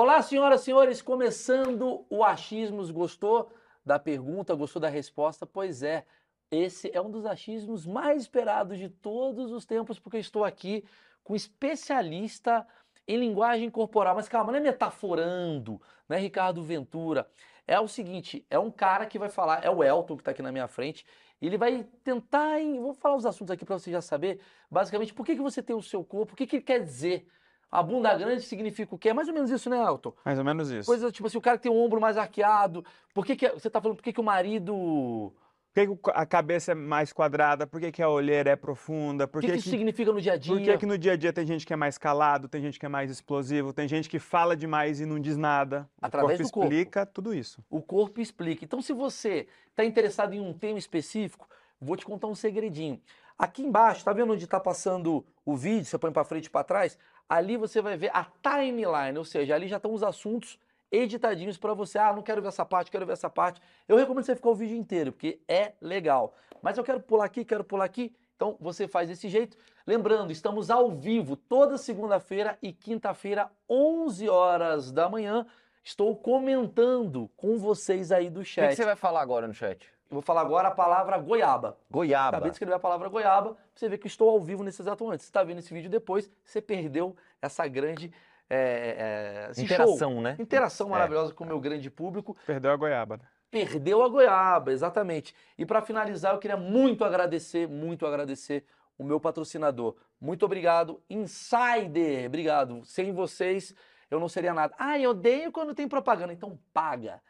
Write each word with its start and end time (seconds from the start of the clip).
Olá, 0.00 0.22
senhoras 0.22 0.60
e 0.60 0.64
senhores, 0.66 1.02
começando 1.02 2.06
o 2.08 2.22
Achismos. 2.22 2.92
Gostou 2.92 3.50
da 3.84 3.98
pergunta? 3.98 4.54
Gostou 4.54 4.80
da 4.80 4.88
resposta? 4.88 5.44
Pois 5.44 5.82
é, 5.82 6.06
esse 6.52 6.88
é 6.94 7.00
um 7.00 7.10
dos 7.10 7.26
achismos 7.26 7.84
mais 7.84 8.22
esperados 8.22 8.78
de 8.78 8.88
todos 8.88 9.50
os 9.50 9.66
tempos, 9.66 9.98
porque 9.98 10.18
estou 10.18 10.44
aqui 10.44 10.84
com 11.24 11.32
um 11.32 11.36
especialista 11.36 12.64
em 13.08 13.16
linguagem 13.16 13.68
corporal. 13.68 14.14
Mas 14.14 14.28
calma, 14.28 14.52
não 14.52 14.60
é 14.60 14.62
metaforando, 14.62 15.82
não 16.08 16.16
é 16.16 16.20
Ricardo 16.20 16.62
Ventura. 16.62 17.28
É 17.66 17.80
o 17.80 17.88
seguinte, 17.88 18.46
é 18.48 18.56
um 18.56 18.70
cara 18.70 19.04
que 19.04 19.18
vai 19.18 19.28
falar, 19.28 19.64
é 19.64 19.68
o 19.68 19.82
Elton 19.82 20.14
que 20.14 20.20
está 20.20 20.30
aqui 20.30 20.42
na 20.42 20.52
minha 20.52 20.68
frente, 20.68 21.04
ele 21.42 21.58
vai 21.58 21.82
tentar, 22.04 22.60
em, 22.60 22.78
vou 22.78 22.94
falar 22.94 23.16
os 23.16 23.26
assuntos 23.26 23.50
aqui 23.50 23.64
para 23.64 23.76
você 23.76 23.90
já 23.90 24.00
saber, 24.00 24.40
basicamente, 24.70 25.12
por 25.12 25.26
que, 25.26 25.34
que 25.34 25.42
você 25.42 25.60
tem 25.60 25.74
o 25.74 25.82
seu 25.82 26.04
corpo, 26.04 26.34
o 26.34 26.36
que, 26.36 26.46
que 26.46 26.54
ele 26.54 26.62
quer 26.62 26.84
dizer 26.84 27.26
a 27.70 27.82
bunda 27.82 28.14
grande 28.16 28.42
significa 28.42 28.94
o 28.94 28.98
quê? 28.98 29.10
É 29.10 29.14
mais 29.14 29.28
ou 29.28 29.34
menos 29.34 29.50
isso, 29.50 29.68
né, 29.68 29.78
Elton? 29.78 30.12
Mais 30.24 30.38
ou 30.38 30.44
menos 30.44 30.70
isso. 30.70 30.86
Coisa 30.86 31.12
tipo 31.12 31.26
assim, 31.26 31.38
o 31.38 31.40
cara 31.40 31.58
que 31.58 31.64
tem 31.64 31.72
um 31.72 31.78
ombro 31.78 32.00
mais 32.00 32.16
arqueado. 32.16 32.84
Por 33.12 33.26
que, 33.26 33.36
que 33.36 33.48
você 33.50 33.68
tá 33.68 33.80
falando 33.80 33.96
por 33.96 34.02
que, 34.02 34.12
que 34.12 34.20
o 34.20 34.24
marido. 34.24 35.32
Por 35.74 35.86
que, 35.86 35.86
que 35.86 36.10
a 36.14 36.24
cabeça 36.24 36.72
é 36.72 36.74
mais 36.74 37.12
quadrada? 37.12 37.66
Por 37.66 37.78
que, 37.78 37.92
que 37.92 38.02
a 38.02 38.08
olheira 38.08 38.50
é 38.50 38.56
profunda? 38.56 39.28
Por 39.28 39.38
O 39.38 39.40
que, 39.42 39.52
que, 39.52 39.58
isso 39.58 39.68
significa 39.68 40.10
no 40.10 40.20
dia 40.20 40.32
a 40.32 40.36
dia? 40.36 40.54
Por 40.54 40.62
que, 40.62 40.78
que 40.78 40.86
no 40.86 40.96
dia 40.96 41.12
a 41.12 41.16
dia 41.16 41.32
tem 41.32 41.46
gente 41.46 41.66
que 41.66 41.72
é 41.72 41.76
mais 41.76 41.98
calado, 41.98 42.48
tem 42.48 42.60
gente 42.62 42.80
que 42.80 42.86
é 42.86 42.88
mais 42.88 43.10
explosivo, 43.10 43.72
tem 43.72 43.86
gente 43.86 44.08
que 44.08 44.18
fala 44.18 44.56
demais 44.56 44.98
e 45.00 45.06
não 45.06 45.20
diz 45.20 45.36
nada? 45.36 45.88
Através 46.00 46.40
o 46.40 46.42
do 46.42 46.46
corpo 46.46 46.60
corpo. 46.60 46.74
explica 46.74 47.06
tudo 47.06 47.34
isso. 47.34 47.62
O 47.70 47.82
corpo 47.82 48.20
explica. 48.20 48.64
Então, 48.64 48.80
se 48.80 48.94
você 48.94 49.46
está 49.70 49.84
interessado 49.84 50.32
em 50.32 50.40
um 50.40 50.54
tema 50.54 50.78
específico, 50.78 51.46
vou 51.80 51.96
te 51.96 52.04
contar 52.04 52.26
um 52.28 52.34
segredinho. 52.34 53.00
Aqui 53.38 53.62
embaixo, 53.62 54.04
tá 54.04 54.12
vendo 54.12 54.32
onde 54.32 54.44
está 54.44 54.58
passando 54.58 55.24
o 55.44 55.54
vídeo? 55.54 55.84
Você 55.84 55.96
põe 55.96 56.10
para 56.10 56.24
frente 56.24 56.46
e 56.46 56.50
para 56.50 56.64
trás. 56.64 56.98
Ali 57.28 57.56
você 57.56 57.80
vai 57.82 57.96
ver 57.96 58.10
a 58.14 58.24
timeline, 58.42 59.18
ou 59.18 59.24
seja, 59.24 59.54
ali 59.54 59.68
já 59.68 59.76
estão 59.76 59.92
os 59.92 60.02
assuntos 60.02 60.58
editadinhos 60.90 61.58
para 61.58 61.74
você. 61.74 61.98
Ah, 61.98 62.12
não 62.12 62.22
quero 62.22 62.40
ver 62.40 62.48
essa 62.48 62.64
parte, 62.64 62.90
quero 62.90 63.04
ver 63.04 63.12
essa 63.12 63.28
parte. 63.28 63.60
Eu 63.86 63.96
recomendo 63.96 64.24
você 64.24 64.34
ficar 64.34 64.48
o 64.48 64.54
vídeo 64.54 64.76
inteiro, 64.76 65.12
porque 65.12 65.38
é 65.46 65.72
legal. 65.80 66.34
Mas 66.62 66.78
eu 66.78 66.84
quero 66.84 67.00
pular 67.00 67.26
aqui, 67.26 67.44
quero 67.44 67.62
pular 67.62 67.84
aqui. 67.84 68.14
Então 68.36 68.56
você 68.60 68.88
faz 68.88 69.08
desse 69.08 69.28
jeito. 69.28 69.56
Lembrando, 69.86 70.30
estamos 70.30 70.70
ao 70.70 70.90
vivo 70.90 71.36
toda 71.36 71.76
segunda-feira 71.76 72.56
e 72.62 72.72
quinta-feira, 72.72 73.50
11 73.68 74.28
horas 74.28 74.90
da 74.92 75.08
manhã. 75.08 75.46
Estou 75.82 76.14
comentando 76.16 77.30
com 77.36 77.58
vocês 77.58 78.12
aí 78.12 78.28
do 78.30 78.40
O 78.40 78.42
que, 78.42 78.48
chat. 78.50 78.68
que 78.70 78.76
você 78.76 78.84
vai 78.84 78.96
falar 78.96 79.20
agora 79.20 79.46
no 79.46 79.54
chat? 79.54 79.86
Eu 80.10 80.14
vou 80.14 80.22
falar 80.22 80.40
agora 80.40 80.68
a 80.68 80.70
palavra 80.70 81.18
goiaba. 81.18 81.76
Goiaba. 81.90 82.28
Acabei 82.28 82.50
de 82.50 82.54
escrever 82.54 82.74
a 82.74 82.78
palavra 82.78 83.08
goiaba, 83.08 83.56
você 83.74 83.88
ver 83.88 83.98
que 83.98 84.06
estou 84.06 84.30
ao 84.30 84.40
vivo 84.40 84.62
nesse 84.64 84.80
exato 84.80 85.04
momento. 85.04 85.20
Se 85.20 85.26
está 85.26 85.42
vendo 85.42 85.58
esse 85.58 85.72
vídeo 85.74 85.90
depois, 85.90 86.30
você 86.44 86.60
perdeu 86.62 87.14
essa 87.42 87.66
grande 87.68 88.10
é, 88.50 89.50
é, 89.56 89.60
Interação, 89.60 89.98
show. 90.12 90.20
né? 90.22 90.36
Interação 90.38 90.86
É. 90.86 90.90
maravilhosa 90.90 91.34
com 91.34 91.44
o 91.44 91.46
meu 91.46 91.60
grande 91.60 91.90
público. 91.90 92.34
Perdeu 92.46 92.70
a 92.70 92.76
goiaba. 92.76 93.18
né? 93.18 93.22
Perdeu 93.50 94.02
a 94.02 94.08
goiaba, 94.08 94.72
exatamente. 94.72 95.34
E 95.58 95.66
para 95.66 95.82
finalizar, 95.82 96.32
eu 96.34 96.38
queria 96.38 96.56
muito 96.56 97.04
agradecer, 97.04 97.68
muito 97.68 98.06
agradecer 98.06 98.64
o 98.98 99.04
meu 99.04 99.20
patrocinador. 99.20 99.94
Muito 100.20 100.44
obrigado, 100.46 101.02
Insider. 101.10 102.26
Obrigado. 102.26 102.84
Sem 102.84 103.12
vocês, 103.12 103.74
eu 104.10 104.18
não 104.18 104.28
seria 104.28 104.52
nada. 104.54 104.74
Ah, 104.78 104.98
eu 104.98 105.10
odeio 105.10 105.52
quando 105.52 105.74
tem 105.74 105.86
propaganda. 105.88 106.32
Então 106.32 106.58
paga. 106.72 107.20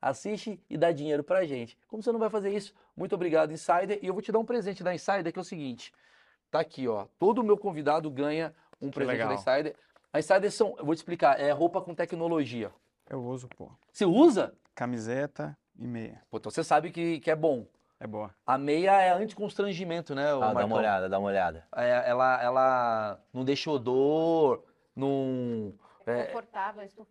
Assiste 0.00 0.60
e 0.68 0.76
dá 0.76 0.92
dinheiro 0.92 1.24
pra 1.24 1.44
gente. 1.44 1.78
Como 1.88 2.02
você 2.02 2.12
não 2.12 2.18
vai 2.18 2.30
fazer 2.30 2.50
isso? 2.50 2.74
Muito 2.96 3.14
obrigado, 3.14 3.52
Insider. 3.52 3.98
E 4.02 4.06
eu 4.06 4.12
vou 4.12 4.22
te 4.22 4.30
dar 4.30 4.38
um 4.38 4.44
presente 4.44 4.82
da 4.82 4.94
Insider, 4.94 5.32
que 5.32 5.38
é 5.38 5.42
o 5.42 5.44
seguinte. 5.44 5.92
Tá 6.50 6.60
aqui, 6.60 6.86
ó. 6.86 7.06
Todo 7.18 7.42
meu 7.42 7.56
convidado 7.56 8.10
ganha 8.10 8.54
um 8.80 8.90
presente 8.90 9.18
legal. 9.18 9.28
da 9.28 9.34
Insider. 9.34 9.74
A 10.12 10.18
Insider 10.18 10.50
são, 10.50 10.74
eu 10.78 10.84
vou 10.84 10.94
te 10.94 10.98
explicar, 10.98 11.40
é 11.40 11.50
roupa 11.50 11.80
com 11.80 11.94
tecnologia. 11.94 12.70
Eu 13.08 13.22
uso, 13.24 13.48
pô. 13.48 13.70
Você 13.92 14.04
usa? 14.04 14.54
Camiseta 14.74 15.56
e 15.78 15.86
meia. 15.86 16.22
Pô, 16.30 16.38
então 16.38 16.50
você 16.50 16.62
sabe 16.62 16.90
que, 16.90 17.20
que 17.20 17.30
é 17.30 17.36
bom. 17.36 17.66
É 17.98 18.06
boa. 18.06 18.34
A 18.46 18.58
meia 18.58 19.00
é 19.00 19.10
anti-constrangimento, 19.10 20.14
né, 20.14 20.34
ô 20.34 20.42
Ah, 20.42 20.52
dá 20.52 20.66
uma 20.66 20.76
olhada, 20.76 21.08
dá 21.08 21.18
uma 21.18 21.28
olhada. 21.28 21.66
É, 21.74 22.08
ela, 22.08 22.42
ela 22.42 23.20
não 23.32 23.44
deixa 23.44 23.70
odor, 23.70 24.62
não... 24.94 25.72
É, 26.06 26.24
Confortável, 26.24 26.86
tem. 26.88 27.06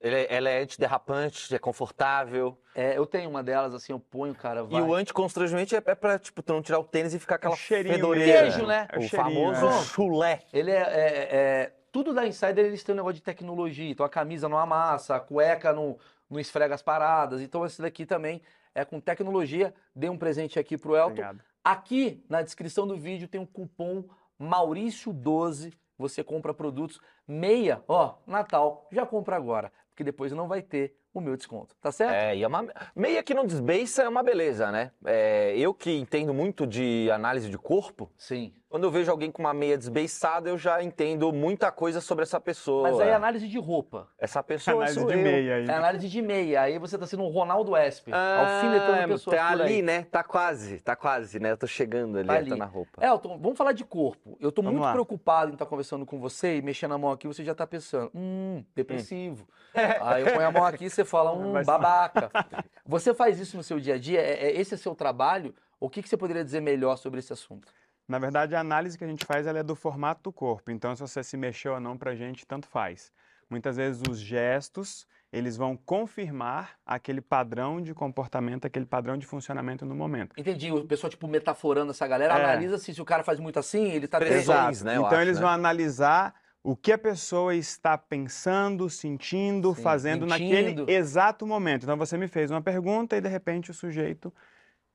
Ele 0.00 0.14
é- 0.14 0.26
ela 0.32 0.48
é 0.48 0.60
antiderrapante, 0.62 1.52
é 1.54 1.58
confortável. 1.58 2.56
é, 2.74 2.96
eu 2.96 3.04
tenho 3.04 3.28
uma 3.28 3.42
delas, 3.42 3.74
assim, 3.74 3.92
eu 3.92 3.98
ponho, 3.98 4.32
cara, 4.34 4.62
vai. 4.62 4.80
E 4.80 4.84
o 4.84 4.94
anticonstrangimento 4.94 5.74
é, 5.74 5.82
é 5.84 5.94
pra, 5.96 6.18
tipo, 6.18 6.40
tu 6.42 6.52
não 6.52 6.62
tirar 6.62 6.78
o 6.78 6.84
tênis 6.84 7.12
e 7.14 7.18
ficar 7.18 7.34
aquela 7.34 7.56
cheirinho 7.56 7.94
fedoreira. 7.96 8.42
Queijo, 8.42 8.64
né? 8.66 8.86
É 8.92 8.98
o 8.98 9.02
O 9.02 9.08
famoso 9.08 9.66
é. 9.66 9.82
chulé. 9.82 10.42
Ele 10.52 10.70
é, 10.70 10.76
é- 10.82 11.28
é- 11.36 11.72
Tudo 11.90 12.12
da 12.14 12.24
Insider, 12.26 12.64
eles 12.66 12.84
têm 12.84 12.92
um 12.92 12.96
negócio 12.96 13.14
de 13.16 13.22
tecnologia. 13.22 13.90
Então 13.90 14.04
a 14.06 14.08
camisa 14.10 14.48
não 14.48 14.58
amassa, 14.58 15.16
a 15.16 15.20
cueca 15.20 15.72
não, 15.72 15.98
não 16.30 16.38
esfrega 16.38 16.74
as 16.74 16.82
paradas. 16.82 17.40
Então 17.40 17.64
esse 17.66 17.80
daqui 17.82 18.04
também 18.06 18.40
é 18.74 18.84
com 18.84 19.00
tecnologia. 19.00 19.74
Dei 19.96 20.08
um 20.10 20.16
presente 20.18 20.58
aqui 20.58 20.76
pro 20.78 20.94
Elton. 20.94 21.08
Obrigado. 21.08 21.40
Aqui 21.64 22.22
na 22.28 22.42
descrição 22.42 22.86
do 22.86 22.94
vídeo 22.96 23.26
tem 23.26 23.40
um 23.40 23.46
cupom 23.46 24.04
Maurício12. 24.40 25.72
Você 25.98 26.22
compra 26.22 26.54
produtos 26.54 27.00
meia, 27.26 27.82
ó, 27.88 28.14
Natal, 28.26 28.86
já 28.92 29.04
compra 29.04 29.34
agora, 29.34 29.72
porque 29.98 30.04
depois 30.04 30.30
não 30.30 30.46
vai 30.46 30.62
ter 30.62 30.96
o 31.18 31.22
meu 31.22 31.36
desconto, 31.36 31.74
tá 31.80 31.90
certo? 31.92 32.12
É, 32.12 32.36
e 32.36 32.42
é 32.42 32.46
uma... 32.46 32.66
Meia 32.94 33.22
que 33.22 33.34
não 33.34 33.44
desbeiça 33.46 34.02
é 34.02 34.08
uma 34.08 34.22
beleza, 34.22 34.70
né? 34.72 34.90
É, 35.04 35.54
eu 35.56 35.72
que 35.74 35.90
entendo 35.98 36.32
muito 36.34 36.66
de 36.66 37.10
análise 37.10 37.48
de 37.50 37.58
corpo, 37.58 38.10
Sim. 38.16 38.52
quando 38.68 38.84
eu 38.84 38.90
vejo 38.90 39.10
alguém 39.10 39.30
com 39.30 39.42
uma 39.42 39.54
meia 39.54 39.76
desbeiçada, 39.76 40.48
eu 40.48 40.56
já 40.58 40.82
entendo 40.82 41.32
muita 41.32 41.70
coisa 41.70 42.00
sobre 42.00 42.22
essa 42.22 42.40
pessoa. 42.40 42.90
Mas 42.90 43.00
aí 43.00 43.08
é 43.08 43.14
análise 43.14 43.46
de 43.48 43.58
roupa. 43.58 44.08
Essa 44.18 44.42
pessoa 44.42 44.76
Análise 44.76 45.00
sou 45.00 45.08
de 45.08 45.14
eu. 45.14 45.22
meia 45.22 45.54
aí. 45.56 45.66
É 45.66 45.72
análise 45.72 46.08
de 46.08 46.22
meia. 46.22 46.62
Aí 46.62 46.78
você 46.78 46.96
tá 46.98 47.06
sendo 47.06 47.22
um 47.22 47.28
Ronaldo 47.28 47.76
Esper, 47.76 48.14
Ah, 48.14 48.56
alfinetando 48.62 49.08
pessoas 49.14 49.36
tá 49.36 49.48
por 49.52 49.62
ali, 49.62 49.74
aí. 49.74 49.82
né? 49.82 50.06
Tá 50.10 50.22
quase, 50.22 50.80
tá 50.80 50.94
quase, 50.96 51.38
né? 51.40 51.50
Eu 51.52 51.56
tô 51.56 51.66
chegando 51.66 52.18
ali, 52.18 52.26
Tá 52.28 52.34
tá, 52.34 52.38
ali. 52.40 52.50
na 52.56 52.64
roupa. 52.64 53.04
Elton, 53.04 53.38
vamos 53.38 53.56
falar 53.58 53.72
de 53.72 53.84
corpo. 53.84 54.36
Eu 54.40 54.50
tô 54.52 54.62
Vamos 54.62 54.74
muito 54.76 54.84
lá. 54.86 54.92
preocupado 54.92 55.50
em 55.50 55.54
estar 55.54 55.66
conversando 55.66 56.04
com 56.06 56.18
você 56.20 56.56
e 56.58 56.62
mexendo 56.62 56.94
a 56.94 56.98
mão 56.98 57.10
aqui, 57.10 57.26
você 57.26 57.44
já 57.44 57.54
tá 57.54 57.66
pensando, 57.66 58.10
hum, 58.14 58.62
depressivo. 58.74 59.46
Aí 60.00 60.22
eu 60.22 60.32
ponho 60.34 60.46
a 60.48 60.50
mão 60.50 60.64
aqui 60.64 60.86
e 60.86 60.90
você 60.90 61.04
fala, 61.08 61.34
Vai- 61.52 61.64
babaca. 61.64 62.30
Você 62.86 63.12
faz 63.14 63.38
isso 63.38 63.56
no 63.56 63.62
seu 63.62 63.78
dia 63.80 63.94
a 63.94 63.98
dia? 63.98 64.20
É, 64.20 64.46
é- 64.48 64.60
esse 64.60 64.74
é 64.74 64.76
seu 64.76 64.94
trabalho? 64.94 65.54
O 65.80 65.88
que, 65.88 66.02
que 66.02 66.08
você 66.08 66.16
poderia 66.16 66.44
dizer 66.44 66.60
melhor 66.60 66.96
sobre 66.96 67.20
esse 67.20 67.32
assunto? 67.32 67.72
Na 68.08 68.18
verdade, 68.18 68.54
a 68.54 68.60
análise 68.60 68.96
que 68.98 69.04
a 69.04 69.06
gente 69.06 69.24
faz 69.24 69.46
ela 69.46 69.58
é 69.58 69.62
do 69.62 69.76
formato 69.76 70.22
do 70.24 70.32
corpo. 70.32 70.70
Então, 70.70 70.94
se 70.96 71.02
você 71.02 71.22
se 71.22 71.36
mexeu 71.36 71.74
ou 71.74 71.80
não 71.80 71.96
pra 71.96 72.14
gente, 72.14 72.46
tanto 72.46 72.66
faz. 72.66 73.12
Muitas 73.50 73.76
vezes 73.76 74.02
os 74.08 74.18
gestos, 74.18 75.06
eles 75.32 75.56
vão 75.56 75.76
confirmar 75.76 76.72
aquele 76.84 77.20
padrão 77.20 77.80
de 77.80 77.94
comportamento, 77.94 78.66
aquele 78.66 78.84
padrão 78.86 79.16
de 79.16 79.24
funcionamento 79.26 79.86
no 79.86 79.94
momento. 79.94 80.34
Entendi, 80.36 80.72
o 80.72 80.84
pessoal, 80.84 81.10
tipo, 81.10 81.28
metaforando 81.28 81.90
essa 81.92 82.06
galera, 82.06 82.34
É. 82.34 82.44
analisa 82.44 82.76
se, 82.78 82.92
se 82.92 83.00
o 83.00 83.04
cara 83.04 83.22
faz 83.22 83.38
muito 83.38 83.58
assim, 83.58 83.90
ele 83.90 84.08
tá... 84.08 84.20
Exato. 84.26 84.84
né, 84.84 84.94
então, 84.94 85.06
acho, 85.06 85.16
eles 85.20 85.36
né? 85.36 85.42
vão 85.42 85.50
analisar 85.50 86.34
o 86.62 86.76
que 86.76 86.92
a 86.92 86.98
pessoa 86.98 87.54
está 87.54 87.96
pensando, 87.96 88.90
sentindo, 88.90 89.74
Sim, 89.74 89.82
fazendo 89.82 90.26
mentindo. 90.26 90.50
naquele 90.84 90.92
exato 90.92 91.46
momento. 91.46 91.84
Então, 91.84 91.96
você 91.96 92.16
me 92.18 92.28
fez 92.28 92.50
uma 92.50 92.60
pergunta 92.60 93.16
e, 93.16 93.20
de 93.20 93.28
repente, 93.28 93.70
o 93.70 93.74
sujeito 93.74 94.32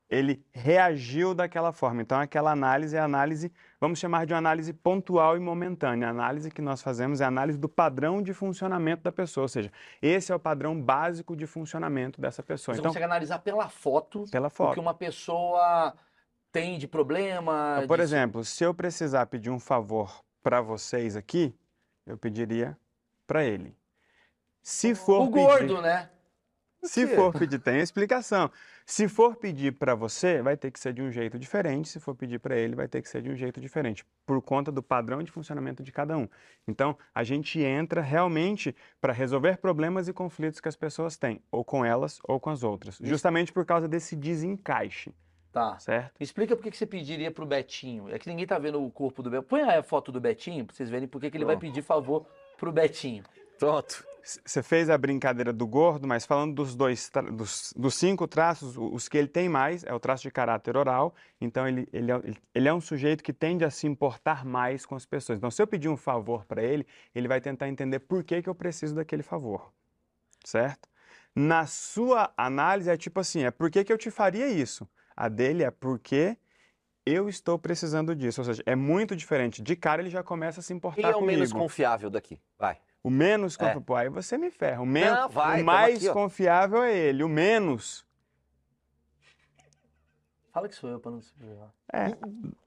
ele 0.09 0.45
reagiu 0.53 1.33
daquela 1.33 1.71
forma. 1.71 2.01
Então, 2.03 2.19
aquela 2.19 2.51
análise 2.51 2.95
é 2.95 2.99
análise, 2.99 3.51
vamos 3.81 3.97
chamar 3.97 4.27
de 4.27 4.33
uma 4.33 4.37
análise 4.37 4.71
pontual 4.71 5.35
e 5.35 5.39
momentânea. 5.39 6.07
A 6.07 6.11
análise 6.11 6.51
que 6.51 6.61
nós 6.61 6.83
fazemos 6.83 7.19
é 7.19 7.25
a 7.25 7.29
análise 7.29 7.57
do 7.57 7.67
padrão 7.67 8.21
de 8.21 8.31
funcionamento 8.31 9.01
da 9.01 9.11
pessoa, 9.11 9.45
ou 9.45 9.47
seja, 9.47 9.71
esse 10.01 10.31
é 10.31 10.35
o 10.35 10.39
padrão 10.39 10.79
básico 10.79 11.35
de 11.35 11.47
funcionamento 11.47 12.21
dessa 12.21 12.43
pessoa. 12.43 12.75
Você 12.75 12.81
Então, 12.81 12.89
consegue 12.91 13.05
analisar 13.05 13.39
pela 13.39 13.67
foto 13.69 14.25
pela 14.29 14.47
o 14.49 14.51
que 14.51 14.55
foto. 14.57 14.79
uma 14.79 14.93
pessoa 14.93 15.95
tem 16.51 16.77
de 16.77 16.87
problema. 16.87 17.75
Então, 17.77 17.87
Por 17.87 17.97
de- 17.97 18.03
exemplo, 18.03 18.43
se 18.45 18.63
eu 18.63 18.73
precisar 18.73 19.25
pedir 19.25 19.49
um 19.49 19.59
favor 19.59 20.21
para 20.43 20.61
vocês 20.61 21.15
aqui, 21.15 21.55
eu 22.05 22.17
pediria 22.17 22.77
para 23.25 23.43
ele. 23.43 23.75
Se 24.61 24.93
for 24.93 25.21
O 25.21 25.27
pedir- 25.31 25.45
gordo, 25.45 25.81
né? 25.81 26.09
Se 26.83 27.07
for 27.07 27.31
pedir, 27.31 27.59
tem 27.59 27.79
explicação. 27.79 28.51
Se 28.85 29.07
for 29.07 29.37
pedir 29.37 29.71
para 29.71 29.95
você, 29.95 30.41
vai 30.41 30.57
ter 30.57 30.69
que 30.69 30.77
ser 30.77 30.91
de 30.91 31.01
um 31.01 31.09
jeito 31.09 31.39
diferente. 31.39 31.87
Se 31.87 31.97
for 31.97 32.13
pedir 32.13 32.39
para 32.39 32.57
ele, 32.57 32.75
vai 32.75 32.89
ter 32.89 33.01
que 33.01 33.07
ser 33.07 33.21
de 33.21 33.29
um 33.29 33.35
jeito 33.37 33.61
diferente, 33.61 34.05
por 34.25 34.41
conta 34.41 34.69
do 34.69 34.83
padrão 34.83 35.23
de 35.23 35.31
funcionamento 35.31 35.81
de 35.81 35.93
cada 35.93 36.17
um. 36.17 36.27
Então, 36.67 36.97
a 37.15 37.23
gente 37.23 37.57
entra 37.61 38.01
realmente 38.01 38.75
para 38.99 39.13
resolver 39.13 39.59
problemas 39.59 40.09
e 40.09 40.13
conflitos 40.13 40.59
que 40.59 40.67
as 40.67 40.75
pessoas 40.75 41.15
têm, 41.15 41.41
ou 41.49 41.63
com 41.63 41.85
elas 41.85 42.19
ou 42.25 42.37
com 42.37 42.49
as 42.49 42.63
outras, 42.63 42.97
justamente 43.01 43.53
por 43.53 43.65
causa 43.65 43.87
desse 43.87 44.13
desencaixe, 44.17 45.15
Tá. 45.53 45.77
certo? 45.77 46.19
Explica 46.19 46.55
por 46.55 46.63
que 46.63 46.75
você 46.75 46.85
pediria 46.85 47.29
pro 47.29 47.45
Betinho. 47.45 48.09
É 48.09 48.17
que 48.17 48.27
ninguém 48.27 48.47
tá 48.47 48.57
vendo 48.57 48.83
o 48.83 48.89
corpo 48.89 49.21
do 49.21 49.29
Betinho. 49.29 49.47
Põe 49.47 49.61
a 49.61 49.83
foto 49.83 50.11
do 50.11 50.19
Betinho 50.19 50.65
pra 50.65 50.75
vocês 50.75 50.89
verem 50.89 51.07
por 51.07 51.21
que 51.21 51.27
ele 51.27 51.45
vai 51.45 51.55
pedir 51.55 51.83
favor 51.83 52.25
pro 52.57 52.71
Betinho. 52.71 53.23
Pronto. 53.59 54.03
Você 54.23 54.63
fez 54.63 54.89
a 54.89 54.97
brincadeira 54.97 55.51
do 55.51 55.67
gordo, 55.67 56.07
mas 56.07 56.25
falando 56.25 56.55
dos 56.55 56.75
dois, 56.75 57.11
dos, 57.33 57.73
dos 57.75 57.93
cinco 57.93 58.25
traços, 58.25 58.75
os 58.77 59.09
que 59.09 59.17
ele 59.17 59.27
tem 59.27 59.47
mais 59.49 59.83
é 59.83 59.93
o 59.93 59.99
traço 59.99 60.23
de 60.23 60.31
caráter 60.31 60.75
oral. 60.75 61.13
Então 61.39 61.67
ele, 61.67 61.87
ele, 61.93 62.11
é, 62.11 62.21
ele 62.55 62.67
é 62.67 62.73
um 62.73 62.81
sujeito 62.81 63.23
que 63.23 63.33
tende 63.33 63.63
a 63.63 63.69
se 63.69 63.85
importar 63.85 64.45
mais 64.45 64.85
com 64.85 64.95
as 64.95 65.05
pessoas. 65.05 65.37
Então, 65.37 65.51
se 65.51 65.61
eu 65.61 65.67
pedir 65.67 65.89
um 65.89 65.97
favor 65.97 66.45
para 66.45 66.63
ele, 66.63 66.87
ele 67.13 67.27
vai 67.27 67.39
tentar 67.41 67.67
entender 67.67 67.99
por 67.99 68.23
que, 68.23 68.41
que 68.41 68.49
eu 68.49 68.55
preciso 68.55 68.95
daquele 68.95 69.23
favor, 69.23 69.71
certo? 70.43 70.89
Na 71.35 71.65
sua 71.65 72.31
análise 72.37 72.89
é 72.89 72.95
tipo 72.95 73.19
assim, 73.19 73.43
é 73.43 73.51
por 73.51 73.69
que, 73.69 73.83
que 73.83 73.91
eu 73.91 73.97
te 73.97 74.09
faria 74.09 74.47
isso? 74.47 74.87
A 75.15 75.27
dele 75.29 75.63
é 75.63 75.71
porque 75.71 76.37
eu 77.05 77.27
estou 77.29 77.59
precisando 77.59 78.15
disso. 78.15 78.41
Ou 78.41 78.45
seja, 78.45 78.63
é 78.65 78.75
muito 78.75 79.15
diferente. 79.15 79.61
De 79.61 79.75
cara 79.75 80.01
ele 80.01 80.09
já 80.09 80.23
começa 80.23 80.59
a 80.59 80.63
se 80.63 80.73
importar 80.73 81.01
Quem 81.01 81.05
é 81.05 81.09
o 81.09 81.19
comigo. 81.19 81.31
menos 81.33 81.51
confiável 81.53 82.09
daqui? 82.09 82.39
Vai. 82.57 82.79
O 83.03 83.09
menos 83.09 83.55
É. 83.55 83.57
confiável, 83.57 83.81
pô, 83.81 83.95
aí 83.95 84.09
você 84.09 84.37
me 84.37 84.49
ferra. 84.49 84.81
O, 84.81 84.85
men- 84.85 85.05
Não, 85.09 85.27
vai, 85.29 85.61
o 85.61 85.65
mais 85.65 85.97
aqui, 86.05 86.13
confiável 86.13 86.83
é 86.83 86.95
ele, 86.97 87.23
o 87.23 87.27
menos. 87.29 88.05
Fala 90.51 90.69
que 90.69 90.75
sou 90.75 90.89
eu 90.89 90.99
pra 90.99 91.11
não 91.11 91.19
se 91.21 91.33
ferrar. 91.33 91.73
É, 91.91 92.15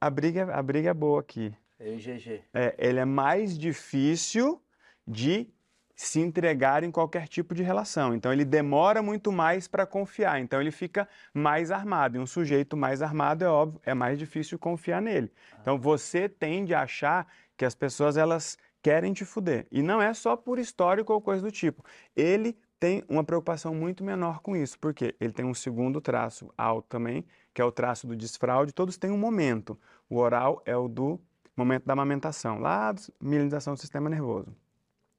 a 0.00 0.10
briga, 0.10 0.40
é- 0.42 0.52
a 0.54 0.62
briga 0.62 0.90
é 0.90 0.94
boa 0.94 1.20
aqui. 1.20 1.54
Eu 1.78 1.94
e 1.94 1.99
GG. 1.99 2.42
É, 2.52 2.75
ele 2.78 2.99
é 2.99 3.04
mais 3.04 3.56
difícil 3.56 4.60
de 5.06 5.49
se 5.96 6.20
entregar 6.20 6.84
em 6.84 6.90
qualquer 6.90 7.26
tipo 7.26 7.54
de 7.54 7.62
relação. 7.62 8.14
Então 8.14 8.31
ele 8.31 8.44
demora 8.44 9.02
muito 9.02 9.32
mais 9.32 9.66
para 9.66 9.87
confiar. 9.87 10.38
Então 10.38 10.60
ele 10.60 10.70
fica 10.70 11.08
mais 11.32 11.70
armado. 11.70 12.19
E 12.19 12.20
um 12.20 12.26
sujeito 12.26 12.76
mais 12.76 13.00
armado 13.00 13.43
é 13.43 13.48
óbvio, 13.48 13.81
é 13.82 13.94
mais 13.94 14.19
difícil 14.19 14.58
confiar 14.58 15.00
nele. 15.00 15.32
Então 15.62 15.78
você 15.78 16.28
tende 16.28 16.75
a 16.75 16.82
achar 16.82 17.26
que 17.56 17.64
as 17.64 17.75
pessoas 17.75 18.19
elas 18.19 18.58
querem 18.82 19.14
te 19.14 19.25
fuder. 19.25 19.66
E 19.72 19.82
não 19.82 20.00
é 20.00 20.12
só 20.12 20.37
por 20.37 20.58
histórico 20.58 21.14
ou 21.14 21.20
coisa 21.20 21.43
do 21.43 21.50
tipo. 21.50 21.82
Ele 22.14 22.54
tem 22.78 23.02
uma 23.08 23.25
preocupação 23.25 23.75
muito 23.75 24.04
menor 24.04 24.40
com 24.40 24.54
isso, 24.54 24.78
porque 24.78 25.16
ele 25.19 25.32
tem 25.32 25.46
um 25.46 25.54
segundo 25.54 25.99
traço 25.99 26.52
alto 26.58 26.87
também, 26.88 27.25
que 27.54 27.62
é 27.62 27.64
o 27.64 27.72
traço 27.72 28.06
do 28.06 28.14
desfraude. 28.14 28.70
Todos 28.70 28.99
têm 28.99 29.10
um 29.10 29.16
momento. 29.16 29.78
O 30.10 30.19
oral 30.19 30.62
é 30.66 30.76
o 30.76 30.88
do 30.88 31.19
momento 31.56 31.87
da 31.87 31.94
amamentação, 31.94 32.58
lá 32.58 32.92
da 32.92 33.58
do 33.58 33.76
sistema 33.78 34.10
nervoso. 34.10 34.54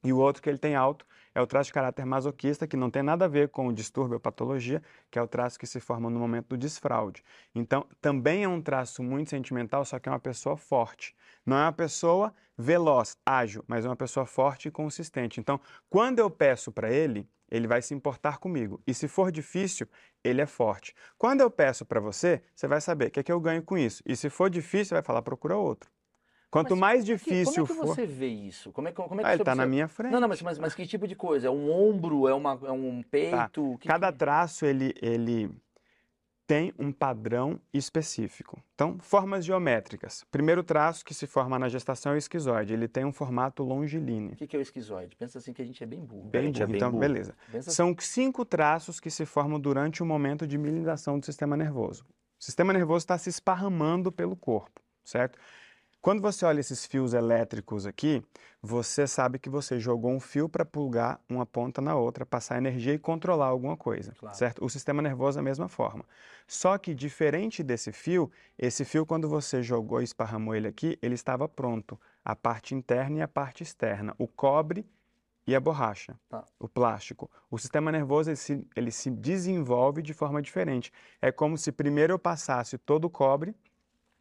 E 0.04 0.14
o 0.14 0.18
outro 0.18 0.42
que 0.42 0.50
ele 0.50 0.58
tem 0.58 0.76
alto 0.76 1.06
é 1.34 1.42
o 1.42 1.48
traço 1.48 1.68
de 1.68 1.74
caráter 1.74 2.06
masoquista, 2.06 2.68
que 2.68 2.78
não 2.78 2.90
tem 2.90 3.04
nada 3.04 3.26
a 3.26 3.28
ver 3.28 3.50
com 3.50 3.68
o 3.68 3.74
distúrbio 3.74 4.16
ou 4.16 4.20
patologia, 4.20 4.82
que 5.12 5.20
é 5.20 5.22
o 5.22 5.28
traço 5.28 5.60
que 5.60 5.68
se 5.68 5.80
forma 5.80 6.10
no 6.10 6.20
momento 6.20 6.50
do 6.50 6.58
desfraude. 6.58 7.24
Então, 7.54 7.86
também 8.02 8.44
é 8.44 8.48
um 8.48 8.62
traço 8.62 9.04
muito 9.04 9.30
sentimental, 9.30 9.84
só 9.86 10.00
que 10.00 10.10
é 10.10 10.12
uma 10.12 10.20
pessoa 10.20 10.58
forte. 10.58 11.16
Não 11.46 11.58
é 11.58 11.62
uma 11.64 11.74
pessoa 11.74 12.34
veloz, 12.58 13.18
ágil, 13.26 13.64
mas 13.68 13.86
é 13.86 13.90
uma 13.90 13.96
pessoa 13.96 14.26
forte 14.26 14.68
e 14.68 14.72
consistente. 14.72 15.40
Então, 15.40 15.60
quando 15.90 16.20
eu 16.20 16.30
peço 16.30 16.72
para 16.72 16.92
ele, 16.92 17.30
ele 17.50 17.68
vai 17.68 17.82
se 17.82 17.94
importar 17.94 18.40
comigo. 18.40 18.82
E 18.86 18.94
se 18.94 19.08
for 19.08 19.32
difícil, 19.32 19.88
ele 20.24 20.42
é 20.42 20.46
forte. 20.46 20.94
Quando 21.18 21.42
eu 21.42 21.50
peço 21.52 21.86
para 21.86 22.00
você, 22.00 22.42
você 22.56 22.68
vai 22.68 22.82
saber 22.82 23.08
o 23.08 23.12
que 23.12 23.20
é 23.20 23.24
que 23.24 23.32
eu 23.32 23.40
ganho 23.40 23.64
com 23.64 23.78
isso. 23.78 24.04
E 24.06 24.16
se 24.16 24.30
for 24.30 24.50
difícil, 24.50 24.96
vai 24.96 25.04
falar, 25.04 25.22
procura 25.22 25.56
outro. 25.56 25.90
Quanto 26.50 26.72
Mas 26.76 26.80
mais 26.80 27.00
é 27.02 27.06
que- 27.06 27.14
difícil 27.14 27.68
Como 27.68 27.80
é 27.82 27.82
que 27.82 27.88
for. 27.88 27.96
você 27.96 28.06
vê 28.06 28.28
isso? 28.28 28.72
Como 28.72 28.88
é, 28.88 28.92
que- 28.92 28.96
como 29.02 29.20
é 29.20 29.24
que 29.24 29.30
Ah, 29.30 29.32
você 29.32 29.38
ele 29.38 29.44
tá 29.44 29.54
na 29.56 29.66
minha 29.66 29.88
frente. 29.88 30.12
Não, 30.14 30.20
não, 30.22 30.28
mas, 30.30 30.42
mas, 30.42 30.58
mas 30.58 30.74
que 30.74 30.88
tipo 30.88 31.08
de 31.08 31.16
coisa? 31.16 31.48
É 31.48 31.52
um 31.52 31.70
ombro? 31.72 32.28
É, 32.28 32.34
uma, 32.34 32.58
é 32.64 32.72
um 32.72 33.04
peito? 33.04 33.74
O 33.74 33.78
que 33.78 33.88
Cada 33.88 34.12
que- 34.12 34.18
traço 34.18 34.66
ele, 34.66 34.94
ele 35.02 35.50
tem 36.48 36.74
um 36.80 36.94
padrão 36.94 37.60
específico. 37.74 38.58
Então, 38.74 38.98
formas 39.00 39.44
geométricas. 39.44 40.24
Primeiro 40.32 40.64
traço 40.64 41.04
que 41.04 41.14
se 41.14 41.28
forma 41.28 41.60
na 41.60 41.68
gestação 41.68 42.14
é 42.14 42.16
o 42.16 42.18
esquizoide. 42.18 42.72
Ele 42.74 42.88
tem 42.88 43.04
um 43.04 43.12
formato 43.12 43.62
longilíneo. 43.64 44.32
O 44.32 44.36
que 44.38 44.48
que 44.48 44.56
é 44.56 44.60
o 44.60 44.62
esquizoide? 44.62 45.18
Pensa 45.18 45.40
assim 45.40 45.52
que 45.52 45.62
a 45.62 45.66
gente 45.66 45.84
é 45.84 45.86
bem 45.86 46.00
burro. 46.00 46.30
Bem 46.30 46.48
é 46.48 46.52
burro. 46.52 46.68
bem 46.68 46.76
Então, 46.78 46.92
burro. 46.92 47.02
beleza. 47.02 47.36
Pensa 47.52 47.70
assim. 47.70 47.76
São 47.76 47.94
cinco 48.00 48.46
traços 48.46 49.02
que 49.02 49.10
se 49.10 49.26
formam 49.26 49.60
durante 49.60 50.02
o 50.02 50.06
momento 50.06 50.48
de 50.48 50.58
mielinização 50.58 51.20
do 51.20 51.26
sistema 51.26 51.58
nervoso. 51.58 52.06
O 52.40 52.44
sistema 52.46 52.72
nervoso 52.72 53.04
está 53.04 53.18
se 53.18 53.28
esparramando 53.30 54.10
pelo 54.14 54.38
corpo, 54.38 54.82
certo? 55.04 55.38
Quando 56.02 56.22
você 56.22 56.46
olha 56.46 56.60
esses 56.60 56.86
fios 56.86 57.14
elétricos 57.14 57.86
aqui, 57.86 58.24
você 58.62 59.06
sabe 59.08 59.40
que 59.40 59.50
você 59.50 59.80
jogou 59.80 60.12
um 60.12 60.20
fio 60.20 60.48
para 60.48 60.64
plugar 60.64 61.20
uma 61.28 61.46
ponta 61.46 61.82
na 61.82 61.96
outra, 61.96 62.26
passar 62.26 62.58
energia 62.58 62.94
e 62.94 63.00
controlar 63.00 63.48
alguma 63.48 63.76
coisa, 63.76 64.14
Claro. 64.18 64.36
certo? 64.36 64.64
O 64.64 64.70
sistema 64.70 65.02
nervoso 65.02 65.38
da 65.38 65.42
mesma 65.44 65.68
forma. 65.68 66.06
Só 66.48 66.78
que 66.78 66.94
diferente 66.94 67.62
desse 67.62 67.92
fio, 67.92 68.32
esse 68.58 68.86
fio 68.86 69.06
quando 69.06 69.28
você 69.28 69.62
jogou 69.62 70.00
e 70.00 70.06
esparramou 70.06 70.56
ele 70.56 70.68
aqui, 70.68 70.98
ele 71.02 71.16
estava 71.16 71.48
pronto, 71.48 72.00
a 72.24 72.36
parte 72.36 72.74
interna 72.74 73.18
e 73.20 73.22
a 73.22 73.28
parte 73.28 73.64
externa, 73.64 74.16
o 74.18 74.28
cobre 74.28 74.86
e 75.46 75.56
a 75.56 75.60
borracha, 75.60 76.18
Tá. 76.30 76.46
o 76.60 76.70
plástico. 76.70 77.30
O 77.50 77.58
sistema 77.58 77.92
nervoso 77.92 78.30
ele 78.30 78.38
se, 78.38 78.66
ele 78.76 78.92
se 78.92 79.10
desenvolve 79.10 80.02
de 80.02 80.14
forma 80.14 80.42
diferente. 80.42 80.92
É 81.22 81.32
como 81.32 81.58
se 81.58 81.72
primeiro 81.72 82.14
eu 82.14 82.20
passasse 82.20 82.78
todo 82.78 83.06
o 83.06 83.10
cobre 83.10 83.56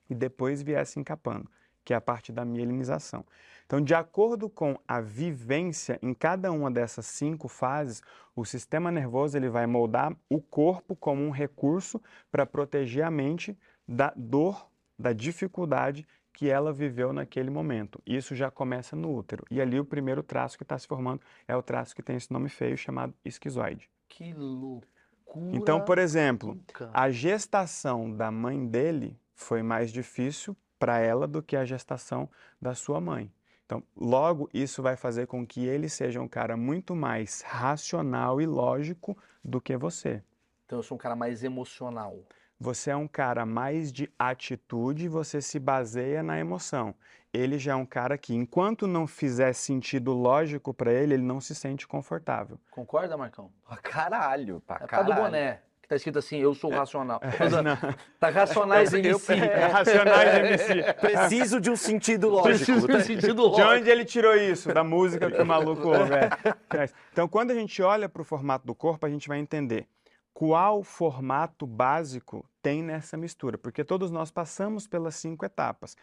e 0.08 0.14
depois 0.14 0.62
viesse 0.62 1.00
encapando, 1.00 1.50
que 1.86 1.94
é 1.94 1.96
a 1.96 2.00
parte 2.00 2.32
da 2.32 2.44
mielinização. 2.44 3.24
Então, 3.64 3.80
de 3.80 3.94
acordo 3.94 4.50
com 4.50 4.76
a 4.88 5.00
vivência 5.00 6.00
em 6.02 6.12
cada 6.12 6.50
uma 6.50 6.68
dessas 6.68 7.06
cinco 7.06 7.46
fases, 7.46 8.02
o 8.34 8.44
sistema 8.44 8.90
nervoso 8.90 9.36
ele 9.36 9.48
vai 9.48 9.68
moldar 9.68 10.14
o 10.28 10.40
corpo 10.40 10.96
como 10.96 11.22
um 11.22 11.30
recurso 11.30 12.02
para 12.30 12.44
proteger 12.44 13.04
a 13.04 13.10
mente 13.10 13.56
da 13.86 14.12
dor, 14.16 14.68
da 14.98 15.12
dificuldade 15.12 16.04
que 16.32 16.50
ela 16.50 16.72
viveu 16.72 17.12
naquele 17.12 17.50
momento. 17.50 18.02
Isso 18.04 18.34
já 18.34 18.50
começa 18.50 18.96
no 18.96 19.16
útero. 19.16 19.44
E 19.48 19.60
ali 19.60 19.78
o 19.78 19.84
primeiro 19.84 20.24
traço 20.24 20.56
que 20.56 20.64
está 20.64 20.76
se 20.76 20.88
formando 20.88 21.20
é 21.46 21.56
o 21.56 21.62
traço 21.62 21.94
que 21.94 22.02
tem 22.02 22.16
esse 22.16 22.32
nome 22.32 22.48
feio 22.48 22.76
chamado 22.76 23.14
esquizoide. 23.24 23.88
Que 24.08 24.34
loucura. 24.34 25.56
Então, 25.56 25.80
por 25.80 25.98
exemplo, 25.98 26.60
a 26.92 27.10
gestação 27.10 28.12
da 28.12 28.30
mãe 28.30 28.66
dele 28.66 29.16
foi 29.34 29.62
mais 29.62 29.92
difícil 29.92 30.56
para 30.78 30.98
ela 30.98 31.26
do 31.26 31.42
que 31.42 31.56
a 31.56 31.64
gestação 31.64 32.28
da 32.60 32.74
sua 32.74 33.00
mãe. 33.00 33.32
Então, 33.64 33.82
logo, 33.96 34.48
isso 34.54 34.82
vai 34.82 34.96
fazer 34.96 35.26
com 35.26 35.44
que 35.44 35.66
ele 35.66 35.88
seja 35.88 36.20
um 36.20 36.28
cara 36.28 36.56
muito 36.56 36.94
mais 36.94 37.42
racional 37.42 38.40
e 38.40 38.46
lógico 38.46 39.16
do 39.44 39.60
que 39.60 39.76
você. 39.76 40.22
Então 40.64 40.78
eu 40.78 40.82
sou 40.82 40.94
um 40.96 40.98
cara 40.98 41.16
mais 41.16 41.42
emocional. 41.42 42.16
Você 42.58 42.90
é 42.90 42.96
um 42.96 43.08
cara 43.08 43.44
mais 43.44 43.92
de 43.92 44.10
atitude, 44.18 45.08
você 45.08 45.42
se 45.42 45.58
baseia 45.58 46.22
na 46.22 46.38
emoção. 46.38 46.94
Ele 47.32 47.58
já 47.58 47.72
é 47.72 47.74
um 47.74 47.84
cara 47.84 48.16
que, 48.16 48.34
enquanto 48.34 48.86
não 48.86 49.06
fizer 49.06 49.52
sentido 49.52 50.14
lógico 50.14 50.72
para 50.72 50.90
ele, 50.90 51.14
ele 51.14 51.22
não 51.22 51.38
se 51.40 51.54
sente 51.54 51.86
confortável. 51.86 52.58
Concorda, 52.70 53.14
Marcão? 53.16 53.52
Pra 53.66 53.76
caralho, 53.76 54.60
pra 54.66 54.76
É 54.76 54.86
caralho. 54.86 55.14
do 55.14 55.20
boné. 55.20 55.60
Que 55.86 55.90
tá 55.90 55.96
escrito 55.96 56.18
assim, 56.18 56.38
eu 56.38 56.52
sou 56.52 56.68
racional. 56.72 57.20
Não. 57.62 57.94
Tá 58.18 58.28
racionais 58.28 58.92
Eu- 58.92 58.98
eu- 58.98 59.04
MC. 59.10 59.32
É 59.34 59.66
Racionais 59.68 60.34
MC. 60.34 60.82
Preciso 61.00 61.60
de 61.60 61.70
um 61.70 61.76
sentido 61.76 62.28
lógico. 62.28 62.56
Preciso 62.56 62.88
de 62.88 63.02
sentido 63.04 63.34
De 63.34 63.40
lógico. 63.40 63.68
onde 63.68 63.88
ele 63.88 64.04
tirou 64.04 64.34
isso? 64.34 64.74
Da 64.74 64.82
música 64.82 65.30
que 65.30 65.40
o 65.40 65.46
maluco 65.46 65.86
ouve. 65.88 66.12
é. 66.14 66.88
Então, 67.12 67.28
quando 67.28 67.52
a 67.52 67.54
gente 67.54 67.80
olha 67.82 68.08
para 68.08 68.20
o 68.20 68.24
formato 68.24 68.66
do 68.66 68.74
corpo, 68.74 69.06
a 69.06 69.08
gente 69.08 69.28
vai 69.28 69.38
entender 69.38 69.86
qual 70.34 70.82
formato 70.82 71.64
básico 71.68 72.44
tem 72.60 72.82
nessa 72.82 73.16
mistura, 73.16 73.56
porque 73.56 73.84
todos 73.84 74.10
nós 74.10 74.28
passamos 74.32 74.88
pelas 74.88 75.14
cinco 75.14 75.44
etapas: 75.46 75.96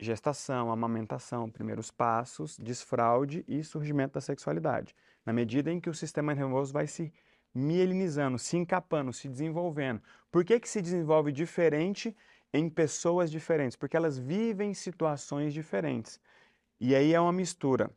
gestação, 0.00 0.72
amamentação, 0.72 1.48
primeiros 1.48 1.92
passos, 1.92 2.58
desfraude 2.58 3.44
e 3.46 3.62
surgimento 3.62 4.14
da 4.14 4.20
sexualidade. 4.20 4.96
Na 5.24 5.32
medida 5.32 5.70
em 5.70 5.78
que 5.80 5.88
o 5.88 5.94
sistema 5.94 6.34
nervoso 6.34 6.72
vai 6.72 6.88
se 6.88 7.12
mielinizando, 7.54 8.38
se 8.38 8.56
encapando, 8.56 9.12
se 9.12 9.28
desenvolvendo. 9.28 10.02
Por 10.30 10.44
que, 10.44 10.60
que 10.60 10.68
se 10.68 10.80
desenvolve 10.80 11.32
diferente 11.32 12.16
em 12.52 12.68
pessoas 12.68 13.30
diferentes? 13.30 13.76
Porque 13.76 13.96
elas 13.96 14.18
vivem 14.18 14.74
situações 14.74 15.52
diferentes. 15.52 16.20
E 16.80 16.94
aí 16.94 17.12
é 17.12 17.20
uma 17.20 17.32
mistura 17.32 17.90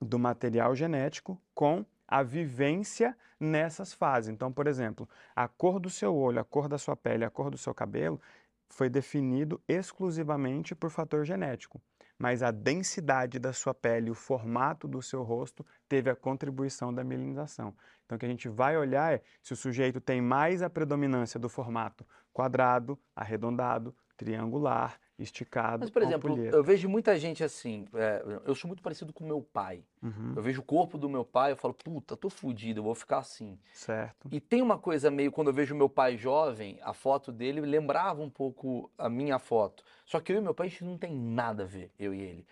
do 0.00 0.18
material 0.18 0.74
genético 0.74 1.40
com 1.54 1.84
a 2.06 2.22
vivência 2.22 3.16
nessas 3.40 3.92
fases. 3.92 4.30
Então, 4.30 4.52
por 4.52 4.66
exemplo, 4.66 5.08
a 5.34 5.48
cor 5.48 5.80
do 5.80 5.90
seu 5.90 6.14
olho, 6.14 6.40
a 6.40 6.44
cor 6.44 6.68
da 6.68 6.78
sua 6.78 6.96
pele, 6.96 7.24
a 7.24 7.30
cor 7.30 7.50
do 7.50 7.58
seu 7.58 7.74
cabelo 7.74 8.20
foi 8.68 8.88
definido 8.88 9.60
exclusivamente 9.68 10.74
por 10.74 10.90
fator 10.90 11.24
genético. 11.24 11.80
Mas 12.18 12.42
a 12.42 12.50
densidade 12.50 13.38
da 13.38 13.52
sua 13.52 13.74
pele, 13.74 14.10
o 14.10 14.14
formato 14.14 14.86
do 14.86 15.02
seu 15.02 15.22
rosto 15.22 15.66
teve 15.88 16.08
a 16.08 16.16
contribuição 16.16 16.94
da 16.94 17.02
mielinização. 17.02 17.74
Então, 18.04 18.16
o 18.16 18.18
que 18.18 18.26
a 18.26 18.28
gente 18.28 18.48
vai 18.48 18.76
olhar 18.76 19.14
é 19.14 19.22
se 19.42 19.52
o 19.52 19.56
sujeito 19.56 20.00
tem 20.00 20.20
mais 20.20 20.62
a 20.62 20.70
predominância 20.70 21.40
do 21.40 21.48
formato 21.48 22.06
quadrado, 22.32 22.98
arredondado, 23.14 23.94
triangular, 24.16 24.98
esticado, 25.18 25.80
Mas, 25.80 25.90
por 25.90 26.02
exemplo, 26.02 26.36
eu 26.38 26.62
vejo 26.62 26.88
muita 26.88 27.16
gente 27.18 27.44
assim. 27.44 27.86
é, 27.94 28.24
eu 28.44 28.54
sou 28.54 28.66
muito 28.68 28.82
parecido 28.82 29.12
com 29.12 29.24
meu 29.24 29.40
pai. 29.40 29.84
Uhum, 30.02 30.32
Eu 30.36 30.42
vejo 30.42 30.60
o 30.60 30.64
corpo 30.64 30.98
do 30.98 31.08
meu 31.08 31.24
pai, 31.24 31.52
eu 31.52 31.56
falo, 31.56 31.72
puta, 31.72 32.16
tô 32.16 32.28
fudido, 32.28 32.80
eu 32.80 32.84
vou 32.84 32.94
ficar 32.94 33.18
assim. 33.18 33.58
certo. 33.72 34.28
E 34.30 34.40
tem 34.40 34.60
uma 34.60 34.78
coisa 34.78 35.10
meio, 35.10 35.30
quando 35.30 35.48
eu 35.48 35.54
vejo 35.54 35.74
meu 35.74 35.88
pai 35.88 36.16
jovem, 36.16 36.78
a 36.82 36.92
foto 36.92 37.30
dele 37.30 37.60
lembrava 37.60 38.22
um 38.22 38.30
pouco 38.30 38.90
a 38.98 39.08
minha 39.08 39.38
foto. 39.38 39.84
Só 40.04 40.20
que 40.20 40.32
eu 40.32 40.38
e 40.38 40.40
meu 40.40 40.54
pai, 40.54 40.66
a 40.66 40.70
gente 40.70 40.84
não 40.84 40.98
tem 40.98 41.14
nada 41.14 41.62
a 41.62 41.66
ver, 41.66 41.92
eu 41.98 42.12
e 42.12 42.20
ele. 42.20 42.46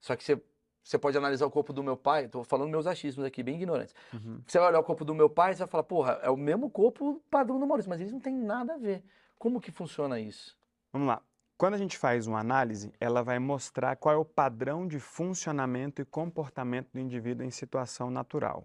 Só 0.00 0.16
que 0.16 0.24
você, 0.24 0.42
você 0.82 0.98
pode 0.98 1.16
analisar 1.16 1.46
o 1.46 1.50
corpo 1.50 1.72
do 1.72 1.82
meu 1.84 1.96
pai, 1.96 2.24
estou 2.24 2.42
falando 2.42 2.70
meus 2.70 2.86
achismos 2.86 3.24
aqui, 3.24 3.42
bem 3.42 3.54
ignorantes. 3.56 3.94
Uhum. 4.12 4.40
Você 4.46 4.58
vai 4.58 4.68
olhar 4.68 4.80
o 4.80 4.84
corpo 4.84 5.04
do 5.04 5.14
meu 5.14 5.30
pai 5.30 5.52
e 5.52 5.54
você 5.54 5.60
vai 5.60 5.68
falar, 5.68 5.84
porra, 5.84 6.18
é 6.22 6.30
o 6.30 6.36
mesmo 6.36 6.68
corpo 6.68 7.22
padrão 7.30 7.60
do 7.60 7.66
Maurício, 7.66 7.88
mas 7.88 8.00
eles 8.00 8.12
não 8.12 8.20
têm 8.20 8.34
nada 8.34 8.74
a 8.74 8.78
ver. 8.78 9.04
Como 9.38 9.60
que 9.60 9.70
funciona 9.70 10.18
isso? 10.18 10.58
Vamos 10.92 11.06
lá. 11.08 11.22
Quando 11.58 11.74
a 11.74 11.78
gente 11.78 11.98
faz 11.98 12.28
uma 12.28 12.38
análise, 12.38 12.92
ela 13.00 13.20
vai 13.20 13.40
mostrar 13.40 13.96
qual 13.96 14.14
é 14.14 14.16
o 14.16 14.24
padrão 14.24 14.86
de 14.86 15.00
funcionamento 15.00 16.00
e 16.00 16.04
comportamento 16.04 16.92
do 16.92 17.00
indivíduo 17.00 17.44
em 17.44 17.50
situação 17.50 18.12
natural. 18.12 18.64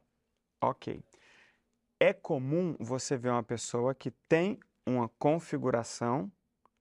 Ok. 0.61 1.03
É 1.99 2.13
comum 2.13 2.75
você 2.79 3.17
ver 3.17 3.29
uma 3.29 3.41
pessoa 3.41 3.95
que 3.95 4.11
tem 4.29 4.59
uma 4.85 5.09
configuração 5.17 6.31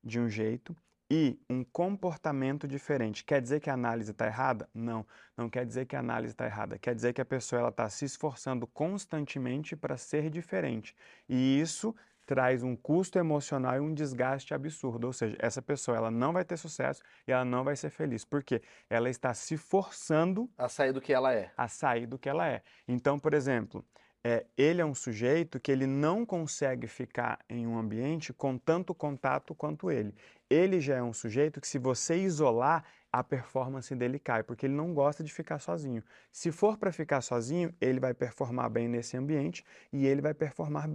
de 0.05 0.21
um 0.21 0.29
jeito 0.29 0.77
e 1.11 1.41
um 1.49 1.65
comportamento 1.65 2.69
diferente. 2.69 3.25
Quer 3.25 3.41
dizer 3.41 3.61
que 3.61 3.71
a 3.71 3.75
análise 3.75 4.11
está 4.11 4.27
errada? 4.27 4.69
Não, 4.75 5.07
não 5.35 5.49
quer 5.49 5.65
dizer 5.65 5.87
que 5.87 5.97
a 5.97 6.01
análise 6.01 6.35
está 6.35 6.45
errada. 6.45 6.79
Quer 6.79 6.95
dizer 6.95 7.15
que 7.15 7.23
a 7.23 7.25
pessoa 7.25 7.71
está 7.71 7.89
se 7.89 8.05
esforçando 8.05 8.67
constantemente 8.67 9.75
para 9.75 9.97
ser 9.97 10.29
diferente. 10.29 10.95
E 11.27 11.59
isso 11.59 11.95
traz 12.33 12.63
um 12.63 12.75
custo 12.75 13.19
emocional 13.19 13.77
e 13.77 13.81
um 13.81 13.93
desgaste 13.93 14.55
absurdo. 14.55 15.07
Ou 15.07 15.13
seja, 15.13 15.37
essa 15.39 15.61
pessoa 15.61 15.99
ela 15.99 16.11
não 16.11 16.33
vai 16.33 16.47
ter 16.47 16.57
sucesso 16.57 17.03
e 17.29 17.33
ela 17.33 17.45
não 17.45 17.63
vai 17.63 17.77
ser 17.77 17.91
feliz. 17.91 18.25
Por 18.25 18.43
quê? 18.43 18.63
Ela 18.89 19.11
está 19.11 19.35
se 19.35 19.59
forçando 19.59 20.51
A 20.57 20.67
sair 20.67 20.93
do 20.95 21.01
que 21.01 21.13
ela 21.13 21.35
é. 21.35 21.53
a 21.55 21.69
sair 21.69 22.07
do 22.07 22.19
que 22.19 22.31
ela 22.31 22.49
é. 22.49 22.63
Então, 22.89 23.19
por 23.19 23.35
exemplo, 23.35 23.85
é, 24.25 24.47
ele 24.57 24.81
é 24.81 24.85
um 24.85 24.95
sujeito 24.95 25.61
que 25.61 25.71
ele 25.71 25.87
não 25.87 26.25
consegue 26.25 26.87
ficar 26.87 27.39
em 27.51 27.67
um 27.67 27.77
ambiente 27.79 28.33
com 28.33 28.57
tanto 28.57 28.95
contato 28.95 29.55
quanto 29.55 29.91
ele. 29.91 30.15
Ele 30.49 30.81
já 30.81 30.97
é 30.97 31.03
um 31.03 31.13
sujeito 31.13 31.61
que, 31.61 31.69
se 31.69 31.79
você 31.79 32.17
isolar, 32.17 32.83
a 33.13 33.23
performance 33.23 33.95
dele 33.95 34.19
cai, 34.19 34.43
porque 34.43 34.65
ele 34.65 34.75
não 34.75 34.95
gosta 34.95 35.23
de 35.23 35.31
ficar 35.31 35.59
sozinho. 35.59 36.03
Se 36.31 36.51
for 36.51 36.79
para 36.79 36.91
ficar 36.91 37.21
sozinho, 37.21 37.75
ele 37.79 38.01
vai 38.01 38.15
performar 38.15 38.71
bem 38.71 38.89
nesse 38.89 39.19
ambiente 39.19 39.63
e 39.93 40.07
ele 40.07 40.23
vai 40.23 40.33
performar 40.33 40.89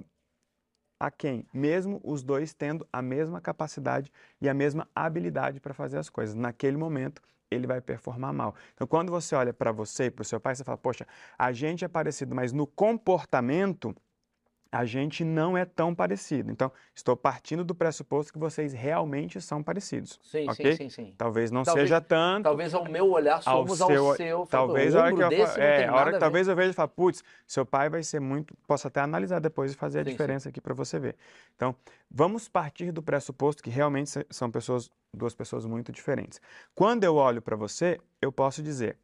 a 0.99 1.11
quem? 1.11 1.45
Mesmo 1.53 1.99
os 2.03 2.23
dois 2.23 2.53
tendo 2.53 2.87
a 2.91 3.01
mesma 3.01 3.39
capacidade 3.39 4.11
e 4.41 4.49
a 4.49 4.53
mesma 4.53 4.87
habilidade 4.95 5.59
para 5.59 5.73
fazer 5.73 5.97
as 5.97 6.09
coisas. 6.09 6.35
Naquele 6.35 6.77
momento, 6.77 7.21
ele 7.49 7.67
vai 7.67 7.81
performar 7.81 8.33
mal. 8.33 8.55
Então, 8.73 8.85
quando 8.85 9.11
você 9.11 9.35
olha 9.35 9.53
para 9.53 9.71
você 9.71 10.05
e 10.05 10.11
para 10.11 10.21
o 10.21 10.25
seu 10.25 10.39
pai, 10.39 10.55
você 10.55 10.63
fala: 10.63 10.77
Poxa, 10.77 11.07
a 11.37 11.51
gente 11.51 11.85
é 11.85 11.87
parecido, 11.87 12.35
mas 12.35 12.51
no 12.51 12.67
comportamento 12.67 13.95
a 14.71 14.85
gente 14.85 15.23
não 15.23 15.57
é 15.57 15.65
tão 15.65 15.93
parecido. 15.95 16.51
Então, 16.51 16.71
estou 16.93 17.15
partindo 17.15 17.63
do 17.63 17.73
pressuposto 17.75 18.31
que 18.33 18.39
vocês 18.39 18.73
realmente 18.73 19.39
são 19.41 19.63
parecidos. 19.63 20.19
Sim, 20.23 20.49
ok? 20.49 20.71
sim, 20.73 20.77
sim, 20.77 20.89
sim. 20.89 21.13
Talvez 21.17 21.51
não 21.51 21.63
Talvez- 21.63 21.87
seja 21.87 22.01
tanto. 22.01 22.43
Talvez 22.43 22.73
ao 22.73 22.85
meu 22.85 23.09
olhar 23.11 23.35
Ao 23.45 23.65
somos 23.65 23.81
ao 23.81 23.87
seu- 23.89 24.15
seu. 24.15 24.47
Talvez 24.47 24.95
a 24.95 25.03
hora 25.03 25.13
que 25.15 25.21
eu 25.21 25.45
é, 25.61 25.91
hora 25.91 26.13
que 26.13 26.19
talvez 26.19 26.47
eu 26.47 26.55
veja 26.55 26.71
e 26.71 26.73
falo, 26.73 26.89
putz, 26.89 27.23
seu 27.45 27.65
pai 27.65 27.89
vai 27.89 28.03
ser 28.03 28.19
muito, 28.19 28.53
posso 28.67 28.87
até 28.87 28.99
analisar 28.99 29.39
depois 29.39 29.71
e 29.71 29.75
fazer 29.75 29.99
a 29.99 30.03
Sim, 30.03 30.09
sim. 30.09 30.11
diferença 30.13 30.49
aqui 30.49 30.59
para 30.61 30.73
você 30.73 30.99
ver. 30.99 31.15
Então, 31.55 31.75
vamos 32.09 32.47
partir 32.47 32.91
do 32.91 33.01
pressuposto 33.01 33.61
que 33.63 33.69
realmente 33.69 34.11
são 34.29 34.49
pessoas, 34.51 34.89
duas 35.13 35.33
pessoas 35.33 35.65
muito 35.65 35.91
diferentes. 35.91 36.39
Quando 36.75 37.03
eu 37.03 37.15
olho 37.15 37.41
para 37.41 37.55
você, 37.55 37.99
eu 38.21 38.31
posso 38.31 38.61
dizer, 38.61 38.97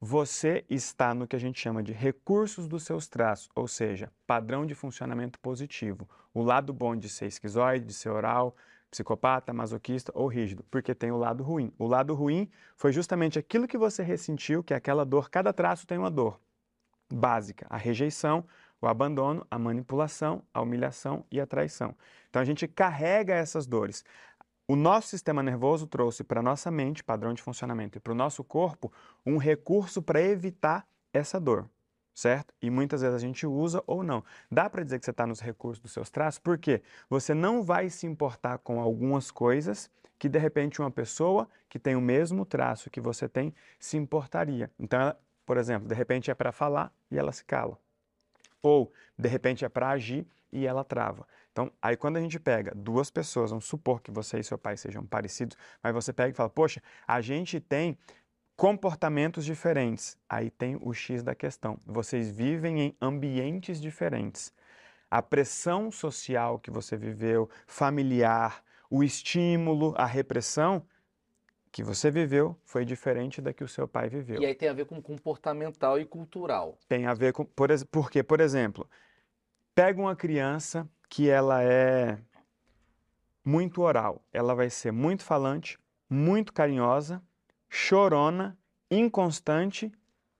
você 0.00 0.64
está 0.68 1.14
no 1.14 1.26
que 1.26 1.36
a 1.36 1.38
gente 1.38 1.58
chama 1.58 1.82
de 1.82 1.92
recursos 1.92 2.68
dos 2.68 2.82
seus 2.82 3.08
traços, 3.08 3.48
ou 3.54 3.66
seja, 3.66 4.12
padrão 4.26 4.66
de 4.66 4.74
funcionamento 4.74 5.38
positivo. 5.40 6.08
O 6.34 6.42
lado 6.42 6.72
bom 6.72 6.94
de 6.94 7.08
ser 7.08 7.26
esquizoide, 7.26 7.86
de 7.86 7.94
ser 7.94 8.10
oral, 8.10 8.54
psicopata, 8.90 9.52
masoquista 9.52 10.12
ou 10.14 10.26
rígido, 10.26 10.64
porque 10.70 10.94
tem 10.94 11.10
o 11.10 11.16
lado 11.16 11.42
ruim. 11.42 11.72
O 11.78 11.86
lado 11.86 12.14
ruim 12.14 12.50
foi 12.76 12.92
justamente 12.92 13.38
aquilo 13.38 13.66
que 13.66 13.78
você 13.78 14.02
ressentiu, 14.02 14.62
que 14.62 14.74
é 14.74 14.76
aquela 14.76 15.04
dor, 15.04 15.30
cada 15.30 15.52
traço 15.52 15.86
tem 15.86 15.98
uma 15.98 16.10
dor 16.10 16.38
básica, 17.10 17.66
a 17.70 17.76
rejeição, 17.76 18.44
o 18.80 18.86
abandono, 18.86 19.46
a 19.50 19.58
manipulação, 19.58 20.42
a 20.52 20.60
humilhação 20.60 21.24
e 21.30 21.40
a 21.40 21.46
traição. 21.46 21.94
Então 22.28 22.42
a 22.42 22.44
gente 22.44 22.68
carrega 22.68 23.34
essas 23.34 23.66
dores. 23.66 24.04
O 24.68 24.74
nosso 24.74 25.08
sistema 25.08 25.44
nervoso 25.44 25.86
trouxe 25.86 26.24
para 26.24 26.40
a 26.40 26.42
nossa 26.42 26.72
mente, 26.72 27.04
padrão 27.04 27.32
de 27.32 27.40
funcionamento, 27.40 27.98
e 27.98 28.00
para 28.00 28.12
o 28.12 28.16
nosso 28.16 28.42
corpo, 28.42 28.92
um 29.24 29.36
recurso 29.36 30.02
para 30.02 30.20
evitar 30.20 30.84
essa 31.12 31.38
dor, 31.38 31.70
certo? 32.12 32.52
E 32.60 32.68
muitas 32.68 33.00
vezes 33.00 33.14
a 33.14 33.18
gente 33.20 33.46
usa 33.46 33.80
ou 33.86 34.02
não. 34.02 34.24
Dá 34.50 34.68
para 34.68 34.82
dizer 34.82 34.98
que 34.98 35.04
você 35.04 35.12
está 35.12 35.24
nos 35.24 35.38
recursos 35.38 35.80
dos 35.80 35.92
seus 35.92 36.10
traços, 36.10 36.40
porque 36.40 36.82
você 37.08 37.32
não 37.32 37.62
vai 37.62 37.88
se 37.88 38.08
importar 38.08 38.58
com 38.58 38.80
algumas 38.80 39.30
coisas 39.30 39.88
que 40.18 40.28
de 40.28 40.38
repente 40.38 40.80
uma 40.80 40.90
pessoa 40.90 41.48
que 41.68 41.78
tem 41.78 41.94
o 41.94 42.00
mesmo 42.00 42.44
traço 42.44 42.90
que 42.90 43.00
você 43.00 43.28
tem 43.28 43.54
se 43.78 43.96
importaria. 43.96 44.68
Então, 44.80 45.00
ela, 45.00 45.20
por 45.44 45.58
exemplo, 45.58 45.86
de 45.86 45.94
repente 45.94 46.28
é 46.28 46.34
para 46.34 46.50
falar 46.50 46.92
e 47.08 47.16
ela 47.16 47.30
se 47.30 47.44
cala. 47.44 47.78
Ou, 48.60 48.92
de 49.16 49.28
repente, 49.28 49.64
é 49.64 49.68
para 49.68 49.90
agir 49.90 50.26
e 50.50 50.66
ela 50.66 50.82
trava. 50.82 51.24
Então, 51.56 51.72
aí 51.80 51.96
quando 51.96 52.18
a 52.18 52.20
gente 52.20 52.38
pega 52.38 52.70
duas 52.76 53.10
pessoas, 53.10 53.48
vamos 53.48 53.64
supor 53.64 54.02
que 54.02 54.10
você 54.10 54.38
e 54.38 54.44
seu 54.44 54.58
pai 54.58 54.76
sejam 54.76 55.06
parecidos, 55.06 55.56
mas 55.82 55.94
você 55.94 56.12
pega 56.12 56.28
e 56.28 56.34
fala, 56.34 56.50
poxa, 56.50 56.82
a 57.08 57.22
gente 57.22 57.58
tem 57.58 57.96
comportamentos 58.54 59.42
diferentes. 59.42 60.18
Aí 60.28 60.50
tem 60.50 60.76
o 60.82 60.92
X 60.92 61.22
da 61.22 61.34
questão. 61.34 61.80
Vocês 61.86 62.30
vivem 62.30 62.82
em 62.82 62.96
ambientes 63.00 63.80
diferentes. 63.80 64.52
A 65.10 65.22
pressão 65.22 65.90
social 65.90 66.58
que 66.58 66.70
você 66.70 66.94
viveu, 66.94 67.48
familiar, 67.66 68.62
o 68.90 69.02
estímulo, 69.02 69.94
a 69.96 70.04
repressão 70.04 70.86
que 71.72 71.82
você 71.82 72.10
viveu 72.10 72.54
foi 72.66 72.84
diferente 72.84 73.40
da 73.40 73.54
que 73.54 73.64
o 73.64 73.68
seu 73.68 73.88
pai 73.88 74.10
viveu 74.10 74.42
E 74.42 74.44
aí 74.44 74.54
tem 74.54 74.68
a 74.68 74.74
ver 74.74 74.84
com 74.84 75.00
comportamental 75.00 75.98
e 75.98 76.04
cultural. 76.04 76.76
tem 76.86 77.06
a 77.06 77.14
ver 77.14 77.32
com, 77.32 77.46
por, 77.46 77.70
porque, 77.90 78.22
por 78.22 78.42
exemplo, 78.42 78.86
pega 79.74 79.98
uma 79.98 80.14
criança 80.14 80.86
que 81.08 81.28
ela 81.28 81.62
é 81.62 82.18
muito 83.44 83.82
oral, 83.82 84.22
ela 84.32 84.54
vai 84.54 84.68
ser 84.68 84.92
muito 84.92 85.22
falante, 85.22 85.78
muito 86.10 86.52
carinhosa, 86.52 87.22
chorona, 87.68 88.58
inconstante 88.90 89.92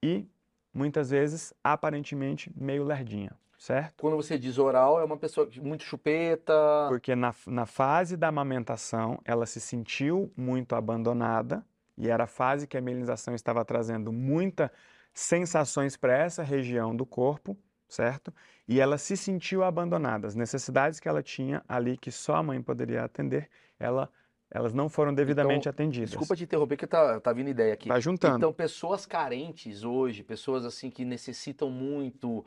e 0.03 0.27
muitas 0.73 1.11
vezes 1.11 1.55
aparentemente 1.63 2.53
meio 2.57 2.85
lerdinha, 2.85 3.33
certo? 3.59 3.95
Quando 4.01 4.17
você 4.17 4.39
diz 4.39 4.59
oral, 4.59 5.01
é 5.01 5.05
uma 5.05 5.17
pessoa 5.17 5.49
muito 5.63 5.85
chupeta. 5.85 6.53
Porque 6.89 7.15
na, 7.15 7.35
na 7.47 7.65
fase 7.65 8.17
da 8.17 8.29
amamentação, 8.29 9.21
ela 9.25 9.47
se 9.47 9.61
sentiu 9.61 10.33
muito 10.37 10.75
abandonada 10.75 11.65
e 11.97 12.11
era 12.11 12.25
a 12.25 12.29
fase 12.29 12.67
que 12.67 12.77
a 12.77 12.81
melinização 12.81 13.35
estava 13.35 13.65
trazendo 13.65 14.13
muitas 14.13 14.71
sensações 15.15 15.97
para 15.97 16.17
essa 16.17 16.43
região 16.43 16.95
do 16.95 17.07
corpo, 17.07 17.57
certo? 17.89 18.33
E 18.67 18.81
ela 18.81 18.99
se 18.99 19.17
sentiu 19.17 19.63
abandonada. 19.63 20.27
As 20.27 20.35
necessidades 20.35 20.99
que 21.01 21.09
ela 21.09 21.23
tinha 21.23 21.63
ali, 21.69 21.97
que 21.97 22.11
só 22.11 22.37
a 22.37 22.43
mãe 22.43 22.61
poderia 22.61 23.05
atender, 23.05 23.49
ela, 23.79 24.11
elas 24.51 24.73
não 24.73 24.89
foram 24.89 25.15
devidamente 25.15 25.69
Então, 25.69 25.71
atendidas. 25.71 26.11
Desculpa 26.11 26.35
te 26.37 26.45
interromper, 26.45 26.77
que 26.77 26.87
tá, 26.87 27.21
tá 27.21 27.33
vindo 27.33 27.51
ideia 27.51 27.75
aqui. 27.75 27.89
Vai 27.89 28.01
juntando. 28.01 28.37
Então, 28.37 28.53
pessoas 28.53 29.07
carentes 29.07 29.85
hoje, 29.85 30.23
pessoas 30.23 30.65
assim 30.65 30.91
que 30.91 31.05
necessitam 31.05 31.71
muito 31.71 32.45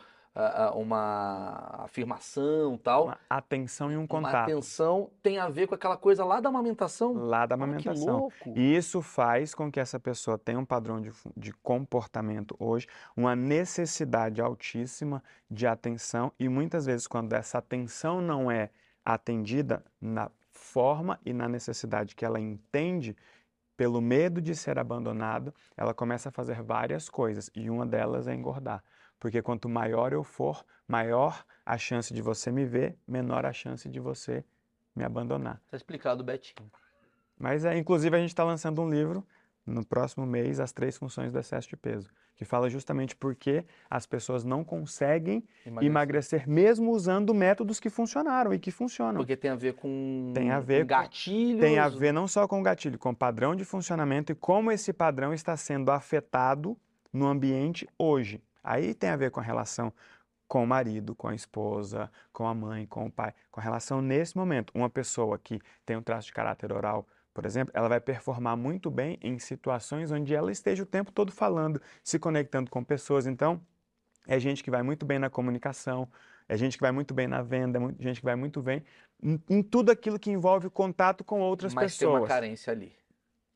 uma 0.76 1.84
afirmação 1.84 2.78
tal, 2.78 3.06
Uma 3.06 3.18
atenção 3.30 3.92
e 3.92 3.98
um 3.98 4.02
uma 4.02 4.08
contato 4.08 4.36
atenção, 4.50 5.10
tem 5.22 5.38
a 5.38 5.50
ver 5.50 5.68
com 5.68 5.76
aquela 5.76 5.98
coisa 5.98 6.24
lá 6.24 6.40
da 6.40 6.50
amamentação. 6.50 7.14
lá 7.14 7.46
da 7.46 7.56
amamentação. 7.56 8.20
louco. 8.20 8.54
E 8.56 8.76
isso 8.76 9.02
faz 9.02 9.54
com 9.54 9.72
que 9.72 9.80
essa 9.80 10.00
pessoa 10.00 10.38
tenha 10.38 10.60
um 10.60 10.66
padrão 10.66 11.02
de, 11.02 11.12
de 11.36 11.52
comportamento 11.54 12.56
hoje, 12.60 12.88
uma 13.16 13.36
necessidade 13.36 14.42
altíssima 14.42 15.24
de 15.50 15.68
atenção, 15.68 16.32
e 16.40 16.48
muitas 16.48 16.86
vezes, 16.86 17.08
quando 17.08 17.34
essa 17.34 17.58
atenção 17.58 18.22
não 18.22 18.50
é 18.50 18.70
atendida 19.04 19.84
na 20.00 20.30
forma 20.52 21.20
e 21.26 21.34
na 21.34 21.48
necessidade 21.48 22.16
que 22.16 22.24
ela 22.24 22.40
entende, 22.40 23.16
pelo 23.80 24.02
medo 24.02 24.42
de 24.42 24.54
ser 24.58 24.78
abandonado, 24.78 25.56
ela 25.78 25.94
começa 25.94 26.28
a 26.28 26.32
fazer 26.34 26.62
várias 26.62 27.08
coisas, 27.10 27.50
e 27.56 27.70
uma 27.70 27.86
delas 27.86 28.28
é 28.28 28.36
engordar. 28.36 28.84
Porque 29.18 29.42
quanto 29.42 29.70
maior 29.70 30.12
eu 30.12 30.22
for, 30.22 30.66
maior 30.86 31.46
a 31.66 31.78
chance 31.78 32.14
de 32.14 32.22
você 32.22 32.52
me 32.52 32.66
ver, 32.66 32.98
menor 33.08 33.46
a 33.46 33.54
chance 33.54 33.88
de 33.88 33.98
você 33.98 34.44
me 34.94 35.06
abandonar. 35.06 35.62
Tá 35.72 35.78
explicado, 35.78 36.26
Betinho. 36.26 36.70
Mas, 37.38 37.64
é, 37.64 37.78
inclusive, 37.78 38.14
a 38.18 38.20
gente 38.20 38.32
está 38.32 38.44
lançando 38.44 38.82
um 38.82 38.90
livro 38.90 39.26
no 39.66 39.86
próximo 39.86 40.26
mês, 40.26 40.60
As 40.60 40.74
Três 40.74 40.98
Funções 40.98 41.32
do 41.32 41.40
Excesso 41.40 41.70
de 41.70 41.78
Peso, 41.78 42.10
que 42.40 42.46
fala 42.46 42.70
justamente 42.70 43.18
por 43.18 43.36
que 43.36 43.66
as 43.90 44.06
pessoas 44.06 44.46
não 44.46 44.64
conseguem 44.64 45.44
emagrecer, 45.86 46.48
mesmo 46.50 46.92
usando 46.92 47.34
métodos 47.34 47.82
que 47.82 47.90
funcionaram 47.90 48.54
e 48.54 48.58
que 48.58 48.72
funcionam. 48.72 49.18
Porque 49.18 49.36
tem 49.36 49.52
a 49.52 49.56
ver 49.58 49.74
com 49.74 50.32
Tem 50.34 50.50
a 50.50 50.62
ver 50.62 50.84
com- 50.84 50.88
gatilhos. 50.88 51.60
Tem 51.60 51.78
a 51.78 51.90
ver 51.90 52.14
não 52.14 52.30
só 52.30 52.48
com 52.48 52.62
o 52.62 52.64
gatilho, 52.64 52.98
com 52.98 53.10
o 53.10 53.16
padrão 53.16 53.54
de 53.58 53.66
funcionamento 53.66 54.32
e 54.32 54.36
como 54.36 54.72
esse 54.72 54.94
padrão 54.94 55.34
está 55.34 55.58
sendo 55.58 55.92
afetado 55.92 56.78
no 57.12 57.28
ambiente 57.28 57.86
hoje. 58.00 58.42
Aí 58.64 58.94
tem 58.94 59.10
a 59.10 59.18
ver 59.18 59.32
com 59.32 59.42
a 59.42 59.44
relação 59.44 59.92
com 60.48 60.64
o 60.64 60.68
marido, 60.68 61.14
com 61.14 61.28
a 61.28 61.36
esposa, 61.36 62.10
com 62.32 62.48
a 62.48 62.56
mãe, 62.56 62.86
com 62.86 63.06
o 63.06 63.12
pai, 63.12 63.34
com 63.52 63.60
a 63.60 63.64
relação 63.64 64.02
nesse 64.02 64.38
momento. 64.38 64.72
Uma 64.74 64.90
pessoa 64.90 65.38
que 65.38 65.60
tem 65.86 65.98
um 65.98 66.02
traço 66.02 66.28
de 66.28 66.34
caráter 66.34 66.72
oral 66.72 67.06
por 67.34 67.46
exemplo, 67.46 67.72
ela 67.76 67.88
vai 67.88 68.00
performar 68.02 68.58
muito 68.58 68.90
bem 68.90 69.18
em 69.22 69.38
situações 69.40 70.12
onde 70.12 70.34
ela 70.34 70.52
esteja 70.52 70.84
o 70.84 70.86
tempo 70.86 71.12
todo 71.12 71.32
falando, 71.32 71.82
se 72.04 72.18
conectando 72.20 72.70
com 72.70 72.84
pessoas. 72.84 73.28
Então, 73.28 73.62
é 74.28 74.40
gente 74.40 74.64
que 74.64 74.72
vai 74.72 74.84
muito 74.84 75.06
bem 75.06 75.20
na 75.20 75.30
comunicação, 75.30 76.08
é 76.48 76.58
gente 76.58 76.78
que 76.78 76.82
vai 76.82 76.92
muito 76.92 77.14
bem 77.14 77.28
na 77.28 77.42
venda, 77.42 77.80
é 78.00 78.04
gente 78.04 78.20
que 78.20 78.26
vai 78.26 78.36
muito 78.36 78.62
bem 78.62 78.84
em, 79.22 79.42
em 79.50 79.62
tudo 79.64 79.92
aquilo 79.92 80.20
que 80.20 80.32
envolve 80.32 80.68
o 80.68 80.72
contato 80.72 81.24
com 81.24 81.40
outras 81.42 81.74
Mas 81.74 81.98
tem 81.98 82.08
uma 82.08 82.16
pessoas. 82.22 82.30
carência 82.30 82.72
ali. 82.74 82.92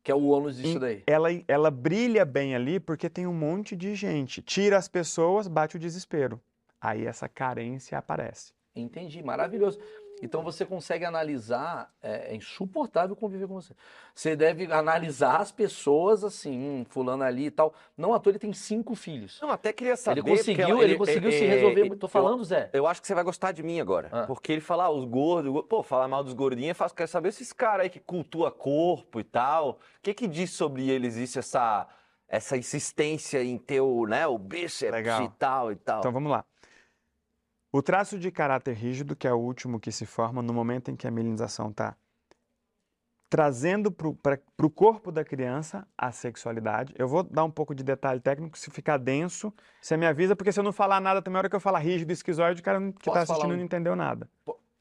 Que 0.03 0.12
é 0.12 0.15
o 0.15 0.24
ônus 0.27 0.58
disso 0.58 0.77
Em- 0.77 0.80
daí. 0.80 1.03
Ela, 1.08 1.30
ela 1.48 1.72
brilha 1.72 2.25
bem 2.25 2.56
ali 2.56 2.80
porque 2.80 3.10
tem 3.10 3.25
um 3.25 3.34
monte 3.34 3.75
de 3.75 3.96
gente. 3.96 4.42
Tira 4.42 4.77
as 4.77 4.88
pessoas, 4.88 5.48
bate 5.48 5.77
o 5.77 5.80
desespero. 5.80 6.39
Aí 6.80 7.06
essa 7.06 7.30
carência 7.30 7.98
aparece. 7.98 8.53
Entendi, 8.75 9.24
maravilhoso. 9.24 9.80
Então 10.24 10.42
você 10.42 10.65
consegue 10.65 11.03
analisar, 11.03 11.92
é, 12.01 12.32
é 12.32 12.36
insuportável 12.36 13.15
conviver 13.15 13.48
com 13.48 13.56
você. 13.56 13.74
Você 14.15 14.36
deve 14.36 14.72
analisar 14.72 15.42
as 15.42 15.51
pessoas 15.51 16.24
assim, 16.24 16.58
hum, 16.58 16.86
fulano 16.88 17.24
ali 17.24 17.48
e 17.48 17.51
tal. 17.51 17.74
Não 17.98 18.13
à 18.13 18.20
toa 18.20 18.32
ele 18.32 18.39
tem 18.39 18.53
cinco 18.53 18.96
filhos. 18.96 19.39
Não, 19.42 19.50
até 19.51 19.74
queria 19.74 19.98
saber. 19.98 20.22
Ele 20.22 20.30
conseguiu, 20.38 20.68
ela- 20.70 20.84
ele 20.84 20.96
conseguiu 20.96 21.32
se 21.32 21.44
é, 21.44 21.48
resolver. 21.50 21.86
é, 21.88 21.96
Tô 21.96 22.06
eu- 22.06 22.10
falando, 22.10 22.44
Zé. 22.44 22.70
Eu 22.72 22.88
acho 22.88 23.01
que 23.01 23.08
você 23.08 23.13
vai 23.13 23.24
gostar 23.24 23.51
de 23.51 23.62
mim 23.62 23.80
agora. 23.82 24.10
Ah. 24.12 24.24
Porque 24.25 24.51
ele 24.51 24.62
fala, 24.62 24.86
ah, 24.86 24.89
os 24.89 25.03
gordos. 25.03 25.65
Pô, 25.68 25.84
falar 25.84 26.08
mal 26.08 26.24
dos 26.24 26.34
gordinhos 26.34 26.72
é 26.72 26.74
fácil. 26.74 26.96
Quero 26.96 27.10
saber 27.10 27.30
esses 27.30 27.51
caras 27.51 27.84
aí 27.84 27.89
que 27.89 28.00
cultua 28.00 28.50
corpo 28.51 29.20
e 29.20 29.24
tal. 29.24 29.72
O 29.72 29.77
que 30.01 30.13
que 30.13 30.27
diz 30.27 30.51
sobre 30.51 30.89
eles 30.89 31.15
isso, 31.18 31.38
essa, 31.39 31.86
essa 32.30 32.56
insistência 32.56 33.44
em 33.44 33.58
ter 33.58 33.82
o, 33.82 34.06
né, 34.06 34.25
o 34.25 34.38
bíceps 34.38 34.94
Legal. 34.94 35.24
e 35.24 35.30
tal 35.38 35.72
e 35.72 35.75
tal? 35.75 36.00
Então 36.00 36.12
vamos 36.12 36.32
lá. 36.32 36.46
O 37.75 37.82
traço 37.82 38.20
de 38.20 38.30
caráter 38.32 38.75
rígido, 38.75 39.15
que 39.15 39.27
é 39.27 39.34
o 39.34 39.38
último 39.39 39.80
que 39.80 39.92
se 39.92 40.06
forma 40.06 40.44
no 40.44 40.53
momento 40.53 40.92
em 40.92 40.96
que 40.96 41.08
a 41.08 41.12
mielinização 41.12 41.72
está 41.72 41.96
trazendo 43.27 43.92
para 43.92 44.39
o 44.62 44.70
corpo 44.70 45.12
da 45.12 45.25
criança 45.25 45.88
a 45.98 46.12
sexualidade. 46.12 46.94
Eu 46.96 47.08
vou 47.08 47.24
dar 47.24 47.44
um 47.44 47.50
pouco 47.50 47.74
de 47.74 47.84
detalhe 47.84 48.20
técnico, 48.20 48.56
se 48.60 48.70
ficar 48.70 48.98
denso, 48.98 49.51
você 49.82 49.98
me 49.98 50.06
avisa, 50.06 50.36
porque 50.36 50.51
se 50.51 50.60
eu 50.60 50.63
não 50.63 50.72
falar 50.72 51.01
nada, 51.01 51.20
também 51.20 51.38
a 51.38 51.39
hora 51.39 51.50
que 51.50 51.56
eu 51.56 51.60
falar 51.60 51.80
rígido, 51.80 52.12
esquizoide, 52.12 52.62
o 52.62 52.63
cara 52.63 52.80
que 52.80 53.10
está 53.10 53.22
assistindo 53.22 53.53
um- 53.53 53.58
não 53.58 53.63
entendeu 53.63 53.96
nada. 53.96 54.30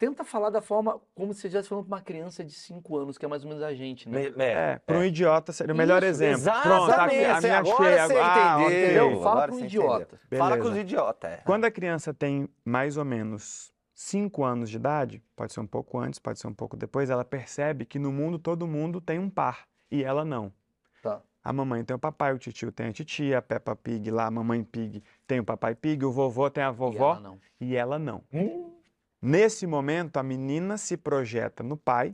Tenta 0.05 0.25
falar 0.25 0.51
da 0.51 0.61
forma 0.61 1.01
como 1.15 1.33
se 1.33 1.43
você 1.43 1.47
estivesse 1.47 1.69
falando 1.69 1.87
pra 1.87 1.97
uma 1.97 2.03
criança 2.03 2.43
de 2.43 2.51
cinco 2.53 2.97
anos, 2.97 3.17
que 3.17 3.25
é 3.25 3.29
mais 3.29 3.45
ou 3.45 3.49
menos 3.49 3.63
a 3.63 3.73
gente, 3.73 4.09
né? 4.09 4.31
Me- 4.31 4.45
É, 4.45 4.81
para 4.85 4.99
um 4.99 5.05
idiota 5.05 5.53
seria 5.53 5.73
o 5.73 5.77
melhor 5.77 6.03
Isso, 6.03 6.25
exemplo. 6.25 6.43
Pronto, 6.61 6.91
a, 6.91 6.95
Exatamente, 7.07 7.25
a 7.25 7.41
minha 7.41 7.59
agora 7.59 7.77
cheia. 7.85 8.07
você 8.09 8.17
ah, 8.19 8.57
entendeu. 8.63 9.07
Agora 9.07 9.23
Fala 9.23 9.43
pra 9.47 9.55
um 9.55 9.61
idiota. 9.65 10.21
Fala 10.37 10.59
com 10.59 10.65
os 10.69 10.77
idiotas. 10.77 11.31
é. 11.31 11.37
Quando 11.45 11.67
a 11.67 11.71
criança 11.71 12.13
tem 12.13 12.49
mais 12.65 12.97
ou 12.97 13.05
menos 13.05 13.73
5 13.95 14.43
anos 14.43 14.71
de 14.71 14.77
idade, 14.77 15.23
pode 15.37 15.53
ser 15.53 15.61
um 15.61 15.67
pouco 15.69 15.97
antes, 16.01 16.19
pode 16.19 16.41
ser 16.41 16.49
um 16.49 16.55
pouco 16.55 16.77
depois, 16.77 17.09
ela 17.09 17.25
percebe 17.25 17.85
que 17.85 18.01
no 18.01 18.11
mundo 18.11 18.41
todo 18.41 18.67
mundo 18.67 19.01
tem 19.01 19.21
um 19.21 19.31
par 19.31 19.69
e 19.89 20.03
ela 20.03 20.25
não. 20.25 20.53
Tá. 21.01 21.23
A 21.45 21.53
mamãe 21.53 21.85
tem 21.85 21.95
o 21.95 21.99
papai, 22.01 22.33
o 22.33 22.39
titio 22.39 22.73
tem 22.73 22.89
a 22.89 22.93
titia, 22.93 23.39
a 23.39 23.43
Peppa 23.43 23.77
Pig 23.77 24.11
lá, 24.11 24.27
a 24.27 24.31
mamãe 24.33 24.65
Pig 24.65 25.01
tem 25.29 25.39
o 25.39 25.45
papai 25.45 25.77
Pig, 25.77 26.05
o 26.05 26.11
vovô 26.11 26.51
tem 26.51 26.65
a 26.65 26.71
E 26.71 26.73
vovó 26.73 27.13
ela 27.13 27.21
não. 27.21 27.39
e 27.61 27.77
ela 27.77 27.99
não. 28.01 28.25
Hum, 28.33 28.73
Nesse 29.25 29.69
momento, 29.69 30.17
a 30.17 30.23
menina 30.23 30.77
se 30.77 30.97
projeta 30.97 31.63
no 31.63 31.77
pai, 31.77 32.13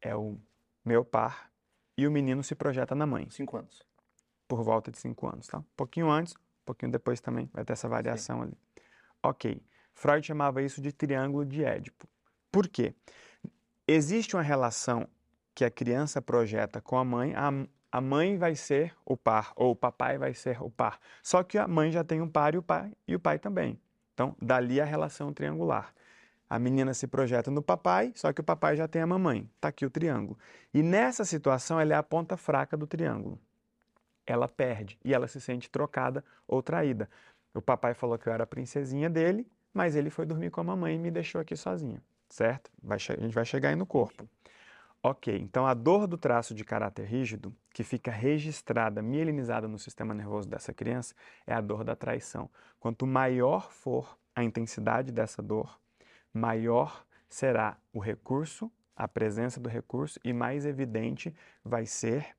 é 0.00 0.16
o 0.16 0.38
meu 0.82 1.04
par, 1.04 1.52
e 1.94 2.06
o 2.06 2.10
menino 2.10 2.42
se 2.42 2.54
projeta 2.54 2.94
na 2.94 3.06
mãe, 3.06 3.28
Cinco 3.28 3.58
anos. 3.58 3.82
por 4.48 4.62
volta 4.62 4.90
de 4.90 4.98
5 4.98 5.28
anos, 5.28 5.46
tá? 5.46 5.58
Um 5.58 5.64
pouquinho 5.76 6.10
antes, 6.10 6.32
um 6.32 6.64
pouquinho 6.64 6.90
depois 6.90 7.20
também, 7.20 7.50
vai 7.52 7.66
ter 7.66 7.74
essa 7.74 7.86
variação 7.86 8.40
ali. 8.40 8.56
Ok. 9.22 9.62
Freud 9.92 10.26
chamava 10.26 10.62
isso 10.62 10.80
de 10.80 10.90
triângulo 10.90 11.44
de 11.44 11.62
Édipo. 11.62 12.08
Por 12.50 12.66
quê? 12.66 12.94
Existe 13.86 14.34
uma 14.34 14.42
relação 14.42 15.06
que 15.54 15.66
a 15.66 15.70
criança 15.70 16.22
projeta 16.22 16.80
com 16.80 16.96
a 16.96 17.04
mãe, 17.04 17.34
a, 17.34 17.50
a 17.92 18.00
mãe 18.00 18.38
vai 18.38 18.56
ser 18.56 18.96
o 19.04 19.18
par, 19.18 19.52
ou 19.54 19.72
o 19.72 19.76
papai 19.76 20.16
vai 20.16 20.32
ser 20.32 20.62
o 20.62 20.70
par. 20.70 20.98
Só 21.22 21.42
que 21.42 21.58
a 21.58 21.68
mãe 21.68 21.92
já 21.92 22.02
tem 22.02 22.22
um 22.22 22.28
par 22.28 22.54
e 22.54 22.58
o 22.58 22.62
pai, 22.62 22.96
e 23.06 23.14
o 23.14 23.20
pai 23.20 23.38
também. 23.38 23.78
Então, 24.20 24.36
dali 24.38 24.78
a 24.78 24.84
relação 24.84 25.32
triangular. 25.32 25.94
A 26.46 26.58
menina 26.58 26.92
se 26.92 27.06
projeta 27.06 27.50
no 27.50 27.62
papai, 27.62 28.12
só 28.14 28.30
que 28.34 28.42
o 28.42 28.44
papai 28.44 28.76
já 28.76 28.86
tem 28.86 29.00
a 29.00 29.06
mamãe. 29.06 29.48
Está 29.56 29.68
aqui 29.68 29.86
o 29.86 29.88
triângulo. 29.88 30.38
E 30.74 30.82
nessa 30.82 31.24
situação, 31.24 31.80
ela 31.80 31.94
é 31.94 31.96
a 31.96 32.02
ponta 32.02 32.36
fraca 32.36 32.76
do 32.76 32.86
triângulo. 32.86 33.40
Ela 34.26 34.46
perde 34.46 34.98
e 35.02 35.14
ela 35.14 35.26
se 35.26 35.40
sente 35.40 35.70
trocada 35.70 36.22
ou 36.46 36.62
traída. 36.62 37.08
O 37.54 37.62
papai 37.62 37.94
falou 37.94 38.18
que 38.18 38.28
eu 38.28 38.32
era 38.34 38.44
a 38.44 38.46
princesinha 38.46 39.08
dele, 39.08 39.50
mas 39.72 39.96
ele 39.96 40.10
foi 40.10 40.26
dormir 40.26 40.50
com 40.50 40.60
a 40.60 40.64
mamãe 40.64 40.96
e 40.96 40.98
me 40.98 41.10
deixou 41.10 41.40
aqui 41.40 41.56
sozinha, 41.56 42.02
certo? 42.28 42.70
Vai 42.82 42.98
a 42.98 43.22
gente 43.22 43.34
vai 43.34 43.46
chegar 43.46 43.70
aí 43.70 43.76
no 43.76 43.86
corpo. 43.86 44.28
Ok, 45.02 45.34
então 45.34 45.66
a 45.66 45.72
dor 45.72 46.06
do 46.06 46.18
traço 46.18 46.54
de 46.54 46.62
caráter 46.62 47.06
rígido, 47.06 47.56
que 47.72 47.82
fica 47.82 48.10
registrada, 48.10 49.00
mielinizada 49.00 49.66
no 49.66 49.78
sistema 49.78 50.12
nervoso 50.12 50.46
dessa 50.46 50.74
criança, 50.74 51.14
é 51.46 51.54
a 51.54 51.60
dor 51.62 51.84
da 51.84 51.96
traição. 51.96 52.50
Quanto 52.78 53.06
maior 53.06 53.72
for 53.72 54.18
a 54.34 54.44
intensidade 54.44 55.10
dessa 55.10 55.42
dor, 55.42 55.80
maior 56.34 57.06
será 57.30 57.78
o 57.94 57.98
recurso, 57.98 58.70
a 58.94 59.08
presença 59.08 59.58
do 59.58 59.70
recurso, 59.70 60.20
e 60.22 60.34
mais 60.34 60.66
evidente 60.66 61.34
vai 61.64 61.86
ser 61.86 62.36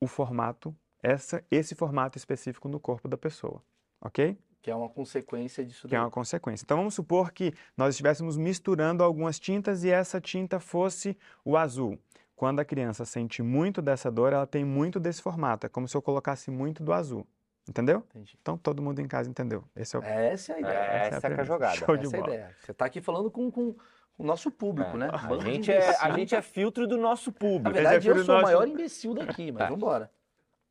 o 0.00 0.08
formato, 0.08 0.76
essa, 1.00 1.44
esse 1.52 1.76
formato 1.76 2.18
específico 2.18 2.68
no 2.68 2.80
corpo 2.80 3.06
da 3.06 3.16
pessoa, 3.16 3.62
ok? 4.00 4.36
Que 4.64 4.70
é 4.70 4.74
uma 4.74 4.88
consequência 4.88 5.62
disso 5.62 5.86
que 5.86 5.94
é 5.94 5.98
daí. 5.98 6.04
uma 6.06 6.10
consequência. 6.10 6.64
Então 6.64 6.78
vamos 6.78 6.94
supor 6.94 7.32
que 7.32 7.52
nós 7.76 7.90
estivéssemos 7.90 8.38
misturando 8.38 9.02
algumas 9.04 9.38
tintas 9.38 9.84
e 9.84 9.90
essa 9.90 10.18
tinta 10.22 10.58
fosse 10.58 11.18
o 11.44 11.54
azul. 11.58 11.98
Quando 12.34 12.60
a 12.60 12.64
criança 12.64 13.04
sente 13.04 13.42
muito 13.42 13.82
dessa 13.82 14.10
dor, 14.10 14.32
ela 14.32 14.46
tem 14.46 14.64
muito 14.64 14.98
desse 14.98 15.20
formato. 15.20 15.66
É 15.66 15.68
como 15.68 15.86
se 15.86 15.94
eu 15.94 16.00
colocasse 16.00 16.50
muito 16.50 16.82
do 16.82 16.94
azul. 16.94 17.26
Entendeu? 17.68 18.02
Entendi. 18.08 18.38
Então 18.40 18.56
todo 18.56 18.80
mundo 18.80 19.00
em 19.00 19.06
casa 19.06 19.28
entendeu. 19.28 19.64
Esse 19.76 19.96
é 19.96 19.98
o 19.98 20.02
Essa 20.02 20.52
é 20.52 20.56
a 20.56 20.60
ideia. 20.60 20.78
É, 20.78 21.06
essa 21.08 21.26
é 21.28 21.40
a 21.40 21.44
jogada. 21.44 21.76
Show 21.76 21.96
de 21.98 22.06
Essa 22.06 22.16
é 22.16 22.18
a 22.18 22.22
bola. 22.22 22.34
ideia. 22.34 22.56
Você 22.60 22.72
tá 22.72 22.86
aqui 22.86 23.02
falando 23.02 23.30
com, 23.30 23.50
com 23.50 23.76
o 24.16 24.24
nosso 24.24 24.50
público, 24.50 24.92
É, 24.96 24.98
né? 24.98 25.10
A 25.12 25.44
gente, 25.44 25.70
é, 25.70 25.94
a 26.00 26.10
gente 26.12 26.34
é 26.34 26.40
filtro 26.40 26.86
do 26.86 26.96
nosso 26.96 27.30
Na 27.30 27.36
público. 27.38 27.70
verdade, 27.74 27.98
Esse 27.98 28.08
é 28.08 28.12
eu 28.12 28.24
sou 28.24 28.34
o 28.34 28.38
nosso. 28.38 28.46
maior 28.46 28.66
imbecil 28.66 29.12
daqui, 29.12 29.52
mas 29.52 29.66
É. 29.66 29.68
vambora. 29.68 30.10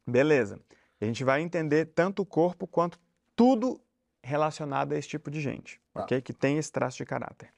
Beleza. 0.08 0.60
E 1.00 1.06
a 1.06 1.08
gente 1.08 1.24
vai 1.24 1.42
entender 1.42 1.86
tanto 1.86 2.24
o 2.24 2.26
corpo 2.26 2.66
quanto 2.68 3.00
tudo 3.36 3.82
relacionado 4.24 4.94
a 4.94 4.98
esse 4.98 5.08
tipo 5.08 5.30
de 5.30 5.42
gente, 5.42 5.80
Tá. 5.94 6.04
ok? 6.04 6.22
Que 6.22 6.34
tem 6.34 6.58
esse 6.58 6.72
traço 6.72 6.98
de 6.98 7.06
caráter. 7.06 7.54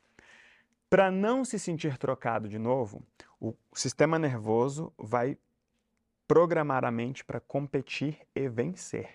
Para 0.89 1.11
não 1.11 1.45
se 1.45 1.59
sentir 1.59 1.97
trocado 1.97 2.47
de 2.49 2.57
novo, 2.57 3.03
o 3.39 3.53
sistema 3.73 4.17
nervoso 4.17 4.91
vai 4.97 5.37
programar 6.27 6.83
a 6.83 6.91
mente 6.91 7.23
para 7.23 7.39
competir 7.39 8.19
e 8.35 8.47
vencer. 8.49 9.09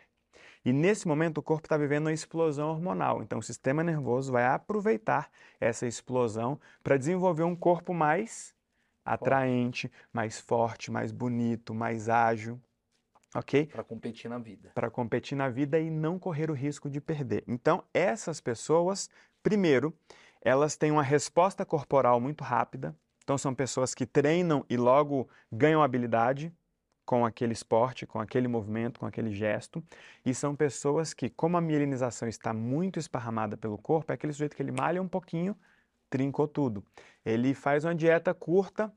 E 0.65 0.73
nesse 0.73 1.09
momento 1.09 1.39
o 1.39 1.43
corpo 1.43 1.67
está 1.67 1.77
vivendo 1.77 2.07
uma 2.07 2.13
explosão 2.13 2.69
hormonal. 2.69 3.23
Então 3.23 3.39
o 3.39 3.43
sistema 3.43 3.83
nervoso 3.83 4.31
vai 4.31 4.45
aproveitar 4.47 5.31
essa 5.59 5.87
explosão 5.87 6.61
para 6.83 6.99
desenvolver 6.99 7.45
um 7.45 7.57
corpo 7.57 7.95
mais 7.95 8.55
atraente, 9.05 9.91
mais 10.13 10.39
forte, 10.39 10.91
mais 10.91 11.11
bonito, 11.11 11.75
mais 11.75 12.09
ágil, 12.09 12.61
ok? 13.35 13.67
Pra 13.67 13.85
competir 13.85 14.29
na 14.29 14.39
vida. 14.39 14.71
Para 14.75 14.91
competir 14.91 15.37
na 15.37 15.49
vida 15.49 15.79
e 15.79 15.91
não 15.91 16.19
correr 16.19 16.51
o 16.51 16.55
risco 16.55 16.89
de 16.91 17.01
perder. 17.01 17.45
Então 17.47 17.85
essas 17.93 18.41
pessoas, 18.41 19.09
primeiro, 19.43 19.95
elas 20.41 20.77
têm 20.77 20.91
uma 20.91 21.03
resposta 21.03 21.65
corporal 21.65 22.21
muito 22.21 22.43
rápida. 22.43 22.97
Então 23.23 23.37
são 23.39 23.55
pessoas 23.55 23.95
que 23.95 24.07
treinam 24.07 24.65
e 24.69 24.77
logo 24.77 25.29
ganham 25.53 25.83
habilidade 25.83 26.53
com 27.05 27.27
aquele 27.27 27.53
esporte, 27.53 28.07
com 28.07 28.21
aquele 28.21 28.47
movimento, 28.47 29.01
com 29.01 29.07
aquele 29.07 29.33
gesto. 29.33 29.83
E 30.25 30.33
são 30.33 30.55
pessoas 30.55 31.13
que, 31.13 31.29
como 31.29 31.57
a 31.57 31.61
mielinização 31.61 32.29
está 32.29 32.53
muito 32.53 33.01
esparramada 33.01 33.57
pelo 33.57 33.77
corpo, 33.77 34.13
é 34.13 34.15
aquele 34.15 34.33
sujeito 34.33 34.55
que 34.55 34.63
ele 34.63 34.71
malha 34.71 35.03
um 35.03 35.09
pouquinho, 35.09 35.57
trincou 36.09 36.47
tudo. 36.47 36.85
Ele 37.25 37.53
faz 37.53 37.85
uma 37.85 37.95
dieta 37.95 38.33
curta, 38.33 38.93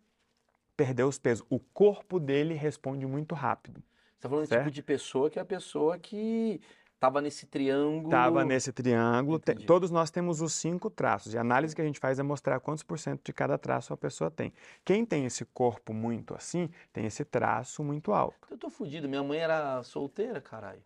perdeu 0.78 1.08
os 1.08 1.18
pesos. 1.18 1.44
O 1.50 1.60
corpo 1.60 2.20
dele 2.20 2.54
responde 2.54 3.06
muito 3.06 3.34
rápido. 3.34 3.82
Você 4.24 4.28
tá 4.28 4.30
falando 4.30 4.46
do 4.46 4.50
Certo. 4.50 4.64
tipo 4.64 4.72
de 4.72 4.84
pessoa 4.84 5.30
que 5.30 5.38
é 5.38 5.42
a 5.42 5.46
pessoa 5.46 6.00
que 6.00 6.62
tava 6.98 7.20
nesse 7.22 7.46
triângulo. 7.46 8.06
Estava 8.06 8.46
nesse 8.46 8.72
triângulo. 8.72 9.38
Te- 9.38 9.52
Entendi. 9.52 9.66
todos 9.66 9.92
nós 9.92 10.10
temos 10.10 10.40
os 10.40 10.54
cinco 10.54 10.90
traços. 10.90 11.34
E 11.34 11.38
a 11.38 11.42
análise 11.42 11.76
que 11.76 11.82
a 11.82 11.86
gente 11.86 12.00
faz 12.00 12.20
é 12.20 12.24
mostrar 12.24 12.60
quantos 12.62 12.84
por 12.84 12.98
cento 12.98 13.22
de 13.26 13.34
cada 13.34 13.58
traço 13.58 13.92
a 13.94 13.98
pessoa 13.98 14.32
tem. 14.32 14.54
Quem 14.86 15.06
tem 15.06 15.26
esse 15.26 15.44
corpo 15.44 15.94
muito 15.94 16.34
assim, 16.34 16.70
tem 16.94 17.06
esse 17.06 17.26
traço 17.26 17.84
muito 17.84 18.14
alto. 18.14 18.48
Eu 18.50 18.58
tô 18.58 18.70
fudido. 18.70 19.10
Minha 19.10 19.24
mãe 19.24 19.40
era 19.40 19.84
solteira, 19.84 20.40
caralho. 20.40 20.82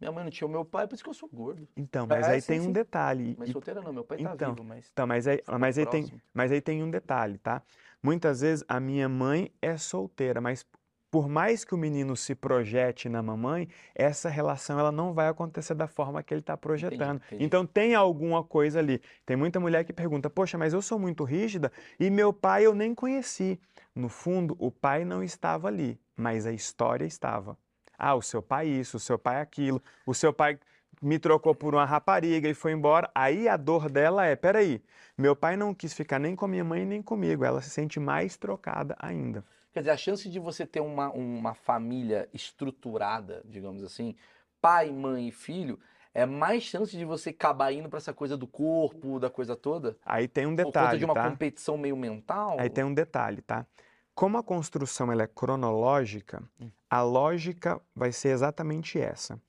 Minha 0.00 0.12
mãe 0.12 0.22
não 0.22 0.30
tinha 0.30 0.46
o 0.46 0.50
meu 0.50 0.64
pai, 0.64 0.86
por 0.86 0.94
isso 0.94 1.02
que 1.02 1.10
eu 1.10 1.14
sou 1.14 1.28
gordo. 1.28 1.66
Então, 1.76 2.06
mas 2.06 2.28
É, 2.28 2.34
aí 2.34 2.40
sim, 2.40 2.46
tem 2.46 2.60
sim. 2.60 2.68
um 2.68 2.72
detalhe. 2.72 3.34
Mas 3.36 3.50
solteira 3.50 3.82
não, 3.82 3.92
meu 3.92 4.04
pai 4.04 4.18
tá 4.18 4.32
Então, 4.32 4.54
vivo, 4.54 4.62
mas. 4.62 4.88
Então, 4.92 5.06
mas 5.08 5.26
aí, 5.26 5.42
mas, 5.58 5.76
aí 5.76 5.86
tem, 5.86 6.22
mas 6.32 6.52
aí 6.52 6.60
tem 6.60 6.84
um 6.84 6.90
detalhe, 6.90 7.38
tá? 7.38 7.62
Muitas 8.00 8.40
vezes 8.42 8.64
a 8.68 8.78
minha 8.78 9.08
mãe 9.08 9.52
é 9.60 9.76
solteira, 9.76 10.40
mas 10.40 10.64
por 11.10 11.28
mais 11.28 11.64
que 11.64 11.74
o 11.74 11.78
menino 11.78 12.16
se 12.16 12.34
projete 12.34 13.08
na 13.08 13.22
mamãe, 13.22 13.68
essa 13.94 14.28
relação 14.28 14.78
ela 14.78 14.92
não 14.92 15.14
vai 15.14 15.28
acontecer 15.28 15.74
da 15.74 15.86
forma 15.86 16.22
que 16.22 16.34
ele 16.34 16.40
está 16.40 16.56
projetando. 16.56 17.16
Entendi, 17.16 17.26
entendi. 17.26 17.44
Então 17.44 17.66
tem 17.66 17.94
alguma 17.94 18.44
coisa 18.44 18.78
ali. 18.78 19.00
Tem 19.24 19.36
muita 19.36 19.58
mulher 19.58 19.84
que 19.84 19.92
pergunta: 19.92 20.28
Poxa, 20.28 20.58
mas 20.58 20.72
eu 20.72 20.82
sou 20.82 20.98
muito 20.98 21.24
rígida 21.24 21.72
e 21.98 22.10
meu 22.10 22.32
pai 22.32 22.66
eu 22.66 22.74
nem 22.74 22.94
conheci. 22.94 23.58
No 23.94 24.08
fundo, 24.08 24.54
o 24.58 24.70
pai 24.70 25.04
não 25.04 25.22
estava 25.22 25.68
ali, 25.68 25.98
mas 26.16 26.46
a 26.46 26.52
história 26.52 27.04
estava. 27.04 27.56
Ah, 27.98 28.14
o 28.14 28.22
seu 28.22 28.40
pai 28.40 28.68
isso, 28.68 28.96
o 28.96 29.00
seu 29.00 29.18
pai 29.18 29.40
aquilo, 29.40 29.82
o 30.06 30.14
seu 30.14 30.32
pai 30.32 30.58
me 31.02 31.18
trocou 31.18 31.54
por 31.54 31.74
uma 31.74 31.84
rapariga 31.84 32.48
e 32.48 32.54
foi 32.54 32.72
embora. 32.72 33.10
Aí 33.14 33.48
a 33.48 33.56
dor 33.56 33.90
dela 33.90 34.26
é: 34.26 34.36
peraí, 34.36 34.82
meu 35.16 35.34
pai 35.34 35.56
não 35.56 35.74
quis 35.74 35.94
ficar 35.94 36.18
nem 36.18 36.36
com 36.36 36.46
minha 36.46 36.64
mãe 36.64 36.84
nem 36.84 37.02
comigo. 37.02 37.44
Ela 37.44 37.62
se 37.62 37.70
sente 37.70 37.98
mais 37.98 38.36
trocada 38.36 38.94
ainda. 38.98 39.44
Quer 39.72 39.80
dizer, 39.80 39.90
a 39.90 39.96
chance 39.96 40.28
de 40.28 40.38
você 40.38 40.66
ter 40.66 40.80
uma, 40.80 41.10
uma 41.10 41.54
família 41.54 42.28
estruturada, 42.32 43.42
digamos 43.44 43.82
assim, 43.82 44.16
pai, 44.60 44.90
mãe 44.90 45.28
e 45.28 45.32
filho, 45.32 45.78
é 46.14 46.24
mais 46.26 46.62
chance 46.62 46.96
de 46.96 47.04
você 47.04 47.30
acabar 47.30 47.72
indo 47.72 47.88
pra 47.88 47.98
essa 47.98 48.12
coisa 48.12 48.36
do 48.36 48.46
corpo, 48.46 49.20
da 49.20 49.30
coisa 49.30 49.54
toda? 49.54 49.96
Aí 50.04 50.26
tem 50.26 50.46
um 50.46 50.56
por 50.56 50.64
conta 50.64 50.72
detalhe, 50.72 50.98
de 50.98 51.04
uma 51.04 51.14
tá? 51.14 51.30
competição 51.30 51.76
meio 51.76 51.96
mental? 51.96 52.56
Aí 52.58 52.68
tem 52.70 52.82
um 52.82 52.94
detalhe, 52.94 53.42
tá? 53.42 53.66
Como 54.14 54.36
a 54.36 54.42
construção 54.42 55.12
ela 55.12 55.22
é 55.22 55.26
cronológica, 55.28 56.42
Hum. 56.60 56.70
a 56.90 57.02
lógica 57.02 57.80
vai 57.94 58.10
ser 58.10 58.30
exatamente 58.30 58.98
essa. 58.98 59.40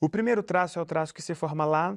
O 0.00 0.08
primeiro 0.08 0.42
traço 0.42 0.78
é 0.78 0.82
o 0.82 0.86
traço 0.86 1.14
que 1.14 1.22
se 1.22 1.34
forma 1.34 1.64
lá 1.64 1.96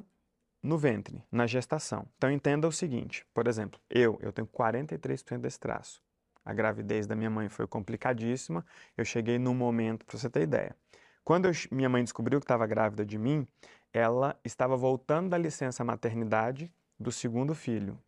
no 0.62 0.78
ventre, 0.78 1.22
na 1.30 1.46
gestação. 1.46 2.06
Então 2.16 2.30
entenda 2.30 2.66
o 2.66 2.72
seguinte, 2.72 3.26
por 3.34 3.46
exemplo, 3.46 3.78
eu, 3.90 4.18
eu 4.22 4.32
tenho 4.32 4.46
43% 4.46 5.42
desse 5.42 5.60
traço. 5.60 6.02
A 6.44 6.52
gravidez 6.52 7.06
da 7.06 7.16
minha 7.16 7.30
mãe 7.30 7.48
foi 7.48 7.66
complicadíssima. 7.66 8.64
Eu 8.96 9.04
cheguei 9.04 9.38
num 9.38 9.54
momento, 9.54 10.04
para 10.04 10.18
você 10.18 10.28
ter 10.28 10.42
ideia. 10.42 10.76
Quando 11.24 11.46
eu 11.46 11.52
minha 11.70 11.88
mãe 11.88 12.02
descobriu 12.04 12.38
que 12.38 12.44
estava 12.44 12.66
grávida 12.66 13.04
de 13.04 13.18
mim, 13.18 13.48
ela 13.92 14.38
estava 14.44 14.76
voltando 14.76 15.30
da 15.30 15.38
licença 15.38 15.82
maternidade 15.82 16.70
do 16.98 17.10
segundo 17.10 17.54
filho, 17.54 17.98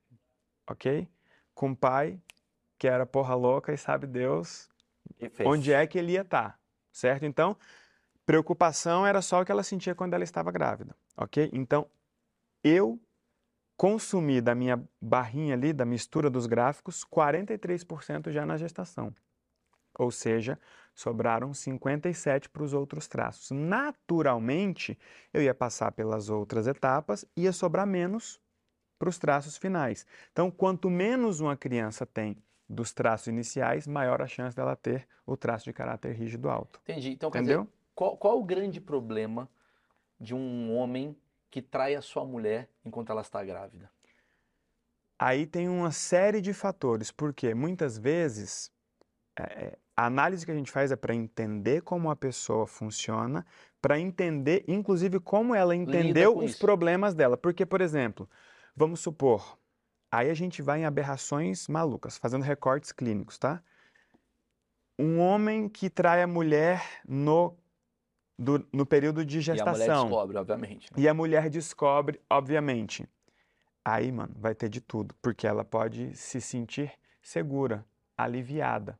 ok? 0.68 1.08
Com 1.54 1.70
o 1.70 1.76
pai 1.76 2.20
que 2.78 2.86
era 2.86 3.06
porra 3.06 3.34
louca 3.34 3.72
e 3.72 3.78
sabe 3.78 4.06
Deus 4.06 4.68
E 5.18 5.30
onde 5.44 5.72
é 5.72 5.86
que 5.86 5.98
ele 5.98 6.12
ia 6.12 6.20
estar, 6.20 6.58
certo? 6.92 7.24
Então, 7.24 7.56
preocupação 8.26 9.06
era 9.06 9.22
só 9.22 9.40
o 9.40 9.44
que 9.44 9.52
ela 9.52 9.62
sentia 9.62 9.94
quando 9.94 10.12
ela 10.12 10.24
estava 10.24 10.50
grávida, 10.50 10.94
ok? 11.16 11.48
Então, 11.52 11.86
eu 12.62 13.00
consumi 13.76 14.40
da 14.40 14.54
minha 14.54 14.82
barrinha 15.00 15.54
ali, 15.54 15.72
da 15.72 15.84
mistura 15.84 16.30
dos 16.30 16.46
gráficos, 16.46 17.04
43% 17.04 18.30
já 18.30 18.46
na 18.46 18.56
gestação. 18.56 19.14
Ou 19.98 20.10
seja, 20.10 20.58
sobraram 20.94 21.54
57 21.54 22.48
para 22.50 22.62
os 22.62 22.72
outros 22.72 23.06
traços. 23.06 23.50
Naturalmente, 23.50 24.98
eu 25.32 25.42
ia 25.42 25.54
passar 25.54 25.92
pelas 25.92 26.28
outras 26.28 26.66
etapas, 26.66 27.24
ia 27.36 27.52
sobrar 27.52 27.86
menos 27.86 28.40
para 28.98 29.08
os 29.08 29.18
traços 29.18 29.56
finais. 29.56 30.06
Então, 30.32 30.50
quanto 30.50 30.88
menos 30.90 31.40
uma 31.40 31.56
criança 31.56 32.06
tem 32.06 32.36
dos 32.68 32.92
traços 32.92 33.28
iniciais, 33.28 33.86
maior 33.86 34.20
a 34.20 34.26
chance 34.26 34.56
dela 34.56 34.74
ter 34.74 35.06
o 35.24 35.36
traço 35.36 35.64
de 35.64 35.72
caráter 35.72 36.14
rígido 36.14 36.48
alto. 36.48 36.80
Entendi. 36.82 37.10
Então, 37.10 37.28
Entendeu? 37.28 37.62
dizer, 37.62 37.72
qual, 37.94 38.16
qual 38.16 38.38
o 38.38 38.44
grande 38.44 38.80
problema 38.80 39.48
de 40.20 40.34
um 40.34 40.74
homem 40.74 41.16
que 41.56 41.62
trai 41.62 41.94
a 41.94 42.02
sua 42.02 42.22
mulher 42.22 42.68
enquanto 42.84 43.10
ela 43.10 43.22
está 43.22 43.42
grávida? 43.42 43.90
Aí 45.18 45.46
tem 45.46 45.70
uma 45.70 45.90
série 45.90 46.42
de 46.42 46.52
fatores, 46.52 47.10
porque 47.10 47.54
muitas 47.54 47.96
vezes 47.96 48.70
é, 49.38 49.42
é, 49.42 49.78
a 49.96 50.04
análise 50.04 50.44
que 50.44 50.52
a 50.52 50.54
gente 50.54 50.70
faz 50.70 50.92
é 50.92 50.96
para 50.96 51.14
entender 51.14 51.80
como 51.80 52.10
a 52.10 52.14
pessoa 52.14 52.66
funciona, 52.66 53.46
para 53.80 53.98
entender, 53.98 54.66
inclusive, 54.68 55.18
como 55.18 55.54
ela 55.54 55.74
entendeu 55.74 56.36
os 56.36 56.50
isso. 56.50 56.60
problemas 56.60 57.14
dela. 57.14 57.38
Porque, 57.38 57.64
por 57.64 57.80
exemplo, 57.80 58.28
vamos 58.76 59.00
supor, 59.00 59.58
aí 60.12 60.28
a 60.28 60.34
gente 60.34 60.60
vai 60.60 60.80
em 60.80 60.84
aberrações 60.84 61.68
malucas, 61.68 62.18
fazendo 62.18 62.42
recortes 62.42 62.92
clínicos, 62.92 63.38
tá? 63.38 63.62
Um 64.98 65.20
homem 65.20 65.70
que 65.70 65.88
trai 65.88 66.20
a 66.20 66.26
mulher 66.26 67.00
no, 67.08 67.56
do- 68.38 68.66
no 68.72 68.84
período 68.84 69.24
de 69.24 69.38
E 69.38 69.50
a 69.60 69.64
mulher 69.64 69.76
gestação. 69.76 70.04
descobre, 70.04 70.36
obviamente. 70.36 70.92
né? 70.92 71.02
E 71.02 71.08
a 71.08 71.14
mulher 71.14 71.48
descobre, 71.50 72.20
obviamente. 72.28 73.08
Aí, 73.84 74.10
mano, 74.10 74.34
vai 74.38 74.54
ter 74.54 74.68
de 74.68 74.80
tudo, 74.80 75.14
porque 75.22 75.46
ela 75.46 75.64
pode 75.64 76.14
se 76.16 76.40
sentir 76.40 76.92
segura, 77.22 77.84
aliviada. 78.16 78.98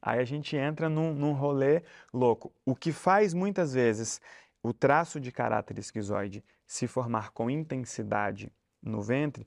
Aí 0.00 0.18
a 0.18 0.24
gente 0.24 0.56
entra 0.56 0.88
num, 0.88 1.14
num 1.14 1.32
rolê 1.32 1.82
louco. 2.12 2.52
O 2.64 2.74
que 2.74 2.92
faz 2.92 3.32
muitas 3.34 3.72
vezes 3.74 4.20
o 4.62 4.72
traço 4.72 5.20
de 5.20 5.30
caráter 5.30 5.78
esquizoide 5.78 6.42
se 6.66 6.86
formar 6.88 7.30
com 7.30 7.50
intensidade 7.50 8.50
no 8.82 9.00
ventre, 9.02 9.46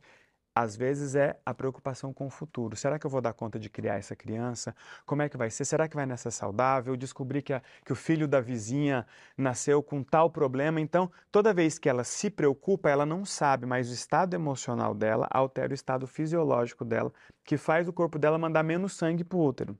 às 0.55 0.75
vezes 0.75 1.15
é 1.15 1.37
a 1.45 1.53
preocupação 1.53 2.13
com 2.13 2.27
o 2.27 2.29
futuro. 2.29 2.75
Será 2.77 2.97
que 2.97 3.05
eu 3.05 3.09
vou 3.09 3.21
dar 3.21 3.33
conta 3.33 3.59
de 3.59 3.69
criar 3.69 3.95
essa 3.95 4.15
criança? 4.15 4.73
Como 5.05 5.21
é 5.21 5.27
que 5.29 5.35
vai 5.37 5.49
ser? 5.49 5.65
Será 5.65 5.87
que 5.87 5.95
vai 5.95 6.05
nascer 6.05 6.31
saudável? 6.31 6.95
Descobri 6.95 7.41
que, 7.41 7.53
a- 7.53 7.61
que 7.83 7.91
o 7.91 7.95
filho 7.95 8.27
da 8.27 8.39
vizinha 8.39 9.05
nasceu 9.37 9.83
com 9.83 10.01
tal 10.03 10.29
problema. 10.29 10.79
Então, 10.79 11.11
toda 11.31 11.53
vez 11.53 11.77
que 11.77 11.89
ela 11.89 12.03
se 12.05 12.29
preocupa, 12.29 12.89
ela 12.89 13.05
não 13.05 13.25
sabe, 13.25 13.65
mas 13.65 13.89
o 13.89 13.93
estado 13.93 14.33
emocional 14.33 14.93
dela 14.93 15.27
altera 15.29 15.71
o 15.71 15.75
estado 15.75 16.07
fisiológico 16.07 16.85
dela, 16.85 17.11
que 17.43 17.57
faz 17.57 17.87
o 17.87 17.93
corpo 17.93 18.17
dela 18.17 18.37
mandar 18.37 18.63
menos 18.63 18.93
sangue 18.93 19.23
para 19.23 19.37
o 19.37 19.45
útero. 19.45 19.77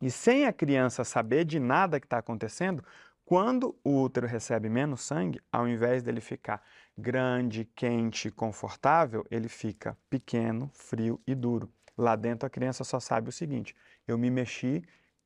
E 0.00 0.10
sem 0.10 0.44
a 0.46 0.52
criança 0.52 1.02
saber 1.04 1.44
de 1.44 1.58
nada 1.58 1.98
que 1.98 2.06
está 2.06 2.18
acontecendo, 2.18 2.84
quando 3.24 3.74
o 3.82 4.02
útero 4.02 4.26
recebe 4.26 4.68
menos 4.68 5.00
sangue, 5.00 5.40
ao 5.50 5.66
invés 5.66 6.02
dele 6.02 6.20
ficar 6.20 6.62
grande, 6.96 7.64
quente, 7.74 8.30
confortável, 8.30 9.26
ele 9.30 9.48
fica 9.48 9.96
pequeno, 10.10 10.70
frio 10.74 11.20
e 11.26 11.34
duro. 11.34 11.72
Lá 11.96 12.16
dentro 12.16 12.46
a 12.46 12.50
criança 12.50 12.84
só 12.84 13.00
sabe 13.00 13.28
o 13.28 13.32
seguinte: 13.32 13.74
eu 14.06 14.18
me 14.18 14.30
mexi 14.30 14.82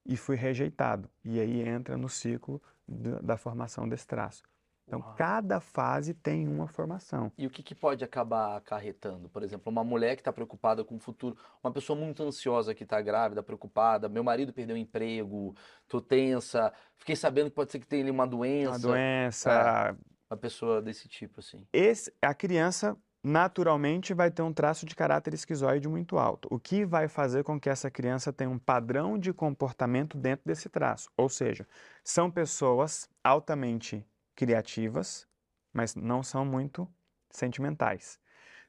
e 0.06 0.16
fui 0.16 0.36
rejeitado. 0.36 1.10
E 1.24 1.40
aí 1.40 1.60
entra 1.60 1.96
no 1.96 2.08
ciclo 2.08 2.62
da, 2.86 3.36
formação 3.36 3.88
desse 3.88 4.06
traço. 4.06 4.42
Então, 4.88 5.00
Uau. 5.00 5.14
cada 5.16 5.60
fase 5.60 6.14
tem 6.14 6.48
uma 6.48 6.66
formação. 6.66 7.30
E 7.36 7.46
o 7.46 7.50
que, 7.50 7.62
que 7.62 7.74
pode 7.74 8.02
acabar 8.02 8.56
acarretando? 8.56 9.28
Por 9.28 9.42
exemplo, 9.42 9.70
uma 9.70 9.84
mulher 9.84 10.16
que 10.16 10.22
está 10.22 10.32
preocupada 10.32 10.82
com 10.82 10.96
o 10.96 10.98
futuro, 10.98 11.36
uma 11.62 11.70
pessoa 11.70 11.96
muito 11.96 12.22
ansiosa 12.22 12.74
que 12.74 12.84
está 12.84 13.00
grávida, 13.02 13.42
preocupada, 13.42 14.08
meu 14.08 14.24
marido 14.24 14.50
perdeu 14.50 14.74
o 14.76 14.78
emprego, 14.78 15.54
tô 15.86 16.00
tensa, 16.00 16.72
fiquei 16.96 17.14
sabendo 17.14 17.50
que 17.50 17.56
pode 17.56 17.70
ser 17.70 17.80
que 17.80 17.86
tenha 17.86 18.10
uma 18.10 18.26
doença. 18.26 18.70
Uma 18.70 18.78
doença, 18.78 19.96
Uma 20.30 20.38
pessoa 20.38 20.80
desse 20.80 21.06
tipo, 21.06 21.40
assim. 21.40 21.66
esse, 21.70 22.10
a 22.22 22.32
criança 22.32 22.96
naturalmente 23.22 24.14
vai 24.14 24.30
ter 24.30 24.40
um 24.42 24.52
traço 24.54 24.86
de 24.86 24.94
caráter 24.94 25.34
esquizoide 25.34 25.86
muito 25.86 26.16
alto, 26.16 26.48
o 26.50 26.58
que 26.58 26.86
vai 26.86 27.08
fazer 27.08 27.44
com 27.44 27.60
que 27.60 27.68
essa 27.68 27.90
criança 27.90 28.32
tenha 28.32 28.48
um 28.48 28.58
padrão 28.58 29.18
de 29.18 29.34
comportamento 29.34 30.16
dentro 30.16 30.46
desse 30.46 30.68
traço. 30.70 31.10
Ou 31.16 31.28
seja, 31.28 31.66
são 32.02 32.30
pessoas 32.30 33.06
altamente 33.22 34.02
criativas, 34.38 35.26
mas 35.72 35.96
não 35.96 36.22
são 36.22 36.44
muito 36.44 36.88
sentimentais. 37.28 38.20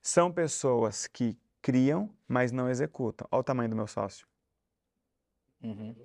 São 0.01 0.32
pessoas 0.32 1.05
que 1.05 1.38
criam, 1.62 2.10
mas 2.27 2.51
não 2.51 2.67
executam. 2.67 3.27
Olha 3.32 3.41
o 3.41 3.43
tamanho 3.43 3.69
do 3.69 3.75
meu 3.75 3.86
sócio. 3.86 4.27
Uhum. 5.62 5.95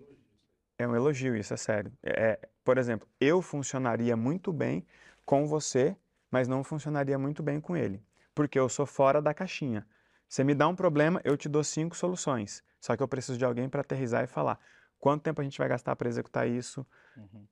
É 0.77 0.87
um 0.87 0.94
elogio, 0.94 1.35
isso 1.35 1.55
é 1.55 1.57
sério. 1.57 1.90
É, 2.03 2.38
por 2.62 2.77
exemplo, 2.77 3.09
eu 3.18 3.40
funcionaria 3.40 4.14
muito 4.14 4.53
bem 4.53 4.85
com 5.24 5.46
você, 5.46 5.96
mas 6.31 6.46
não 6.46 6.62
funcionaria 6.62 7.18
muito 7.18 7.42
bem 7.42 7.59
com 7.59 7.74
ele, 7.74 8.05
porque 8.35 8.59
eu 8.59 8.68
sou 8.68 8.85
fora 8.85 9.22
da 9.22 9.33
caixinha. 9.33 9.87
Você 10.29 10.44
me 10.44 10.55
dá 10.55 10.68
um 10.68 10.77
problema, 10.77 11.22
eu 11.24 11.38
te 11.38 11.48
dou 11.48 11.64
cinco 11.64 11.96
soluções. 11.96 12.62
Só 12.79 12.94
que 12.94 13.03
eu 13.03 13.09
preciso 13.09 13.38
de 13.38 13.46
alguém 13.46 13.66
para 13.66 13.81
aterrizar 13.81 14.24
e 14.24 14.27
falar 14.27 14.59
quanto 14.98 15.22
tempo 15.22 15.40
a 15.40 15.44
gente 15.44 15.57
vai 15.57 15.68
gastar 15.68 15.96
para 15.96 16.09
executar 16.09 16.46
isso, 16.46 16.87
Uhum. 17.16 17.46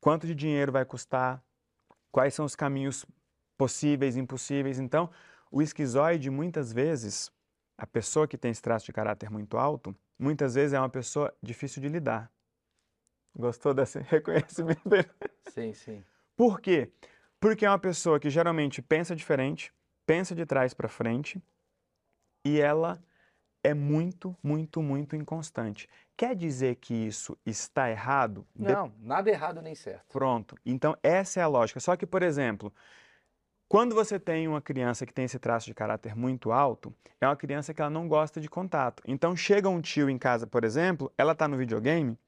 quanto 0.00 0.26
de 0.26 0.34
dinheiro 0.34 0.72
vai 0.72 0.84
custar, 0.86 1.42
quais 2.10 2.34
são 2.34 2.44
os 2.44 2.56
caminhos 2.56 3.06
possíveis, 3.56 4.16
impossíveis. 4.16 4.78
Então, 4.78 5.10
o 5.50 5.60
esquizoide, 5.60 6.30
muitas 6.30 6.72
vezes, 6.72 7.30
a 7.76 7.86
pessoa 7.86 8.26
que 8.26 8.38
tem 8.38 8.50
esse 8.50 8.62
traço 8.62 8.86
de 8.86 8.92
caráter 8.92 9.30
muito 9.30 9.56
alto, 9.56 9.94
muitas 10.18 10.54
vezes 10.54 10.72
é 10.72 10.78
uma 10.78 10.88
pessoa 10.88 11.34
difícil 11.42 11.82
de 11.82 11.88
lidar. 11.88 12.30
Gostou 13.36 13.72
desse 13.72 14.00
reconhecimento? 14.08 14.80
Sim, 15.48 15.72
sim. 15.72 16.04
Por 16.36 16.60
quê? 16.60 16.92
Porque 17.38 17.64
é 17.64 17.70
uma 17.70 17.78
pessoa 17.78 18.20
que 18.20 18.28
geralmente 18.30 18.82
pensa 18.82 19.14
diferente, 19.16 19.72
pensa 20.06 20.34
de 20.34 20.44
trás 20.44 20.74
para 20.74 20.88
frente 20.88 21.42
e 22.44 22.60
ela 22.60 23.02
é 23.62 23.74
muito, 23.74 24.36
muito, 24.42 24.82
muito 24.82 25.14
inconstante. 25.16 25.88
Quer 26.16 26.34
dizer 26.34 26.76
que 26.76 26.94
isso 26.94 27.36
está 27.44 27.90
errado? 27.90 28.46
De- 28.54 28.72
Não, 28.72 28.92
nada 29.00 29.30
errado 29.30 29.60
nem 29.62 29.74
certo. 29.74 30.12
Pronto. 30.12 30.56
Então, 30.64 30.96
essa 31.02 31.40
é 31.40 31.42
a 31.42 31.46
lógica. 31.46 31.80
Só 31.80 31.96
que, 31.96 32.06
por 32.06 32.22
exemplo, 32.22 32.72
quando 33.68 33.94
você 33.94 34.18
tem 34.18 34.48
uma 34.48 34.60
criança 34.60 35.06
que 35.06 35.14
tem 35.14 35.24
esse 35.24 35.38
traço 35.38 35.66
de 35.66 35.74
caráter 35.74 36.16
muito 36.16 36.50
alto, 36.50 36.92
é 37.20 37.26
uma 37.26 37.36
criança 37.36 37.72
que 37.72 37.80
ela 37.80 37.90
não 37.90 38.08
gosta 38.08 38.40
de 38.40 38.48
contato. 38.48 39.02
Então, 39.06 39.36
chega 39.36 39.68
um 39.68 39.80
tio 39.80 40.10
em 40.10 40.18
casa, 40.18 40.46
por 40.46 40.64
exemplo, 40.64 41.12
ela 41.16 41.32
está 41.32 41.46
no 41.46 41.56
videogame 41.56 42.18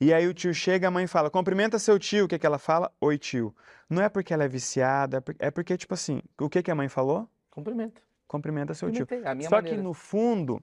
E 0.00 0.12
aí 0.12 0.26
o 0.26 0.34
tio 0.34 0.52
chega, 0.52 0.88
a 0.88 0.90
mãe 0.90 1.06
fala, 1.06 1.30
cumprimenta 1.30 1.78
seu 1.78 1.98
tio. 1.98 2.24
O 2.24 2.28
que, 2.28 2.38
que 2.38 2.44
ela 2.46 2.58
fala? 2.58 2.92
Oi, 3.00 3.16
tio. 3.16 3.54
Não 3.88 4.02
é 4.02 4.08
porque 4.08 4.34
ela 4.34 4.42
é 4.44 4.48
viciada, 4.48 5.18
é 5.18 5.20
por- 5.20 5.36
é 5.38 5.50
porque, 5.52 5.76
tipo 5.76 5.94
assim, 5.94 6.20
o 6.38 6.48
que, 6.48 6.62
que 6.62 6.70
a 6.70 6.74
mãe 6.74 6.88
falou? 6.88 7.28
Cumprimento. 7.50 8.02
Cumprimenta 8.26 8.74
seu 8.74 8.90
tio. 8.90 9.06
Cumprimentei, 9.06 9.42
Só 9.48 9.56
maneira. 9.56 9.76
que 9.76 9.82
no 9.82 9.94
fundo, 9.94 10.60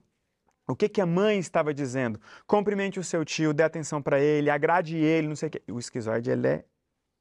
o 0.72 0.76
que, 0.76 0.88
que 0.88 1.00
a 1.00 1.06
mãe 1.06 1.38
estava 1.38 1.72
dizendo? 1.72 2.20
Cumprimente 2.46 2.98
o 2.98 3.04
seu 3.04 3.24
tio, 3.24 3.52
dê 3.52 3.62
atenção 3.62 4.02
para 4.02 4.20
ele, 4.20 4.50
agrade 4.50 4.96
ele, 4.96 5.28
não 5.28 5.36
sei 5.36 5.48
o 5.48 5.50
quê. 5.52 5.62
O 5.70 5.78
esquizoide, 5.78 6.30
ele 6.30 6.46
é. 6.48 6.64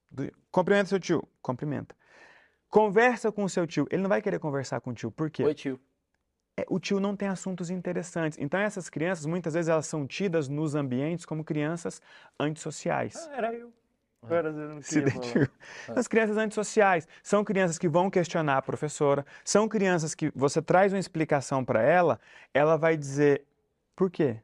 do- 0.10 0.32
Cumprimenta 0.52 0.90
seu 0.90 1.00
tio, 1.00 1.28
cumprimenta. 1.42 1.96
Conversa 2.70 3.32
com 3.32 3.44
o 3.44 3.50
seu 3.50 3.68
tio. 3.68 3.86
Ele 3.92 4.02
não 4.02 4.10
vai 4.10 4.22
querer 4.22 4.40
conversar 4.40 4.80
com 4.82 4.92
o 4.92 4.94
tio. 4.94 5.12
Por 5.12 5.30
quê? 5.30 5.44
Oi, 5.44 5.54
tio. 5.54 5.80
É, 6.58 6.66
o 6.70 6.80
tio 6.80 7.00
não 7.00 7.16
tem 7.16 7.28
assuntos 7.28 7.70
interessantes. 7.70 8.38
Então, 8.40 8.60
essas 8.60 8.90
crianças, 8.90 9.26
muitas 9.26 9.54
vezes, 9.54 9.70
elas 9.70 9.86
são 9.88 10.06
tidas 10.08 10.48
nos 10.48 10.76
ambientes 10.76 11.26
como 11.26 11.44
crianças 11.44 12.02
antissociais. 12.40 13.30
era 13.34 13.54
eu. 13.54 13.74
Eu 14.30 14.54
não 14.54 14.82
Se 14.82 15.00
identificam. 15.00 15.48
As 15.96 16.08
crianças 16.08 16.38
antissociais 16.38 17.08
são 17.24 17.44
crianças 17.44 17.78
que 17.78 17.90
vão 17.90 18.10
questionar 18.10 18.58
a 18.58 18.62
professora, 18.62 19.26
são 19.44 19.68
crianças 19.68 20.14
que 20.14 20.32
você 20.36 20.62
traz 20.62 20.94
uma 20.94 21.00
explicação 21.00 21.66
para 21.66 21.82
ela, 21.82 22.20
ela 22.54 22.78
vai 22.78 22.96
dizer 22.96 23.44
por 23.96 24.12
quê. 24.12 24.38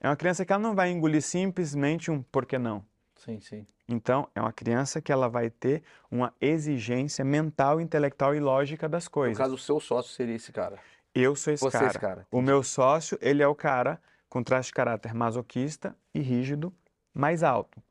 É 0.00 0.08
uma 0.08 0.16
criança 0.16 0.44
que 0.44 0.52
ela 0.52 0.62
não 0.62 0.74
vai 0.74 0.90
engolir 0.90 1.22
simplesmente 1.22 2.10
um 2.10 2.22
por 2.22 2.46
que 2.46 2.56
não. 2.58 2.84
Sim, 3.16 3.40
sim. 3.40 3.66
Então, 3.86 4.28
é 4.34 4.40
uma 4.40 4.52
criança 4.52 5.00
que 5.00 5.10
ela 5.10 5.28
vai 5.28 5.50
ter 5.50 5.82
uma 6.10 6.32
exigência 6.40 7.24
mental, 7.24 7.80
intelectual 7.80 8.34
e 8.34 8.40
lógica 8.40 8.88
das 8.88 9.04
No 9.06 9.10
coisas. 9.10 9.38
caso, 9.38 9.54
o 9.54 9.58
seu 9.58 9.80
sócio 9.80 10.12
seria 10.12 10.34
esse 10.36 10.52
cara. 10.52 10.78
Eu 11.14 11.34
sou 11.34 11.52
esse 11.52 11.64
Você 11.64 11.76
é 11.76 11.80
cara. 11.80 11.90
esse 11.90 11.98
cara. 11.98 12.26
O 12.30 12.40
meu 12.40 12.62
sócio, 12.62 13.18
ele 13.20 13.42
é 13.42 13.48
o 13.48 13.54
cara 13.54 14.00
com 14.28 14.42
traço 14.42 14.68
de 14.68 14.74
caráter 14.74 15.14
masoquista 15.14 15.96
e 16.14 16.20
rígido 16.20 16.72
mais 17.14 17.42
alto. 17.42 17.82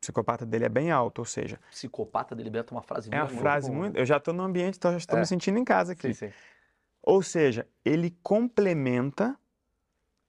Psicopata 0.00 0.46
dele 0.46 0.64
é 0.64 0.68
bem 0.68 0.90
alto, 0.90 1.18
ou 1.20 1.24
seja, 1.24 1.58
Psicopata 1.70 2.34
deliberta 2.34 2.72
uma 2.72 2.82
frase 2.82 3.08
é 3.12 3.16
uma 3.16 3.26
muito 3.26 3.40
frase 3.40 3.68
boa. 3.70 3.82
muito. 3.82 3.96
Eu 3.98 4.06
já 4.06 4.16
estou 4.18 4.32
no 4.32 4.42
ambiente, 4.44 4.76
então 4.76 4.92
já 4.92 4.98
estou 4.98 5.16
É. 5.16 5.20
me 5.20 5.26
sentindo 5.26 5.58
em 5.58 5.64
casa 5.64 5.92
aqui. 5.92 6.14
Sim, 6.14 6.28
sim. 6.28 6.32
Ou 7.02 7.22
seja, 7.22 7.66
ele 7.84 8.16
complementa 8.22 9.36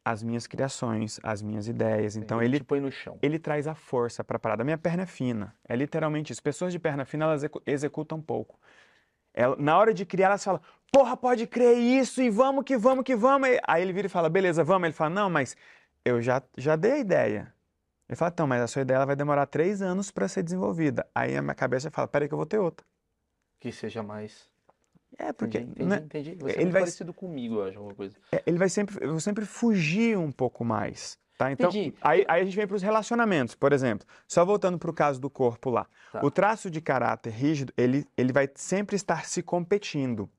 as 0.03 0.23
minhas 0.23 0.47
criações, 0.47 1.19
as 1.21 1.41
minhas 1.41 1.67
ideias. 1.67 2.15
Então 2.15 2.41
ele 2.41 2.57
te 2.57 2.63
põe 2.63 2.79
no 2.79 2.91
chão. 2.91 3.19
ele 3.21 3.37
traz 3.37 3.67
a 3.67 3.75
força 3.75 4.23
para 4.23 4.37
a 4.37 4.39
parada. 4.39 4.63
A 4.63 4.65
minha 4.65 4.77
perna 4.77 5.03
é 5.03 5.05
fina. 5.05 5.53
É 5.67 5.75
literalmente 5.75 6.31
isso. 6.33 6.41
Pessoas 6.41 6.71
de 6.73 6.79
perna 6.79 7.05
fina, 7.05 7.25
elas 7.25 7.41
execu- 7.41 7.61
executam 7.65 8.19
pouco. 8.19 8.59
Ela- 9.33 9.55
na 9.59 9.77
hora 9.77 9.93
de 9.93 10.05
criar, 10.05 10.27
elas 10.27 10.43
falam, 10.43 10.61
porra, 10.91 11.15
pode 11.15 11.45
crer 11.45 11.77
isso 11.77 12.21
e 12.23 12.29
vamos 12.29 12.63
que 12.63 12.75
vamos 12.75 13.03
que 13.03 13.15
vamos. 13.15 13.47
Aí- 13.49 13.59
Aí 13.67 13.81
ele 13.83 13.93
vira 13.93 14.07
e 14.07 14.09
fala, 14.09 14.29
beleza, 14.29 14.63
vamos. 14.63 14.85
Ele 14.87 14.93
fala, 14.95 15.11
não, 15.11 15.29
mas 15.29 15.55
eu 16.03 16.19
já, 16.21 16.41
já 16.57 16.75
dei 16.75 16.93
a 16.93 16.97
ideia. 16.99 17.53
Ele 18.09 18.15
fala, 18.15 18.31
então, 18.33 18.47
mas 18.47 18.61
a 18.61 18.67
sua 18.67 18.81
ideia 18.81 18.95
ela 18.97 19.05
vai 19.05 19.15
demorar 19.15 19.45
três 19.45 19.81
anos 19.83 20.09
para 20.09 20.27
ser 20.27 20.41
desenvolvida. 20.41 21.07
Aí 21.13 21.37
a 21.37 21.41
minha 21.43 21.53
cabeça 21.53 21.91
fala, 21.91 22.07
peraí 22.07 22.27
que 22.27 22.33
eu 22.33 22.37
vou 22.37 22.45
ter 22.45 22.57
outra. 22.57 22.85
Que 23.59 23.71
seja 23.71 24.01
mais. 24.01 24.49
É, 25.17 25.31
porque 25.31 25.59
Entendi, 25.59 25.83
né, 25.83 25.97
entendi, 25.97 26.29
entendi. 26.31 26.43
Você 26.43 26.49
é 26.51 26.55
ele 26.55 26.61
muito 26.63 26.73
vai- 26.73 26.81
parecido 26.81 27.13
comigo, 27.13 27.55
eu 27.55 27.63
acho, 27.65 27.77
alguma 27.77 27.93
coisa. 27.95 28.15
é, 28.31 28.41
ele 28.45 28.57
vai 28.57 28.69
sempre, 28.69 28.97
eu 29.03 29.11
vou 29.11 29.19
sempre 29.19 29.45
fugir 29.45 30.17
um 30.17 30.31
pouco 30.31 30.65
mais. 30.65 31.19
Tá? 31.37 31.51
Então, 31.51 31.69
Entendi. 31.69 31.95
aí, 32.01 32.25
aí 32.27 32.41
a 32.41 32.43
gente 32.45 32.55
vem 32.55 32.67
para 32.67 32.75
os 32.75 32.81
relacionamentos, 32.81 33.55
por 33.55 33.71
exemplo. 33.71 34.05
Só 34.27 34.43
voltando 34.43 34.77
para 34.77 34.89
o 34.89 34.93
caso 34.93 35.21
do 35.21 35.29
corpo 35.29 35.69
lá. 35.69 35.87
Tá. 36.11 36.19
O 36.23 36.29
traço 36.31 36.69
de 36.69 36.81
caráter 36.81 37.31
rígido, 37.31 37.71
ele, 37.77 38.05
ele 38.17 38.33
vai 38.33 38.49
sempre 38.55 38.95
estar 38.95 39.25
se 39.25 39.41
competindo. 39.41 40.29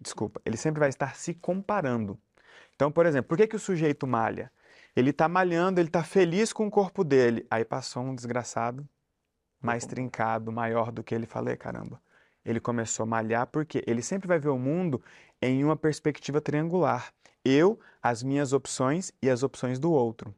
Desculpa, 0.00 0.40
ele 0.44 0.56
sempre 0.56 0.80
vai 0.80 0.88
estar 0.88 1.14
se 1.16 1.34
comparando. 1.34 2.18
Então, 2.74 2.90
por 2.90 3.06
exemplo, 3.06 3.28
por 3.28 3.36
que, 3.36 3.46
que 3.46 3.56
o 3.56 3.58
sujeito 3.58 4.06
malha? 4.06 4.50
Ele 4.94 5.10
está 5.10 5.28
malhando, 5.28 5.80
ele 5.80 5.88
está 5.88 6.02
feliz 6.02 6.52
com 6.52 6.66
o 6.66 6.70
corpo 6.70 7.02
dele. 7.02 7.46
Aí 7.50 7.64
passou 7.64 8.02
um 8.02 8.14
desgraçado, 8.14 8.86
mais 9.60 9.86
trincado, 9.86 10.52
maior 10.52 10.92
do 10.92 11.02
que 11.02 11.14
ele. 11.14 11.26
Falei, 11.26 11.56
caramba. 11.56 12.00
Ele 12.44 12.60
começou 12.60 13.04
a 13.04 13.06
malhar 13.06 13.46
porque 13.46 13.82
ele 13.86 14.02
sempre 14.02 14.28
vai 14.28 14.38
ver 14.38 14.48
o 14.48 14.58
mundo 14.58 15.02
em 15.40 15.64
uma 15.64 15.76
perspectiva 15.76 16.40
triangular. 16.40 17.12
Eu, 17.44 17.78
as 18.02 18.22
minhas 18.22 18.52
opções 18.52 19.12
e 19.22 19.30
as 19.30 19.42
opções 19.42 19.78
do 19.78 19.90
outro. 19.90 20.34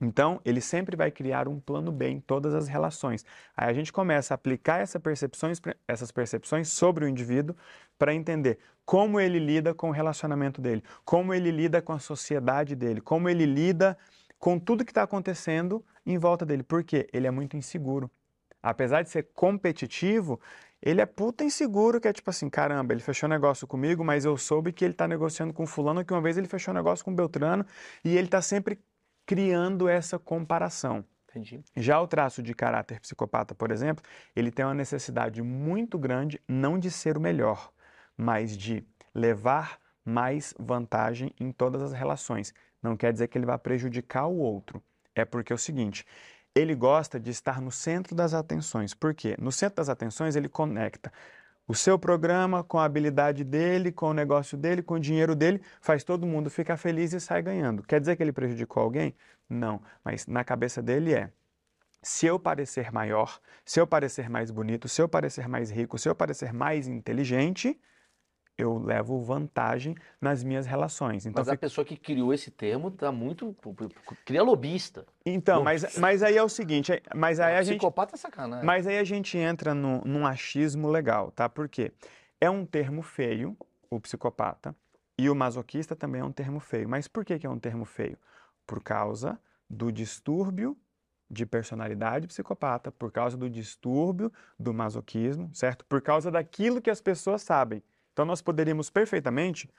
Então, 0.00 0.40
ele 0.44 0.60
sempre 0.60 0.96
vai 0.96 1.10
criar 1.10 1.48
um 1.48 1.58
plano 1.58 1.90
B 1.90 2.08
em 2.08 2.20
todas 2.20 2.54
as 2.54 2.68
relações. 2.68 3.24
Aí 3.56 3.68
a 3.68 3.72
gente 3.72 3.92
começa 3.92 4.32
a 4.32 4.36
aplicar 4.36 4.80
essa 4.80 5.00
percepções, 5.00 5.60
essas 5.86 6.12
percepções 6.12 6.68
sobre 6.68 7.04
o 7.04 7.08
indivíduo 7.08 7.56
para 7.98 8.14
entender 8.14 8.58
como 8.84 9.20
ele 9.20 9.38
lida 9.38 9.74
com 9.74 9.88
o 9.88 9.92
relacionamento 9.92 10.60
dele, 10.60 10.82
como 11.04 11.34
ele 11.34 11.50
lida 11.50 11.82
com 11.82 11.92
a 11.92 11.98
sociedade 11.98 12.74
dele, 12.74 13.00
como 13.00 13.28
ele 13.28 13.44
lida 13.44 13.98
com 14.38 14.58
tudo 14.58 14.84
que 14.84 14.92
está 14.92 15.02
acontecendo 15.02 15.84
em 16.06 16.16
volta 16.16 16.46
dele. 16.46 16.62
Por 16.62 16.84
quê? 16.84 17.08
Ele 17.12 17.26
é 17.26 17.30
muito 17.30 17.56
inseguro. 17.56 18.10
Apesar 18.62 19.02
de 19.02 19.10
ser 19.10 19.28
competitivo, 19.34 20.40
ele 20.80 21.00
é 21.00 21.06
puta 21.06 21.44
inseguro, 21.44 22.00
que 22.00 22.08
é 22.08 22.12
tipo 22.12 22.30
assim, 22.30 22.48
caramba, 22.48 22.94
ele 22.94 23.02
fechou 23.02 23.28
negócio 23.28 23.66
comigo, 23.66 24.04
mas 24.04 24.24
eu 24.24 24.36
soube 24.36 24.72
que 24.72 24.84
ele 24.84 24.94
está 24.94 25.08
negociando 25.08 25.52
com 25.52 25.66
fulano, 25.66 26.04
que 26.04 26.12
uma 26.12 26.22
vez 26.22 26.38
ele 26.38 26.48
fechou 26.48 26.72
negócio 26.72 27.04
com 27.04 27.14
Beltrano, 27.14 27.66
e 28.04 28.16
ele 28.16 28.26
está 28.26 28.40
sempre 28.40 28.78
criando 29.28 29.86
essa 29.90 30.18
comparação. 30.18 31.04
Entendi. 31.28 31.62
Já 31.76 32.00
o 32.00 32.08
traço 32.08 32.42
de 32.42 32.54
caráter 32.54 32.98
psicopata, 32.98 33.54
por 33.54 33.70
exemplo, 33.70 34.02
ele 34.34 34.50
tem 34.50 34.64
uma 34.64 34.72
necessidade 34.72 35.42
muito 35.42 35.98
grande 35.98 36.40
não 36.48 36.78
de 36.78 36.90
ser 36.90 37.18
o 37.18 37.20
melhor, 37.20 37.70
mas 38.16 38.56
de 38.56 38.82
levar 39.14 39.78
mais 40.02 40.54
vantagem 40.58 41.30
em 41.38 41.52
todas 41.52 41.82
as 41.82 41.92
relações. 41.92 42.54
Não 42.82 42.96
quer 42.96 43.12
dizer 43.12 43.28
que 43.28 43.36
ele 43.36 43.44
vai 43.44 43.58
prejudicar 43.58 44.26
o 44.26 44.38
outro. 44.38 44.82
É 45.14 45.26
porque 45.26 45.52
é 45.52 45.56
o 45.56 45.58
seguinte, 45.58 46.06
ele 46.54 46.74
gosta 46.74 47.20
de 47.20 47.30
estar 47.30 47.60
no 47.60 47.70
centro 47.70 48.14
das 48.16 48.32
atenções. 48.32 48.94
Por 48.94 49.12
quê? 49.12 49.36
No 49.38 49.52
centro 49.52 49.76
das 49.76 49.90
atenções 49.90 50.36
ele 50.36 50.48
conecta 50.48 51.12
o 51.68 51.74
seu 51.74 51.98
programa 51.98 52.64
com 52.64 52.78
a 52.78 52.84
habilidade 52.84 53.44
dele, 53.44 53.92
com 53.92 54.08
o 54.08 54.14
negócio 54.14 54.56
dele, 54.56 54.82
com 54.82 54.94
o 54.94 55.00
dinheiro 55.00 55.36
dele, 55.36 55.60
faz 55.82 56.02
todo 56.02 56.26
mundo 56.26 56.48
ficar 56.48 56.78
feliz 56.78 57.12
e 57.12 57.20
sai 57.20 57.42
ganhando. 57.42 57.82
Quer 57.82 58.00
dizer 58.00 58.16
que 58.16 58.22
ele 58.22 58.32
prejudicou 58.32 58.82
alguém? 58.82 59.14
Não, 59.48 59.80
mas 60.02 60.26
na 60.26 60.42
cabeça 60.42 60.82
dele 60.82 61.12
é: 61.12 61.30
se 62.02 62.26
eu 62.26 62.38
parecer 62.38 62.90
maior, 62.90 63.38
se 63.66 63.78
eu 63.78 63.86
parecer 63.86 64.30
mais 64.30 64.50
bonito, 64.50 64.88
se 64.88 65.02
eu 65.02 65.08
parecer 65.08 65.46
mais 65.46 65.70
rico, 65.70 65.98
se 65.98 66.08
eu 66.08 66.14
parecer 66.14 66.54
mais 66.54 66.88
inteligente, 66.88 67.78
eu 68.58 68.76
levo 68.76 69.20
vantagem 69.20 69.94
nas 70.20 70.42
minhas 70.42 70.66
relações. 70.66 71.24
Então, 71.24 71.40
Mas 71.40 71.48
a 71.48 71.52
fica- 71.52 71.60
pessoa 71.60 71.84
que 71.84 71.96
criou 71.96 72.34
esse 72.34 72.50
termo 72.50 72.90
tá 72.90 73.12
muito. 73.12 73.56
Cria 74.24 74.42
lobista. 74.42 75.06
então 75.24 75.62
mas, 75.62 75.96
mas 75.96 76.22
aí 76.24 76.36
é 76.36 76.42
o 76.42 76.48
seguinte, 76.48 76.92
aí- 76.92 77.00
mas 77.14 77.38
aí 77.38 77.54
a 77.56 77.62
gente 77.62 77.78
Psicopata 77.78 78.16
é 78.16 78.18
sacanagem. 78.18 78.66
Mas 78.66 78.86
aí 78.86 78.98
a 78.98 79.04
gente 79.04 79.38
entra 79.38 79.72
no, 79.74 80.00
num 80.04 80.26
achismo 80.26 80.88
legal, 80.88 81.30
tá? 81.30 81.48
Por 81.48 81.68
quê? 81.68 81.92
É 82.40 82.50
um 82.50 82.66
termo 82.66 83.00
feio, 83.00 83.56
o 83.88 84.00
psicopata, 84.00 84.74
e 85.16 85.30
o 85.30 85.34
masoquista 85.36 85.94
também 85.94 86.20
é 86.20 86.24
um 86.24 86.32
termo 86.32 86.58
feio. 86.58 86.88
Mas 86.88 87.06
por 87.06 87.24
que, 87.24 87.38
que 87.38 87.46
é 87.46 87.50
um 87.50 87.58
termo 87.58 87.84
feio? 87.84 88.18
Por 88.66 88.82
causa 88.82 89.38
do 89.70 89.92
distúrbio 89.92 90.76
de 91.30 91.44
personalidade 91.44 92.26
psicopata, 92.26 92.90
por 92.90 93.12
causa 93.12 93.36
do 93.36 93.48
distúrbio 93.50 94.32
do 94.58 94.72
masoquismo, 94.72 95.50
certo? 95.52 95.84
Por 95.84 96.00
causa 96.00 96.30
daquilo 96.30 96.80
que 96.80 96.90
as 96.90 97.00
pessoas 97.00 97.42
sabem. 97.42 97.82
Então 98.18 98.26
nós 98.26 98.42
poderíamos 98.42 98.90
perfeitamente 98.90 99.70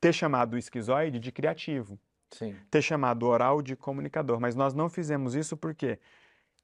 ter 0.00 0.12
chamado 0.12 0.54
o 0.54 0.58
esquizoide 0.58 1.20
de 1.20 1.30
criativo 1.30 2.00
Sim. 2.32 2.56
ter 2.68 2.82
chamado 2.82 3.24
oral 3.24 3.62
de 3.62 3.76
comunicador, 3.76 4.40
mas 4.40 4.56
nós 4.56 4.74
não 4.74 4.90
fizemos 4.90 5.36
isso 5.36 5.56
porque 5.56 6.00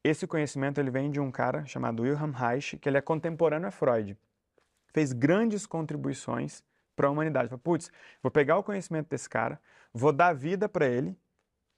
esse 0.02 0.26
conhecimento 0.26 0.80
ele 0.80 0.90
vem 0.90 1.08
de 1.08 1.20
um 1.20 1.30
cara 1.30 1.64
chamado 1.64 2.02
Wilhelm 2.02 2.32
Reich, 2.32 2.76
que 2.76 2.88
ele 2.88 2.98
é 2.98 3.00
contemporâneo 3.00 3.68
a 3.68 3.70
Freud. 3.70 4.18
Fez 4.92 5.12
grandes 5.12 5.64
contribuições 5.64 6.64
para 6.96 7.06
a 7.06 7.10
humanidade. 7.12 7.56
Putz, 7.58 7.88
vou 8.20 8.32
pegar 8.32 8.58
o 8.58 8.64
conhecimento 8.64 9.08
desse 9.08 9.30
cara, 9.30 9.60
vou 9.94 10.12
dar 10.12 10.32
vida 10.32 10.68
para 10.68 10.88
ele 10.88 11.16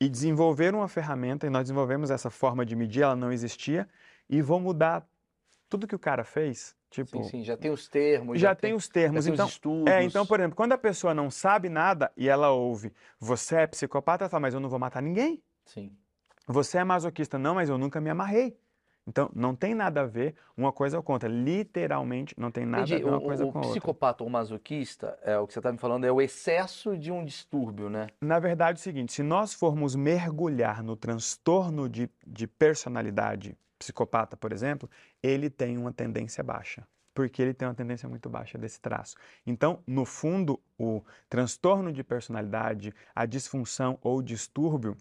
e 0.00 0.08
desenvolver 0.08 0.74
uma 0.74 0.88
ferramenta, 0.88 1.46
e 1.46 1.50
nós 1.50 1.64
desenvolvemos 1.64 2.10
essa 2.10 2.30
forma 2.30 2.64
de 2.64 2.74
medir, 2.74 3.02
ela 3.02 3.14
não 3.14 3.30
existia, 3.30 3.86
e 4.26 4.40
vou 4.40 4.58
mudar 4.58 5.06
tudo 5.68 5.86
que 5.86 5.94
o 5.94 5.98
cara 5.98 6.24
fez. 6.24 6.77
Tipo, 6.90 7.22
Sim, 7.22 7.30
sim. 7.30 7.44
Já 7.44 7.56
tem 7.56 7.70
os 7.70 7.86
termos. 7.88 8.40
já 8.40 8.54
tem 8.54 8.72
os 8.74 8.88
termos. 8.88 9.24
já 9.24 9.30
tem 9.30 9.34
então, 9.34 9.46
os 9.46 9.52
estudos. 9.52 9.92
é, 9.92 10.02
então, 10.02 10.24
por 10.26 10.40
exemplo, 10.40 10.56
quando 10.56 10.72
a 10.72 10.78
pessoa 10.78 11.12
não 11.14 11.30
sabe 11.30 11.68
nada 11.68 12.10
e 12.16 12.28
ela 12.28 12.50
ouve, 12.50 12.92
você 13.20 13.56
é 13.56 13.66
psicopata, 13.66 14.24
ela 14.24 14.30
fala, 14.30 14.40
mas 14.40 14.54
eu 14.54 14.60
não 14.60 14.68
vou 14.70 14.78
matar 14.78 15.02
ninguém. 15.02 15.42
Sim. 15.64 15.92
Você 16.46 16.78
é 16.78 16.84
masoquista, 16.84 17.38
não, 17.38 17.54
mas 17.54 17.68
eu 17.68 17.76
nunca 17.76 18.00
me 18.00 18.08
amarrei. 18.08 18.56
Então, 19.06 19.30
não 19.34 19.54
tem 19.54 19.74
nada 19.74 20.02
a 20.02 20.06
ver 20.06 20.34
uma 20.54 20.70
coisa 20.70 21.00
com 21.00 21.14
outra. 21.14 21.28
Literalmente, 21.28 22.34
não 22.38 22.50
tem 22.50 22.66
nada 22.66 22.84
Entendi. 22.84 22.96
a 22.96 22.98
ver 22.98 23.10
uma 23.10 23.18
O, 23.18 23.22
coisa 23.22 23.44
o 23.44 23.52
com 23.52 23.58
outra. 23.58 23.70
psicopata 23.70 24.22
ou 24.24 24.28
masoquista, 24.30 25.18
é 25.22 25.38
o 25.38 25.46
que 25.46 25.52
você 25.54 25.58
está 25.60 25.72
me 25.72 25.78
falando, 25.78 26.04
é 26.04 26.12
o 26.12 26.20
excesso 26.20 26.96
de 26.96 27.10
um 27.10 27.24
distúrbio, 27.24 27.88
né? 27.88 28.08
Na 28.20 28.38
verdade, 28.38 28.78
é 28.78 28.80
o 28.80 28.82
seguinte: 28.82 29.12
se 29.14 29.22
nós 29.22 29.54
formos 29.54 29.94
mergulhar 29.94 30.82
no 30.82 30.94
transtorno 30.94 31.88
de, 31.88 32.10
de 32.26 32.46
personalidade 32.46 33.56
psicopata, 33.78 34.36
por 34.36 34.52
exemplo, 34.52 34.90
ele 35.22 35.48
tem 35.48 35.78
uma 35.78 35.92
tendência 35.92 36.42
baixa. 36.42 36.86
Porque 37.14 37.42
ele 37.42 37.52
tem 37.52 37.66
uma 37.66 37.74
tendência 37.74 38.08
muito 38.08 38.30
baixa 38.30 38.56
desse 38.56 38.80
traço. 38.80 39.16
Então, 39.44 39.82
no 39.86 40.04
fundo, 40.04 40.60
o 40.78 41.02
transtorno 41.28 41.92
de 41.92 42.04
personalidade, 42.04 42.94
a 43.14 43.26
disfunção 43.26 43.98
ou 44.02 44.22
distúrbio, 44.22 44.96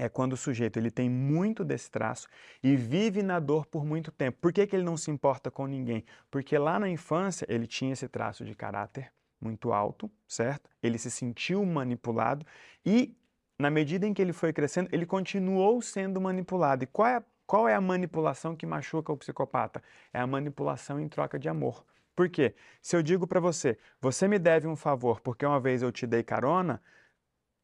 é 0.00 0.08
quando 0.08 0.32
o 0.32 0.36
sujeito 0.36 0.78
ele 0.78 0.90
tem 0.90 1.10
muito 1.10 1.62
desse 1.62 1.90
traço 1.90 2.26
e 2.62 2.74
vive 2.74 3.22
na 3.22 3.38
dor 3.38 3.66
por 3.66 3.84
muito 3.84 4.10
tempo. 4.10 4.38
Por 4.40 4.52
que, 4.52 4.66
que 4.66 4.74
ele 4.74 4.82
não 4.82 4.96
se 4.96 5.10
importa 5.10 5.50
com 5.50 5.66
ninguém? 5.66 6.04
Porque 6.30 6.56
lá 6.56 6.78
na 6.78 6.88
infância 6.88 7.44
ele 7.50 7.66
tinha 7.66 7.92
esse 7.92 8.08
traço 8.08 8.44
de 8.44 8.54
caráter 8.54 9.12
muito 9.40 9.72
alto, 9.72 10.10
certo? 10.26 10.70
Ele 10.82 10.98
se 10.98 11.10
sentiu 11.10 11.64
manipulado 11.66 12.46
e, 12.84 13.14
na 13.58 13.70
medida 13.70 14.06
em 14.06 14.14
que 14.14 14.22
ele 14.22 14.32
foi 14.32 14.52
crescendo, 14.52 14.88
ele 14.90 15.04
continuou 15.04 15.82
sendo 15.82 16.20
manipulado. 16.20 16.84
E 16.84 16.86
qual 16.86 17.08
é, 17.08 17.16
a, 17.16 17.24
qual 17.50 17.68
é 17.68 17.74
a 17.74 17.80
manipulação 17.80 18.54
que 18.54 18.64
machuca 18.64 19.12
o 19.12 19.16
psicopata? 19.16 19.82
É 20.12 20.20
a 20.20 20.26
manipulação 20.26 21.00
em 21.00 21.08
troca 21.08 21.36
de 21.36 21.48
amor. 21.48 21.84
Por 22.14 22.28
quê? 22.28 22.54
Se 22.80 22.94
eu 22.94 23.02
digo 23.02 23.26
para 23.26 23.40
você, 23.40 23.76
você 24.00 24.28
me 24.28 24.38
deve 24.38 24.68
um 24.68 24.76
favor 24.76 25.20
porque 25.20 25.44
uma 25.44 25.58
vez 25.58 25.82
eu 25.82 25.90
te 25.90 26.06
dei 26.06 26.22
carona, 26.22 26.80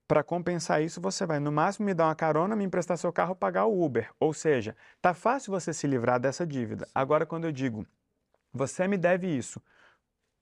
para 0.09 0.25
compensar 0.25 0.83
isso, 0.83 1.01
você 1.01 1.25
vai 1.25 1.39
no 1.39 1.53
máximo 1.53 1.87
me 1.87 1.95
dar 1.95 2.07
uma 2.07 2.17
carona, 2.17 2.57
me 2.57 2.65
emprestar 2.65 2.99
seu 2.99 3.13
carro, 3.13 3.37
pagar 3.37 3.67
o 3.67 3.81
Uber. 3.81 4.11
Ou 4.19 4.35
seja, 4.35 4.77
tá 5.01 5.15
fácil 5.15 5.53
você 5.53 5.73
se 5.73 5.87
livrar 5.87 6.19
dessa 6.19 6.45
dívida. 6.45 6.89
Agora, 6.93 7.25
quando 7.25 7.45
eu 7.45 7.53
digo, 7.53 7.87
você 8.53 8.89
me 8.89 8.99
deve 8.99 9.29
isso, 9.29 9.63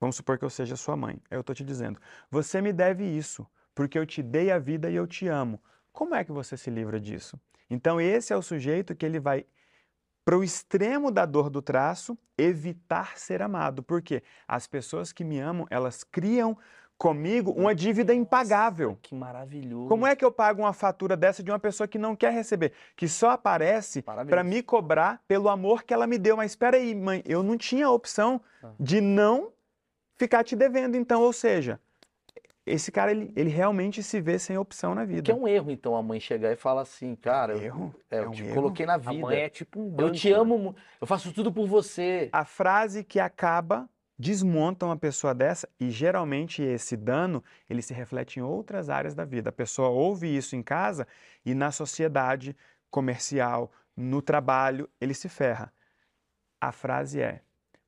vamos 0.01 0.17
supor 0.17 0.39
que 0.39 0.45
eu 0.47 0.51
seja 0.51 0.75
sua 0.75 0.97
mãe, 0.97 1.21
eu 1.31 1.43
estou 1.43 1.55
te 1.55 1.63
dizendo, 1.63 2.01
você 2.31 2.63
me 2.63 2.73
deve 2.73 3.05
isso, 3.05 3.47
porque 3.75 3.99
eu 3.99 4.07
te 4.07 4.23
dei 4.23 4.51
a 4.51 4.59
vida 4.59 4.89
e 4.89 4.97
eu 4.97 5.07
te 5.07 5.29
amo. 5.29 5.63
Como 5.93 6.15
é 6.15 6.25
que 6.25 6.33
você 6.33 6.57
se 6.57 6.71
livra 6.71 6.99
disso? 6.99 7.39
Então, 7.69 8.01
esse 8.01 8.33
é 8.33 8.37
o 8.37 8.43
sujeito 8.43 8.95
que 8.95 9.05
ele 9.05 9.19
vai 9.19 9.47
para 10.25 10.39
o 10.39 10.45
extremo 10.45 11.11
da 11.11 11.27
dor 11.27 11.51
do 11.51 11.61
traço, 11.61 12.17
evitar 12.37 13.19
ser 13.19 13.43
amado. 13.43 13.83
Porque 13.83 14.23
as 14.49 14.67
pessoas 14.67 15.13
que 15.13 15.23
me 15.23 15.39
amam, 15.39 15.67
elas 15.71 16.03
criam 16.03 16.57
comigo 16.97 17.51
uma 17.51 17.75
dívida 17.75 18.15
impagável. 18.15 18.99
Que 19.03 19.15
maravilhoso. 19.15 19.89
Como 19.89 20.07
é 20.07 20.17
que 20.17 20.25
eu 20.25 20.33
pago 20.33 20.63
uma 20.63 20.73
fatura 20.73 21.17
dessa 21.17 21.43
de 21.43 21.51
uma 21.51 21.59
pessoa 21.59 21.87
que 21.87 21.99
não 21.99 22.17
quer 22.17 22.33
receber, 22.33 22.73
que 22.97 23.09
só 23.09 23.31
aparece 23.31 24.01
para 24.03 24.43
me 24.43 24.63
cobrar 24.63 25.23
pelo 25.29 25.49
amor 25.49 25.83
que 25.83 25.93
ela 25.93 26.07
me 26.07 26.17
deu? 26.17 26.37
Mas 26.37 26.53
espera 26.53 26.77
aí, 26.77 26.95
mãe, 26.95 27.23
eu 27.27 27.43
não 27.43 27.59
tinha 27.59 27.87
a 27.87 27.91
opção 27.91 28.41
ah. 28.63 28.71
de 28.79 29.01
não 29.01 29.53
ficar 30.17 30.45
te 30.45 30.55
devendo, 30.55 30.97
então, 30.97 31.21
ou 31.21 31.33
seja, 31.33 31.81
esse 32.67 32.91
cara 32.91 33.11
ele, 33.11 33.31
ele 33.37 33.51
realmente 33.51 34.03
se 34.03 34.21
vê 34.21 34.39
sem 34.39 34.57
opção 34.57 34.95
na 34.95 35.05
vida. 35.05 35.23
Que 35.23 35.31
é 35.31 35.35
um 35.35 35.47
erro, 35.47 35.71
então, 35.71 35.95
a 35.95 36.03
mãe 36.03 36.19
chegar 36.19 36.51
e 36.53 36.57
falar 36.57 36.83
assim, 36.83 37.15
cara, 37.15 37.57
erro? 37.57 37.95
É, 38.11 38.19
eu, 38.19 38.23
é, 38.23 38.25
eu 38.27 38.31
te 38.31 38.43
erro? 38.45 38.55
coloquei 38.55 38.87
na 38.87 38.97
vida. 38.97 39.11
A 39.11 39.15
mãe 39.15 39.41
é 39.41 39.49
tipo 39.49 39.81
um 39.81 39.91
banco, 39.91 40.03
Eu 40.03 40.13
te 40.13 40.33
amo, 40.33 40.59
né? 40.59 40.75
eu 41.01 41.07
faço 41.07 41.33
tudo 41.33 41.53
por 41.53 41.67
você. 41.67 42.31
A 42.33 42.45
frase 42.45 43.05
que 43.05 43.21
acaba 43.21 43.89
desmontam 44.19 44.89
uma 44.89 44.97
pessoa 44.97 45.35
dessa 45.35 45.69
e 45.79 45.91
geralmente 45.91 46.63
esse 46.63 46.97
dano 46.97 47.43
ele 47.69 47.83
se 47.83 47.93
reflete 47.93 48.39
em 48.39 48.43
outras 48.43 48.89
áreas 48.89 49.15
da 49.15 49.25
vida. 49.25 49.51
A 49.51 49.53
pessoa 49.53 49.89
ouve 49.89 50.35
isso 50.35 50.57
em 50.57 50.63
casa 50.63 51.07
e 51.45 51.53
na 51.55 51.71
sociedade 51.71 52.57
comercial, 52.91 53.73
no 53.97 54.23
trabalho, 54.23 54.89
ele 55.01 55.15
se 55.15 55.29
ferra. 55.29 55.73
A 56.61 56.73
frase 56.73 57.21
é: 57.21 57.43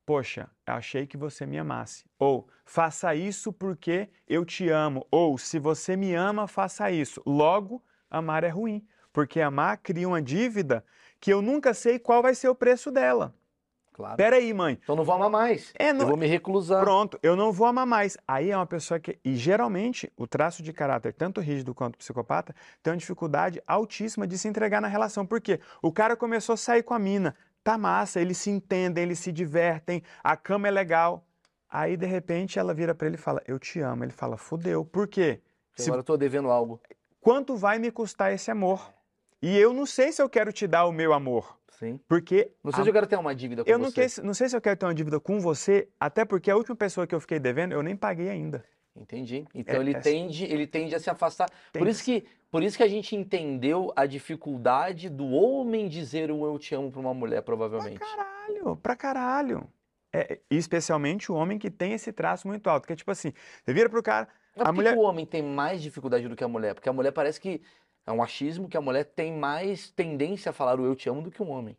Poxa, 0.07 0.49
achei 0.65 1.05
que 1.05 1.17
você 1.17 1.45
me 1.45 1.59
amasse. 1.59 2.05
Ou 2.17 2.49
faça 2.65 3.13
isso 3.17 3.53
porque 3.53 4.09
eu 4.29 4.45
te 4.45 4.69
amo. 4.69 5.05
Ou 5.11 5.37
se 5.37 5.59
você 5.59 5.97
me 5.97 6.15
ama, 6.15 6.47
faça 6.47 6.89
isso. 6.93 7.21
Logo, 7.27 7.83
amar 8.09 8.45
é 8.45 8.49
ruim, 8.49 8.87
porque 9.13 9.41
amar 9.41 9.79
cria 9.79 10.07
uma 10.07 10.23
dívida 10.23 10.85
que 11.19 11.33
eu 11.33 11.43
nunca 11.43 11.75
sei 11.75 11.99
qual 11.99 12.23
vai 12.23 12.37
ser 12.37 12.49
o 12.49 12.55
preço 12.55 12.93
dela. 12.93 13.35
Claro. 13.97 14.17
Pera 14.19 14.37
aí, 14.37 14.53
mãe. 14.53 14.79
Então 14.83 14.95
não 14.95 15.05
vou 15.05 15.15
amar 15.15 15.31
mais. 15.31 15.73
É, 15.75 15.91
não... 15.91 16.03
Eu 16.03 16.09
vou 16.09 16.19
me 16.19 16.27
reclusar. 16.27 16.85
Pronto, 16.85 17.19
eu 17.23 17.35
não 17.35 17.51
vou 17.51 17.67
amar 17.67 17.87
mais. 17.87 18.19
Aí 18.29 18.51
é 18.51 18.57
uma 18.57 18.67
pessoa 18.67 19.01
que. 19.01 19.19
E 19.25 19.35
geralmente, 19.35 20.13
o 20.19 20.27
traço 20.27 20.63
de 20.63 20.71
caráter, 20.71 21.15
tanto 21.15 21.41
rígido 21.41 21.75
quanto 21.75 21.97
psicopata, 21.97 22.55
tem 22.83 22.93
uma 22.93 22.99
dificuldade 22.99 23.61
altíssima 23.67 24.27
de 24.27 24.37
se 24.37 24.47
entregar 24.49 24.83
na 24.83 24.89
relação. 24.89 25.25
Por 25.25 25.41
quê? 25.41 25.61
O 25.81 25.91
cara 25.91 26.15
começou 26.15 26.53
a 26.53 26.57
sair 26.59 26.83
com 26.83 26.93
a 26.93 26.99
mina. 26.99 27.35
Tá 27.67 27.77
massa, 27.77 28.21
eles 28.21 28.39
se 28.39 28.49
entendem, 28.49 29.03
eles 29.03 29.19
se 29.19 29.33
divertem, 29.33 30.01
a 30.23 30.37
cama 30.37 30.69
é 30.69 30.71
legal. 30.71 31.27
Aí, 31.69 31.97
de 31.97 32.07
repente, 32.07 32.61
ela 32.61 32.73
vira 32.73 32.95
para 32.95 33.09
ele 33.09 33.17
e 33.17 33.19
fala: 33.19 33.43
Eu 33.45 33.59
te 33.59 33.81
amo. 33.81 34.05
Ele 34.05 34.13
fala: 34.13 34.37
Fudeu. 34.37 34.85
Por 34.85 35.09
quê? 35.09 35.41
Se... 35.75 35.89
Agora 35.89 35.99
eu 35.99 36.05
tô 36.05 36.17
devendo 36.17 36.49
algo. 36.49 36.81
Quanto 37.21 37.57
vai 37.57 37.81
me 37.81 37.91
custar 37.91 38.33
esse 38.33 38.53
amor? 38.53 38.95
E 39.43 39.59
eu 39.59 39.73
não 39.73 39.85
sei 39.85 40.13
se 40.13 40.23
eu 40.23 40.29
quero 40.29 40.53
te 40.53 40.65
dar 40.69 40.87
o 40.87 40.93
meu 40.93 41.13
amor. 41.13 41.59
Sim. 41.71 41.99
Porque. 42.07 42.53
Não 42.63 42.71
sei 42.71 42.83
a... 42.83 42.85
se 42.85 42.89
eu 42.91 42.95
quero 42.95 43.07
ter 43.09 43.17
uma 43.17 43.35
dívida 43.35 43.65
com 43.65 43.69
eu 43.69 43.81
você. 43.81 44.01
Eu 44.01 44.11
não, 44.19 44.27
não 44.27 44.35
sei 44.35 44.49
se 44.49 44.57
eu 44.57 44.61
quero 44.61 44.77
ter 44.77 44.87
uma 44.87 44.95
dívida 44.95 45.19
com 45.19 45.41
você, 45.41 45.89
até 45.99 46.25
porque 46.25 46.53
a 46.53 46.57
última 46.57 46.77
pessoa 46.77 47.05
que 47.05 47.17
eu 47.17 47.21
fiquei 47.21 47.41
devendo, 47.41 47.73
eu 47.73 47.83
nem 47.83 47.97
paguei 47.97 48.29
ainda. 48.29 48.65
Entendi. 48.97 49.45
Então 49.55 49.77
é, 49.77 49.79
ele, 49.79 49.95
é... 49.95 50.01
Tende, 50.01 50.45
ele 50.45 50.67
tende 50.67 50.95
a 50.95 51.01
se 51.01 51.11
afastar. 51.11 51.51
Por 51.73 51.87
isso, 51.87 52.03
que, 52.03 52.25
por 52.51 52.63
isso 52.63 52.77
que 52.77 52.83
a 52.83 52.89
gente 52.89 53.15
entendeu 53.15 53.93
a 53.95 54.07
dificuldade 54.07 55.09
do 55.09 55.27
homem 55.27 55.89
dizer 55.89 56.31
um 56.31 56.45
eu 56.45 56.59
te 56.59 56.75
amo 56.75 56.91
para 56.91 57.01
uma 57.01 57.15
mulher, 57.15 57.43
provavelmente. 57.43 57.99
Pra 57.99 58.09
caralho, 58.09 58.77
pra 58.77 58.97
caralho. 58.97 59.69
É, 60.13 60.41
especialmente 60.51 61.31
o 61.31 61.35
homem 61.35 61.59
que 61.59 61.71
tem 61.71 61.93
esse 61.93 62.13
traço 62.13 62.49
muito 62.49 62.69
alto. 62.69 62.87
Que 62.87 62.95
é 62.95 62.97
tipo 62.97 63.11
assim, 63.11 63.33
você 63.63 63.73
vira 63.73 63.89
pro 63.89 64.03
cara. 64.03 64.29
Mas 64.57 64.69
a 64.69 64.73
mulher... 64.73 64.97
o 64.97 65.01
homem 65.01 65.27
tem 65.27 65.43
mais 65.43 65.83
dificuldade 65.83 66.27
do 66.27 66.35
que 66.35 66.45
a 66.45 66.49
mulher? 66.49 66.75
Porque 66.75 66.89
a 66.89 66.93
mulher 66.93 67.13
parece 67.13 67.39
que 67.41 67.61
é 68.07 68.13
um 68.13 68.23
achismo 68.23 68.69
que 68.69 68.77
a 68.77 68.81
mulher 68.81 69.05
tem 69.05 69.37
mais 69.37 69.91
tendência 69.91 70.51
a 70.51 70.53
falar 70.53 70.81
o 70.81 70.87
eu 70.87 70.95
te 70.95 71.09
amo 71.09 71.21
do 71.21 71.31
que 71.31 71.43
um 71.43 71.51
homem. 71.51 71.77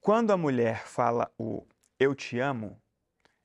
Quando 0.00 0.32
a 0.32 0.36
mulher 0.36 0.84
fala 0.84 1.32
o 1.38 1.64
eu 1.98 2.14
te 2.14 2.38
amo, 2.40 2.81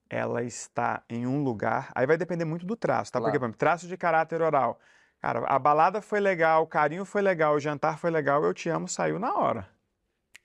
ela 0.10 0.44
está 0.44 1.04
em 1.10 1.26
um 1.26 1.44
lugar. 1.44 1.92
Aí 1.96 2.06
vai 2.06 2.18
depender 2.18 2.46
muito 2.46 2.66
do 2.66 2.76
traço, 2.76 3.12
tá? 3.12 3.20
Claro. 3.20 3.32
Porque, 3.32 3.40
por 3.40 3.46
exemplo, 3.46 3.58
traço 3.58 3.88
de 3.88 3.98
caráter 3.98 4.42
oral. 4.42 4.80
Cara, 5.20 5.40
a 5.48 5.58
balada 5.58 6.02
foi 6.02 6.20
legal, 6.20 6.64
o 6.64 6.68
carinho 6.68 7.04
foi 7.04 7.22
legal, 7.22 7.56
o 7.56 7.60
jantar 7.60 7.98
foi 7.98 8.12
legal, 8.12 8.44
eu 8.44 8.54
te 8.54 8.70
amo 8.70 8.88
saiu 8.88 9.18
na 9.18 9.34
hora. 9.34 9.68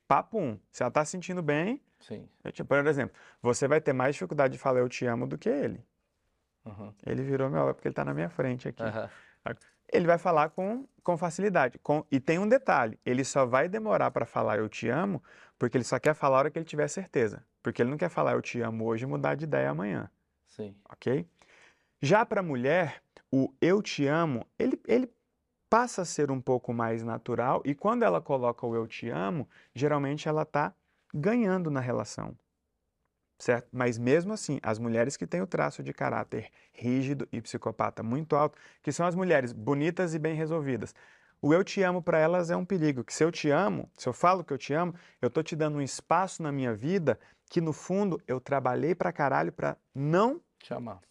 Papum. 0.09 0.59
Se 0.71 0.83
ela 0.83 0.91
tá 0.91 1.05
se 1.05 1.13
sentindo 1.13 1.43
bem. 1.43 1.81
Sim. 2.01 2.29
Te... 2.53 2.65
Por 2.65 2.87
exemplo, 2.87 3.15
você 3.41 3.69
vai 3.69 3.81
ter 3.81 3.93
mais 3.93 4.15
dificuldade 4.15 4.53
de 4.53 4.59
falar 4.59 4.81
eu 4.81 4.89
te 4.89 5.07
amo 5.07 5.27
do 5.27 5.39
que 5.39 5.49
ele. 5.49 5.85
Uhum. 6.65 6.93
Ele 7.05 7.23
virou 7.23 7.51
meu 7.51 7.73
porque 7.75 7.89
ele 7.89 7.95
tá 7.95 8.05
na 8.05 8.15
minha 8.15 8.31
frente 8.31 8.69
aqui. 8.69 8.83
Uhum 8.83 9.09
ele 9.93 10.07
vai 10.07 10.19
falar 10.19 10.49
com, 10.51 10.89
com 11.03 11.17
facilidade. 11.17 11.79
Com, 11.79 12.05
e 12.11 12.19
tem 12.19 12.39
um 12.39 12.49
detalhe: 12.49 12.99
ele 13.05 13.23
só 13.23 13.45
vai 13.45 13.69
demorar 13.69 14.11
para 14.11 14.25
falar 14.25 14.59
eu 14.59 14.69
te 14.69 14.89
amo, 14.89 15.23
porque 15.59 15.77
ele 15.77 15.85
só 15.85 15.99
quer 16.01 16.15
falar 16.15 16.37
a 16.37 16.39
hora 16.41 16.51
que 16.51 16.59
ele 16.59 16.65
tiver 16.65 16.89
certeza. 16.89 17.45
Porque 17.63 17.83
ele 17.83 17.91
não 17.91 17.99
quer 17.99 18.09
falar 18.09 18.33
eu 18.33 18.43
te 18.43 18.61
amo 18.61 18.85
hoje 18.87 19.05
e 19.05 19.07
mudar 19.07 19.35
de 19.35 19.45
ideia 19.45 19.71
amanhã. 19.71 20.11
Sim. 20.47 20.75
Ok? 20.91 21.27
Já 22.01 22.27
para 22.27 22.41
a 22.41 22.43
mulher, 22.43 23.03
o 23.31 23.53
eu 23.61 23.81
te 23.81 24.07
amo, 24.07 24.47
ele, 24.59 24.81
ele 24.87 25.11
passa 25.71 26.03
a 26.03 26.05
ser 26.05 26.31
um 26.31 26.41
pouco 26.41 26.73
mais 26.73 27.03
natural 27.03 27.63
e 27.65 27.75
quando 27.75 28.03
ela 28.03 28.21
coloca 28.21 28.67
o 28.67 28.75
eu 28.75 28.87
te 28.87 29.09
amo, 29.09 29.49
geralmente 29.75 30.29
ela 30.29 30.43
está 30.43 30.75
ganhando 31.15 31.71
na 31.71 31.81
relação 31.81 32.37
certo? 33.43 33.69
Mas 33.73 33.99
mesmo 33.99 34.33
assim, 34.33 34.61
as 34.63 34.79
mulheres 34.79 35.17
que 35.17 35.27
têm 35.27 35.43
o 35.43 35.47
traço 35.47 35.83
de 35.83 35.93
caráter 35.93 36.49
rígido 36.73 37.27
e 37.33 37.41
psicopata 37.41 38.03
muito 38.03 38.37
alto, 38.37 38.57
que 38.81 38.93
são 38.93 39.05
as 39.05 39.17
mulheres 39.17 39.53
bonitas 39.53 40.15
e 40.15 40.19
bem 40.19 40.35
resolvidas, 40.35 40.95
o 41.41 41.53
eu 41.53 41.65
te 41.65 41.83
amo 41.83 42.01
para 42.01 42.19
elas 42.21 42.51
é 42.51 42.57
um 42.57 42.65
perigo, 42.65 43.03
que 43.03 43.13
se 43.13 43.25
eu 43.25 43.33
te 43.33 43.51
amo, 43.51 43.91
se 43.99 44.09
eu 44.09 44.13
falo 44.13 44.45
que 44.45 44.53
eu 44.53 44.59
te 44.59 44.73
amo, 44.73 44.95
eu 45.21 45.29
tô 45.29 45.43
te 45.43 45.57
dando 45.57 45.77
um 45.77 45.83
espaço 45.83 46.41
na 46.41 46.53
minha 46.53 46.73
vida 46.73 47.19
que 47.53 47.61
no 47.61 47.75
fundo 47.75 48.19
eu 48.27 48.41
trabalhei 48.41 48.95
para 48.95 49.13
caralho 49.13 49.53
para 49.53 49.77
não 49.95 50.41
te 50.59 50.73
amar. 50.73 51.03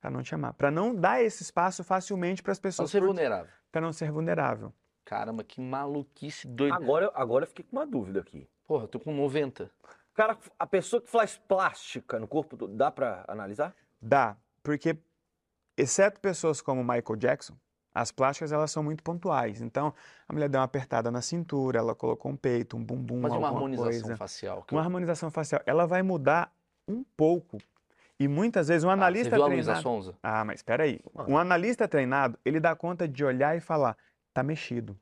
Para 0.00 0.12
não 0.12 0.22
te 0.22 0.32
amar, 0.32 0.54
para 0.54 0.70
não 0.70 0.94
dar 0.94 1.20
esse 1.20 1.42
espaço 1.42 1.82
facilmente 1.82 2.40
para 2.40 2.52
as 2.52 2.60
pessoas. 2.60 2.88
Para 2.88 3.00
não 3.00 3.06
ser 3.08 3.12
vulnerável. 3.12 3.52
Para 3.72 3.80
não 3.80 3.92
ser 3.92 4.12
vulnerável. 4.12 4.72
Caramba, 5.04 5.42
que 5.42 5.60
maluquice 5.60 6.46
doida. 6.46 6.76
Agora, 6.76 7.10
agora 7.16 7.42
eu 7.42 7.48
fiquei 7.48 7.64
com 7.64 7.76
uma 7.76 7.84
dúvida 7.84 8.20
aqui. 8.20 8.48
Porra, 8.64 8.84
eu 8.84 8.88
tô 8.88 9.00
com 9.00 9.12
90 9.12 9.68
cara, 10.14 10.38
a 10.56 10.66
pessoa 10.68 11.02
que 11.02 11.10
faz 11.10 11.36
plástica 11.36 12.20
no 12.20 12.28
corpo, 12.28 12.68
dá 12.68 12.92
para 12.92 13.24
analisar? 13.26 13.74
Dá, 14.00 14.36
porque 14.62 14.96
exceto 15.76 16.20
pessoas 16.20 16.60
como 16.60 16.84
Michael 16.84 17.16
Jackson, 17.16 17.56
as 17.94 18.12
plásticas 18.12 18.52
elas 18.52 18.70
são 18.70 18.82
muito 18.82 19.02
pontuais. 19.02 19.60
Então, 19.60 19.92
a 20.28 20.32
mulher 20.32 20.48
deu 20.48 20.60
uma 20.60 20.64
apertada 20.64 21.10
na 21.10 21.20
cintura, 21.20 21.78
ela 21.78 21.94
colocou 21.94 22.30
um 22.30 22.36
peito, 22.36 22.76
um 22.76 22.84
bumbum, 22.84 23.20
Mas 23.20 23.32
uma 23.32 23.48
harmonização 23.48 24.02
coisa. 24.02 24.16
facial. 24.16 24.64
Uma 24.70 24.80
harmonização 24.80 25.30
facial, 25.30 25.60
ela 25.66 25.86
vai 25.86 26.02
mudar 26.02 26.52
um 26.86 27.04
pouco. 27.16 27.58
E 28.20 28.26
muitas 28.26 28.68
vezes 28.68 28.84
um 28.84 28.90
analista 28.90 29.36
ah, 29.36 29.38
você 29.38 29.44
viu 29.44 29.46
treinado. 29.46 29.78
A 29.78 29.82
Sonza? 29.82 30.14
Ah, 30.22 30.44
mas 30.44 30.58
espera 30.58 30.84
aí. 30.84 31.00
Um 31.28 31.38
analista 31.38 31.86
treinado, 31.86 32.38
ele 32.44 32.58
dá 32.58 32.74
conta 32.74 33.06
de 33.06 33.24
olhar 33.24 33.56
e 33.56 33.60
falar: 33.60 33.96
tá 34.34 34.42
mexido. 34.42 34.98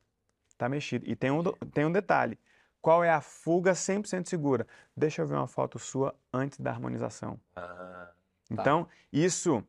Tá 0.59 0.69
mexido. 0.69 1.07
E 1.09 1.17
tem 1.17 1.31
um, 1.31 1.43
tem 1.73 1.85
um 1.87 1.93
detalhe. 1.93 2.39
Qual 2.81 3.03
é 3.03 3.11
a 3.11 3.21
fuga 3.21 3.73
100% 3.73 4.29
segura? 4.29 4.67
Deixa 4.97 5.23
eu 5.23 5.27
ver 5.27 5.35
uma 5.35 5.49
foto 5.49 5.79
sua 5.79 6.15
antes 6.33 6.61
da 6.61 6.71
harmonização. 6.71 7.41
Ah, 7.55 8.11
tá. 8.11 8.15
Então, 8.51 8.87
isso 9.13 9.65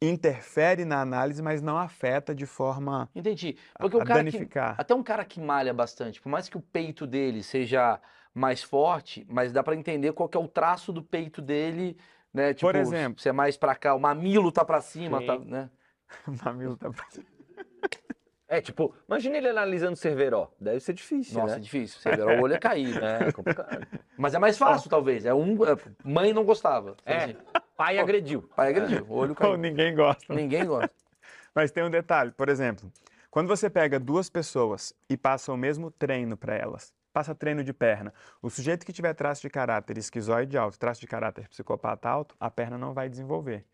interfere 0.00 0.84
na 0.84 1.00
análise, 1.00 1.42
mas 1.42 1.62
não 1.62 1.78
afeta 1.78 2.34
de 2.34 2.46
forma 2.46 3.08
Entendi. 3.14 3.56
Porque 3.78 3.96
a, 3.96 4.00
o 4.00 4.04
cara 4.04 4.20
danificar. 4.20 4.74
Que, 4.74 4.80
até 4.80 4.94
um 4.94 5.02
cara 5.02 5.24
que 5.24 5.40
malha 5.40 5.72
bastante, 5.72 6.20
por 6.20 6.28
mais 6.28 6.48
que 6.48 6.56
o 6.56 6.60
peito 6.60 7.06
dele 7.06 7.42
seja 7.42 8.00
mais 8.34 8.62
forte, 8.62 9.26
mas 9.30 9.52
dá 9.52 9.62
para 9.62 9.74
entender 9.74 10.12
qual 10.12 10.30
é 10.32 10.38
o 10.38 10.46
traço 10.46 10.92
do 10.92 11.02
peito 11.02 11.40
dele, 11.40 11.96
né? 12.32 12.52
Tipo, 12.52 12.66
por 12.66 12.76
exemplo, 12.76 13.20
se 13.20 13.28
é 13.28 13.32
mais 13.32 13.56
para 13.56 13.74
cá, 13.74 13.94
o 13.94 14.00
mamilo 14.00 14.52
tá 14.52 14.64
para 14.64 14.80
cima, 14.82 15.24
tá, 15.24 15.38
né? 15.38 15.70
o 16.28 16.44
mamilo 16.44 16.76
tá 16.76 16.90
para 16.90 17.04
cima. 17.10 17.26
É, 18.48 18.60
tipo, 18.60 18.94
imagina 19.08 19.36
ele 19.36 19.48
analisando 19.48 19.96
Cerveró. 19.96 20.52
Deve 20.60 20.78
ser 20.78 20.92
difícil, 20.92 21.40
Nossa, 21.40 21.54
é 21.54 21.56
né? 21.56 21.62
difícil. 21.62 22.00
Você 22.00 22.14
vê, 22.14 22.22
o 22.22 22.42
olho 22.42 22.54
é 22.54 22.58
caído. 22.58 22.96
É, 23.04 23.32
complicado. 23.32 23.84
Mas 24.16 24.34
é 24.34 24.38
mais 24.38 24.56
fácil, 24.56 24.88
talvez. 24.88 25.26
É 25.26 25.34
um. 25.34 25.54
é, 25.64 25.76
Mãe 26.04 26.32
não 26.32 26.44
gostava. 26.44 26.96
É, 27.04 27.16
Assim, 27.16 27.36
pai 27.76 27.98
agrediu. 27.98 28.42
Pai 28.54 28.70
agrediu, 28.70 29.04
o 29.08 29.14
olho 29.14 29.30
Ou 29.32 29.36
caiu. 29.36 29.56
ninguém 29.56 29.94
gosta. 29.94 30.34
Ninguém 30.34 30.66
gosta. 30.66 30.90
Mas 31.54 31.70
tem 31.70 31.84
um 31.84 31.90
detalhe, 31.90 32.32
por 32.32 32.48
exemplo, 32.48 32.92
quando 33.30 33.48
você 33.48 33.68
pega 33.70 33.98
duas 33.98 34.28
pessoas 34.28 34.94
e 35.08 35.16
passa 35.16 35.52
o 35.52 35.56
mesmo 35.56 35.90
treino 35.90 36.36
para 36.36 36.54
elas, 36.54 36.92
passa 37.12 37.34
treino 37.34 37.64
de 37.64 37.72
perna, 37.72 38.12
o 38.42 38.50
sujeito 38.50 38.84
que 38.84 38.92
tiver 38.92 39.14
traço 39.14 39.42
de 39.42 39.50
caráter 39.50 39.96
esquizoide 39.98 40.56
alto, 40.58 40.78
traço 40.78 41.00
de 41.00 41.06
caráter 41.06 41.48
psicopata 41.48 42.08
alto, 42.08 42.36
a 42.38 42.50
perna 42.50 42.76
não 42.76 42.92
vai 42.92 43.08
desenvolver. 43.08 43.64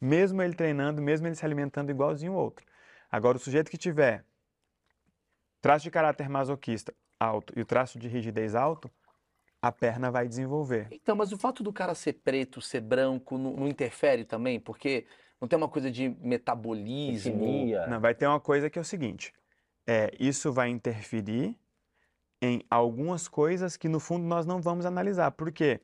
Mesmo 0.00 0.42
ele 0.42 0.54
treinando, 0.54 1.00
mesmo 1.00 1.26
ele 1.26 1.34
se 1.34 1.44
alimentando 1.44 1.90
igualzinho 1.90 2.32
o 2.32 2.36
outro. 2.36 2.64
Agora, 3.10 3.36
o 3.36 3.40
sujeito 3.40 3.70
que 3.70 3.78
tiver 3.78 4.24
traço 5.60 5.84
de 5.84 5.90
caráter 5.90 6.28
masoquista 6.28 6.92
alto 7.18 7.52
e 7.56 7.62
o 7.62 7.64
traço 7.64 7.98
de 7.98 8.06
rigidez 8.08 8.54
alto, 8.54 8.90
a 9.64 9.72
perna 9.72 10.10
vai 10.10 10.28
desenvolver. 10.28 10.88
Então, 10.90 11.16
mas 11.16 11.32
o 11.32 11.38
fato 11.38 11.62
do 11.62 11.72
cara 11.72 11.94
ser 11.94 12.12
preto, 12.12 12.60
ser 12.60 12.82
branco, 12.82 13.38
não, 13.38 13.56
não 13.56 13.66
interfere 13.66 14.22
também? 14.22 14.60
Porque 14.60 15.06
não 15.40 15.48
tem 15.48 15.56
uma 15.56 15.70
coisa 15.70 15.90
de 15.90 16.14
metabolismo? 16.20 17.66
Não, 17.88 17.98
vai 17.98 18.14
ter 18.14 18.26
uma 18.26 18.38
coisa 18.38 18.68
que 18.68 18.78
é 18.78 18.82
o 18.82 18.84
seguinte: 18.84 19.32
é, 19.86 20.10
isso 20.20 20.52
vai 20.52 20.68
interferir 20.68 21.56
em 22.42 22.62
algumas 22.68 23.26
coisas 23.26 23.74
que 23.74 23.88
no 23.88 23.98
fundo 23.98 24.26
nós 24.26 24.44
não 24.44 24.60
vamos 24.60 24.84
analisar. 24.84 25.30
Por 25.30 25.50
quê? 25.50 25.80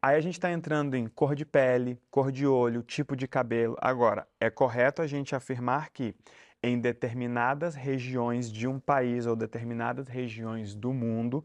Aí 0.00 0.14
a 0.14 0.20
gente 0.20 0.34
está 0.34 0.52
entrando 0.52 0.94
em 0.94 1.08
cor 1.08 1.34
de 1.34 1.44
pele, 1.44 1.98
cor 2.12 2.30
de 2.30 2.46
olho, 2.46 2.80
tipo 2.80 3.16
de 3.16 3.26
cabelo. 3.26 3.76
Agora, 3.80 4.28
é 4.38 4.48
correto 4.50 5.02
a 5.02 5.06
gente 5.08 5.34
afirmar 5.34 5.90
que 5.90 6.14
em 6.62 6.78
determinadas 6.78 7.74
regiões 7.74 8.52
de 8.52 8.68
um 8.68 8.78
país 8.78 9.26
ou 9.26 9.34
determinadas 9.34 10.06
regiões 10.06 10.76
do 10.76 10.92
mundo, 10.92 11.44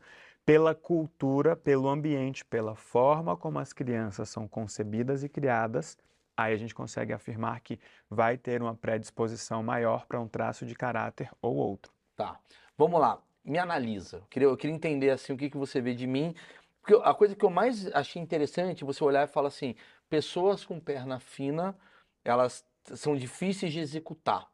pela 0.49 0.73
cultura, 0.73 1.55
pelo 1.55 1.87
ambiente, 1.87 2.43
pela 2.43 2.73
forma 2.73 3.37
como 3.37 3.59
as 3.59 3.71
crianças 3.71 4.29
são 4.29 4.47
concebidas 4.47 5.23
e 5.23 5.29
criadas, 5.29 5.95
aí 6.35 6.51
a 6.51 6.57
gente 6.57 6.73
consegue 6.73 7.13
afirmar 7.13 7.59
que 7.59 7.79
vai 8.09 8.35
ter 8.35 8.59
uma 8.59 8.73
predisposição 8.73 9.61
maior 9.61 10.07
para 10.07 10.19
um 10.19 10.27
traço 10.27 10.65
de 10.65 10.73
caráter 10.73 11.29
ou 11.39 11.55
outro. 11.55 11.93
Tá. 12.15 12.39
Vamos 12.75 12.99
lá. 12.99 13.21
Me 13.45 13.59
analisa. 13.59 14.17
Eu 14.17 14.23
queria, 14.27 14.47
eu 14.47 14.57
queria 14.57 14.75
entender 14.75 15.11
assim 15.11 15.33
o 15.33 15.37
que, 15.37 15.51
que 15.51 15.57
você 15.57 15.79
vê 15.79 15.93
de 15.93 16.07
mim. 16.07 16.33
Porque 16.81 16.99
a 17.07 17.13
coisa 17.13 17.35
que 17.35 17.45
eu 17.45 17.51
mais 17.51 17.85
achei 17.93 18.19
interessante, 18.19 18.83
você 18.83 19.03
olhar 19.03 19.25
e 19.25 19.31
falar 19.31 19.49
assim, 19.49 19.75
pessoas 20.09 20.65
com 20.65 20.79
perna 20.79 21.19
fina, 21.19 21.77
elas 22.25 22.65
são 22.95 23.15
difíceis 23.15 23.71
de 23.71 23.81
executar. 23.81 24.47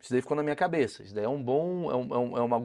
Isso 0.00 0.12
daí 0.12 0.22
ficou 0.22 0.34
na 0.34 0.42
minha 0.42 0.56
cabeça. 0.56 1.02
Isso 1.02 1.14
daí 1.14 1.24
é 1.24 1.28
um 1.28 1.42
bom, 1.42 1.90
é, 1.90 1.94
um, 1.94 2.36
é, 2.36 2.40
é 2.40 2.42
uma. 2.42 2.58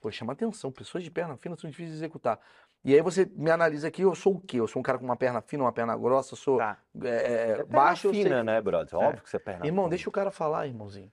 Pô, 0.00 0.10
chama 0.10 0.32
atenção. 0.32 0.72
Pessoas 0.72 1.04
de 1.04 1.10
perna 1.10 1.36
fina 1.36 1.54
são 1.56 1.68
difíceis 1.68 1.92
de 1.92 1.98
executar. 1.98 2.40
E 2.82 2.94
aí 2.94 3.02
você 3.02 3.30
me 3.36 3.50
analisa 3.50 3.88
aqui, 3.88 4.02
eu 4.02 4.14
sou 4.14 4.36
o 4.36 4.40
quê? 4.40 4.58
Eu 4.58 4.66
sou 4.66 4.80
um 4.80 4.82
cara 4.82 4.98
com 4.98 5.04
uma 5.04 5.16
perna 5.16 5.42
fina, 5.42 5.64
uma 5.64 5.72
perna 5.72 5.94
grossa, 5.96 6.32
eu 6.32 6.38
sou 6.38 6.56
Tá. 6.58 6.78
é, 7.02 7.08
é, 7.08 7.12
É 7.50 7.54
perna 7.56 7.64
baixo, 7.66 8.10
sei- 8.10 8.24
fina, 8.24 8.42
né, 8.42 8.60
brother? 8.62 8.98
Óbvio 8.98 9.22
que 9.22 9.28
você 9.28 9.36
é 9.36 9.40
perna 9.40 9.66
Irmão, 9.66 9.84
fina. 9.84 9.90
deixa 9.90 10.08
o 10.08 10.12
cara 10.12 10.30
falar, 10.30 10.66
irmãozinho. 10.66 11.12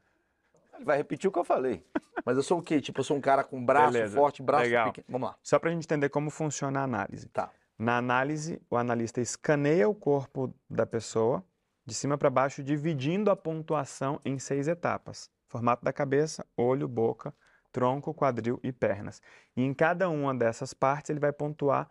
Ele 0.75 0.85
vai 0.85 0.97
repetir 0.97 1.27
o 1.27 1.31
que 1.33 1.39
eu 1.39 1.43
falei. 1.43 1.85
Mas 2.25 2.38
eu 2.38 2.43
sou 2.43 2.59
o 2.59 2.61
quê? 2.61 2.79
Tipo, 2.79 2.99
eu 3.01 3.03
sou 3.03 3.17
um 3.17 3.21
cara 3.21 3.43
com 3.43 3.63
braço 3.63 3.91
Beleza, 3.93 4.15
forte, 4.15 4.41
braço 4.41 4.63
legal. 4.63 4.85
pequeno. 4.93 5.05
Vamos 5.09 5.29
lá. 5.29 5.35
Só 5.43 5.59
para 5.59 5.69
a 5.69 5.73
gente 5.73 5.83
entender 5.83 6.07
como 6.09 6.29
funciona 6.29 6.79
a 6.79 6.83
análise. 6.83 7.27
Tá. 7.29 7.49
Na 7.77 7.97
análise, 7.97 8.61
o 8.69 8.77
analista 8.77 9.19
escaneia 9.19 9.88
o 9.89 9.93
corpo 9.93 10.53
da 10.69 10.85
pessoa, 10.85 11.43
de 11.85 11.93
cima 11.93 12.17
para 12.17 12.29
baixo, 12.29 12.63
dividindo 12.63 13.29
a 13.29 13.35
pontuação 13.35 14.19
em 14.25 14.39
seis 14.39 14.67
etapas: 14.67 15.29
formato 15.47 15.83
da 15.83 15.91
cabeça, 15.93 16.45
olho, 16.55 16.88
boca, 16.88 17.33
tronco, 17.78 18.11
quadril 18.11 18.59
e 18.63 18.71
pernas. 18.71 19.21
E 19.55 19.61
em 19.61 19.71
cada 19.71 20.09
uma 20.09 20.34
dessas 20.34 20.73
partes, 20.73 21.11
ele 21.11 21.19
vai 21.19 21.32
pontuar 21.32 21.88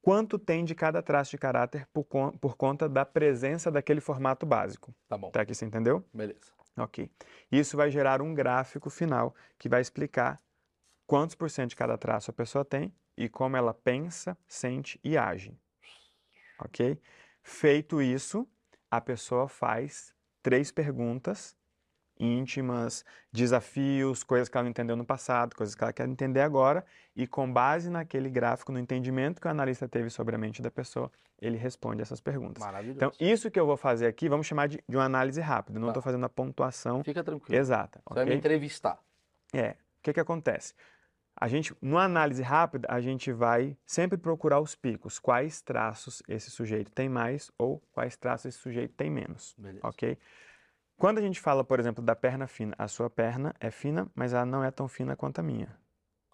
quanto 0.00 0.38
tem 0.38 0.64
de 0.64 0.76
cada 0.76 1.02
traço 1.02 1.32
de 1.32 1.38
caráter 1.38 1.88
por, 1.92 2.04
con- 2.04 2.30
por 2.38 2.56
conta 2.56 2.88
da 2.88 3.04
presença 3.04 3.68
daquele 3.68 4.00
formato 4.00 4.46
básico. 4.46 4.94
Tá 5.08 5.18
bom. 5.18 5.26
Até 5.26 5.40
aqui 5.40 5.52
você 5.56 5.64
entendeu? 5.66 6.04
Beleza. 6.14 6.52
Ok. 6.76 7.10
Isso 7.50 7.76
vai 7.76 7.90
gerar 7.90 8.22
um 8.22 8.32
gráfico 8.32 8.88
final 8.90 9.34
que 9.58 9.68
vai 9.68 9.80
explicar 9.80 10.40
quantos 11.04 11.34
por 11.34 11.50
cento 11.50 11.70
de 11.70 11.76
cada 11.76 11.98
traço 11.98 12.30
a 12.30 12.34
pessoa 12.34 12.64
tem 12.64 12.94
e 13.16 13.28
como 13.28 13.56
ela 13.56 13.74
pensa, 13.74 14.38
sente 14.46 15.00
e 15.02 15.18
age. 15.18 15.58
Ok? 16.60 17.00
Feito 17.42 18.00
isso, 18.00 18.48
a 18.88 19.00
pessoa 19.00 19.48
faz 19.48 20.14
três 20.42 20.70
perguntas 20.70 21.56
íntimas, 22.24 23.04
desafios, 23.32 24.22
coisas 24.24 24.48
que 24.48 24.56
ela 24.56 24.64
não 24.64 24.70
entendeu 24.70 24.96
no 24.96 25.04
passado, 25.04 25.54
coisas 25.54 25.74
que 25.74 25.84
ela 25.84 25.92
quer 25.92 26.08
entender 26.08 26.40
agora, 26.40 26.84
e 27.14 27.26
com 27.26 27.50
base 27.52 27.90
naquele 27.90 28.30
gráfico, 28.30 28.72
no 28.72 28.78
entendimento 28.78 29.40
que 29.40 29.46
o 29.46 29.50
analista 29.50 29.86
teve 29.88 30.08
sobre 30.10 30.34
a 30.34 30.38
mente 30.38 30.62
da 30.62 30.70
pessoa, 30.70 31.10
ele 31.40 31.56
responde 31.56 32.00
essas 32.02 32.20
perguntas. 32.20 32.62
Maravilhoso. 32.64 32.96
Então, 32.96 33.12
isso 33.20 33.50
que 33.50 33.60
eu 33.60 33.66
vou 33.66 33.76
fazer 33.76 34.06
aqui, 34.06 34.28
vamos 34.28 34.46
chamar 34.46 34.66
de, 34.68 34.82
de 34.88 34.96
uma 34.96 35.04
análise 35.04 35.40
rápida. 35.40 35.78
Não 35.78 35.88
Tá. 35.88 35.92
estou 35.92 36.02
fazendo 36.02 36.24
a 36.24 36.28
pontuação 36.28 37.04
Fica 37.04 37.22
tranquilo. 37.22 37.58
exata. 37.60 38.00
Você 38.08 38.14
vai 38.14 38.24
me 38.24 38.34
entrevistar. 38.34 38.98
É. 39.52 39.70
O 39.70 39.76
que 40.02 40.12
que 40.12 40.20
acontece? 40.20 40.74
A 41.36 41.48
gente, 41.48 41.74
numa 41.82 42.04
análise 42.04 42.42
rápida, 42.42 42.86
a 42.88 43.00
gente 43.00 43.32
vai 43.32 43.76
sempre 43.84 44.16
procurar 44.16 44.60
os 44.60 44.76
picos. 44.76 45.18
Quais 45.18 45.60
traços 45.60 46.22
esse 46.28 46.48
sujeito 46.50 46.92
tem 46.92 47.08
mais 47.08 47.50
ou 47.58 47.82
quais 47.92 48.16
traços 48.16 48.46
esse 48.46 48.58
sujeito 48.58 48.94
tem 48.94 49.10
menos. 49.10 49.52
Beleza. 49.58 49.80
Ok? 49.84 50.16
Quando 50.96 51.18
a 51.18 51.22
gente 51.22 51.40
fala, 51.40 51.64
por 51.64 51.80
exemplo, 51.80 52.02
da 52.02 52.14
perna 52.14 52.46
fina, 52.46 52.74
a 52.78 52.88
sua 52.88 53.10
perna 53.10 53.54
é 53.58 53.70
fina, 53.70 54.10
mas 54.14 54.32
ela 54.32 54.46
não 54.46 54.62
é 54.62 54.70
tão 54.70 54.88
fina 54.88 55.16
quanto 55.16 55.40
a 55.40 55.42
minha. 55.42 55.76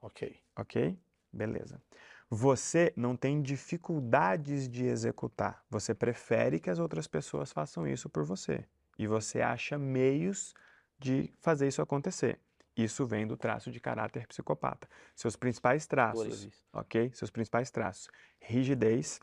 Ok. 0.03 0.37
Ok? 0.57 0.99
Beleza. 1.33 1.81
Você 2.29 2.93
não 2.97 3.17
tem 3.17 3.43
dificuldades 3.43 4.69
de 4.69 4.85
executar. 4.85 5.65
Você 5.69 5.95
prefere 5.95 6.61
que 6.61 6.71
as 6.71 6.79
outras 6.79 7.09
pessoas 7.09 7.51
façam 7.51 7.87
isso 7.87 8.09
por 8.09 8.25
você. 8.25 8.65
E 8.99 9.07
você 9.07 9.41
acha 9.41 9.79
meios 9.79 10.55
de 10.99 11.33
fazer 11.41 11.67
isso 11.67 11.83
acontecer. 11.83 12.39
Isso 12.77 13.07
vem 13.07 13.27
do 13.27 13.37
traço 13.37 13.71
de 13.71 13.81
caráter 13.81 14.27
psicopata. 14.27 14.89
Seus 15.17 15.35
principais 15.35 15.87
traços, 15.87 16.49
ok? 16.73 17.11
Seus 17.15 17.31
principais 17.31 17.71
traços: 17.71 18.09
rigidez 18.39 19.21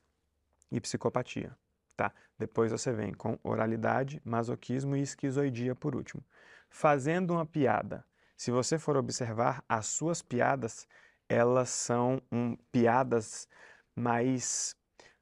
e 0.72 0.82
psicopatia. 0.82 1.56
Tá? 1.98 2.14
Depois 2.38 2.72
você 2.72 2.94
vem 2.94 3.12
com 3.12 3.40
oralidade, 3.44 4.22
masoquismo 4.24 4.96
e 4.96 5.02
esquizoidia 5.02 5.74
por 5.74 5.96
último. 5.96 6.24
Fazendo 6.70 7.34
uma 7.34 7.46
piada. 7.46 8.06
Se 8.38 8.52
você 8.52 8.78
for 8.78 8.96
observar, 8.96 9.64
as 9.68 9.88
suas 9.88 10.22
piadas, 10.22 10.88
elas 11.28 11.70
são 11.70 12.22
um, 12.32 12.56
piadas 12.72 13.50
mais 13.96 14.76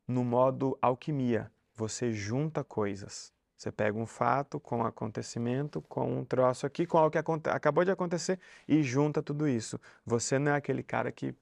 no 0.05 0.25
modo 0.25 0.77
alquimia. 0.81 1.49
Você 1.73 2.11
junta 2.11 2.61
coisas. 2.61 3.33
Você 3.57 3.71
pega 3.71 3.97
um 3.97 4.05
fato 4.05 4.59
com 4.59 4.79
um 4.79 4.85
acontecimento, 4.85 5.81
com 5.83 6.19
um 6.19 6.25
troço 6.25 6.65
aqui, 6.65 6.85
com 6.85 6.97
algo 6.97 7.11
que 7.11 7.17
acabou 7.49 7.85
de 7.85 7.91
acontecer 7.91 8.37
e 8.67 8.83
junta 8.83 9.23
tudo 9.23 9.47
isso. 9.47 9.79
Você 10.05 10.37
não 10.37 10.51
é 10.51 10.55
aquele 10.57 10.83
cara 10.83 11.09
que 11.09 11.33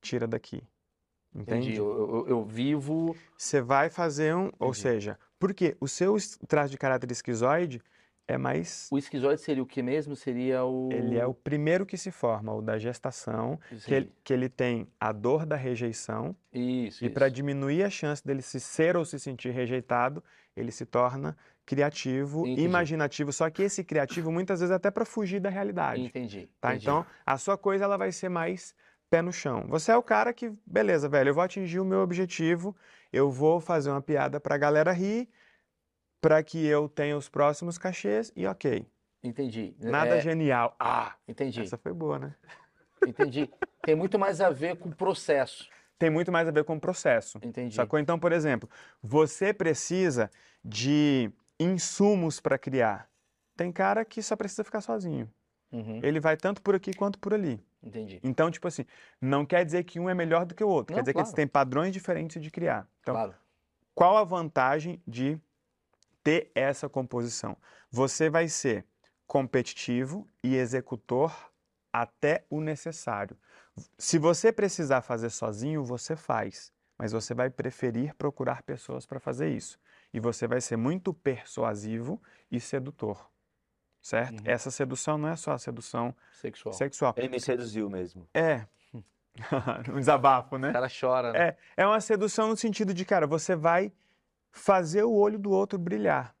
tira 0.00 0.28
daqui. 0.28 0.62
Entendi. 1.36 1.68
Entende? 1.72 1.76
Eu, 1.76 1.86
eu- 1.86 2.28
eu 2.28 2.44
vivo. 2.44 3.14
Você 3.36 3.60
vai 3.60 3.90
fazer 3.90 4.34
um, 4.34 4.46
ou 4.58 4.70
Entendi. 4.70 4.78
seja, 4.80 5.18
porque 5.38 5.76
o 5.80 5.86
seu 5.86 6.16
traço 6.48 6.70
de 6.70 6.78
caráter 6.78 7.10
esquizoide 7.10 7.80
é 8.28 8.36
mais, 8.36 8.88
O 8.90 8.98
esquizoide 8.98 9.40
seria 9.40 9.62
o 9.62 9.66
que 9.66 9.80
mesmo? 9.82 10.16
Seria 10.16 10.64
o. 10.64 10.88
ele 10.90 11.16
é 11.16 11.24
o 11.26 11.32
primeiro 11.34 11.86
que 11.86 11.96
se 11.96 12.10
forma, 12.10 12.52
o 12.52 12.60
da 12.60 12.76
gestação, 12.76 13.60
que 13.84 13.94
ele, 13.94 14.12
que 14.24 14.32
ele 14.32 14.48
tem 14.48 14.88
a 14.98 15.12
dor 15.12 15.46
da 15.46 15.54
rejeição 15.54 16.34
Isso, 16.52 17.04
e 17.04 17.08
para 17.10 17.28
diminuir 17.28 17.84
a 17.84 17.90
chance 17.90 18.26
dele 18.26 18.42
se 18.42 18.58
ser 18.58 18.96
ou 18.96 19.04
se 19.04 19.20
sentir 19.20 19.50
rejeitado, 19.52 20.24
ele 20.56 20.72
se 20.72 20.84
torna 20.84 21.36
criativo, 21.64 22.46
Entendi. 22.46 22.62
imaginativo, 22.62 23.32
só 23.32 23.48
que 23.50 23.62
esse 23.62 23.84
criativo 23.84 24.32
muitas 24.32 24.60
vezes 24.60 24.74
até 24.74 24.90
para 24.90 25.04
fugir 25.04 25.38
da 25.40 25.50
realidade. 25.50 26.02
Entendi. 26.06 26.48
Tá? 26.60 26.70
entendi. 26.70 26.84
Então, 26.84 27.04
a 27.24 27.36
sua 27.38 27.56
coisa 27.58 27.84
ela 27.84 27.96
vai 27.96 28.10
ser 28.10 28.28
mais 28.28 28.74
pé 29.16 29.22
no 29.22 29.32
chão. 29.32 29.64
Você 29.68 29.90
é 29.90 29.96
o 29.96 30.02
cara 30.02 30.32
que, 30.32 30.52
beleza, 30.66 31.08
velho, 31.08 31.30
eu 31.30 31.34
vou 31.34 31.42
atingir 31.42 31.80
o 31.80 31.84
meu 31.84 32.00
objetivo, 32.00 32.76
eu 33.10 33.30
vou 33.30 33.60
fazer 33.60 33.90
uma 33.90 34.02
piada 34.02 34.38
pra 34.38 34.58
galera 34.58 34.92
rir, 34.92 35.28
pra 36.20 36.42
que 36.42 36.64
eu 36.66 36.88
tenha 36.88 37.16
os 37.16 37.28
próximos 37.28 37.78
cachês 37.78 38.30
e 38.36 38.46
ok. 38.46 38.86
Entendi. 39.22 39.74
Nada 39.80 40.16
É, 40.16 40.20
genial. 40.20 40.76
Ah, 40.78 41.14
Entendi. 41.26 41.62
essa 41.62 41.78
foi 41.78 41.92
boa, 41.92 42.18
né? 42.18 42.34
Entendi. 43.06 43.50
Tem 43.82 43.94
muito 43.94 44.18
mais 44.18 44.40
a 44.40 44.50
ver 44.50 44.76
com 44.76 44.90
o 44.90 44.94
processo. 44.94 45.68
Tem 45.98 46.10
muito 46.10 46.30
mais 46.30 46.46
a 46.46 46.50
ver 46.50 46.64
com 46.64 46.76
o 46.76 46.80
processo. 46.80 47.38
Entendi. 47.42 47.74
Sacou? 47.74 47.98
Então, 47.98 48.18
por 48.18 48.32
exemplo, 48.32 48.68
você 49.02 49.52
precisa 49.52 50.30
de 50.62 51.30
insumos 51.58 52.38
para 52.38 52.58
criar. 52.58 53.08
Tem 53.56 53.72
cara 53.72 54.04
que 54.04 54.22
só 54.22 54.36
precisa 54.36 54.62
ficar 54.62 54.82
sozinho. 54.82 55.30
Uhum, 55.72 56.00
Ele 56.02 56.20
vai 56.20 56.36
tanto 56.36 56.60
por 56.60 56.74
aqui 56.74 56.92
quanto 56.92 57.18
por 57.18 57.32
ali. 57.32 57.58
Entendi. 57.86 58.20
Então, 58.22 58.50
tipo 58.50 58.66
assim, 58.66 58.84
não 59.20 59.46
quer 59.46 59.64
dizer 59.64 59.84
que 59.84 60.00
um 60.00 60.10
é 60.10 60.14
melhor 60.14 60.44
do 60.44 60.54
que 60.54 60.64
o 60.64 60.68
outro. 60.68 60.92
Não, 60.92 60.96
quer 60.96 61.02
dizer 61.02 61.12
que 61.12 61.18
eles 61.20 61.28
claro. 61.28 61.36
têm 61.36 61.46
padrões 61.46 61.92
diferentes 61.92 62.42
de 62.42 62.50
criar. 62.50 62.88
Então, 63.00 63.14
Claro. 63.14 63.34
qual 63.94 64.16
a 64.16 64.24
vantagem 64.24 65.00
de 65.06 65.40
ter 66.24 66.50
essa 66.54 66.88
composição? 66.88 67.56
Você 67.90 68.28
vai 68.28 68.48
ser 68.48 68.84
competitivo 69.26 70.26
e 70.42 70.56
executor 70.56 71.32
até 71.92 72.44
o 72.50 72.60
necessário. 72.60 73.36
Se 73.96 74.18
você 74.18 74.52
precisar 74.52 75.02
fazer 75.02 75.30
sozinho, 75.30 75.84
você 75.84 76.16
faz, 76.16 76.72
mas 76.98 77.12
você 77.12 77.34
vai 77.34 77.50
preferir 77.50 78.14
procurar 78.16 78.62
pessoas 78.62 79.06
para 79.06 79.20
fazer 79.20 79.48
isso. 79.50 79.78
E 80.12 80.18
você 80.18 80.46
vai 80.46 80.60
ser 80.60 80.76
muito 80.76 81.14
persuasivo 81.14 82.20
e 82.50 82.58
sedutor. 82.58 83.30
Certo? 84.06 84.38
Uhum. 84.38 84.44
Essa 84.44 84.70
sedução 84.70 85.18
não 85.18 85.28
é 85.28 85.34
só 85.34 85.50
a 85.50 85.58
sedução 85.58 86.14
Sexual. 86.30 86.72
sexual. 86.72 87.12
Ele 87.16 87.28
me 87.28 87.40
seduziu 87.40 87.90
mesmo. 87.90 88.24
É. 88.32 88.64
um 89.92 89.98
desabafo, 89.98 90.56
né? 90.56 90.70
O 90.70 90.72
cara 90.72 90.88
chora, 90.88 91.32
né? 91.32 91.38
É, 91.40 91.56
é 91.78 91.86
uma 91.88 92.00
sedução 92.00 92.46
no 92.46 92.56
sentido 92.56 92.94
de, 92.94 93.04
cara, 93.04 93.26
você 93.26 93.56
vai 93.56 93.92
fazer 94.52 95.02
o 95.02 95.12
olho 95.12 95.40
do 95.40 95.50
outro 95.50 95.76
brilhar. 95.76 96.36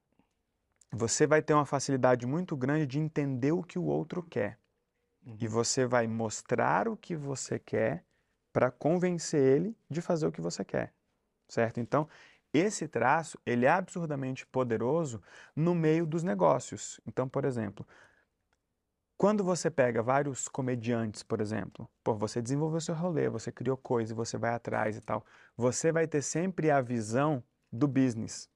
Você 0.92 1.26
vai 1.26 1.42
ter 1.42 1.54
uma 1.54 1.66
facilidade 1.66 2.24
muito 2.24 2.56
grande 2.56 2.86
de 2.86 3.00
entender 3.00 3.50
o 3.50 3.64
que 3.64 3.80
o 3.80 3.84
outro 3.84 4.22
quer. 4.22 4.60
Uhum. 5.26 5.36
E 5.40 5.48
você 5.48 5.86
vai 5.86 6.06
mostrar 6.06 6.86
o 6.86 6.96
que 6.96 7.16
você 7.16 7.58
quer 7.58 8.04
para 8.52 8.70
convencer 8.70 9.42
ele 9.42 9.76
de 9.90 10.00
fazer 10.00 10.24
o 10.24 10.30
que 10.30 10.40
você 10.40 10.64
quer. 10.64 10.94
Certo? 11.48 11.80
Então, 11.80 12.08
esse 12.56 12.88
traço, 12.88 13.38
ele 13.44 13.66
é 13.66 13.70
absurdamente 13.70 14.46
poderoso 14.46 15.22
no 15.54 15.74
meio 15.74 16.06
dos 16.06 16.22
negócios. 16.22 17.00
Então, 17.06 17.28
por 17.28 17.44
exemplo, 17.44 17.86
quando 19.16 19.42
você 19.42 19.70
pega 19.70 20.02
vários 20.02 20.46
comediantes, 20.46 21.22
por 21.22 21.40
exemplo, 21.40 21.88
pô, 22.04 22.14
você 22.14 22.42
desenvolveu 22.42 22.80
seu 22.80 22.94
rolê, 22.94 23.28
você 23.28 23.50
criou 23.50 23.76
coisa, 23.76 24.14
você 24.14 24.36
vai 24.36 24.50
atrás 24.52 24.96
e 24.96 25.00
tal, 25.00 25.24
você 25.56 25.90
vai 25.90 26.06
ter 26.06 26.22
sempre 26.22 26.70
a 26.70 26.80
visão 26.80 27.42
do 27.72 27.88
business. 27.88 28.50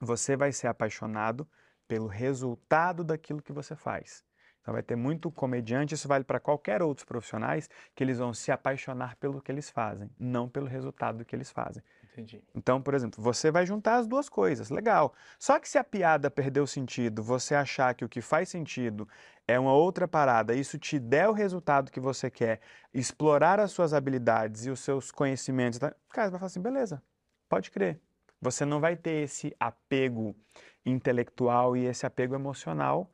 Você 0.00 0.36
vai 0.36 0.52
ser 0.52 0.68
apaixonado 0.68 1.48
pelo 1.88 2.06
resultado 2.06 3.02
daquilo 3.02 3.42
que 3.42 3.52
você 3.52 3.74
faz. 3.74 4.24
Então 4.60 4.72
vai 4.72 4.82
ter 4.82 4.94
muito 4.94 5.30
comediante, 5.30 5.94
isso 5.94 6.06
vale 6.06 6.22
para 6.22 6.38
qualquer 6.38 6.80
outros 6.80 7.04
profissionais, 7.04 7.68
que 7.94 8.04
eles 8.04 8.18
vão 8.18 8.32
se 8.32 8.52
apaixonar 8.52 9.16
pelo 9.16 9.42
que 9.42 9.50
eles 9.50 9.68
fazem, 9.68 10.08
não 10.16 10.48
pelo 10.48 10.66
resultado 10.66 11.18
do 11.18 11.24
que 11.24 11.34
eles 11.34 11.50
fazem. 11.50 11.82
Entendi. 12.12 12.42
Então, 12.54 12.82
por 12.82 12.92
exemplo, 12.92 13.22
você 13.22 13.50
vai 13.50 13.64
juntar 13.64 13.96
as 13.96 14.06
duas 14.06 14.28
coisas, 14.28 14.68
legal. 14.68 15.14
Só 15.38 15.58
que 15.58 15.68
se 15.68 15.78
a 15.78 15.84
piada 15.84 16.30
perdeu 16.30 16.66
sentido, 16.66 17.22
você 17.22 17.54
achar 17.54 17.94
que 17.94 18.04
o 18.04 18.08
que 18.08 18.20
faz 18.20 18.50
sentido 18.50 19.08
é 19.48 19.58
uma 19.58 19.72
outra 19.72 20.06
parada, 20.06 20.54
isso 20.54 20.78
te 20.78 20.98
der 20.98 21.28
o 21.28 21.32
resultado 21.32 21.90
que 21.90 21.98
você 21.98 22.30
quer, 22.30 22.60
explorar 22.92 23.58
as 23.58 23.72
suas 23.72 23.94
habilidades 23.94 24.66
e 24.66 24.70
os 24.70 24.80
seus 24.80 25.10
conhecimentos, 25.10 25.78
tá? 25.78 25.94
cara, 26.10 26.30
vai 26.30 26.38
falar 26.38 26.46
assim, 26.48 26.60
beleza, 26.60 27.02
pode 27.48 27.70
crer. 27.70 27.98
Você 28.40 28.64
não 28.64 28.80
vai 28.80 28.96
ter 28.96 29.22
esse 29.22 29.54
apego 29.58 30.36
intelectual 30.84 31.76
e 31.76 31.86
esse 31.86 32.04
apego 32.04 32.34
emocional 32.34 33.10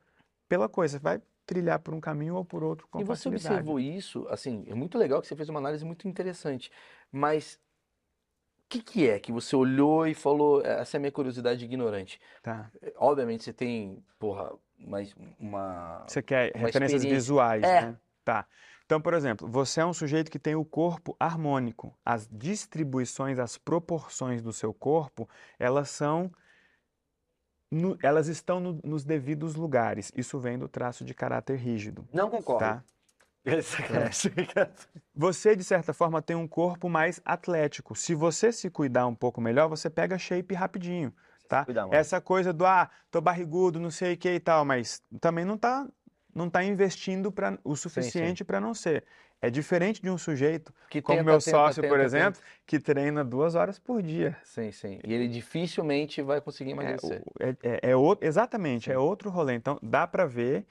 pela 0.47 0.67
coisa. 0.67 0.97
Você 0.97 1.03
vai 1.03 1.21
trilhar 1.45 1.79
por 1.79 1.93
um 1.93 2.01
caminho 2.01 2.35
ou 2.35 2.43
por 2.43 2.63
outro 2.63 2.87
com 2.87 2.99
E 2.99 3.03
você 3.03 3.29
observou 3.29 3.79
isso, 3.79 4.27
assim, 4.29 4.65
é 4.67 4.73
muito 4.73 4.97
legal 4.97 5.21
que 5.21 5.27
você 5.27 5.35
fez 5.35 5.49
uma 5.49 5.59
análise 5.59 5.85
muito 5.85 6.07
interessante, 6.07 6.71
mas 7.11 7.59
que 8.69 8.81
que 8.81 9.09
é 9.09 9.19
que 9.19 9.31
você 9.31 9.55
olhou 9.55 10.05
e 10.07 10.13
falou, 10.13 10.61
essa 10.63 10.95
é 10.95 10.97
a 10.97 11.01
minha 11.01 11.11
curiosidade 11.11 11.65
ignorante. 11.65 12.19
Tá. 12.43 12.71
Obviamente 12.97 13.43
você 13.43 13.51
tem, 13.51 14.03
porra, 14.19 14.51
mas 14.77 15.13
uma... 15.39 16.05
Você 16.07 16.21
quer 16.21 16.51
uma 16.55 16.67
referências 16.67 17.03
visuais, 17.03 17.63
É. 17.63 17.81
né? 17.81 17.97
Tá. 18.23 18.45
Então, 18.85 19.01
por 19.01 19.13
exemplo, 19.13 19.47
você 19.47 19.81
é 19.81 19.85
um 19.85 19.93
sujeito 19.93 20.31
que 20.31 20.39
tem 20.39 20.55
o 20.55 20.63
corpo 20.65 21.15
harmônico. 21.19 21.93
As 22.05 22.27
distribuições, 22.31 23.37
as 23.39 23.57
proporções 23.57 24.41
do 24.41 24.53
seu 24.53 24.73
corpo, 24.73 25.27
elas 25.59 25.89
são 25.89 26.31
no- 27.71 27.97
elas 28.01 28.27
estão 28.27 28.59
no- 28.59 28.79
nos 28.83 29.03
devidos 29.05 29.53
lugares. 29.55 30.11
Isso 30.15 30.39
vem 30.39 30.57
do 30.57 30.67
traço 30.67 31.05
de 31.05 31.13
caráter 31.13 31.57
rígido, 31.57 32.07
Não 32.11 32.29
concordo. 32.29 32.59
tá? 32.65 32.83
É. 33.45 33.59
Você, 35.15 35.55
de 35.55 35.63
certa 35.63 35.93
forma, 35.93 36.21
tem 36.21 36.35
um 36.35 36.47
corpo 36.47 36.89
mais 36.89 37.21
atlético. 37.25 37.95
Se 37.95 38.13
você 38.15 38.51
se 38.51 38.69
cuidar 38.69 39.07
um 39.07 39.15
pouco 39.15 39.41
melhor, 39.41 39.67
você 39.67 39.89
pega 39.89 40.17
shape 40.17 40.53
rapidinho, 40.53 41.13
tá? 41.47 41.65
Cuidar. 41.65 41.87
Essa 41.91 42.21
coisa 42.21 42.53
do, 42.53 42.65
ah, 42.65 42.89
tô 43.11 43.19
barrigudo, 43.21 43.79
não 43.79 43.91
sei 43.91 44.13
o 44.13 44.17
que 44.17 44.29
e 44.29 44.39
tal, 44.39 44.63
mas 44.65 45.01
também 45.19 45.43
não 45.45 45.57
tá, 45.57 45.87
não 46.33 46.49
tá 46.49 46.63
investindo 46.63 47.31
pra, 47.31 47.57
o 47.63 47.75
suficiente 47.75 48.43
para 48.43 48.59
não 48.61 48.73
ser. 48.73 49.03
É 49.41 49.49
diferente 49.49 50.01
de 50.01 50.09
um 50.09 50.17
sujeito, 50.17 50.73
Que 50.89 51.01
como 51.01 51.19
tenta, 51.19 51.31
meu 51.31 51.39
tenta, 51.39 51.51
sócio, 51.51 51.81
por 51.81 51.91
tenta, 51.91 52.03
exemplo, 52.03 52.41
que 52.67 52.77
treina 52.77 53.23
duas 53.23 53.55
horas 53.55 53.79
por 53.79 54.01
dia. 54.01 54.31
tenta. 54.33 54.45
Sim, 54.45 54.71
sim. 54.71 54.99
E 55.05 55.13
ele 55.13 55.29
dificilmente 55.29 56.21
vai 56.21 56.41
conseguir 56.41 56.71
É, 56.71 56.73
emagrecer. 56.73 57.23
é, 57.39 57.49
é- 57.63 57.79
é 57.91 57.95
outro- 57.95 58.27
exatamente, 58.27 58.85
Sim. 58.85 58.91
é 58.91 58.97
outro 58.97 59.29
rolê. 59.29 59.53
Então, 59.55 59.79
dá 59.81 60.05
para 60.05 60.25
ver 60.25 60.65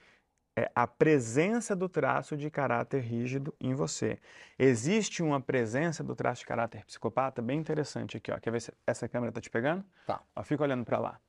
é, 0.59 0.69
a 0.75 0.85
presença 0.85 1.73
do 1.73 1.87
traço 1.87 2.35
de 2.35 2.49
caráter 2.49 3.01
rígido 3.01 3.55
em 3.61 3.73
você. 3.73 4.19
Existe 4.57 5.23
uma 5.23 5.39
presença 5.39 6.03
do 6.03 6.13
traço 6.13 6.41
de 6.41 6.47
caráter 6.47 6.85
psicopata 6.85 7.41
bem 7.41 7.57
interessante 7.57 8.17
aqui, 8.17 8.29
ó. 8.29 8.37
Quer 8.37 8.51
ver 8.51 8.61
se 8.61 8.73
essa 8.85 9.07
câmera 9.07 9.31
tá 9.31 9.39
te 9.39 9.49
pegando? 9.49 9.85
Tá. 10.05 10.21
Ó, 10.35 10.43
fica 10.43 10.63
olhando 10.63 10.83
para 10.83 10.99
lá. 10.99 11.19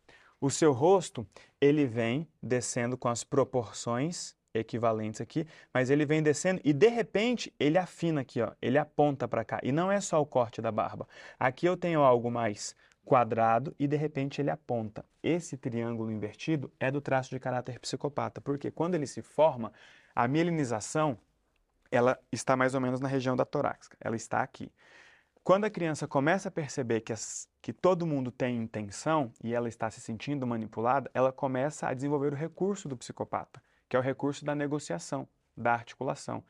O 0.41 0.51
seu 0.51 0.73
rosto, 0.73 1.25
ele 1.61 1.87
vem 1.87 2.27
descendo 2.43 2.97
com 2.97 3.09
as 3.09 3.23
proporções 3.23 4.35
equivalentes 4.53 5.21
aqui, 5.21 5.47
mas 5.73 5.91
ele 5.91 6.05
vem 6.05 6.21
descendo 6.21 6.61
e 6.65 6.73
de 6.73 6.89
repente 6.89 7.55
ele 7.61 7.79
afina 7.79 8.23
aqui, 8.23 8.43
ó. 8.43 8.51
Ele 8.61 8.79
aponta 8.79 9.29
para 9.29 9.45
cá. 9.45 9.61
E 9.63 9.71
não 9.71 9.93
é 9.93 10.01
só 10.01 10.21
o 10.21 10.27
corte 10.27 10.61
da 10.61 10.73
barba. 10.73 11.07
Aqui 11.39 11.67
eu 11.67 11.77
tenho 11.77 12.01
algo 12.01 12.31
mais 12.33 12.75
quadrado 13.11 13.75
e 13.77 13.89
de 13.89 13.97
repente 13.97 14.41
ele 14.41 14.51
aponta. 14.51 15.05
Esse 15.21 15.57
triângulo 15.57 16.13
invertido 16.13 16.73
é 16.79 16.93
do 16.93 17.01
traço 17.01 17.31
de 17.31 17.41
caráter 17.41 17.81
psicopata, 17.81 18.41
porque 18.41 18.71
quando 18.71 18.95
ele 18.95 19.05
se 19.05 19.21
forma, 19.21 19.73
a 20.15 20.29
mielinização 20.29 21.19
ela 21.91 22.17
está 22.31 22.57
mais 22.57 22.73
ou 22.73 22.81
menos 22.81 23.01
na 23.01 23.09
região 23.09 23.35
da 23.35 23.45
torácica, 23.45 23.97
ela 24.01 24.15
está 24.15 24.43
aqui. 24.43 24.73
Quando 25.43 25.65
a 25.65 25.71
criança 25.71 26.07
começa 26.07 26.51
a 26.51 26.53
perceber 26.53 27.01
que, 27.01 27.13
as- 27.13 27.49
que 27.61 27.73
todo 27.73 28.07
mundo 28.07 28.31
tem 28.31 28.57
intenção 28.57 29.33
e 29.43 29.53
ela 29.53 29.69
está 29.69 29.91
se 29.91 30.01
sentindo 30.01 30.47
manipulada, 30.47 31.11
ela 31.13 31.33
começa 31.33 31.89
a 31.89 31.95
desenvolver 31.95 32.33
o 32.33 32.37
recurso 32.37 32.89
do 32.89 32.97
psicopata, 32.97 33.61
que 33.89 33.97
é 33.97 33.99
o 33.99 34.03
recurso 34.03 34.45
da 34.45 34.55
negociação, 34.55 35.27
da 35.57 35.73
articulação. 35.73 36.45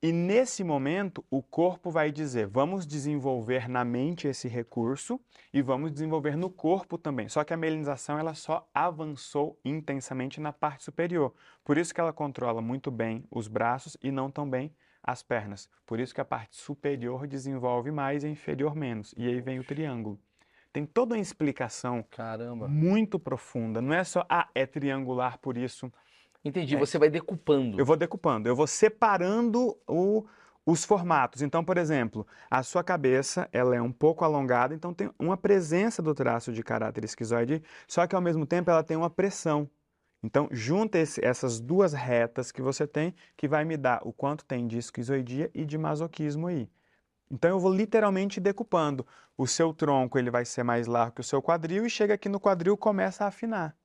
E 0.00 0.12
nesse 0.12 0.62
momento, 0.62 1.24
o 1.28 1.42
corpo 1.42 1.90
vai 1.90 2.12
dizer: 2.12 2.46
vamos 2.46 2.86
desenvolver 2.86 3.68
na 3.68 3.84
mente 3.84 4.28
esse 4.28 4.46
recurso 4.46 5.20
e 5.52 5.60
vamos 5.60 5.90
desenvolver 5.90 6.36
no 6.36 6.48
corpo 6.48 6.96
também. 6.96 7.28
Só 7.28 7.42
que 7.42 7.52
a 7.52 7.56
mielinização 7.56 8.16
ela 8.16 8.32
só 8.32 8.68
avançou 8.72 9.58
intensamente 9.64 10.40
na 10.40 10.52
parte 10.52 10.84
superior. 10.84 11.34
Por 11.64 11.76
isso 11.76 11.92
que 11.92 12.00
ela 12.00 12.12
controla 12.12 12.62
muito 12.62 12.92
bem 12.92 13.24
os 13.28 13.48
braços 13.48 13.96
e 14.00 14.12
não 14.12 14.30
tão 14.30 14.48
bem 14.48 14.72
as 15.02 15.20
pernas. 15.20 15.68
Por 15.84 15.98
isso 15.98 16.14
que 16.14 16.20
a 16.20 16.24
parte 16.24 16.56
superior 16.56 17.26
desenvolve 17.26 17.90
mais 17.90 18.22
e 18.22 18.28
a 18.28 18.30
inferior 18.30 18.76
menos. 18.76 19.12
E 19.16 19.26
aí 19.26 19.40
vem 19.40 19.58
o 19.58 19.64
triângulo. 19.64 20.16
Tem 20.72 20.86
toda 20.86 21.16
uma 21.16 21.20
explicação 21.20 22.04
Caramba. 22.08 22.68
muito 22.68 23.18
profunda. 23.18 23.80
Não 23.80 23.92
é 23.92 24.04
só, 24.04 24.24
ah, 24.28 24.48
é 24.54 24.64
triangular 24.64 25.38
por 25.38 25.56
isso. 25.56 25.92
Entendi. 26.48 26.74
É. 26.74 26.78
Você 26.78 26.98
vai 26.98 27.08
decupando. 27.10 27.78
Eu 27.78 27.84
vou 27.84 27.96
decupando, 27.96 28.48
eu 28.48 28.56
vou 28.56 28.66
separando 28.66 29.76
o- 29.86 30.24
os 30.66 30.84
formatos. 30.84 31.40
Então, 31.42 31.64
por 31.64 31.78
exemplo, 31.78 32.26
a 32.50 32.62
sua 32.62 32.82
cabeça 32.84 33.48
ela 33.52 33.74
é 33.74 33.80
um 33.80 33.92
pouco 33.92 34.24
alongada, 34.24 34.74
então 34.74 34.92
tem 34.92 35.10
uma 35.18 35.36
presença 35.36 36.02
do 36.02 36.14
traço 36.14 36.52
de 36.52 36.62
caráter 36.62 37.04
esquizoide, 37.04 37.62
só 37.86 38.06
que 38.06 38.14
ao 38.14 38.20
mesmo 38.20 38.44
tempo 38.44 38.70
ela 38.70 38.82
tem 38.82 38.96
uma 38.96 39.08
pressão. 39.08 39.68
Então, 40.22 40.48
junta 40.50 40.98
esse- 40.98 41.24
essas 41.24 41.60
duas 41.60 41.92
retas 41.92 42.50
que 42.50 42.60
você 42.60 42.86
tem, 42.86 43.14
que 43.36 43.46
vai 43.46 43.64
me 43.64 43.76
dar 43.76 44.00
o 44.04 44.12
quanto 44.12 44.44
tem 44.44 44.66
de 44.66 44.76
esquizoidia 44.76 45.48
e 45.54 45.64
de 45.64 45.78
masoquismo 45.78 46.48
aí. 46.48 46.68
Então, 47.30 47.50
eu 47.50 47.60
vou 47.60 47.72
literalmente 47.72 48.40
decupando. 48.40 49.06
O 49.36 49.46
seu 49.46 49.72
tronco 49.72 50.18
ele 50.18 50.30
vai 50.30 50.44
ser 50.44 50.64
mais 50.64 50.86
largo 50.88 51.14
que 51.16 51.20
o 51.20 51.24
seu 51.24 51.40
quadril 51.40 51.86
e 51.86 51.90
chega 51.90 52.14
aqui 52.14 52.28
no 52.28 52.40
quadril 52.40 52.76
começa 52.76 53.24
a 53.24 53.28
afinar. 53.28 53.76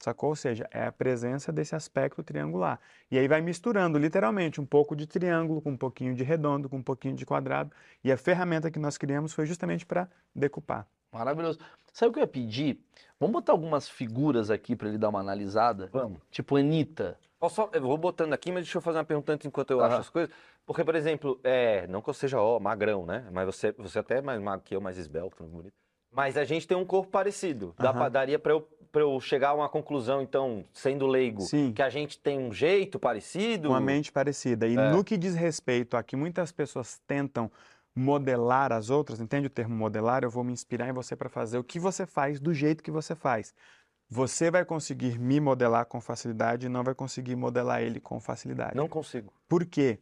Sacou? 0.00 0.30
Ou 0.30 0.36
seja, 0.36 0.68
é 0.70 0.86
a 0.86 0.92
presença 0.92 1.52
desse 1.52 1.74
aspecto 1.74 2.22
triangular. 2.22 2.78
E 3.10 3.18
aí 3.18 3.26
vai 3.26 3.40
misturando, 3.40 3.98
literalmente, 3.98 4.60
um 4.60 4.66
pouco 4.66 4.94
de 4.94 5.06
triângulo 5.06 5.60
com 5.60 5.70
um 5.70 5.76
pouquinho 5.76 6.14
de 6.14 6.22
redondo, 6.22 6.68
com 6.68 6.76
um 6.76 6.82
pouquinho 6.82 7.14
de 7.16 7.26
quadrado. 7.26 7.72
E 8.04 8.12
a 8.12 8.16
ferramenta 8.16 8.70
que 8.70 8.78
nós 8.78 8.96
criamos 8.96 9.32
foi 9.32 9.44
justamente 9.44 9.84
para 9.84 10.08
decupar. 10.34 10.86
Maravilhoso. 11.12 11.58
Sabe 11.92 12.10
o 12.10 12.12
que 12.12 12.18
eu 12.20 12.22
ia 12.22 12.28
pedir? 12.28 12.80
Vamos 13.18 13.32
botar 13.32 13.52
algumas 13.52 13.88
figuras 13.88 14.50
aqui 14.50 14.76
para 14.76 14.88
ele 14.88 14.98
dar 14.98 15.08
uma 15.08 15.18
analisada? 15.18 15.88
Vamos. 15.92 16.20
Tipo 16.30 16.56
Anitta. 16.56 17.18
Posso 17.40 17.56
só- 17.56 17.70
eu 17.72 17.80
vou 17.82 17.96
botando 17.98 18.32
aqui, 18.32 18.52
mas 18.52 18.64
deixa 18.64 18.78
eu 18.78 18.82
fazer 18.82 18.98
uma 18.98 19.04
pergunta 19.04 19.32
antes 19.32 19.46
enquanto 19.46 19.70
eu 19.72 19.80
Aham. 19.80 19.88
acho 19.88 20.00
as 20.00 20.10
coisas. 20.10 20.32
Porque, 20.64 20.84
por 20.84 20.94
exemplo, 20.94 21.40
é, 21.42 21.86
não 21.88 22.00
que 22.02 22.10
eu 22.10 22.14
seja 22.14 22.40
ó, 22.40 22.60
magrão, 22.60 23.04
né? 23.06 23.26
Mas 23.32 23.46
você, 23.46 23.72
você 23.72 23.98
até 23.98 24.18
é 24.18 24.22
mais 24.22 24.40
magro 24.40 24.64
que 24.64 24.76
eu, 24.76 24.80
mais 24.80 24.96
esbelto, 24.98 25.36
mais 25.40 25.50
bonito. 25.50 25.72
Mas 26.12 26.36
a 26.36 26.44
gente 26.44 26.66
tem 26.68 26.76
um 26.76 26.84
corpo 26.84 27.10
parecido. 27.10 27.74
Dá 27.78 27.92
pra- 27.92 28.08
daria 28.08 28.38
pra 28.38 28.52
eu, 28.52 28.68
pra 28.90 29.02
eu 29.02 29.20
chegar 29.20 29.50
a 29.50 29.54
uma 29.54 29.68
conclusão, 29.68 30.20
então, 30.22 30.64
sendo 30.72 31.06
leigo, 31.06 31.42
Sim. 31.42 31.72
que 31.72 31.82
a 31.82 31.88
gente 31.90 32.18
tem 32.18 32.38
um 32.38 32.52
jeito 32.52 32.98
parecido? 32.98 33.68
Uma 33.70 33.80
mente 33.80 34.10
parecida. 34.12 34.66
E 34.66 34.76
É. 34.76 34.90
no 34.90 35.04
que 35.04 35.16
diz 35.16 35.34
respeito 35.34 35.96
a 35.96 36.02
que 36.02 36.16
muitas 36.16 36.50
pessoas 36.52 37.00
tentam 37.06 37.50
modelar 37.94 38.72
as 38.72 38.90
outras, 38.90 39.20
entende 39.20 39.46
o 39.48 39.50
termo 39.50 39.74
modelar? 39.74 40.22
Eu 40.22 40.30
vou 40.30 40.44
me 40.44 40.52
inspirar 40.52 40.88
em 40.88 40.92
você 40.92 41.16
para 41.16 41.28
fazer 41.28 41.58
o 41.58 41.64
que 41.64 41.80
você 41.80 42.06
faz 42.06 42.38
do 42.38 42.54
jeito 42.54 42.82
que 42.82 42.90
você 42.90 43.14
faz. 43.14 43.52
você 44.10 44.50
vai 44.50 44.64
conseguir 44.64 45.18
me 45.18 45.38
modelar 45.38 45.84
com 45.84 46.00
facilidade 46.00 46.64
e 46.64 46.68
não 46.70 46.82
vai 46.82 46.94
conseguir 46.94 47.36
modelar 47.36 47.82
ele 47.82 48.00
com 48.00 48.18
facilidade. 48.18 48.74
Não 48.74 48.88
consigo. 48.88 49.30
Por 49.46 49.66
quê? 49.66 49.98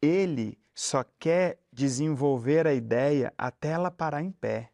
Ele 0.00 0.56
só 0.74 1.04
quer 1.18 1.58
desenvolver 1.70 2.66
a 2.66 2.72
ideia 2.72 3.34
até 3.36 3.68
ela 3.72 3.90
parar 3.90 4.22
em 4.22 4.30
pé. 4.30 4.70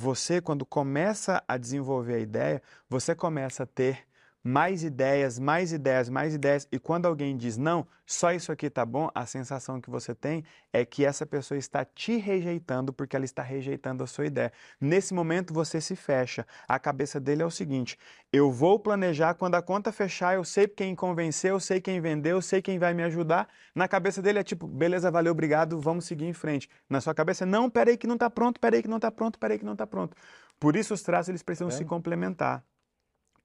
Você, 0.00 0.40
quando 0.40 0.64
começa 0.64 1.42
a 1.48 1.56
desenvolver 1.56 2.14
a 2.14 2.18
ideia, 2.20 2.62
você 2.88 3.16
começa 3.16 3.64
a 3.64 3.66
ter 3.66 4.06
mais 4.48 4.82
ideias, 4.82 5.38
mais 5.38 5.74
ideias, 5.74 6.08
mais 6.08 6.34
ideias. 6.34 6.66
E 6.72 6.78
quando 6.78 7.04
alguém 7.04 7.36
diz 7.36 7.58
não, 7.58 7.86
só 8.06 8.32
isso 8.32 8.50
aqui 8.50 8.70
tá 8.70 8.82
bom, 8.86 9.10
a 9.14 9.26
sensação 9.26 9.78
que 9.78 9.90
você 9.90 10.14
tem 10.14 10.42
é 10.72 10.86
que 10.86 11.04
essa 11.04 11.26
pessoa 11.26 11.58
está 11.58 11.84
te 11.84 12.16
rejeitando 12.16 12.90
porque 12.90 13.14
ela 13.14 13.26
está 13.26 13.42
rejeitando 13.42 14.02
a 14.02 14.06
sua 14.06 14.24
ideia. 14.24 14.50
Nesse 14.80 15.12
momento 15.12 15.52
você 15.52 15.82
se 15.82 15.94
fecha. 15.94 16.46
A 16.66 16.78
cabeça 16.78 17.20
dele 17.20 17.42
é 17.42 17.44
o 17.44 17.50
seguinte: 17.50 17.98
eu 18.32 18.50
vou 18.50 18.78
planejar 18.78 19.34
quando 19.34 19.54
a 19.54 19.60
conta 19.60 19.92
fechar, 19.92 20.34
eu 20.36 20.44
sei 20.44 20.66
quem 20.66 20.94
convenceu, 20.94 21.56
eu 21.56 21.60
sei 21.60 21.78
quem 21.78 22.00
vendeu, 22.00 22.38
eu 22.38 22.42
sei 22.42 22.62
quem 22.62 22.78
vai 22.78 22.94
me 22.94 23.02
ajudar. 23.02 23.48
Na 23.74 23.86
cabeça 23.86 24.22
dele 24.22 24.38
é 24.38 24.42
tipo, 24.42 24.66
beleza, 24.66 25.10
valeu, 25.10 25.32
obrigado, 25.32 25.78
vamos 25.78 26.06
seguir 26.06 26.24
em 26.24 26.32
frente. 26.32 26.70
Na 26.88 27.02
sua 27.02 27.14
cabeça 27.14 27.44
é 27.44 27.46
não, 27.46 27.68
peraí 27.68 27.98
que 27.98 28.06
não 28.06 28.14
está 28.14 28.30
pronto, 28.30 28.58
peraí 28.58 28.82
que 28.82 28.88
não 28.88 28.96
está 28.96 29.10
pronto, 29.10 29.38
peraí 29.38 29.58
que 29.58 29.64
não 29.66 29.74
está 29.74 29.86
pronto. 29.86 30.16
Por 30.58 30.74
isso 30.74 30.94
os 30.94 31.02
traços 31.02 31.28
eles 31.28 31.42
precisam 31.42 31.68
É. 31.68 31.70
se 31.70 31.84
complementar. 31.84 32.64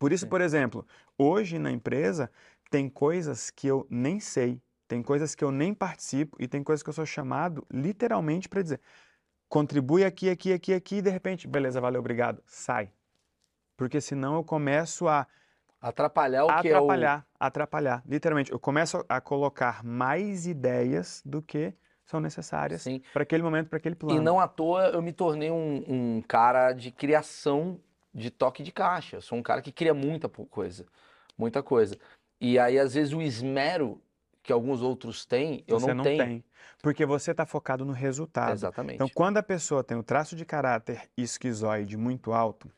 Por 0.03 0.11
isso, 0.11 0.25
Sim. 0.25 0.29
por 0.29 0.41
exemplo, 0.41 0.85
hoje 1.17 1.57
na 1.57 1.71
empresa 1.71 2.29
tem 2.69 2.89
coisas 2.89 3.49
que 3.49 3.67
eu 3.67 3.87
nem 3.89 4.19
sei, 4.19 4.61
tem 4.85 5.01
coisas 5.01 5.33
que 5.33 5.45
eu 5.45 5.49
nem 5.49 5.73
participo 5.73 6.35
e 6.41 6.45
tem 6.45 6.61
coisas 6.61 6.83
que 6.83 6.89
eu 6.89 6.93
sou 6.93 7.05
chamado 7.05 7.65
literalmente 7.71 8.49
para 8.49 8.61
dizer: 8.61 8.81
contribui 9.47 10.03
aqui, 10.03 10.29
aqui, 10.29 10.51
aqui, 10.51 10.73
aqui, 10.73 10.95
e 10.97 11.01
de 11.01 11.09
repente, 11.09 11.47
beleza, 11.47 11.79
valeu, 11.79 12.01
obrigado, 12.01 12.43
sai. 12.45 12.91
Porque 13.77 14.01
senão 14.01 14.35
eu 14.35 14.43
começo 14.43 15.07
a 15.07 15.25
Atrapalhar 15.79 16.43
o 16.43 16.47
que 16.47 16.67
é 16.67 16.73
o... 16.73 16.75
atrapalhar, 16.75 17.25
atrapalhar, 17.39 18.03
literalmente. 18.05 18.51
Eu 18.51 18.59
começo 18.59 19.05
a 19.07 19.21
colocar 19.21 19.85
mais 19.85 20.45
ideias 20.45 21.21
do 21.25 21.41
que 21.41 21.73
são 22.03 22.19
necessárias 22.19 22.85
para 23.13 23.23
aquele 23.23 23.41
momento, 23.41 23.69
para 23.69 23.77
aquele 23.77 23.95
plano. 23.95 24.19
E 24.19 24.21
não 24.21 24.37
à 24.37 24.49
toa 24.49 24.87
eu 24.87 25.01
me 25.01 25.13
tornei 25.13 25.49
um, 25.49 25.81
um 25.87 26.21
cara 26.21 26.73
de 26.73 26.91
criação 26.91 27.79
de 28.13 28.29
toque 28.29 28.61
de 28.63 28.71
caixa. 28.71 29.17
Eu 29.17 29.21
sou 29.21 29.37
um 29.37 29.43
cara 29.43 29.61
que 29.61 29.71
cria 29.71 29.93
muita 29.93 30.29
coisa. 30.29 30.85
Muita 31.37 31.63
coisa. 31.63 31.97
E 32.39 32.59
aí, 32.59 32.77
às 32.77 32.93
vezes, 32.93 33.13
o 33.13 33.21
esmero 33.21 34.01
que 34.43 34.51
alguns 34.51 34.81
outros 34.81 35.25
têm, 35.25 35.63
eu 35.67 35.79
Você 35.79 35.87
não, 35.87 35.95
não 35.95 36.03
tenho. 36.03 36.23
tem. 36.25 36.43
Porque 36.81 37.05
você 37.05 37.31
está 37.31 37.45
focado 37.45 37.85
no 37.85 37.93
resultado. 37.93 38.51
Exatamente. 38.51 38.95
Então, 38.95 39.09
quando 39.15 39.37
a 39.37 39.43
pessoa 39.43 39.83
tem 39.83 39.97
o 39.97 40.03
traço 40.03 40.35
de 40.35 40.45
caráter 40.45 41.09
esquizoide 41.17 41.95
muito 41.97 42.33
alto, 42.33 42.69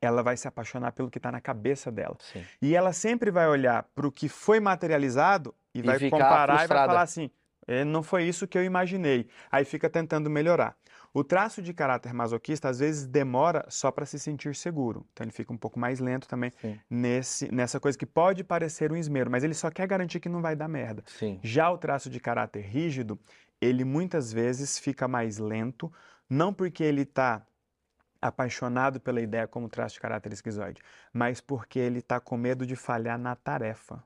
ela 0.00 0.22
vai 0.22 0.36
se 0.36 0.48
apaixonar 0.48 0.92
pelo 0.92 1.10
que 1.10 1.18
está 1.18 1.30
na 1.30 1.40
cabeça 1.40 1.92
dela. 1.92 2.16
Sim. 2.18 2.44
E 2.60 2.74
ela 2.74 2.92
sempre 2.92 3.30
vai 3.30 3.46
olhar 3.48 3.84
para 3.94 4.06
o 4.06 4.10
que 4.12 4.28
foi 4.28 4.58
materializado 4.58 5.54
e, 5.74 5.78
E 5.78 5.82
vai 5.82 6.10
comparar 6.10 6.54
e 6.54 6.56
vai 6.56 6.66
frustrada. 6.66 6.86
falar 6.92 7.02
assim: 7.02 7.30
"É, 7.68 7.84
não 7.84 8.02
foi 8.02 8.24
isso 8.24 8.48
que 8.48 8.58
eu 8.58 8.64
imaginei. 8.64 9.28
Aí 9.50 9.64
fica 9.64 9.88
tentando 9.88 10.28
melhorar. 10.28 10.76
O 11.12 11.24
traço 11.24 11.60
de 11.60 11.74
caráter 11.74 12.14
masoquista 12.14 12.68
às 12.68 12.78
vezes 12.78 13.06
demora 13.06 13.64
só 13.68 13.90
para 13.90 14.06
se 14.06 14.18
sentir 14.18 14.54
seguro. 14.54 15.04
Então 15.12 15.24
ele 15.24 15.32
fica 15.32 15.52
um 15.52 15.56
pouco 15.56 15.78
mais 15.78 15.98
lento 15.98 16.28
também 16.28 16.52
Sim. 16.60 16.78
nesse, 16.88 17.52
nessa 17.52 17.80
coisa 17.80 17.98
que 17.98 18.06
pode 18.06 18.44
parecer 18.44 18.92
um 18.92 18.96
esmero, 18.96 19.30
mas 19.30 19.42
ele 19.42 19.54
só 19.54 19.70
quer 19.70 19.88
garantir 19.88 20.20
que 20.20 20.28
não 20.28 20.40
vai 20.40 20.54
dar 20.54 20.68
merda. 20.68 21.02
Sim. 21.06 21.40
Já 21.42 21.68
o 21.70 21.76
traço 21.76 22.08
de 22.08 22.20
caráter 22.20 22.62
rígido, 22.62 23.18
ele 23.60 23.84
muitas 23.84 24.32
vezes 24.32 24.78
fica 24.78 25.08
mais 25.08 25.38
lento, 25.38 25.92
não 26.28 26.54
porque 26.54 26.84
ele 26.84 27.02
está 27.02 27.44
apaixonado 28.22 29.00
pela 29.00 29.20
ideia 29.20 29.48
como 29.48 29.68
traço 29.68 29.94
de 29.94 30.00
caráter 30.00 30.32
esquizoide, 30.32 30.80
mas 31.12 31.40
porque 31.40 31.78
ele 31.78 31.98
está 32.00 32.20
com 32.20 32.36
medo 32.36 32.66
de 32.66 32.76
falhar 32.76 33.18
na 33.18 33.34
tarefa. 33.34 34.02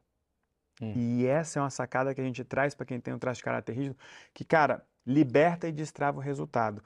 Hum. 0.80 0.92
E 0.96 1.26
essa 1.26 1.58
é 1.58 1.62
uma 1.62 1.70
sacada 1.70 2.14
que 2.14 2.20
a 2.20 2.24
gente 2.24 2.42
traz 2.44 2.74
para 2.74 2.86
quem 2.86 3.00
tem 3.00 3.12
um 3.12 3.18
traço 3.18 3.38
de 3.38 3.44
caráter 3.44 3.74
rígido, 3.74 3.96
que, 4.32 4.44
cara, 4.44 4.84
liberta 5.06 5.68
e 5.68 5.72
destrava 5.72 6.18
o 6.18 6.22
resultado. 6.22 6.82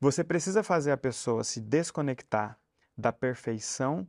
Você 0.00 0.24
precisa 0.24 0.62
fazer 0.62 0.92
a 0.92 0.96
pessoa 0.96 1.44
se 1.44 1.60
desconectar 1.60 2.58
da 2.96 3.12
perfeição 3.12 4.06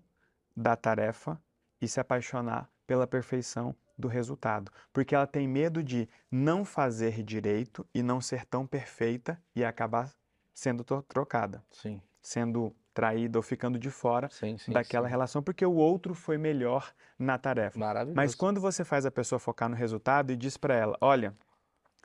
da 0.55 0.75
tarefa 0.75 1.41
e 1.81 1.87
se 1.87 1.99
apaixonar 1.99 2.69
pela 2.85 3.07
perfeição 3.07 3.75
do 3.97 4.07
resultado, 4.07 4.71
porque 4.91 5.13
ela 5.13 5.27
tem 5.27 5.47
medo 5.47 5.83
de 5.83 6.09
não 6.29 6.65
fazer 6.65 7.23
direito 7.23 7.85
e 7.93 8.01
não 8.01 8.19
ser 8.19 8.45
tão 8.45 8.65
perfeita 8.65 9.41
e 9.55 9.63
acabar 9.63 10.11
sendo 10.53 10.83
tro- 10.83 11.03
trocada, 11.03 11.63
Sim. 11.71 12.01
sendo 12.21 12.75
traída 12.93 13.37
ou 13.39 13.43
ficando 13.43 13.77
de 13.79 13.89
fora 13.89 14.27
Sim. 14.31 14.57
Sim. 14.57 14.73
daquela 14.73 15.07
relação 15.07 15.41
porque 15.41 15.65
o 15.65 15.73
outro 15.75 16.13
foi 16.13 16.37
melhor 16.37 16.93
na 17.17 17.37
tarefa. 17.37 17.79
Mas 18.15 18.35
quando 18.35 18.59
você 18.59 18.83
faz 18.83 19.05
a 19.05 19.11
pessoa 19.11 19.39
focar 19.39 19.69
no 19.69 19.75
resultado 19.75 20.31
e 20.31 20.35
diz 20.35 20.57
para 20.57 20.75
ela, 20.75 20.97
olha, 20.99 21.33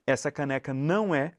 essa 0.07 0.31
caneca 0.31 0.73
não 0.73 1.15
é 1.15 1.33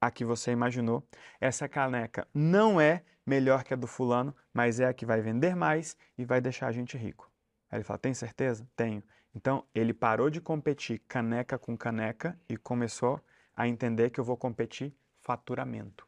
a 0.00 0.10
que 0.10 0.24
você 0.24 0.50
imaginou, 0.52 1.06
essa 1.40 1.68
caneca 1.68 2.26
não 2.34 2.80
é 2.80 3.02
melhor 3.24 3.64
que 3.64 3.74
a 3.74 3.76
do 3.76 3.86
fulano, 3.86 4.34
mas 4.52 4.78
é 4.78 4.86
a 4.86 4.94
que 4.94 5.04
vai 5.04 5.20
vender 5.20 5.56
mais 5.56 5.96
e 6.16 6.24
vai 6.24 6.40
deixar 6.40 6.68
a 6.68 6.72
gente 6.72 6.96
rico. 6.96 7.30
Aí 7.70 7.78
ele 7.78 7.84
fala, 7.84 7.98
tem 7.98 8.14
certeza? 8.14 8.66
Tenho. 8.76 9.02
Então 9.34 9.64
ele 9.74 9.92
parou 9.92 10.30
de 10.30 10.40
competir 10.40 11.00
caneca 11.08 11.58
com 11.58 11.76
caneca 11.76 12.38
e 12.48 12.56
começou 12.56 13.20
a 13.54 13.66
entender 13.66 14.10
que 14.10 14.20
eu 14.20 14.24
vou 14.24 14.36
competir 14.36 14.94
faturamento. 15.20 16.06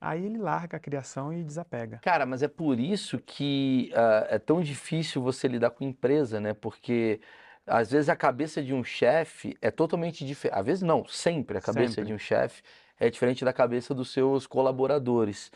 Aí 0.00 0.24
ele 0.24 0.38
larga 0.38 0.78
a 0.78 0.80
criação 0.80 1.32
e 1.32 1.44
desapega. 1.44 1.98
Cara, 1.98 2.24
mas 2.24 2.42
é 2.42 2.48
por 2.48 2.80
isso 2.80 3.18
que 3.18 3.92
ah, 3.94 4.26
é 4.30 4.38
tão 4.38 4.62
difícil 4.62 5.20
você 5.20 5.46
lidar 5.46 5.70
com 5.70 5.84
empresa, 5.84 6.40
né? 6.40 6.54
Porque 6.54 7.20
às 7.66 7.90
vezes 7.90 8.08
a 8.08 8.16
cabeça 8.16 8.62
de 8.62 8.72
um 8.72 8.82
chefe 8.82 9.56
é 9.60 9.70
totalmente 9.70 10.24
diferente. 10.24 10.58
Às 10.58 10.66
vezes 10.66 10.82
não, 10.82 11.06
sempre 11.06 11.58
a 11.58 11.60
cabeça 11.60 11.94
Sempre. 11.94 12.06
de 12.06 12.14
um 12.14 12.18
chefe 12.18 12.62
é 13.00 13.08
diferente 13.10 13.44
da 13.44 13.52
cabeça 13.52 13.94
dos 13.94 14.12
seus 14.12 14.46
colaboradores. 14.46 15.50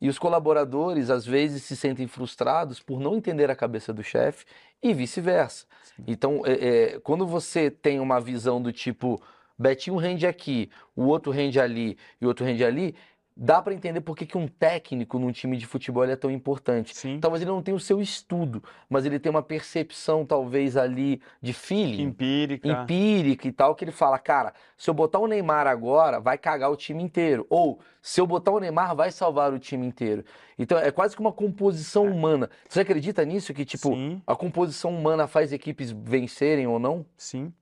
E 0.00 0.08
os 0.08 0.18
colaboradores 0.18 1.10
às 1.10 1.24
vezes 1.24 1.62
se 1.62 1.76
sentem 1.76 2.06
frustrados 2.06 2.80
por 2.80 2.98
não 2.98 3.16
entender 3.16 3.50
a 3.50 3.56
cabeça 3.56 3.92
do 3.92 4.02
chefe 4.02 4.44
e 4.82 4.92
vice-versa. 4.92 5.66
Então, 6.06 6.42
é, 6.44 6.52
é, 6.94 7.00
quando 7.00 7.26
você 7.26 7.70
tem 7.70 8.00
uma 8.00 8.20
visão 8.20 8.60
do 8.60 8.72
tipo, 8.72 9.22
Betinho 9.58 9.96
rende 9.96 10.26
aqui, 10.26 10.70
o 10.94 11.04
outro 11.04 11.32
rende 11.32 11.58
ali 11.60 11.96
e 12.20 12.24
o 12.24 12.28
outro 12.28 12.44
rende 12.44 12.64
ali, 12.64 12.94
dá 13.36 13.60
para 13.60 13.74
entender 13.74 14.00
por 14.00 14.16
que 14.16 14.24
que 14.24 14.38
um 14.38 14.48
técnico 14.48 15.18
num 15.18 15.30
time 15.30 15.58
de 15.58 15.66
futebol 15.66 16.04
é 16.04 16.16
tão 16.16 16.30
importante. 16.30 16.96
Sim. 16.96 17.20
Talvez 17.20 17.42
ele 17.42 17.50
não 17.50 17.62
tenha 17.62 17.76
o 17.76 17.80
seu 17.80 18.00
estudo, 18.00 18.64
mas 18.88 19.04
ele 19.04 19.18
tem 19.18 19.28
uma 19.28 19.42
percepção 19.42 20.24
talvez 20.24 20.76
ali 20.76 21.20
de 21.42 21.52
feeling, 21.52 22.04
Empírica. 22.04 22.66
empírica 22.66 23.46
e 23.46 23.52
tal, 23.52 23.74
que 23.74 23.84
ele 23.84 23.92
fala, 23.92 24.18
cara, 24.18 24.54
se 24.76 24.88
eu 24.88 24.94
botar 24.94 25.18
o 25.18 25.26
Neymar 25.26 25.66
agora, 25.66 26.18
vai 26.18 26.38
cagar 26.38 26.70
o 26.70 26.76
time 26.76 27.02
inteiro. 27.02 27.46
Ou, 27.50 27.78
se 28.00 28.20
eu 28.20 28.26
botar 28.26 28.52
o 28.52 28.60
Neymar, 28.60 28.96
vai 28.96 29.10
salvar 29.10 29.52
o 29.52 29.58
time 29.58 29.86
inteiro. 29.86 30.24
Então, 30.58 30.78
é 30.78 30.90
quase 30.90 31.14
que 31.14 31.20
uma 31.20 31.32
composição 31.32 32.04
humana. 32.06 32.48
Você 32.66 32.80
acredita 32.80 33.22
nisso? 33.24 33.52
Que, 33.52 33.66
tipo, 33.66 33.90
Sim. 33.90 34.22
a 34.26 34.34
composição 34.34 34.96
humana 34.96 35.26
faz 35.26 35.52
equipes 35.52 35.90
vencerem 35.90 36.66
ou 36.66 36.78
não? 36.78 37.04
Sim. 37.18 37.52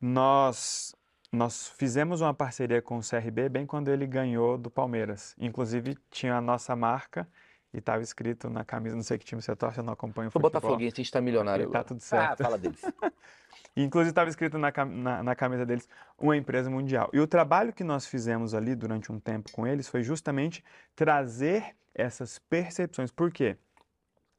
Nós, 0.00 0.94
nós 1.34 1.68
fizemos 1.68 2.20
uma 2.20 2.32
parceria 2.34 2.80
com 2.80 2.98
o 2.98 3.00
CRB 3.00 3.48
bem 3.48 3.66
quando 3.66 3.88
ele 3.88 4.06
ganhou 4.06 4.56
do 4.56 4.70
Palmeiras. 4.70 5.34
Inclusive, 5.38 5.96
tinha 6.10 6.36
a 6.36 6.40
nossa 6.40 6.74
marca 6.76 7.28
e 7.72 7.78
estava 7.78 8.02
escrito 8.02 8.48
na 8.48 8.64
camisa, 8.64 8.94
não 8.94 9.02
sei 9.02 9.18
que 9.18 9.24
time 9.24 9.42
você 9.42 9.54
torce, 9.56 9.78
eu 9.78 9.84
não 9.84 9.92
acompanho 9.92 10.30
Sou 10.30 10.40
futebol. 10.40 10.60
botafoguense, 10.60 10.94
a 10.94 11.02
gente 11.02 11.10
tá 11.12 11.20
milionário 11.20 11.64
E 11.64 11.66
tá 11.66 11.80
agora. 11.80 11.84
tudo 11.84 11.98
Ah, 11.98 12.00
certo. 12.00 12.42
fala 12.42 12.56
deles. 12.58 12.80
Inclusive, 13.76 14.10
estava 14.10 14.30
escrito 14.30 14.56
na, 14.56 14.72
na, 14.86 15.22
na 15.24 15.34
camisa 15.34 15.66
deles, 15.66 15.88
uma 16.16 16.36
empresa 16.36 16.70
mundial. 16.70 17.10
E 17.12 17.18
o 17.18 17.26
trabalho 17.26 17.72
que 17.72 17.82
nós 17.82 18.06
fizemos 18.06 18.54
ali 18.54 18.76
durante 18.76 19.10
um 19.10 19.18
tempo 19.18 19.50
com 19.50 19.66
eles 19.66 19.88
foi 19.88 20.02
justamente 20.04 20.64
trazer 20.94 21.74
essas 21.92 22.38
percepções. 22.38 23.10
Por 23.10 23.32
quê? 23.32 23.56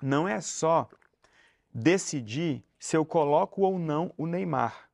Não 0.01 0.25
é 0.25 0.39
só 0.39 0.87
decidir 1.73 2.63
se 2.79 2.95
eu 2.95 3.03
coloco 3.05 3.61
ou 3.63 3.77
não 3.77 4.13
o 4.17 4.25
Neymar. 4.25 4.89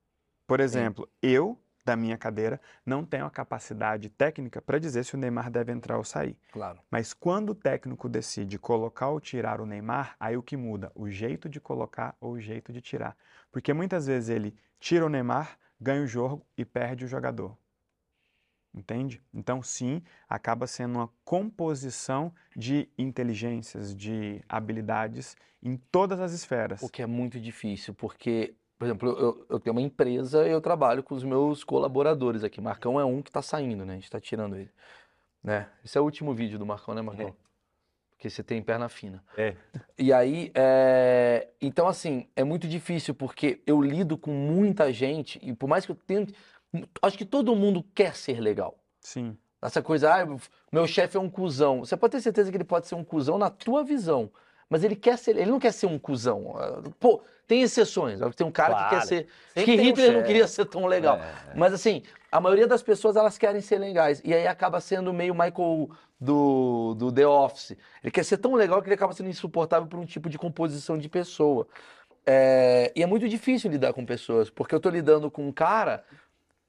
Por 0.47 0.59
exemplo, 0.59 1.07
eu, 1.21 1.57
da 1.83 1.95
minha 1.95 2.17
cadeira, 2.17 2.59
não 2.85 3.03
tenho 3.05 3.25
a 3.25 3.29
capacidade 3.29 4.09
técnica 4.09 4.61
para 4.61 4.79
dizer 4.79 5.03
se 5.03 5.15
o 5.15 5.17
Neymar 5.17 5.49
deve 5.49 5.71
entrar 5.71 5.97
ou 5.97 6.03
sair. 6.03 6.37
Claro. 6.51 6.79
Mas 6.89 7.13
quando 7.13 7.51
o 7.51 7.55
técnico 7.55 8.07
decide 8.07 8.59
colocar 8.59 9.09
ou 9.09 9.19
tirar 9.19 9.59
o 9.59 9.65
Neymar, 9.65 10.15
aí 10.19 10.37
o 10.37 10.43
que 10.43 10.55
muda? 10.55 10.91
O 10.95 11.09
jeito 11.09 11.49
de 11.49 11.59
colocar 11.59 12.15
ou 12.19 12.33
o 12.33 12.39
jeito 12.39 12.71
de 12.71 12.81
tirar. 12.81 13.15
Porque 13.51 13.73
muitas 13.73 14.07
vezes 14.07 14.29
ele 14.29 14.55
tira 14.79 15.05
o 15.05 15.09
Neymar, 15.09 15.57
ganha 15.79 16.03
o 16.03 16.07
jogo 16.07 16.45
e 16.57 16.63
perde 16.63 17.05
o 17.05 17.07
jogador. 17.07 17.57
Entende? 18.73 19.21
Então, 19.33 19.61
sim, 19.61 20.01
acaba 20.29 20.65
sendo 20.65 20.95
uma 20.95 21.09
composição 21.25 22.33
de 22.55 22.87
inteligências, 22.97 23.93
de 23.93 24.41
habilidades 24.47 25.35
em 25.61 25.75
todas 25.75 26.21
as 26.21 26.31
esferas. 26.31 26.81
O 26.81 26.87
que 26.87 27.01
é 27.01 27.05
muito 27.05 27.39
difícil, 27.39 27.93
porque, 27.93 28.55
por 28.81 28.85
exemplo, 28.85 29.09
eu, 29.11 29.45
eu 29.47 29.59
tenho 29.59 29.75
uma 29.75 29.81
empresa 29.81 30.47
e 30.47 30.49
eu 30.49 30.59
trabalho 30.59 31.03
com 31.03 31.13
os 31.13 31.23
meus 31.23 31.63
colaboradores 31.63 32.43
aqui. 32.43 32.59
Marcão 32.59 32.99
é 32.99 33.05
um 33.05 33.21
que 33.21 33.31
tá 33.31 33.39
saindo, 33.39 33.85
né? 33.85 33.93
A 33.93 33.95
gente 33.95 34.09
tá 34.09 34.19
tirando 34.19 34.55
ele. 34.55 34.71
Né? 35.43 35.69
Esse 35.85 35.99
é 35.99 36.01
o 36.01 36.03
último 36.03 36.33
vídeo 36.33 36.57
do 36.57 36.65
Marcão, 36.65 36.95
né, 36.95 37.01
Marcão? 37.03 37.27
É. 37.27 37.33
Porque 38.09 38.27
você 38.27 38.41
tem 38.41 38.59
perna 38.59 38.89
fina. 38.89 39.23
É. 39.37 39.55
E 39.99 40.11
aí, 40.11 40.51
é, 40.55 41.47
então 41.61 41.87
assim, 41.87 42.27
é 42.35 42.43
muito 42.43 42.67
difícil 42.67 43.13
porque 43.13 43.61
eu 43.67 43.79
lido 43.83 44.17
com 44.17 44.31
muita 44.31 44.91
gente 44.91 45.39
e 45.43 45.53
por 45.53 45.69
mais 45.69 45.85
que 45.85 45.91
eu 45.91 45.95
tente, 45.95 46.33
acho 47.03 47.15
que 47.15 47.25
todo 47.25 47.55
mundo 47.55 47.85
quer 47.93 48.15
ser 48.15 48.39
legal. 48.39 48.75
Sim. 48.99 49.37
Essa 49.61 49.83
coisa, 49.83 50.11
ah, 50.11 50.25
meu 50.71 50.87
chefe 50.87 51.17
é 51.17 51.19
um 51.19 51.29
cuzão. 51.29 51.81
Você 51.81 51.95
pode 51.95 52.13
ter 52.13 52.21
certeza 52.21 52.49
que 52.49 52.57
ele 52.57 52.63
pode 52.63 52.87
ser 52.87 52.95
um 52.95 53.03
cuzão 53.03 53.37
na 53.37 53.51
tua 53.51 53.83
visão, 53.83 54.31
mas 54.71 54.85
ele 54.85 54.95
quer 54.95 55.17
ser, 55.17 55.35
ele 55.35 55.51
não 55.51 55.59
quer 55.59 55.73
ser 55.73 55.85
um 55.85 55.99
cuzão. 55.99 56.55
Ah, 56.57 56.81
Pô, 56.97 57.21
tem 57.45 57.61
exceções. 57.61 58.21
Tem 58.37 58.47
um 58.47 58.51
cara 58.51 58.73
que 58.73 58.83
quer 58.83 58.89
Claro. 58.89 59.05
ser, 59.05 59.27
Sempre 59.53 59.65
que 59.65 59.75
tem 59.75 59.79
um 59.79 59.89
Hitler 59.89 60.13
não 60.13 60.23
queria 60.23 60.47
ser 60.47 60.63
tão 60.63 60.85
legal. 60.85 61.17
É, 61.17 61.57
Mas 61.57 61.73
assim, 61.73 62.03
a 62.31 62.39
maioria 62.39 62.65
das 62.65 62.81
pessoas 62.81 63.17
elas 63.17 63.37
querem 63.37 63.59
ser 63.59 63.77
legais. 63.79 64.21
E 64.23 64.33
aí 64.33 64.47
acaba 64.47 64.79
sendo 64.79 65.11
meio 65.13 65.35
Michael 65.35 65.89
do, 66.17 66.95
do 66.95 67.11
The 67.11 67.27
Office. 67.27 67.75
Ele 68.01 68.11
quer 68.11 68.23
ser 68.23 68.37
tão 68.37 68.55
legal 68.55 68.81
que 68.81 68.87
ele 68.87 68.95
acaba 68.95 69.11
sendo 69.11 69.27
insuportável 69.27 69.89
por 69.89 69.99
um 69.99 70.05
tipo 70.05 70.29
de 70.29 70.37
composição 70.37 70.97
de 70.97 71.09
pessoa. 71.09 71.67
É, 72.25 72.93
e 72.95 73.03
é 73.03 73.05
muito 73.05 73.27
difícil 73.27 73.69
lidar 73.69 73.91
com 73.91 74.05
pessoas, 74.05 74.49
porque 74.49 74.73
eu 74.73 74.79
tô 74.79 74.89
lidando 74.89 75.29
com 75.29 75.45
um 75.45 75.51
cara 75.51 76.05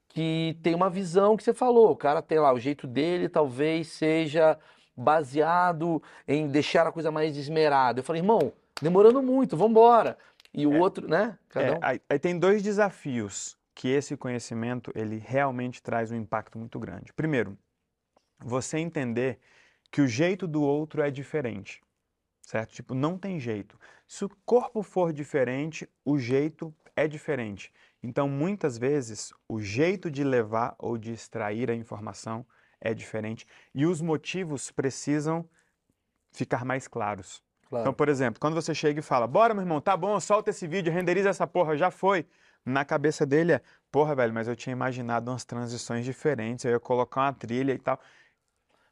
que 0.09 0.59
tem 0.61 0.75
uma 0.75 0.91
visão 0.91 1.37
que 1.37 1.45
você 1.45 1.55
falou. 1.55 1.93
O 1.93 1.97
cara 1.97 2.21
tem 2.21 2.41
lá, 2.41 2.53
o 2.53 2.59
jeito 2.59 2.89
dele 2.89 3.29
talvez 3.29 3.87
seja 3.87 4.59
baseado 4.97 6.03
em 6.27 6.49
deixar 6.49 6.87
a 6.87 6.93
coisa 6.93 7.11
mais 7.11 7.37
esmerada. 7.37 8.01
Eu 8.01 8.05
falei, 8.05 8.21
irmão, 8.23 8.53
demorando 8.81 9.23
muito, 9.23 9.57
vambora. 9.57 10.19
E 10.55 10.67
o 10.67 10.73
outro, 10.73 11.09
né? 11.09 11.39
Cada 11.49 11.73
É, 11.73 11.79
um. 11.79 11.81
aí, 11.81 12.01
aí 12.09 12.19
tem 12.19 12.39
dois 12.39 12.63
desafios 12.63 13.57
que 13.75 13.89
esse 13.89 14.17
conhecimento 14.17 14.93
ele 14.95 15.17
realmente 15.19 15.83
traz 15.83 16.11
um 16.11 16.17
impacto 16.17 16.59
muito 16.59 16.79
grande. 16.79 17.13
Primeiro, 17.13 17.57
você 18.39 18.79
entender 18.79 19.39
que 19.91 20.01
o 20.01 20.09
jeito 20.09 20.47
do 20.47 20.63
outro 20.63 21.03
é 21.03 21.11
diferente, 21.11 21.81
certo? 22.43 22.73
Tipo, 22.75 22.95
não 22.95 23.19
tem 23.19 23.39
jeito. 23.41 23.79
Se 24.07 24.25
o 24.25 24.31
corpo 24.45 24.83
for 24.83 25.13
diferente, 25.13 25.89
o 26.05 26.19
jeito 26.19 26.75
é 26.97 27.09
diferente. 27.09 27.73
Então, 28.03 28.29
muitas 28.29 28.77
vezes, 28.79 29.33
o 29.49 29.61
jeito 29.61 30.11
de 30.11 30.25
levar 30.25 30.75
ou 30.79 30.99
de 30.99 31.13
extrair 31.13 31.71
a 31.71 31.75
informação 31.75 32.45
é 32.83 32.93
diferente 32.93 33.47
e 33.75 33.87
os 33.87 34.01
motivos 34.03 34.71
precisam 34.71 35.49
ficar 36.33 36.65
mais 36.65 36.87
claros. 36.89 37.43
Claro. 37.69 37.85
Então, 37.85 37.95
por 37.95 38.09
exemplo, 38.09 38.39
quando 38.39 38.55
você 38.55 38.75
chega 38.75 39.01
e 39.01 39.03
fala, 39.03 39.27
bora, 39.27 39.55
meu 39.55 39.63
irmão, 39.63 39.81
tá 39.81 39.97
bom, 39.97 40.19
solta 40.21 40.51
esse 40.51 40.67
vídeo, 40.67 40.93
renderiza 40.93 41.31
essa 41.31 41.47
porra, 41.47 41.77
já 41.77 41.91
foi. 41.91 42.27
Na 42.65 42.85
cabeça 42.85 43.25
dele 43.27 43.53
é, 43.55 43.61
porra, 43.91 44.15
velho, 44.15 44.33
mas 44.33 44.47
eu 44.47 44.55
tinha 44.55 44.73
imaginado 44.73 45.31
umas 45.31 45.45
transições 45.45 46.05
diferentes, 46.05 46.65
eu 46.65 46.73
ia 46.73 46.81
colocar 46.81 47.23
uma 47.23 47.33
trilha 47.33 47.73
e 47.73 47.79
tal. 47.79 47.99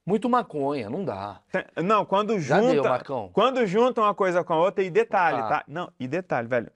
Muito 0.05 0.29
maconha, 0.29 0.89
não 0.89 1.05
dá. 1.05 1.41
Não, 1.77 2.05
quando 2.05 2.41
Já 2.41 2.59
deu, 2.59 2.77
junta, 2.77 2.89
Marcão. 2.89 3.31
quando 3.33 3.65
junta 3.67 4.01
uma 4.01 4.15
coisa 4.15 4.43
com 4.43 4.55
a 4.55 4.57
outra, 4.57 4.83
e 4.83 4.91
detalhe, 4.91 5.39
Ah. 5.41 5.49
tá? 5.49 5.65
Não, 5.69 5.93
e 6.01 6.09
detalhe, 6.09 6.49
velho, 6.49 6.73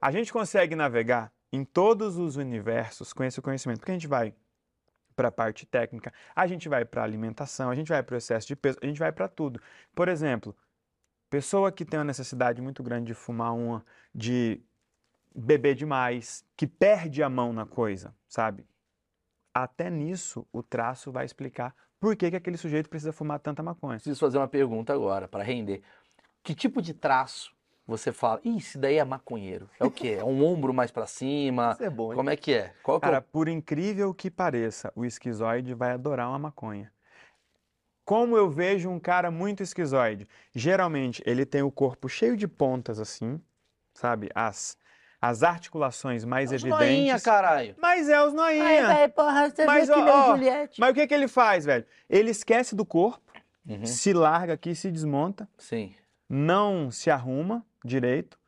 a 0.00 0.12
gente 0.12 0.32
consegue 0.32 0.76
navegar 0.76 1.32
em 1.52 1.64
todos 1.64 2.18
os 2.18 2.36
universos 2.36 3.12
com 3.12 3.24
esse 3.24 3.40
conhecimento, 3.40 3.78
porque 3.80 3.90
a 3.90 3.94
gente 3.94 4.06
vai 4.06 4.32
para 5.18 5.28
a 5.28 5.32
parte 5.32 5.66
técnica, 5.66 6.12
a 6.34 6.46
gente 6.46 6.68
vai 6.68 6.84
para 6.84 7.02
alimentação, 7.02 7.70
a 7.70 7.74
gente 7.74 7.88
vai 7.88 8.04
para 8.04 8.14
o 8.14 8.16
excesso 8.16 8.46
de 8.46 8.54
peso, 8.54 8.78
a 8.80 8.86
gente 8.86 9.00
vai 9.00 9.10
para 9.10 9.26
tudo. 9.26 9.60
Por 9.92 10.06
exemplo, 10.06 10.56
pessoa 11.28 11.72
que 11.72 11.84
tem 11.84 11.98
uma 11.98 12.04
necessidade 12.04 12.62
muito 12.62 12.84
grande 12.84 13.06
de 13.06 13.14
fumar 13.14 13.52
uma, 13.52 13.84
de 14.14 14.62
beber 15.34 15.74
demais, 15.74 16.44
que 16.56 16.68
perde 16.68 17.20
a 17.20 17.28
mão 17.28 17.52
na 17.52 17.66
coisa, 17.66 18.14
sabe? 18.28 18.64
Até 19.52 19.90
nisso 19.90 20.46
o 20.52 20.62
traço 20.62 21.10
vai 21.10 21.24
explicar 21.24 21.74
por 21.98 22.14
que, 22.14 22.30
que 22.30 22.36
aquele 22.36 22.56
sujeito 22.56 22.88
precisa 22.88 23.12
fumar 23.12 23.40
tanta 23.40 23.60
maconha. 23.60 23.96
Preciso 23.96 24.20
fazer 24.20 24.38
uma 24.38 24.46
pergunta 24.46 24.92
agora 24.92 25.26
para 25.26 25.42
render. 25.42 25.82
Que 26.44 26.54
tipo 26.54 26.80
de 26.80 26.94
traço 26.94 27.52
você 27.88 28.12
fala? 28.12 28.38
Ih, 28.44 28.58
esse 28.58 28.76
daí 28.76 28.96
é 28.98 29.04
maconheiro. 29.04 29.68
É 29.80 29.84
o 29.84 29.90
quê? 29.90 30.16
É 30.20 30.24
um 30.24 30.44
ombro 30.44 30.74
mais 30.74 30.90
para 30.90 31.06
cima? 31.06 31.72
Isso 31.72 31.82
é 31.82 31.88
bom, 31.90 32.12
hein? 32.12 32.16
Como 32.16 32.28
é 32.30 32.36
que 32.36 32.52
é? 32.52 32.74
Qual 32.82 33.00
que 33.00 33.06
é 33.06 33.08
o- 33.08 33.12
Cara, 33.12 33.22
por 33.22 33.48
incrível 33.48 34.12
que 34.12 34.30
pareça, 34.30 34.92
o 34.94 35.04
esquizoide 35.06 35.72
vai 35.72 35.92
adorar 35.92 36.28
uma 36.28 36.38
maconha. 36.38 36.92
Como 38.04 38.36
eu 38.36 38.48
vejo 38.50 38.88
um 38.90 38.98
cara 39.00 39.30
muito 39.30 39.62
esquizoide? 39.62 40.28
Geralmente 40.54 41.22
ele 41.26 41.44
tem 41.44 41.62
o 41.62 41.70
corpo 41.70 42.08
cheio 42.08 42.36
de 42.36 42.46
pontas 42.46 42.98
assim, 42.98 43.40
sabe? 43.94 44.30
As, 44.34 44.78
as 45.20 45.42
articulações 45.42 46.24
mais 46.24 46.50
Os 46.52 46.62
noinha, 46.64 46.78
evidentes. 47.14 47.22
caralho. 47.22 47.74
Mas 47.78 48.08
é 48.08 48.22
os 48.22 48.32
noinha. 48.32 49.08
porra, 49.14 49.50
você 49.50 49.66
Mas, 49.66 49.88
ó, 49.90 49.94
ó, 49.98 50.36
Juliette. 50.36 50.80
Mas 50.80 50.90
o 50.90 50.94
que, 50.94 51.06
que 51.06 51.14
ele 51.14 51.28
faz, 51.28 51.64
velho? 51.64 51.86
Ele 52.08 52.30
esquece 52.30 52.74
do 52.74 52.84
corpo, 52.84 53.32
Uhum. 53.66 53.84
se 53.84 54.14
larga 54.14 54.54
aqui, 54.54 54.74
se 54.74 54.90
desmonta, 54.90 55.46
Sim. 55.58 55.94
não 56.30 56.90
se 56.90 57.10
arruma 57.10 57.66
direito. 57.84 58.38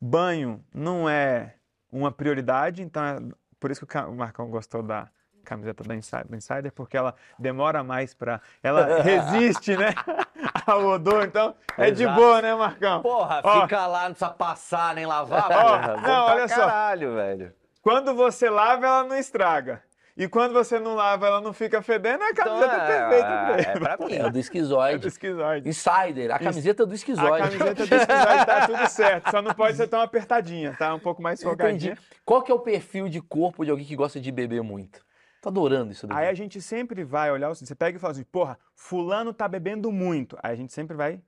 Banho 0.00 0.64
não 0.74 1.08
é 1.08 1.54
uma 1.90 2.10
prioridade, 2.10 2.82
então 2.82 3.02
é 3.04 3.18
por 3.60 3.70
isso 3.70 3.86
que 3.86 3.96
o 3.98 4.14
Marcão 4.14 4.48
gostou 4.50 4.82
da 4.82 5.08
camiseta 5.44 5.84
da 5.84 5.94
Insider, 5.94 6.26
do 6.28 6.36
Insider, 6.36 6.72
porque 6.72 6.96
ela 6.96 7.14
demora 7.38 7.82
mais 7.84 8.14
pra. 8.14 8.40
Ela 8.62 8.98
resiste, 9.02 9.76
né? 9.76 9.94
Ao 10.66 10.84
odor, 10.86 11.24
então 11.24 11.54
é 11.76 11.90
de 11.90 12.04
Exato. 12.04 12.20
boa, 12.20 12.40
né, 12.42 12.54
Marcão? 12.54 13.02
Porra, 13.02 13.40
Ó. 13.42 13.62
fica 13.62 13.86
lá, 13.86 14.02
não 14.04 14.10
precisa 14.14 14.30
passar 14.30 14.94
nem 14.94 15.04
lavar, 15.06 15.44
Ó, 15.50 15.78
porra. 15.78 15.96
não, 16.00 16.26
olha 16.26 16.48
só. 16.48 16.54
caralho, 16.56 17.14
velho. 17.14 17.52
Quando 17.80 18.14
você 18.14 18.48
lava, 18.48 18.86
ela 18.86 19.04
não 19.04 19.16
estraga. 19.16 19.82
E 20.14 20.28
quando 20.28 20.52
você 20.52 20.78
não 20.78 20.94
lava, 20.94 21.26
ela 21.26 21.40
não 21.40 21.54
fica 21.54 21.80
fedendo, 21.80 22.22
é 22.22 22.28
a 22.30 22.34
camiseta 22.34 22.80
perfeita 22.80 23.26
pra 23.26 23.56
é, 23.56 23.70
ele. 23.70 23.80
pra 23.80 23.96
mim. 24.06 24.12
É 24.14 24.18
do 24.18 24.24
É 24.26 24.30
do 24.30 24.38
esquizoide. 24.38 25.08
esquizoide. 25.08 25.68
Insider, 25.68 26.30
a 26.34 26.38
camiseta 26.38 26.84
do 26.84 26.92
A 26.92 26.94
esquizoide. 26.94 27.42
camiseta 27.44 27.74
do 27.74 27.94
esquizoide 27.94 28.46
tá 28.46 28.66
tudo 28.66 28.86
certo, 28.88 29.30
só 29.30 29.40
não 29.40 29.54
pode 29.54 29.76
ser 29.76 29.88
tão 29.88 30.00
apertadinha, 30.02 30.76
tá? 30.78 30.94
Um 30.94 30.98
pouco 31.00 31.22
mais 31.22 31.40
Entendi. 31.40 31.56
folgadinha. 31.56 31.98
Qual 32.26 32.42
que 32.42 32.52
é 32.52 32.54
o 32.54 32.58
perfil 32.60 33.08
de 33.08 33.22
corpo 33.22 33.64
de 33.64 33.70
alguém 33.70 33.86
que 33.86 33.96
gosta 33.96 34.20
de 34.20 34.30
beber 34.30 34.62
muito? 34.62 35.02
Tô 35.40 35.48
adorando 35.48 35.92
isso 35.92 36.06
daí. 36.06 36.18
Aí 36.18 36.28
a 36.28 36.34
gente 36.34 36.60
sempre 36.60 37.02
vai 37.04 37.32
olhar, 37.32 37.48
você 37.48 37.74
pega 37.74 37.96
e 37.96 38.00
fala 38.00 38.12
assim, 38.12 38.22
porra, 38.24 38.58
fulano 38.76 39.32
tá 39.32 39.48
bebendo 39.48 39.90
muito. 39.90 40.36
Aí 40.42 40.52
a 40.52 40.56
gente 40.56 40.72
sempre 40.72 40.96
vai 40.96 41.20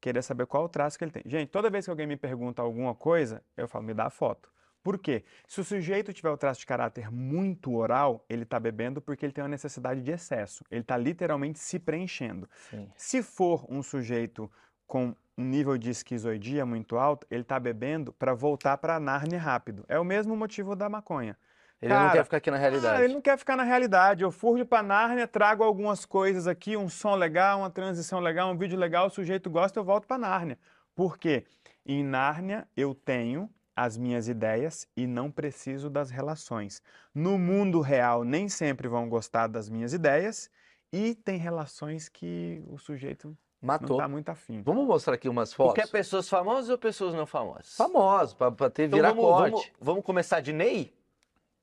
querer 0.00 0.22
saber 0.22 0.46
qual 0.46 0.64
o 0.64 0.68
traço 0.68 0.96
que 0.98 1.04
ele 1.04 1.10
tem. 1.10 1.22
Gente, 1.26 1.48
toda 1.48 1.68
vez 1.70 1.84
que 1.86 1.90
alguém 1.90 2.06
me 2.06 2.16
pergunta 2.16 2.62
alguma 2.62 2.94
coisa, 2.94 3.42
eu 3.56 3.66
falo, 3.66 3.82
me 3.84 3.94
dá 3.94 4.04
a 4.06 4.10
foto. 4.10 4.48
Por 4.86 4.98
quê? 5.00 5.24
Se 5.48 5.60
o 5.60 5.64
sujeito 5.64 6.12
tiver 6.12 6.30
o 6.30 6.36
traço 6.36 6.60
de 6.60 6.66
caráter 6.66 7.10
muito 7.10 7.74
oral, 7.74 8.24
ele 8.28 8.44
tá 8.44 8.60
bebendo 8.60 9.00
porque 9.02 9.26
ele 9.26 9.32
tem 9.32 9.42
uma 9.42 9.48
necessidade 9.48 10.00
de 10.00 10.12
excesso. 10.12 10.64
Ele 10.70 10.84
tá 10.84 10.96
literalmente 10.96 11.58
se 11.58 11.80
preenchendo. 11.80 12.48
Sim. 12.70 12.88
Se 12.94 13.20
for 13.20 13.66
um 13.68 13.82
sujeito 13.82 14.48
com 14.86 15.12
um 15.36 15.44
nível 15.44 15.76
de 15.76 15.90
esquizoidia 15.90 16.64
muito 16.64 16.96
alto, 16.96 17.26
ele 17.28 17.42
tá 17.42 17.58
bebendo 17.58 18.12
para 18.12 18.32
voltar 18.32 18.78
para 18.78 19.00
Nárnia 19.00 19.40
rápido. 19.40 19.84
É 19.88 19.98
o 19.98 20.04
mesmo 20.04 20.36
motivo 20.36 20.76
da 20.76 20.88
maconha. 20.88 21.36
Ele 21.82 21.92
não 21.92 22.02
Cara, 22.02 22.12
quer 22.12 22.24
ficar 22.24 22.36
aqui 22.36 22.50
na 22.52 22.56
realidade. 22.56 23.02
Ah, 23.02 23.04
ele 23.04 23.14
não 23.14 23.20
quer 23.20 23.36
ficar 23.36 23.56
na 23.56 23.64
realidade. 23.64 24.22
Eu 24.22 24.30
furjo 24.30 24.64
pra 24.64 24.84
Nárnia, 24.84 25.26
trago 25.26 25.64
algumas 25.64 26.04
coisas 26.06 26.46
aqui, 26.46 26.76
um 26.76 26.88
som 26.88 27.16
legal, 27.16 27.58
uma 27.58 27.70
transição 27.70 28.20
legal, 28.20 28.52
um 28.52 28.56
vídeo 28.56 28.78
legal, 28.78 29.08
o 29.08 29.10
sujeito 29.10 29.50
gosta, 29.50 29.80
eu 29.80 29.84
volto 29.84 30.06
pra 30.06 30.16
Nárnia. 30.16 30.56
Por 30.94 31.18
quê? 31.18 31.44
Em 31.84 32.04
Nárnia 32.04 32.68
eu 32.76 32.94
tenho 32.94 33.50
as 33.76 33.96
minhas 33.98 34.26
ideias 34.26 34.88
e 34.96 35.06
não 35.06 35.30
preciso 35.30 35.90
das 35.90 36.10
relações. 36.10 36.82
No 37.14 37.38
mundo 37.38 37.80
real 37.82 38.24
nem 38.24 38.48
sempre 38.48 38.88
vão 38.88 39.08
gostar 39.08 39.46
das 39.46 39.68
minhas 39.68 39.92
ideias 39.92 40.50
e 40.92 41.14
tem 41.14 41.36
relações 41.36 42.08
que 42.08 42.62
o 42.68 42.78
sujeito 42.78 43.28
não 43.28 43.36
Matou. 43.68 43.96
tá 43.98 44.08
muito 44.08 44.28
afim. 44.30 44.62
Vamos 44.62 44.86
mostrar 44.86 45.14
aqui 45.14 45.28
umas 45.28 45.50
Tu 45.50 45.56
fotos? 45.56 45.74
quer 45.74 45.90
pessoas 45.90 46.28
famosas 46.28 46.70
ou 46.70 46.78
pessoas 46.78 47.14
não 47.14 47.26
famosas? 47.26 47.76
Famosos, 47.76 48.32
pra, 48.34 48.50
pra 48.50 48.70
ter 48.70 48.84
Então 48.84 48.96
virar 48.98 49.08
vamos, 49.10 49.24
corte. 49.24 49.50
vamos, 49.52 49.70
vamos 49.80 50.04
começar 50.04 50.40
de 50.40 50.52
Ney? 50.52 50.94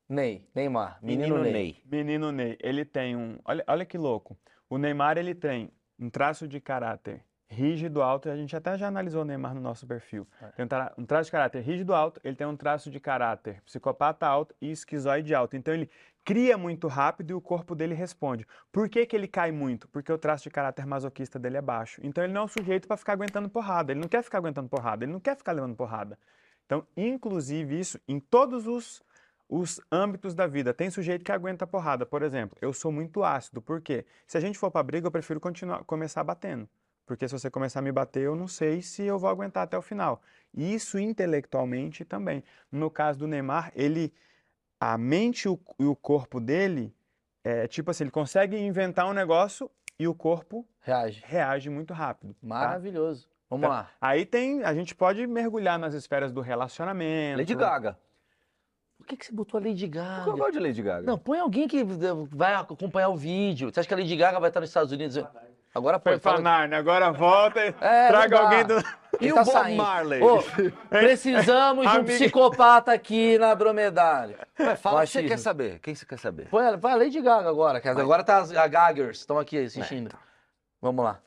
Ney, 0.07 0.47
Neymar, 0.53 0.99
menino, 1.01 1.39
Ney. 1.41 1.81
Menino 1.85 2.31
Ney, 2.31 2.57
ele 2.61 2.83
tem 2.85 3.15
um. 3.15 3.39
Olha, 3.45 3.63
olha 3.67 3.85
que 3.85 3.97
louco. 3.97 4.37
O 4.69 4.77
Neymar, 4.77 5.17
ele 5.17 5.33
tem 5.33 5.71
um 5.97 6.09
traço 6.09 6.47
de 6.47 6.59
caráter 6.59 7.23
rígido, 7.53 8.01
alto, 8.01 8.29
a 8.29 8.35
gente 8.35 8.55
até 8.55 8.77
já 8.77 8.87
analisou 8.87 9.21
o 9.21 9.25
Neymar 9.25 9.53
no 9.53 9.61
nosso 9.61 9.85
perfil. 9.87 10.27
É. 10.41 10.47
Tem 10.47 10.65
um, 10.65 10.67
tra- 10.67 10.93
um 10.97 11.05
traço 11.05 11.27
de 11.27 11.31
caráter 11.31 11.61
rígido, 11.61 11.93
alto, 11.93 12.19
ele 12.23 12.35
tem 12.35 12.47
um 12.47 12.55
traço 12.57 12.89
de 12.91 12.99
caráter 12.99 13.61
psicopata 13.63 14.27
alto 14.27 14.53
e 14.59 14.71
esquizoide 14.71 15.33
alto. 15.33 15.55
Então 15.55 15.73
ele 15.73 15.89
cria 16.25 16.57
muito 16.57 16.87
rápido 16.87 17.31
e 17.31 17.33
o 17.33 17.41
corpo 17.41 17.75
dele 17.75 17.93
responde. 17.93 18.45
Por 18.71 18.89
que, 18.89 19.05
que 19.05 19.15
ele 19.15 19.27
cai 19.27 19.51
muito? 19.51 19.87
Porque 19.87 20.11
o 20.11 20.17
traço 20.17 20.43
de 20.43 20.49
caráter 20.49 20.85
masoquista 20.85 21.37
dele 21.37 21.57
é 21.57 21.61
baixo. 21.61 22.01
Então 22.03 22.23
ele 22.23 22.33
não 22.33 22.41
é 22.41 22.43
um 22.45 22.47
sujeito 22.47 22.87
para 22.87 22.97
ficar 22.97 23.13
aguentando 23.13 23.49
porrada. 23.49 23.91
Ele 23.91 24.01
não 24.01 24.07
quer 24.07 24.23
ficar 24.23 24.39
aguentando 24.39 24.67
porrada, 24.67 25.05
ele 25.05 25.11
não 25.11 25.19
quer 25.19 25.35
ficar 25.37 25.51
levando 25.51 25.75
porrada. 25.75 26.17
Então, 26.65 26.85
inclusive 26.97 27.79
isso 27.79 27.99
em 28.07 28.19
todos 28.19 28.67
os 28.67 29.01
os 29.49 29.79
âmbitos 29.91 30.33
da 30.33 30.47
vida. 30.47 30.73
Tem 30.73 30.89
sujeito 30.89 31.23
que 31.23 31.31
aguenta 31.31 31.67
porrada, 31.67 32.07
por 32.07 32.23
exemplo. 32.23 32.57
Eu 32.59 32.73
sou 32.73 32.91
muito 32.91 33.23
ácido, 33.23 33.61
por 33.61 33.81
quê? 33.81 34.03
Se 34.25 34.35
a 34.35 34.41
gente 34.41 34.57
for 34.57 34.71
para 34.71 34.81
briga, 34.81 35.05
eu 35.05 35.11
prefiro 35.11 35.39
continuar, 35.39 35.83
começar 35.83 36.23
batendo. 36.23 36.67
Porque 37.05 37.27
se 37.27 37.37
você 37.37 37.49
começar 37.49 37.79
a 37.79 37.81
me 37.81 37.91
bater, 37.91 38.23
eu 38.23 38.35
não 38.35 38.47
sei 38.47 38.81
se 38.81 39.03
eu 39.03 39.19
vou 39.19 39.29
aguentar 39.29 39.63
até 39.63 39.77
o 39.77 39.81
final. 39.81 40.21
Isso 40.53 40.97
intelectualmente 40.99 42.05
também. 42.05 42.43
No 42.71 42.89
caso 42.89 43.19
do 43.19 43.27
Neymar, 43.27 43.71
ele 43.75 44.13
a 44.79 44.97
mente 44.97 45.45
e 45.79 45.85
o, 45.85 45.95
corpo 45.95 46.39
dele 46.39 46.93
é 47.43 47.67
tipo 47.67 47.91
assim, 47.91 48.03
ele 48.05 48.11
consegue 48.11 48.57
inventar 48.57 49.05
um 49.05 49.13
negócio 49.13 49.69
e 49.99 50.07
o 50.07 50.13
corpo 50.15 50.65
Reage. 50.81 51.21
reage 51.25 51.69
muito 51.69 51.93
rápido. 51.93 52.33
tá? 52.33 52.39
Maravilhoso. 52.47 53.27
Vamos 53.49 53.67
Tá. 53.67 53.73
lá. 53.73 53.89
Aí 54.01 54.25
tem, 54.25 54.63
a 54.63 54.73
gente 54.73 54.95
pode 54.95 55.25
mergulhar 55.27 55.77
nas 55.77 55.93
esferas 55.93 56.31
do 56.31 56.41
relacionamento. 56.41 57.37
Lady 57.39 57.55
Gaga. 57.55 57.97
Por 58.97 59.05
que, 59.07 59.17
que 59.17 59.25
você 59.25 59.33
botou 59.33 59.59
a 59.59 59.63
Lady 59.63 59.87
que 59.89 59.97
eu 59.97 60.01
Gaga? 60.01 60.31
gosto 60.31 60.51
de 60.53 60.59
Lady 60.59 60.81
Gaga? 60.81 61.05
Não, 61.05 61.17
põe 61.17 61.39
alguém 61.39 61.67
que 61.67 61.83
vai 62.31 62.53
acompanhar 62.55 63.09
o 63.09 63.17
vídeo. 63.17 63.71
Você 63.71 63.81
acha 63.81 63.87
que 63.87 63.93
a 63.93 63.97
Lady 63.97 64.15
Gaga 64.15 64.39
vai 64.39 64.49
estar 64.49 64.61
nos 64.61 64.69
Estados 64.69 64.91
Unidos? 64.91 65.17
Agora 65.73 65.99
Foi 65.99 66.13
põe. 66.13 66.19
pra 66.19 66.31
Fala... 66.33 66.41
Narnia, 66.43 66.77
agora 66.77 67.11
volta 67.11 67.65
e 67.65 67.73
É, 67.81 68.07
traga 68.07 68.39
alguém 68.39 68.65
do. 68.65 68.77
E 69.19 69.25
Ele 69.25 69.31
o 69.31 69.35
tá 69.35 69.43
Bob 69.43 69.53
saindo. 69.53 69.77
Marley? 69.83 70.21
Ô, 70.21 70.43
precisamos 70.89 71.89
de 71.89 71.97
um 71.99 72.03
psicopata 72.03 72.91
aqui 72.93 73.37
na 73.39 73.53
Dromedário. 73.53 74.37
Ué, 74.59 74.75
fala 74.75 74.99
o 74.99 75.01
que 75.01 75.07
você 75.07 75.23
quer 75.23 75.39
saber. 75.39 75.79
Quem 75.79 75.95
você 75.95 76.05
quer 76.05 76.19
saber? 76.19 76.47
Põe 76.49 76.67
a, 76.67 76.77
põe 76.77 76.91
a 76.91 76.95
Lady 76.95 77.21
Gaga 77.21 77.49
agora. 77.49 77.81
que 77.81 77.87
Agora 77.87 78.23
tá 78.23 78.37
as 78.37 78.51
a 78.51 78.67
Gaggers, 78.67 79.19
estão 79.19 79.39
aqui 79.39 79.57
assistindo. 79.57 80.13
É, 80.13 80.17
Vamos 80.81 81.03
lá. 81.05 81.19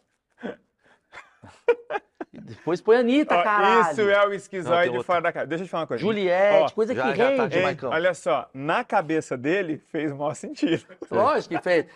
Depois 2.40 2.80
põe 2.80 2.96
a 2.96 3.00
Anitta, 3.00 3.34
Ó, 3.36 3.42
caralho. 3.42 3.90
isso 3.92 4.00
é 4.02 4.24
o 4.24 4.26
Não, 4.28 4.34
esquizoide 4.34 5.02
fora 5.04 5.20
da 5.20 5.32
casa. 5.32 5.46
Deixa 5.46 5.64
eu 5.64 5.66
te 5.66 5.70
falar 5.70 5.82
uma 5.82 5.86
coisa. 5.86 6.00
Juliette, 6.02 6.64
Ó, 6.64 6.70
coisa 6.70 6.94
já- 6.94 7.02
que 7.02 7.08
já 7.16 7.24
tá 7.36 7.42
rende, 7.46 7.58
aqui. 7.64 7.84
Ei, 7.86 7.90
olha 7.90 8.14
só, 8.14 8.48
na 8.52 8.84
cabeça 8.84 9.36
dele 9.36 9.82
fez 9.90 10.12
o 10.12 10.16
maior 10.16 10.34
sentido. 10.34 10.84
Lógico 11.10 11.54
que 11.54 11.62
fez. 11.62 11.86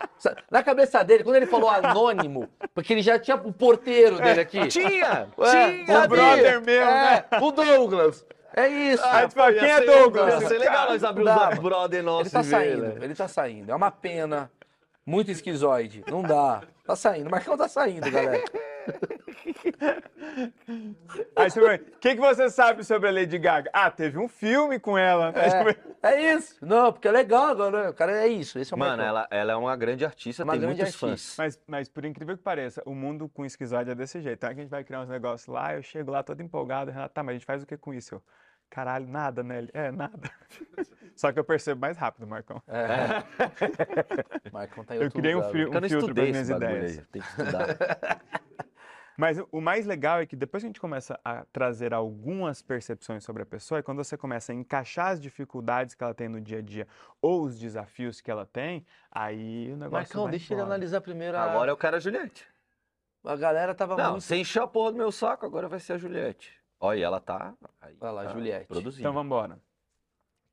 Na 0.51 0.63
cabeça 0.63 1.03
dele, 1.03 1.23
quando 1.25 1.37
ele 1.37 1.47
falou 1.47 1.69
anônimo, 1.71 2.49
porque 2.75 2.93
ele 2.93 3.03
já 3.03 3.19
tinha 3.19 3.37
o 3.37 3.53
porteiro 3.53 4.17
dele 4.21 4.41
aqui. 4.41 4.67
Tinha! 4.69 5.29
É, 5.39 5.85
Tinha! 5.85 6.05
o 6.05 6.09
brother 6.09 6.61
meu, 6.63 6.83
é, 6.83 7.27
O 7.41 7.51
Douglas. 7.53 8.27
É 8.55 8.67
isso. 8.67 9.05
Aí 9.05 9.29
tu 9.29 9.35
fala, 9.35 9.53
Ia 9.53 9.61
quem 9.61 9.71
é 9.71 9.81
Douglas? 9.83 10.43
Ia 10.43 10.49
ser 10.49 10.59
legal 10.59 10.89
nós 10.89 11.05
abrirmos 11.05 11.35
Dá. 11.35 11.51
o 11.57 11.63
brother 11.63 12.03
nosso 12.03 12.23
ele 12.23 12.31
tá 12.31 12.41
e 12.41 12.43
ver, 12.43 12.51
saindo, 12.51 12.83
né? 12.83 12.95
ele 13.03 13.15
tá 13.15 13.29
saindo. 13.29 13.71
É 13.71 13.75
uma 13.75 13.91
pena. 13.93 14.51
Muito 15.07 15.31
esquizoide. 15.31 16.05
Não 16.09 16.23
dá. 16.23 16.61
Tá 16.85 16.95
saindo. 16.97 17.29
O 17.29 17.31
Marcão 17.31 17.57
tá 17.57 17.69
saindo, 17.69 18.11
galera. 18.11 18.43
Aí 21.37 21.51
você 21.51 21.61
o 21.61 21.79
que, 21.99 22.15
que 22.15 22.21
você 22.21 22.49
sabe 22.51 22.85
sobre 22.85 23.09
a 23.09 23.13
Lady 23.13 23.39
Gaga? 23.39 23.71
Ah, 23.73 23.91
teve 23.91 24.19
um 24.19 24.29
filme 24.29 24.79
com 24.79 24.97
ela. 24.97 25.33
né? 25.33 25.41
É, 26.03 26.13
é 26.15 26.35
isso. 26.35 26.65
Não, 26.65 26.93
porque 26.93 27.09
é 27.09 27.13
legal 27.13 27.49
agora. 27.49 27.83
né? 27.85 27.89
O 27.89 27.95
cara 27.95 28.13
é 28.13 28.29
isso. 28.29 28.59
Esse 28.59 28.73
é 28.73 28.77
o 28.77 28.79
Mano, 28.79 29.03
ela, 29.03 29.27
ela 29.31 29.53
é 29.53 29.57
uma 29.57 29.77
grande 29.77 30.05
artista, 30.05 30.45
Uma 30.45 30.53
tem 30.53 30.61
grande 30.61 30.77
muitos 30.83 31.03
artista. 31.03 31.07
fãs. 31.07 31.35
Mas, 31.39 31.63
mas 31.67 31.89
por 31.89 32.05
incrível 32.05 32.37
que 32.37 32.43
pareça, 32.43 32.83
o 32.87 32.95
mundo 32.95 33.29
com 33.29 33.45
esquizoide 33.45 33.91
é 33.91 33.95
desse 33.95 34.21
jeito. 34.21 34.37
Então 34.39 34.51
a 34.51 34.55
gente 34.55 34.69
vai 34.69 34.85
criar 34.85 35.01
uns 35.01 35.09
negócios 35.09 35.49
lá, 35.49 35.75
eu 35.75 35.83
chego 35.83 36.11
lá 36.11 36.23
todo 36.23 36.41
empolgado, 36.43 36.91
Renato, 36.91 37.15
tá, 37.15 37.23
mas 37.23 37.31
a 37.31 37.39
gente 37.39 37.47
faz 37.47 37.63
o 37.63 37.67
que 37.67 37.77
com 37.77 37.93
isso? 37.95 38.15
Eu, 38.17 38.23
Caralho, 38.71 39.07
nada, 39.09 39.43
né? 39.43 39.67
É, 39.73 39.91
nada. 39.91 40.31
Só 41.21 41.31
que 41.31 41.39
eu 41.39 41.45
percebo 41.45 41.79
mais 41.83 41.99
rápido, 41.99 42.27
Marcão. 42.27 42.63
É. 42.67 43.23
Marcão 44.51 44.83
tá 44.83 44.97
Eu 44.97 45.11
criei 45.11 45.35
um 45.35 45.43
frio- 45.51 45.71
velho. 45.71 45.85
Eu 45.85 45.89
filtro 45.91 46.23
esse 46.23 46.31
minhas 46.33 46.49
ideias. 46.49 46.99
aí, 46.99 47.05
tem 47.13 47.21
que 47.21 47.29
estudar. 47.29 47.67
Mas 49.19 49.39
o- 49.39 49.47
o 49.53 49.61
mais 49.61 49.85
legal 49.85 50.19
é 50.21 50.25
que 50.25 50.35
depois 50.35 50.63
que 50.63 50.67
a 50.67 50.71
gente 50.71 50.81
começa 50.81 51.21
a 51.23 51.45
trazer 51.53 51.93
algumas 51.93 52.63
percepções 52.63 53.23
sobre 53.23 53.43
a 53.43 53.47
pessoa, 53.47 53.81
é 53.81 53.83
quando 53.83 53.99
você 54.03 54.17
começa 54.17 54.51
a 54.51 54.55
encaixar 54.55 55.09
as 55.09 55.21
dificuldades 55.21 55.95
que 55.95 56.03
ela 56.03 56.15
tem 56.15 56.27
no 56.27 56.41
dia 56.41 56.61
a 56.61 56.63
dia 56.63 56.89
ou 57.21 57.43
os 57.43 57.59
desafios 57.59 58.23
que 58.23 58.31
ela 58.31 58.47
tem, 58.47 58.87
aí 59.11 59.67
o 59.75 59.77
negócio 59.77 59.93
Marcão, 59.93 60.23
vai 60.23 60.31
deixa 60.31 60.55
ele 60.55 60.63
embora. 60.63 60.75
analisar 60.75 61.03
primeiro. 61.03 61.37
A, 61.37 61.43
Agora 61.43 61.71
eu 61.71 61.77
quero 61.77 61.97
a 61.97 62.01
Juliette. 62.01 62.49
a 63.27 63.37
galera 63.37 63.75
tava 63.75 63.95
Não, 63.95 64.13
muito. 64.13 64.23
você 64.23 64.37
encheu 64.37 64.63
a 64.63 64.69
porra 64.69 64.93
do 64.93 64.97
meu 64.97 65.13
saco, 65.13 65.45
agora 65.45 65.69
vai 65.69 65.81
ser 65.81 65.93
a 65.93 65.99
Juliette. 65.99 66.59
Olha, 66.81 67.05
ela 67.05 67.21
tá. 67.21 67.53
Aí, 67.79 67.95
Olha 68.01 68.11
lá, 68.11 68.25
tá 68.25 68.31
Juliette. 68.33 68.69
Produzindo. 68.69 69.03
Então 69.03 69.13
vamos 69.13 69.27
embora. 69.27 69.59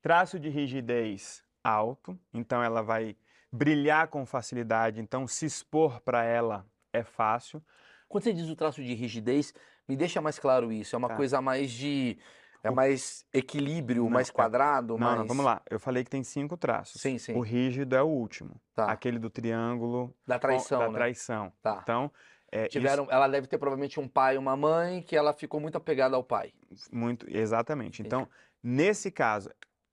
Traço 0.08 0.40
de 0.40 0.48
rigidez 0.48 1.44
alto, 1.62 2.18
então 2.32 2.62
ela 2.62 2.80
vai 2.80 3.14
brilhar 3.52 4.08
com 4.08 4.24
facilidade, 4.24 5.02
então 5.02 5.26
se 5.26 5.44
expor 5.44 6.00
para 6.00 6.24
ela 6.24 6.64
é 6.94 7.02
fácil. 7.02 7.62
Quando 8.08 8.24
você 8.24 8.32
diz 8.32 8.48
o 8.48 8.56
traço 8.56 8.82
de 8.82 8.94
rigidez, 8.94 9.52
me 9.86 9.94
deixa 9.98 10.18
mais 10.22 10.38
claro 10.38 10.72
isso. 10.72 10.96
É 10.96 10.98
uma 10.98 11.08
Tá. 11.08 11.16
coisa 11.16 11.42
mais 11.42 11.70
de. 11.70 12.16
É 12.64 12.70
mais 12.70 13.26
equilíbrio, 13.34 14.04
Não, 14.04 14.10
mais 14.10 14.30
é- 14.30 14.32
quadrado, 14.32 14.94
Não, 14.96 15.06
mais. 15.08 15.18
não, 15.18 15.26
vamos 15.26 15.44
lá. 15.44 15.60
Eu 15.68 15.78
falei 15.78 16.02
que 16.02 16.08
tem 16.10 16.24
cinco 16.24 16.56
traços. 16.56 17.02
Sim, 17.02 17.18
sim. 17.18 17.34
O 17.34 17.40
rígido 17.40 17.94
é 17.94 18.02
o 18.02 18.08
último. 18.08 18.58
Tá. 18.74 18.86
Aquele 18.90 19.18
do 19.18 19.28
triângulo 19.28 20.16
Da 20.26 20.36
com- 20.36 20.40
traição, 20.40 20.78
da 20.78 20.88
né? 20.88 20.94
traição. 20.94 21.52
Tá. 21.62 21.80
Então, 21.82 22.10
é, 22.50 22.62
isso- 22.62 22.70
Tiveram, 22.70 23.06
ela 23.10 23.28
deve 23.28 23.46
ter 23.46 23.58
provavelmente 23.58 24.00
um 24.00 24.08
pai 24.08 24.36
e 24.36 24.38
uma 24.38 24.56
mãe 24.56 25.02
que 25.02 25.14
ela 25.14 25.34
ficou 25.34 25.60
muito 25.60 25.76
apegada 25.76 26.16
ao 26.16 26.24
pai. 26.24 26.54
Muito, 26.90 27.26
exatamente. 27.28 28.00
Então, 28.00 28.26
nesse 28.62 29.10
caso, 29.10 29.50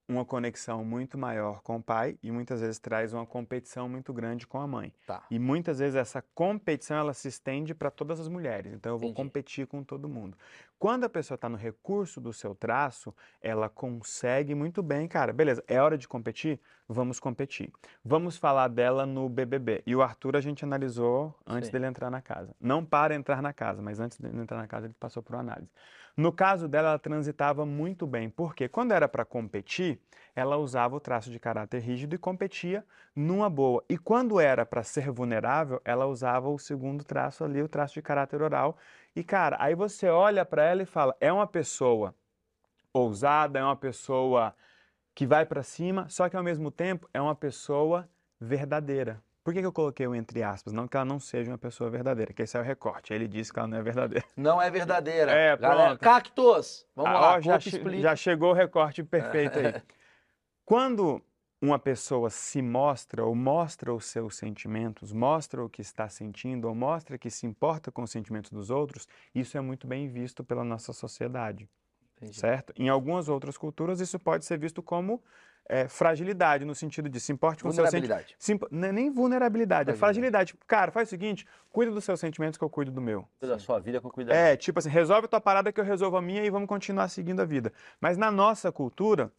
uma 0.08 0.24
conexão 0.24 0.86
muito 0.86 1.18
maior 1.18 1.62
com 1.62 1.78
o 1.78 1.84
pai 1.84 2.18
e 2.22 2.32
muitas 2.32 2.62
vezes 2.62 2.78
traz 2.78 3.14
uma 3.14 3.26
competição 3.26 3.90
muito 3.90 4.14
grande 4.14 4.46
com 4.46 4.60
a 4.60 4.68
mãe. 4.68 4.94
Tá. 5.06 5.24
E 5.32 5.40
muitas 5.40 5.80
vezes 5.80 5.96
essa 5.96 6.24
competição 6.34 6.98
ela 6.98 7.14
se 7.14 7.28
estende 7.28 7.74
para 7.74 7.90
todas 7.90 8.20
as 8.20 8.28
mulheres. 8.28 8.74
Então 8.74 8.94
eu 8.94 9.00
vou 9.00 9.10
Entendi. 9.10 9.24
competir 9.24 9.68
com 9.68 9.84
todo 9.84 10.08
mundo. 10.08 10.38
Quando 10.78 11.06
a 11.06 11.10
pessoa 11.10 11.36
está 11.36 11.50
no 11.50 11.58
recurso 11.58 12.22
do 12.22 12.32
seu 12.32 12.54
traço, 12.54 13.14
ela 13.42 13.68
consegue 13.68 14.54
muito 14.54 14.84
bem, 14.84 15.08
cara. 15.08 15.34
Beleza, 15.34 15.64
é 15.68 15.82
hora 15.82 15.98
de 15.98 16.08
competir? 16.08 16.60
Vamos 16.88 17.20
competir. 17.20 17.72
Vamos 18.04 18.38
falar 18.38 18.68
dela 18.68 19.06
no 19.06 19.28
BBB. 19.28 19.82
E 19.88 19.96
o 19.96 20.04
Arthur 20.04 20.36
a 20.36 20.42
gente 20.42 20.64
analisou 20.64 21.34
antes 21.48 21.68
Sim. 21.68 21.74
dele 21.74 21.88
entrar 21.88 22.12
na 22.12 22.22
casa. 22.22 22.54
Não 22.60 22.86
para 22.86 23.16
entrar 23.16 23.42
na 23.42 23.54
casa, 23.54 23.82
mas 23.82 24.00
antes 24.00 24.20
dele 24.20 24.40
entrar 24.40 24.58
na 24.58 24.68
casa 24.68 24.86
ele 24.86 24.96
passou 25.00 25.24
por 25.24 25.34
uma 25.34 25.42
análise. 25.42 25.72
No 26.18 26.32
caso 26.32 26.68
dela, 26.68 26.90
ela 26.90 27.00
transitava 27.00 27.66
muito 27.66 28.08
bem, 28.08 28.30
porque 28.30 28.70
quando 28.70 28.94
era 28.94 29.08
para 29.08 29.26
competir, 29.26 30.00
ela 30.34 30.56
usava 30.58 30.96
o 30.96 31.00
traço 31.00 31.30
de 31.30 31.40
caráter 31.40 31.80
rígido 31.80 32.16
e 32.16 32.18
competia 32.18 32.86
numa 33.14 33.50
boa. 33.50 33.84
E 33.90 33.98
quando 33.98 34.40
era 34.40 34.66
para 34.66 34.82
ser 34.84 35.12
vulnerável, 35.12 35.82
ela 35.84 36.06
usava 36.06 36.48
o 36.50 36.58
segundo 36.58 37.04
traço 37.04 37.44
ali, 37.44 37.62
o 37.62 37.68
traço 37.68 37.96
de 37.96 38.02
caráter 38.02 38.42
oral. 38.42 38.78
E 39.14 39.24
cara, 39.24 39.58
aí 39.60 39.76
você 39.76 40.08
olha 40.08 40.46
para 40.46 40.64
ela 40.64 40.84
e 40.84 40.86
fala: 40.86 41.16
é 41.20 41.32
uma 41.32 41.48
pessoa 41.48 42.16
ousada, 42.94 43.60
é 43.60 43.64
uma 43.64 43.76
pessoa 43.76 44.56
que 45.14 45.26
vai 45.26 45.46
para 45.46 45.64
cima, 45.64 46.08
só 46.10 46.30
que 46.30 46.38
ao 46.38 46.44
mesmo 46.44 46.72
tempo 46.72 47.10
é 47.14 47.22
uma 47.22 47.36
pessoa 47.36 48.10
verdadeira. 48.40 49.22
Por 49.46 49.54
que, 49.54 49.60
que 49.60 49.66
eu 49.68 49.72
coloquei 49.72 50.08
o 50.08 50.16
entre 50.16 50.42
aspas? 50.42 50.74
Não 50.74 50.88
que 50.88 50.98
ela 50.98 51.06
não 51.06 51.20
seja 51.20 51.52
uma 51.52 51.58
pessoa 51.60 51.88
verdadeira, 51.88 52.34
que 52.34 52.42
esse 52.42 52.58
é 52.58 52.60
o 52.60 52.64
recorte. 52.64 53.14
Ele 53.14 53.28
disse 53.28 53.54
que 53.54 53.60
ela 53.60 53.68
não 53.68 53.78
é 53.78 53.84
verdadeira. 53.84 54.26
Não 54.36 54.60
é 54.60 54.72
verdadeira. 54.72 55.32
É, 55.32 55.56
Galera, 55.56 55.90
pronto. 55.90 56.00
cactos! 56.00 56.88
Vamos 56.96 57.12
Ah, 57.12 57.20
lá, 57.20 57.36
ó, 57.36 57.42
já, 57.42 57.56
explica. 57.58 58.02
já 58.02 58.16
chegou 58.16 58.50
o 58.50 58.54
recorte 58.54 59.04
perfeito 59.04 59.60
aí. 59.60 59.66
Quando 60.66 61.22
uma 61.62 61.78
pessoa 61.78 62.32
se 62.32 62.60
mostra 62.60 63.24
ou 63.24 63.36
mostra 63.36 63.94
os 63.94 64.06
seus 64.06 64.36
sentimentos, 64.36 65.14
mostra 65.14 65.64
o 65.64 65.70
que 65.70 65.80
está 65.82 66.10
sentindo 66.10 66.68
ou 66.68 66.74
mostra 66.74 67.16
que 67.16 67.30
se 67.30 67.46
importa 67.46 67.92
com 67.92 68.02
os 68.02 68.10
sentimentos 68.10 68.50
dos 68.50 68.72
outros, 68.72 69.08
isso 69.34 69.60
é 69.60 69.62
muito 69.62 69.86
bem 69.86 70.08
visto 70.08 70.44
pela 70.44 70.64
nossa 70.64 70.92
sociedade, 70.92 71.70
Entendi. 72.18 72.40
certo? 72.40 72.74
Em 72.76 72.90
algumas 72.90 73.30
outras 73.30 73.60
culturas 73.60 74.00
isso 74.00 74.18
pode 74.18 74.44
ser 74.44 74.58
visto 74.58 74.82
como 74.82 75.24
eh, 75.68 75.88
fragilidade, 75.88 76.64
no 76.66 76.76
sentido 76.76 77.10
de 77.10 77.20
se 77.20 77.32
importe 77.32 77.64
com 77.64 77.72
seus 77.72 77.90
sentimentos. 77.90 78.08
Vulnerabilidade. 78.10 78.36
Se 78.40 78.54
impo- 78.54 78.68
não 78.72 78.88
é 78.88 78.92
nem 78.92 79.10
vulnerabilidade, 79.12 79.90
é 79.90 79.94
fragilidade. 79.96 80.54
Cara, 80.68 80.92
faz 80.92 81.08
o 81.08 81.12
seguinte, 81.12 81.46
cuida 81.72 81.92
dos 81.92 82.04
seus 82.04 82.20
sentimentos 82.20 82.58
que 82.58 82.64
eu 82.64 82.70
cuido 82.70 82.92
do 82.92 83.02
meu. 83.02 83.28
Da 83.42 83.58
sua 83.60 83.80
vida 83.80 84.00
com 84.00 84.10
cuidado. 84.10 84.36
É, 84.36 84.56
tipo 84.56 84.80
assim, 84.80 84.90
resolve 84.90 85.26
a 85.26 85.28
tua 85.28 85.42
parada 85.42 85.72
que 85.72 85.80
eu 85.80 85.84
resolvo 85.86 86.18
a 86.18 86.22
minha 86.22 86.44
e 86.44 86.50
vamos 86.50 86.68
continuar 86.68 87.08
seguindo 87.10 87.40
a 87.42 87.46
vida. 87.46 87.74
Mas 88.00 88.18
na 88.18 88.30
nossa 88.32 88.72
cultura, 88.72 89.32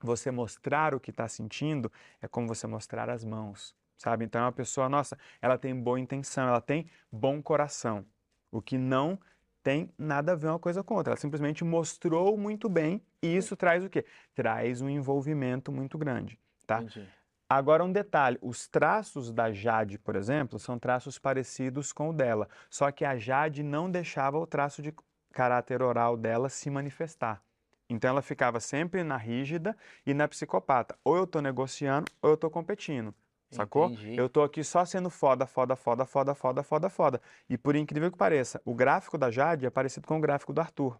você 0.00 0.30
mostrar 0.30 0.94
o 0.94 1.00
que 1.00 1.10
está 1.10 1.28
sentindo 1.28 1.90
é 2.22 2.26
como 2.26 2.48
você 2.48 2.66
mostrar 2.66 3.10
as 3.10 3.24
mãos, 3.24 3.74
sabe? 3.96 4.24
Então 4.24 4.40
é 4.40 4.44
uma 4.44 4.52
pessoa, 4.52 4.88
nossa, 4.88 5.18
ela 5.42 5.58
tem 5.58 5.74
boa 5.74 6.00
intenção, 6.00 6.48
ela 6.48 6.60
tem 6.60 6.88
bom 7.12 7.42
coração, 7.42 8.04
o 8.50 8.60
que 8.62 8.78
não 8.78 9.18
tem 9.62 9.90
nada 9.98 10.32
a 10.32 10.34
ver 10.34 10.48
uma 10.48 10.58
coisa 10.58 10.82
com 10.82 10.94
outra. 10.94 11.12
Ela 11.12 11.20
simplesmente 11.20 11.64
mostrou 11.64 12.36
muito 12.36 12.68
bem 12.68 13.02
e 13.22 13.36
isso 13.36 13.56
traz 13.56 13.84
o 13.84 13.90
quê? 13.90 14.04
Traz 14.34 14.80
um 14.80 14.88
envolvimento 14.88 15.70
muito 15.70 15.98
grande, 15.98 16.38
tá? 16.66 16.82
Entendi. 16.82 17.06
Agora, 17.48 17.84
um 17.84 17.90
detalhe: 17.90 18.38
os 18.40 18.68
traços 18.68 19.32
da 19.32 19.52
Jade, 19.52 19.98
por 19.98 20.14
exemplo, 20.14 20.58
são 20.58 20.78
traços 20.78 21.18
parecidos 21.18 21.92
com 21.92 22.10
o 22.10 22.12
dela. 22.12 22.48
Só 22.70 22.92
que 22.92 23.04
a 23.04 23.18
Jade 23.18 23.64
não 23.64 23.90
deixava 23.90 24.38
o 24.38 24.46
traço 24.46 24.80
de 24.80 24.94
caráter 25.32 25.82
oral 25.82 26.16
dela 26.16 26.48
se 26.48 26.70
manifestar. 26.70 27.42
Então, 27.88 28.10
ela 28.10 28.22
ficava 28.22 28.60
sempre 28.60 29.02
na 29.02 29.16
rígida 29.16 29.76
e 30.06 30.14
na 30.14 30.28
psicopata. 30.28 30.96
Ou 31.02 31.16
eu 31.16 31.26
tô 31.26 31.40
negociando, 31.40 32.12
ou 32.22 32.30
eu 32.30 32.36
tô 32.36 32.48
competindo. 32.48 33.12
Sacou? 33.50 33.86
Entendi. 33.86 34.16
Eu 34.16 34.28
tô 34.28 34.42
aqui 34.42 34.62
só 34.62 34.84
sendo 34.84 35.10
foda, 35.10 35.46
foda, 35.46 35.74
foda, 35.74 36.04
foda, 36.04 36.34
foda, 36.34 36.62
foda, 36.62 36.88
foda. 36.88 37.20
E 37.48 37.58
por 37.58 37.74
incrível 37.74 38.10
que 38.10 38.16
pareça, 38.16 38.60
o 38.64 38.74
gráfico 38.74 39.18
da 39.18 39.30
Jade 39.30 39.66
é 39.66 39.70
parecido 39.70 40.06
com 40.06 40.18
o 40.18 40.20
gráfico 40.20 40.52
do 40.52 40.60
Arthur. 40.60 40.98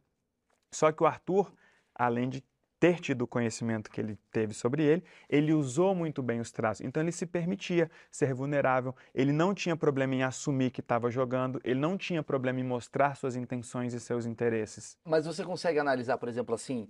Só 0.71 0.91
que 0.91 1.03
o 1.03 1.07
Arthur, 1.07 1.53
além 1.95 2.29
de 2.29 2.45
ter 2.81 2.99
tido 2.99 3.23
o 3.23 3.27
conhecimento 3.27 3.91
que 3.91 4.01
ele 4.01 4.19
teve 4.33 4.55
sobre 4.55 4.83
ele, 4.83 5.05
ele 5.29 5.53
usou 5.53 5.95
muito 5.95 6.23
bem 6.23 6.41
os 6.41 6.51
traços. 6.51 6.85
Então 6.85 7.03
ele 7.03 7.13
se 7.13 7.27
permitia 7.27 7.91
ser 8.11 8.33
vulnerável, 8.33 8.97
ele 9.15 9.33
não 9.33 9.55
tinha 9.55 9.77
problema 9.77 10.15
em 10.15 10.23
assumir 10.23 10.71
que 10.71 10.81
estava 10.81 11.11
jogando, 11.11 11.61
ele 11.63 11.79
não 11.79 11.99
tinha 11.99 12.23
problema 12.23 12.59
em 12.59 12.65
mostrar 12.65 13.17
suas 13.17 13.37
intenções 13.37 13.93
e 13.93 14.01
seus 14.01 14.25
interesses. 14.25 14.97
Mas 15.05 15.27
você 15.27 15.45
consegue 15.45 15.79
analisar, 15.79 16.17
por 16.17 16.29
exemplo, 16.29 16.55
assim, 16.55 16.89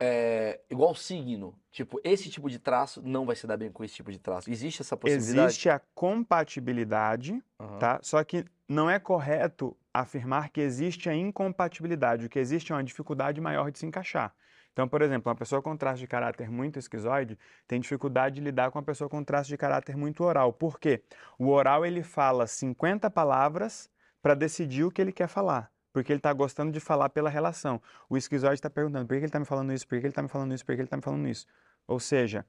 é, 0.00 0.60
igual 0.70 0.94
signo. 0.94 1.54
Tipo, 1.70 2.00
esse 2.04 2.30
tipo 2.30 2.48
de 2.48 2.58
traço 2.58 3.02
não 3.02 3.26
vai 3.26 3.36
se 3.36 3.46
dar 3.46 3.56
bem 3.56 3.70
com 3.70 3.84
esse 3.84 3.94
tipo 3.94 4.10
de 4.10 4.18
traço. 4.18 4.50
Existe 4.50 4.82
essa 4.82 4.96
possibilidade? 4.96 5.48
Existe 5.48 5.68
a 5.68 5.80
compatibilidade, 5.94 7.42
Aham. 7.58 7.78
tá? 7.78 8.00
Só 8.02 8.22
que 8.24 8.44
não 8.68 8.88
é 8.88 8.98
correto 8.98 9.76
afirmar 9.92 10.50
que 10.50 10.60
existe 10.60 11.08
a 11.08 11.14
incompatibilidade. 11.14 12.26
O 12.26 12.28
que 12.28 12.38
existe 12.38 12.72
é 12.72 12.74
uma 12.74 12.84
dificuldade 12.84 13.40
maior 13.40 13.70
de 13.70 13.78
se 13.78 13.86
encaixar. 13.86 14.34
Então, 14.72 14.86
por 14.86 15.02
exemplo, 15.02 15.28
uma 15.28 15.36
pessoa 15.36 15.60
com 15.60 15.76
traço 15.76 15.98
de 15.98 16.06
caráter 16.06 16.48
muito 16.48 16.78
esquizoide 16.78 17.36
tem 17.66 17.80
dificuldade 17.80 18.36
de 18.36 18.40
lidar 18.40 18.70
com 18.70 18.78
uma 18.78 18.84
pessoa 18.84 19.10
com 19.10 19.24
traço 19.24 19.48
de 19.48 19.56
caráter 19.56 19.96
muito 19.96 20.22
oral. 20.22 20.52
Por 20.52 20.78
quê? 20.78 21.02
O 21.36 21.48
oral 21.48 21.84
ele 21.84 22.02
fala 22.02 22.46
50 22.46 23.10
palavras 23.10 23.90
para 24.22 24.34
decidir 24.34 24.84
o 24.84 24.90
que 24.90 25.02
ele 25.02 25.10
quer 25.10 25.26
falar. 25.26 25.72
Porque 25.92 26.12
ele 26.12 26.18
está 26.18 26.32
gostando 26.32 26.70
de 26.70 26.80
falar 26.80 27.08
pela 27.08 27.30
relação. 27.30 27.80
O 28.08 28.16
esquizoide 28.16 28.54
está 28.54 28.70
perguntando 28.70 29.06
por 29.06 29.14
que 29.14 29.18
ele 29.18 29.26
está 29.26 29.40
me 29.40 29.46
falando 29.46 29.72
isso, 29.72 29.86
por 29.86 29.98
que 29.98 30.04
ele 30.04 30.08
está 30.08 30.22
me 30.22 30.28
falando 30.28 30.54
isso, 30.54 30.64
por 30.64 30.74
que 30.74 30.80
ele 30.80 30.86
está 30.86 30.96
me 30.96 31.02
falando 31.02 31.28
isso. 31.28 31.46
Ou 31.86 31.98
seja, 31.98 32.44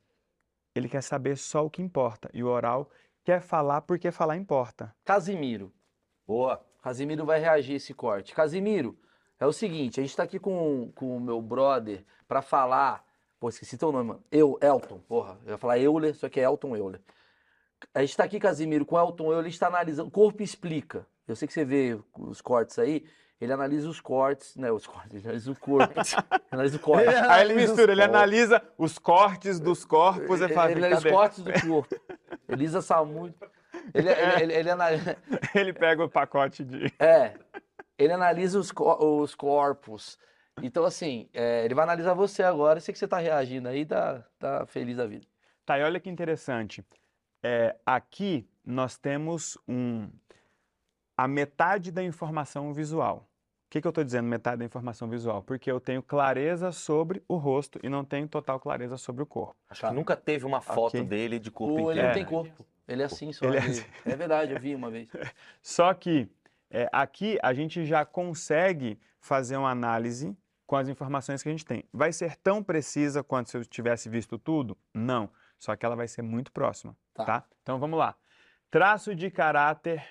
ele 0.76 0.90
quer 0.90 1.02
saber 1.02 1.38
só 1.38 1.66
o 1.66 1.70
que 1.70 1.82
importa. 1.82 2.30
E 2.34 2.44
o 2.44 2.48
oral 2.48 2.90
quer 3.24 3.42
falar 3.42 3.82
porque 3.82 4.12
falar 4.12 4.36
importa. 4.36 4.94
Casimiro. 5.04 5.72
Boa. 6.28 6.64
Casimiro 6.82 7.26
vai 7.26 7.40
reagir 7.40 7.74
a 7.74 7.78
esse 7.78 7.94
corte. 7.94 8.34
Casimiro, 8.34 8.98
é 9.40 9.46
o 9.46 9.54
seguinte, 9.54 10.00
a 10.00 10.04
gente 10.04 10.16
tá 10.16 10.24
aqui 10.24 10.40
com, 10.40 10.92
com 10.94 11.18
o 11.18 11.20
meu 11.20 11.42
brother 11.42 12.04
pra 12.28 12.42
falar. 12.42 13.06
Pô, 13.40 13.50
esqueci 13.50 13.78
teu 13.78 13.92
nome, 13.92 14.10
mano. 14.10 14.24
Eu, 14.32 14.60
Elton, 14.62 15.00
porra. 15.00 15.38
Eu 15.46 15.52
ia 15.52 15.58
falar 15.58 15.80
Euler, 15.80 16.14
só 16.14 16.28
que 16.28 16.40
é 16.40 16.44
Elton 16.44 16.76
Euler. 16.76 17.02
A 17.94 18.02
gente 18.02 18.18
tá 18.18 18.26
aqui, 18.26 18.40
Casimiro, 18.40 18.86
com 18.86 18.98
Elton 18.98 19.32
Euler, 19.32 19.50
está 19.50 19.68
analisando. 19.68 20.12
Corpo 20.12 20.44
explica. 20.44 21.08
Eu 21.28 21.36
sei 21.36 21.48
que 21.48 21.54
você 21.54 21.64
vê 21.64 21.98
os 22.18 22.42
cortes 22.42 22.78
aí. 22.78 23.06
Ele 23.42 23.54
analisa 23.54 23.88
os 23.90 24.02
cortes, 24.02 24.56
né? 24.58 24.70
Os 24.72 24.86
cortes, 24.86 25.14
ele 25.14 25.24
analisa 25.24 25.52
o 25.52 25.56
corpo. 25.56 25.94
Analisa 26.52 26.76
o 26.76 26.80
corte. 26.80 27.08
Ele 27.08 27.16
Aí 27.16 27.22
ele 27.22 27.30
analisa 27.54 27.56
mistura, 27.56 27.92
ele 27.94 28.02
corpos. 28.02 28.16
analisa 28.16 28.62
os 28.78 29.00
cortes 29.00 29.60
dos 29.60 29.86
corpos 29.86 30.42
e 30.42 30.44
Ele, 30.44 30.54
fala, 30.54 30.72
ele 30.72 30.82
"Cadê?" 30.82 30.94
analisa 30.94 31.08
os 31.08 31.14
cortes 31.14 31.44
do 31.44 31.52
corpo. 31.68 31.96
Elisa 32.50 32.82
Samu. 32.82 33.34
Ele, 33.94 34.10
ele, 34.10 34.42
ele, 34.44 34.54
ele 34.54 34.70
analisa. 34.70 35.18
ele 35.56 35.72
pega 35.74 36.04
o 36.04 36.10
pacote 36.10 36.64
de. 36.66 36.94
É, 37.00 37.34
ele 37.98 38.12
analisa 38.12 38.60
os, 38.60 38.72
co- 38.72 38.98
os 39.22 39.34
corpos. 39.36 40.18
Então, 40.62 40.84
assim, 40.84 41.30
é, 41.34 41.64
ele 41.64 41.74
vai 41.74 41.84
analisar 41.84 42.14
você 42.14 42.44
agora. 42.44 42.78
Eu 42.80 42.82
sei 42.82 42.92
que 42.92 43.00
você 43.00 43.08
tá 43.08 43.20
reagindo 43.20 43.70
aí, 43.70 43.86
tá, 43.86 44.22
tá 44.38 44.66
feliz 44.66 44.98
da 44.98 45.06
vida. 45.08 45.26
Tá, 45.66 45.80
e 45.80 45.84
olha 45.84 46.00
que 46.00 46.10
interessante. 46.10 46.84
É, 47.42 47.78
aqui 47.86 48.46
nós 48.66 48.98
temos 48.98 49.58
um, 49.66 50.10
a 51.16 51.26
metade 51.28 51.90
da 51.92 52.04
informação 52.04 52.74
visual. 52.74 53.29
O 53.70 53.72
que, 53.72 53.80
que 53.82 53.86
eu 53.86 53.90
estou 53.90 54.04
dizendo 54.04 54.28
metade 54.28 54.58
da 54.58 54.66
informação 54.66 55.08
visual? 55.08 55.44
Porque 55.44 55.72
eu 55.72 55.80
tenho 55.80 56.02
clareza 56.02 56.72
sobre 56.72 57.22
o 57.28 57.36
rosto 57.38 57.80
e 57.84 57.88
não 57.88 58.04
tenho 58.04 58.28
total 58.28 58.60
clareza 58.60 58.98
sobre 58.98 59.22
o 59.22 59.28
corpo. 59.28 59.56
Acho 59.70 59.88
que 59.88 59.94
nunca 59.94 60.16
teve 60.16 60.44
uma 60.44 60.60
foto 60.60 60.96
Ok. 60.98 61.04
dele 61.04 61.38
de 61.38 61.52
corpo 61.52 61.76
O, 61.76 61.92
ele 61.92 62.00
inteiro. 62.02 62.08
não 62.08 62.14
tem 62.16 62.24
né? 62.24 62.30
corpo. 62.30 62.66
Ele 62.88 63.04
é 63.04 63.06
assim 63.06 63.32
só. 63.32 63.46
Ele 63.46 63.58
é 63.58 63.60
assim. 63.60 63.86
é 64.08 64.16
verdade, 64.16 64.54
eu 64.54 64.60
vi 64.60 64.74
uma 64.74 64.90
vez. 64.90 65.08
Só 65.62 65.94
que 65.94 66.28
é, 66.72 66.90
aqui 66.92 67.38
a 67.44 67.54
gente 67.54 67.86
já 67.86 68.04
consegue 68.04 69.00
fazer 69.20 69.56
uma 69.58 69.70
análise 69.70 70.36
com 70.66 70.76
as 70.76 70.88
informações 70.90 71.44
que 71.44 71.50
a 71.50 71.52
gente 71.52 71.64
tem. 71.66 71.84
Vai 71.94 72.12
ser 72.12 72.36
tão 72.38 72.64
precisa 72.64 73.22
quanto 73.24 73.52
se 73.52 73.58
eu 73.58 73.64
tivesse 73.64 74.10
visto 74.10 74.40
tudo? 74.40 74.76
Não. 74.92 75.30
Só 75.60 75.76
que 75.76 75.86
ela 75.86 75.96
vai 75.96 76.08
ser 76.08 76.24
muito 76.24 76.52
próxima, 76.52 76.98
Tá. 77.14 77.24
tá? 77.26 77.44
Então 77.62 77.78
vamos 77.78 78.00
lá. 78.00 78.16
Traço 78.72 79.14
de 79.14 79.30
caráter 79.30 80.04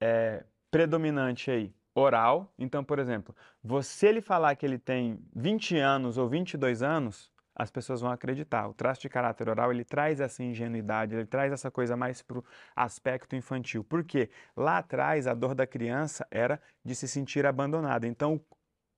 é, 0.00 0.42
predominante 0.68 1.48
aí, 1.52 1.72
oral. 1.96 2.52
Então, 2.58 2.84
por 2.84 2.98
exemplo, 2.98 3.34
você 3.64 4.08
ele 4.08 4.20
falar 4.20 4.54
que 4.54 4.64
ele 4.66 4.78
tem 4.78 5.18
20 5.34 5.76
anos 5.78 6.18
ou 6.18 6.28
22 6.28 6.82
anos, 6.82 7.32
as 7.54 7.70
pessoas 7.70 8.02
vão 8.02 8.10
acreditar. 8.10 8.68
O 8.68 8.74
traço 8.74 9.00
de 9.00 9.08
caráter 9.08 9.48
oral, 9.48 9.72
ele 9.72 9.84
traz 9.84 10.20
essa 10.20 10.44
ingenuidade, 10.44 11.14
ele 11.14 11.24
traz 11.24 11.50
essa 11.50 11.70
coisa 11.70 11.96
mais 11.96 12.20
pro 12.20 12.44
aspecto 12.76 13.34
infantil. 13.34 13.82
Por 13.82 14.04
quê? 14.04 14.28
Lá 14.54 14.78
atrás, 14.78 15.26
a 15.26 15.32
dor 15.32 15.54
da 15.54 15.66
criança 15.66 16.26
era 16.30 16.60
de 16.84 16.94
se 16.94 17.08
sentir 17.08 17.46
abandonada. 17.46 18.06
Então, 18.06 18.38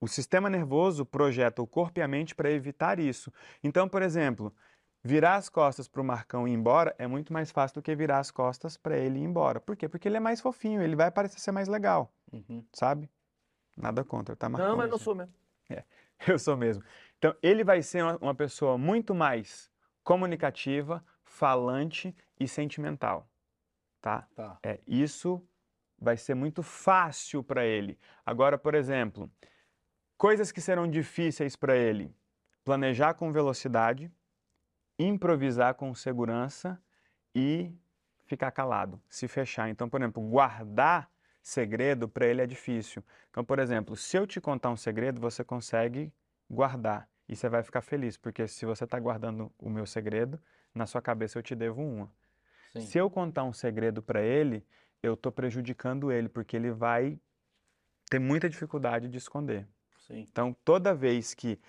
o 0.00 0.08
sistema 0.08 0.50
nervoso 0.50 1.06
projeta 1.06 1.62
o 1.62 1.66
corpo 1.66 2.00
e 2.00 2.02
a 2.02 2.08
mente 2.08 2.34
para 2.34 2.50
evitar 2.50 2.98
isso. 2.98 3.32
Então, 3.62 3.88
por 3.88 4.02
exemplo, 4.02 4.52
virar 5.04 5.36
as 5.36 5.48
costas 5.48 5.86
para 5.86 6.00
o 6.02 6.04
Marcão 6.04 6.46
ir 6.48 6.52
embora 6.52 6.94
é 6.98 7.06
muito 7.06 7.32
mais 7.32 7.50
fácil 7.52 7.76
do 7.76 7.82
que 7.82 7.94
virar 7.94 8.18
as 8.18 8.30
costas 8.32 8.76
para 8.76 8.96
ele 8.96 9.20
ir 9.20 9.22
embora. 9.22 9.60
Por 9.60 9.76
quê? 9.76 9.88
Porque 9.88 10.08
ele 10.08 10.16
é 10.16 10.20
mais 10.20 10.40
fofinho, 10.40 10.82
ele 10.82 10.96
vai 10.96 11.10
parecer 11.12 11.38
ser 11.40 11.52
mais 11.52 11.68
legal, 11.68 12.12
Uhum. 12.32 12.64
sabe? 12.72 13.10
Nada 13.76 14.04
contra, 14.04 14.34
tá, 14.36 14.48
Marcão? 14.48 14.70
Não, 14.70 14.76
mas 14.76 14.90
não 14.90 14.98
Você- 14.98 15.04
sou 15.04 15.14
mesmo. 15.14 15.34
eu 16.26 16.38
sou 16.38 16.56
mesmo. 16.56 16.82
Então, 17.18 17.34
ele 17.42 17.62
vai 17.64 17.82
ser 17.82 18.02
uma, 18.02 18.16
uma 18.18 18.34
pessoa 18.34 18.76
muito 18.76 19.14
mais 19.14 19.70
comunicativa, 20.02 21.04
falante 21.22 22.14
e 22.40 22.48
sentimental, 22.48 23.28
tá? 24.00 24.26
Tá. 24.34 24.58
É, 24.62 24.80
isso 24.86 25.46
vai 25.98 26.16
ser 26.16 26.34
muito 26.34 26.62
fácil 26.62 27.42
para 27.42 27.64
ele. 27.64 27.98
Agora, 28.24 28.56
por 28.56 28.74
exemplo, 28.74 29.30
coisas 30.16 30.50
que 30.50 30.60
serão 30.60 30.88
difíceis 30.88 31.54
para 31.56 31.76
ele: 31.76 32.14
planejar 32.64 33.14
com 33.14 33.32
velocidade, 33.32 34.10
improvisar 34.98 35.74
com 35.74 35.94
segurança 35.94 36.80
e 37.34 37.72
ficar 38.24 38.50
calado, 38.50 39.00
se 39.08 39.28
fechar. 39.28 39.68
Então, 39.68 39.88
por 39.88 40.00
exemplo, 40.00 40.22
guardar 40.22 41.10
segredo 41.42 42.08
para 42.08 42.26
ele 42.26 42.42
é 42.42 42.46
difícil. 42.46 43.02
Então, 43.30 43.44
por 43.44 43.58
exemplo, 43.58 43.96
se 43.96 44.16
eu 44.16 44.26
te 44.26 44.40
contar 44.40 44.70
um 44.70 44.76
segredo, 44.76 45.20
você 45.20 45.42
consegue 45.44 46.12
guardar 46.50 47.08
e 47.28 47.36
você 47.36 47.48
vai 47.48 47.62
ficar 47.62 47.82
feliz, 47.82 48.16
porque 48.16 48.46
se 48.48 48.64
você 48.64 48.84
está 48.84 48.98
guardando 48.98 49.52
o 49.58 49.68
meu 49.68 49.86
segredo, 49.86 50.40
na 50.74 50.86
sua 50.86 51.02
cabeça 51.02 51.38
eu 51.38 51.42
te 51.42 51.54
devo 51.54 51.82
uma. 51.82 52.12
Sim. 52.72 52.80
Se 52.82 52.98
eu 52.98 53.10
contar 53.10 53.44
um 53.44 53.52
segredo 53.52 54.02
para 54.02 54.22
ele, 54.22 54.64
eu 55.02 55.14
estou 55.14 55.30
prejudicando 55.30 56.10
ele, 56.10 56.28
porque 56.28 56.56
ele 56.56 56.70
vai 56.70 57.18
ter 58.10 58.18
muita 58.18 58.48
dificuldade 58.48 59.08
de 59.08 59.18
esconder. 59.18 59.66
Sim. 60.06 60.26
Então, 60.30 60.56
toda 60.64 60.94
vez 60.94 61.34
que 61.34 61.60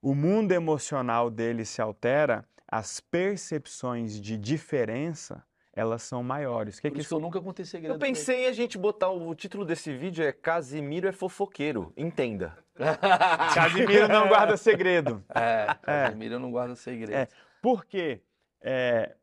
o 0.00 0.14
mundo 0.14 0.52
emocional 0.52 1.30
dele 1.30 1.64
se 1.64 1.82
altera, 1.82 2.48
as 2.66 3.00
percepções 3.00 4.20
de 4.20 4.36
diferença, 4.36 5.44
elas 5.78 6.02
são 6.02 6.24
maiores. 6.24 6.78
O 6.78 6.82
que 6.82 6.88
Por 6.88 6.94
que 6.96 7.00
isso 7.02 7.10
que 7.10 7.14
eu 7.14 7.20
nunca 7.20 7.40
contei 7.40 7.64
segredo. 7.64 7.94
Eu 7.94 7.98
pensei 8.00 8.44
em 8.44 8.46
a 8.48 8.52
gente 8.52 8.76
botar 8.76 9.10
o, 9.10 9.28
o 9.28 9.34
título 9.34 9.64
desse 9.64 9.96
vídeo 9.96 10.24
é 10.24 10.32
Casimiro 10.32 11.06
é 11.06 11.12
fofoqueiro. 11.12 11.92
Entenda. 11.96 12.58
Casimiro 13.54 14.08
não 14.08 14.26
guarda 14.26 14.56
segredo. 14.56 15.24
É, 15.32 15.72
Casimiro 15.80 16.34
eu 16.34 16.40
não 16.40 16.50
guarda 16.50 16.74
segredo. 16.74 17.14
É. 17.14 17.28
Porque 17.62 18.20
é, 18.60 19.14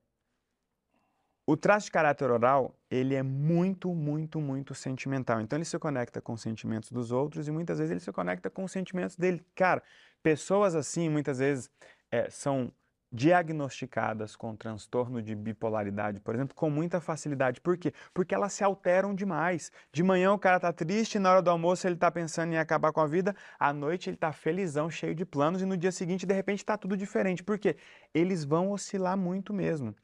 o 1.45 1.57
traço 1.57 1.87
de 1.87 1.91
caráter 1.91 2.31
oral, 2.31 2.73
ele 2.89 3.15
é 3.15 3.21
muito, 3.21 3.93
muito, 3.93 4.39
muito 4.39 4.73
sentimental. 4.73 5.41
Então 5.41 5.57
ele 5.57 5.65
se 5.65 5.77
conecta 5.77 6.21
com 6.21 6.31
os 6.31 6.41
sentimentos 6.41 6.89
dos 6.89 7.11
outros 7.11 7.49
e 7.49 7.51
muitas 7.51 7.79
vezes 7.79 7.91
ele 7.91 7.99
se 7.99 8.13
conecta 8.13 8.49
com 8.49 8.63
os 8.63 8.71
sentimentos 8.71 9.17
dele. 9.17 9.45
Cara, 9.53 9.83
pessoas 10.23 10.73
assim, 10.73 11.09
muitas 11.09 11.39
vezes, 11.39 11.69
é, 12.09 12.29
são 12.29 12.71
diagnosticadas 13.15 14.35
com 14.35 14.55
transtorno 14.55 15.21
de 15.21 15.33
bipolaridade, 15.33 16.19
por 16.19 16.35
exemplo, 16.35 16.53
com 16.53 16.69
muita 16.69 16.99
facilidade. 16.99 17.61
Por 17.61 17.77
quê? 17.77 17.93
Porque 18.13 18.35
elas 18.35 18.51
se 18.51 18.63
alteram 18.63 19.15
demais. 19.15 19.71
De 19.91 20.03
manhã 20.03 20.33
o 20.33 20.39
cara 20.39 20.59
tá 20.59 20.73
triste, 20.73 21.17
na 21.17 21.31
hora 21.31 21.41
do 21.41 21.49
almoço 21.49 21.87
ele 21.87 21.95
tá 21.95 22.11
pensando 22.11 22.51
em 22.51 22.57
acabar 22.57 22.91
com 22.91 22.99
a 22.99 23.07
vida, 23.07 23.33
à 23.57 23.71
noite 23.71 24.09
ele 24.09 24.17
tá 24.17 24.33
felizão, 24.33 24.89
cheio 24.89 25.15
de 25.15 25.25
planos 25.25 25.61
e 25.61 25.65
no 25.65 25.77
dia 25.77 25.91
seguinte, 25.91 26.25
de 26.25 26.33
repente, 26.33 26.65
tá 26.65 26.77
tudo 26.77 26.97
diferente. 26.97 27.41
Por 27.41 27.57
quê? 27.57 27.77
Eles 28.13 28.43
vão 28.43 28.71
oscilar 28.71 29.17
muito 29.17 29.53
mesmo. 29.53 29.95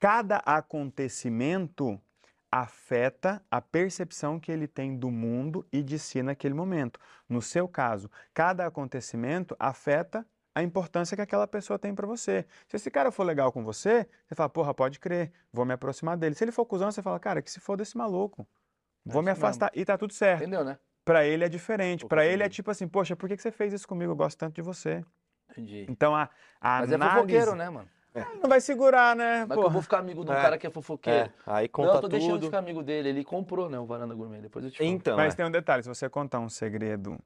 Cada 0.00 0.38
acontecimento 0.38 2.00
afeta 2.50 3.42
a 3.50 3.60
percepção 3.60 4.40
que 4.40 4.50
ele 4.50 4.66
tem 4.66 4.96
do 4.96 5.10
mundo 5.10 5.66
e 5.72 5.82
de 5.82 5.98
si 5.98 6.22
naquele 6.22 6.54
momento. 6.54 6.98
No 7.28 7.40
seu 7.40 7.68
caso, 7.68 8.10
cada 8.34 8.66
acontecimento 8.66 9.54
afeta 9.58 10.26
a 10.56 10.62
importância 10.62 11.14
que 11.14 11.20
aquela 11.20 11.46
pessoa 11.46 11.78
tem 11.78 11.94
para 11.94 12.06
você. 12.06 12.46
Se 12.66 12.76
esse 12.76 12.90
cara 12.90 13.10
for 13.12 13.24
legal 13.24 13.52
com 13.52 13.62
você, 13.62 14.08
você 14.26 14.34
fala, 14.34 14.48
porra, 14.48 14.72
pode 14.72 14.98
crer, 14.98 15.30
vou 15.52 15.66
me 15.66 15.74
aproximar 15.74 16.16
dele. 16.16 16.34
Se 16.34 16.42
ele 16.44 16.50
for 16.50 16.64
cuzão, 16.64 16.90
você 16.90 17.02
fala, 17.02 17.20
cara, 17.20 17.42
que 17.42 17.50
se 17.50 17.60
foda 17.60 17.82
esse 17.82 17.94
maluco. 17.94 18.48
Vou 19.04 19.20
me 19.22 19.30
isso 19.30 19.36
mesmo. 19.38 19.44
afastar. 19.46 19.70
E 19.74 19.84
tá 19.84 19.98
tudo 19.98 20.14
certo. 20.14 20.40
Entendeu, 20.40 20.64
né? 20.64 20.78
Para 21.04 21.26
ele 21.26 21.44
é 21.44 21.48
diferente. 21.50 22.06
Para 22.06 22.24
ele 22.24 22.42
é 22.42 22.48
tipo 22.48 22.70
assim, 22.70 22.88
poxa, 22.88 23.14
por 23.14 23.28
que 23.28 23.36
você 23.36 23.50
fez 23.50 23.70
isso 23.74 23.86
comigo? 23.86 24.12
Eu 24.12 24.16
gosto 24.16 24.38
tanto 24.38 24.54
de 24.54 24.62
você. 24.62 25.04
Entendi. 25.50 25.84
Então 25.90 26.16
a, 26.16 26.30
a 26.58 26.80
Mas 26.80 26.90
é 26.90 26.94
análise 26.94 27.16
fofoqueiro, 27.16 27.54
né, 27.54 27.68
mano? 27.68 27.88
não 28.42 28.48
vai 28.48 28.62
segurar, 28.62 29.14
né? 29.14 29.40
Mas 29.40 29.48
que 29.48 29.52
eu 29.52 29.56
porra? 29.56 29.68
vou 29.74 29.82
ficar 29.82 29.98
amigo 29.98 30.24
de 30.24 30.30
um 30.30 30.34
É. 30.34 30.40
cara 30.40 30.56
que 30.56 30.66
é 30.66 30.70
fofoqueiro. 30.70 31.26
É, 31.26 31.32
aí 31.44 31.64
não, 31.66 31.70
conta 31.70 31.96
eu 31.96 32.00
tô 32.00 32.08
deixando 32.08 32.32
de 32.32 32.38
tudo. 32.38 32.46
ficar 32.46 32.58
amigo 32.60 32.82
dele. 32.82 33.10
Ele 33.10 33.22
comprou, 33.22 33.68
né, 33.68 33.78
o 33.78 33.84
Varanda 33.84 34.14
Gourmet. 34.14 34.40
Depois 34.40 34.64
eu 34.64 34.70
te 34.70 34.78
falo. 34.78 34.88
Então, 34.88 35.16
Mas 35.18 35.34
é. 35.34 35.36
tem 35.36 35.44
um 35.44 35.50
detalhe, 35.50 35.82
se 35.82 35.88
você 35.90 36.08
contar 36.08 36.40
um 36.40 36.48
segredo 36.48 37.18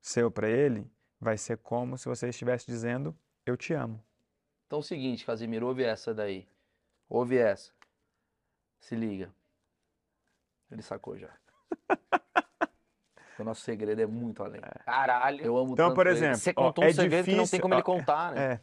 seu 0.00 0.30
para 0.30 0.48
ele, 0.48 0.90
vai 1.24 1.36
ser 1.38 1.56
como 1.58 1.96
se 1.98 2.06
você 2.08 2.28
estivesse 2.28 2.66
dizendo 2.66 3.16
eu 3.46 3.56
te 3.56 3.72
amo. 3.74 4.00
Então 4.66 4.78
é 4.78 4.80
o 4.80 4.82
seguinte, 4.82 5.24
Casimiro, 5.24 5.66
ouve 5.66 5.82
essa 5.82 6.14
daí. 6.14 6.46
Ouve 7.08 7.36
essa. 7.36 7.72
Se 8.80 8.94
liga. 8.94 9.34
Ele 10.70 10.82
sacou 10.82 11.18
já. 11.18 11.30
O 13.36 13.42
nosso 13.42 13.62
segredo 13.62 14.00
é 14.00 14.06
muito 14.06 14.44
além. 14.44 14.60
Caralho. 14.84 15.44
Eu 15.44 15.56
amo 15.56 15.72
Então, 15.72 15.88
tanto 15.88 15.96
por 15.96 16.06
ele. 16.06 16.14
exemplo, 16.16 16.36
Você 16.38 16.50
ó, 16.50 16.66
contou 16.66 16.84
um 16.84 16.86
é 16.86 16.92
segredo 16.92 17.24
que 17.24 17.30
não 17.32 17.38
tem 17.38 17.42
difícil- 17.44 17.60
como 17.62 17.74
ele 17.74 17.80
ó, 17.80 17.84
contar, 17.84 18.32
né? 18.32 18.52
É, 18.52 18.60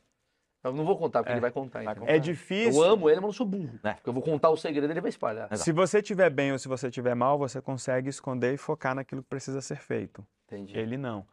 Eu 0.64 0.72
não 0.74 0.86
vou 0.86 0.98
contar, 0.98 1.20
porque 1.20 1.32
É. 1.32 1.34
ele 1.34 1.42
vai 1.42 1.52
contar. 1.52 1.84
Vai 1.84 1.92
então. 1.92 2.02
contar. 2.04 2.14
é 2.14 2.16
Eu 2.16 2.20
difícil. 2.22 2.82
amo 2.82 3.10
ele, 3.10 3.16
mas 3.20 3.26
não 3.26 3.34
sou 3.34 3.46
burro. 3.46 3.78
É. 3.84 3.94
Porque 3.96 4.08
eu 4.10 4.14
vou 4.14 4.24
contar 4.24 4.50
o 4.50 4.56
segredo 4.56 4.90
ele 4.90 5.02
vai 5.02 5.10
espalhar. 5.10 5.48
Exato. 5.48 5.64
Se 5.66 5.74
você 5.74 6.00
estiver 6.00 6.30
bem 6.30 6.54
ou 6.54 6.58
se 6.58 6.70
você 6.70 6.88
estiver 6.88 7.14
mal, 7.16 7.38
você 7.38 7.62
consegue 7.62 8.08
esconder 8.10 8.54
e 8.54 8.58
focar 8.58 8.96
naquilo 8.96 9.22
que 9.22 9.28
precisa 9.28 9.60
ser 9.60 9.76
feito. 9.78 10.26
Entendi. 10.46 10.78
Ele 10.78 10.96
não. 10.98 11.28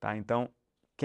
Tá? 0.00 0.16
Então, 0.16 0.48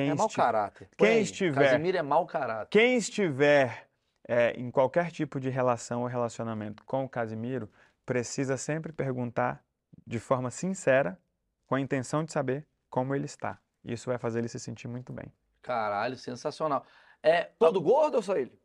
quem, 0.01 0.09
é 0.09 0.13
mau 0.15 0.27
esti- 0.27 0.35
caráter. 0.37 0.89
quem 0.97 1.07
Põe 1.15 1.21
estiver- 1.21 1.69
Casimiro 1.71 1.97
é 1.97 2.01
mau 2.01 2.25
caráter. 2.25 2.69
quem 2.69 2.95
estiver 2.97 3.87
é, 4.27 4.51
em 4.51 4.69
qualquer 4.69 5.09
tipo 5.11 5.39
de 5.39 5.49
relação 5.49 6.01
ou 6.01 6.07
relacionamento 6.07 6.83
com 6.83 7.05
o 7.05 7.09
Casimiro, 7.09 7.69
precisa 8.05 8.57
sempre 8.57 8.91
perguntar 8.91 9.63
de 10.05 10.19
forma 10.19 10.51
sincera, 10.51 11.17
com 11.65 11.75
a 11.75 11.79
intenção 11.81 12.23
de 12.23 12.31
saber 12.31 12.65
como 12.89 13.15
ele 13.15 13.25
está. 13.25 13.57
Isso 13.83 14.09
vai 14.09 14.17
fazer 14.17 14.39
ele 14.39 14.47
se 14.49 14.59
sentir 14.59 14.87
muito 14.87 15.11
bem. 15.13 15.31
Caralho, 15.61 16.15
sensacional. 16.17 16.85
É, 17.23 17.43
Todo 17.57 17.81
gordo 17.81 18.15
ou 18.15 18.21
só 18.21 18.35
ele? 18.37 18.57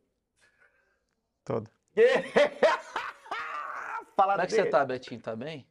Todo. 1.43 1.69
Fala 4.15 4.33
como 4.33 4.41
é 4.41 4.45
que 4.47 4.53
você 4.53 4.65
tá, 4.65 4.85
Betinho? 4.85 5.21
Tá 5.21 5.35
bem? 5.35 5.67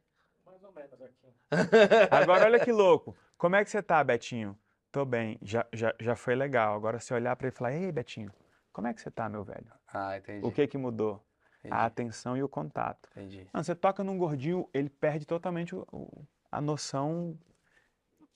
Agora, 2.11 2.45
olha 2.45 2.59
que 2.59 2.71
louco. 2.71 3.15
Como 3.37 3.55
é 3.55 3.63
que 3.63 3.69
você 3.69 3.81
tá, 3.81 4.03
Betinho? 4.03 4.57
Tô 4.93 5.03
bem. 5.03 5.39
Já, 5.41 5.65
já, 5.73 5.91
já 5.99 6.15
foi 6.15 6.35
legal. 6.35 6.75
Agora, 6.75 6.99
você 6.99 7.15
olhar 7.15 7.35
para 7.35 7.47
ele 7.47 7.53
e 7.55 7.57
falar: 7.57 7.73
Ei, 7.73 7.91
Betinho, 7.91 8.31
como 8.71 8.87
é 8.87 8.93
que 8.93 9.01
você 9.01 9.09
tá, 9.09 9.27
meu 9.27 9.43
velho? 9.43 9.65
Ah, 9.91 10.15
entendi. 10.15 10.45
O 10.45 10.51
que 10.51 10.67
que 10.67 10.77
mudou? 10.77 11.19
Entendi. 11.59 11.73
A 11.73 11.85
atenção 11.85 12.37
e 12.37 12.43
o 12.43 12.47
contato. 12.47 13.09
entendi. 13.11 13.47
Não, 13.51 13.63
você 13.63 13.73
toca 13.73 14.03
num 14.03 14.19
gordinho, 14.19 14.69
ele 14.71 14.89
perde 14.91 15.25
totalmente 15.25 15.75
o- 15.75 15.83
o- 15.91 16.27
a 16.51 16.61
noção. 16.61 17.35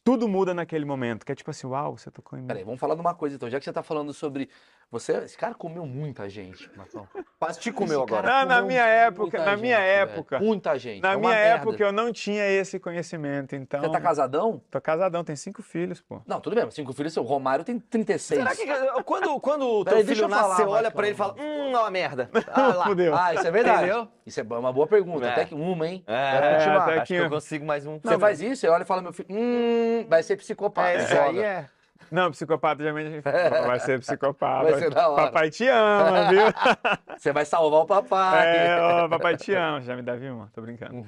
Tudo 0.03 0.27
muda 0.27 0.51
naquele 0.51 0.83
momento, 0.83 1.23
que 1.23 1.31
é 1.31 1.35
tipo 1.35 1.51
assim, 1.51 1.67
uau, 1.67 1.95
você 1.95 2.09
tocou 2.09 2.39
em 2.39 2.41
mim. 2.41 2.47
Peraí, 2.47 2.63
vamos 2.63 2.79
falar 2.79 2.95
de 2.95 3.01
uma 3.01 3.13
coisa 3.13 3.35
então. 3.35 3.47
Já 3.51 3.59
que 3.59 3.65
você 3.65 3.71
tá 3.73 3.83
falando 3.83 4.11
sobre. 4.11 4.49
Você, 4.89 5.11
esse 5.17 5.37
cara 5.37 5.53
comeu 5.53 5.85
muita 5.85 6.29
gente, 6.29 6.69
Marcão. 6.75 7.05
Quase 7.37 7.59
te 7.59 7.71
comeu 7.71 8.03
Esse 8.03 8.13
agora. 8.13 8.27
Não, 8.27 8.45
na 8.47 8.61
minha 8.61 8.85
época, 8.85 9.37
muita 9.37 9.45
na 9.45 9.57
minha 9.57 9.77
gente, 9.77 9.85
velho. 9.85 10.09
época. 10.11 10.39
Muita 10.39 10.79
gente. 10.79 11.03
Na 11.03 11.11
é 11.11 11.17
minha 11.17 11.29
merda. 11.29 11.55
época 11.61 11.83
eu 11.83 11.91
não 11.91 12.11
tinha 12.11 12.47
esse 12.47 12.79
conhecimento, 12.79 13.53
então. 13.55 13.81
Você 13.81 13.91
tá 13.91 13.99
casadão? 13.99 14.61
Tô 14.71 14.79
casadão, 14.79 15.23
tem 15.23 15.35
cinco 15.35 15.61
filhos, 15.61 16.01
pô. 16.01 16.21
Não, 16.25 16.39
tudo 16.39 16.55
bem, 16.55 16.71
cinco 16.71 16.93
filhos, 16.93 17.13
seu 17.13 17.23
Romário 17.23 17.65
tem 17.65 17.77
36. 17.77 18.41
Será 18.41 18.55
que 18.55 19.03
quando, 19.03 19.39
quando 19.41 19.67
o 19.67 19.83
teu 19.83 19.93
Peraí, 19.97 20.05
filho 20.05 20.23
eu 20.23 20.29
falar, 20.29 20.47
nasce, 20.47 20.63
você 20.63 20.67
olha 20.69 20.89
pra 20.89 21.05
ele 21.05 21.13
e 21.13 21.17
fala, 21.17 21.35
hum, 21.37 21.71
é 21.73 21.77
uma 21.77 21.91
merda. 21.91 22.29
Ah, 22.49 22.67
lá. 22.73 22.85
Fudeu. 22.85 23.15
Ah, 23.15 23.33
isso 23.35 23.45
é 23.45 23.51
verdade. 23.51 23.83
Entendeu? 23.83 24.07
Isso 24.25 24.39
é 24.39 24.43
uma 24.43 24.73
boa 24.73 24.87
pergunta. 24.87 25.27
É. 25.27 25.31
Até 25.31 25.45
que 25.45 25.53
uma, 25.53 25.87
hein? 25.87 26.03
É, 26.07 26.37
até 26.37 26.55
Acho 26.55 27.01
que 27.01 27.07
que 27.07 27.13
eu 27.13 27.29
consigo 27.29 27.65
mais 27.65 27.85
um. 27.85 27.99
Você 27.99 28.17
faz 28.17 28.41
isso, 28.41 28.61
você 28.61 28.67
olha 28.67 28.83
e 28.83 28.85
fala, 28.85 29.01
meu 29.01 29.13
filho, 29.13 29.27
hum, 29.29 30.05
vai 30.09 30.23
ser 30.23 30.37
psicopata. 30.37 30.89
É, 30.89 31.03
isso 31.03 31.13
aí 31.13 31.39
é. 31.39 31.69
Não, 32.11 32.31
psicopata 32.31 32.83
já 32.83 32.93
me- 32.93 33.21
vai 33.67 33.79
ser 33.79 33.99
psicopata. 33.99 34.71
Vai 34.71 34.79
ser 34.79 34.89
da 34.93 35.09
hora. 35.09 35.25
Papai 35.25 35.49
te 35.49 35.67
ama, 35.67 36.29
viu? 36.29 36.41
Você 37.17 37.31
vai 37.31 37.45
salvar 37.45 37.81
o 37.81 37.85
papai. 37.85 38.57
É, 38.67 38.81
ó, 38.81 39.09
papai 39.09 39.37
te 39.37 39.53
ama, 39.53 39.81
já 39.81 39.95
me 39.95 40.01
deve 40.01 40.29
uma, 40.29 40.47
tô 40.53 40.61
brincando. 40.61 41.05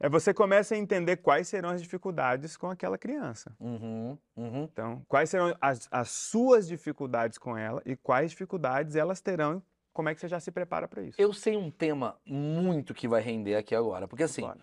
É 0.00 0.08
você 0.08 0.34
começa 0.34 0.74
a 0.74 0.78
entender 0.78 1.18
quais 1.18 1.46
serão 1.46 1.70
as 1.70 1.80
dificuldades 1.80 2.56
com 2.56 2.68
aquela 2.68 2.98
criança. 2.98 3.54
Uhum, 3.60 4.18
uhum. 4.36 4.64
Então, 4.64 5.04
quais 5.06 5.30
serão 5.30 5.54
as, 5.60 5.86
as 5.92 6.10
suas 6.10 6.66
dificuldades 6.66 7.38
com 7.38 7.56
ela 7.56 7.80
e 7.86 7.94
quais 7.94 8.32
dificuldades 8.32 8.96
elas 8.96 9.20
terão, 9.20 9.62
como 9.92 10.08
é 10.08 10.14
que 10.14 10.20
você 10.20 10.26
já 10.26 10.40
se 10.40 10.50
prepara 10.50 10.88
para 10.88 11.02
isso? 11.02 11.20
Eu 11.20 11.32
sei 11.32 11.56
um 11.56 11.70
tema 11.70 12.16
muito 12.26 12.92
que 12.94 13.06
vai 13.06 13.20
render 13.22 13.54
aqui 13.54 13.76
agora. 13.76 14.08
Porque 14.08 14.24
assim, 14.24 14.40
Bora. 14.40 14.58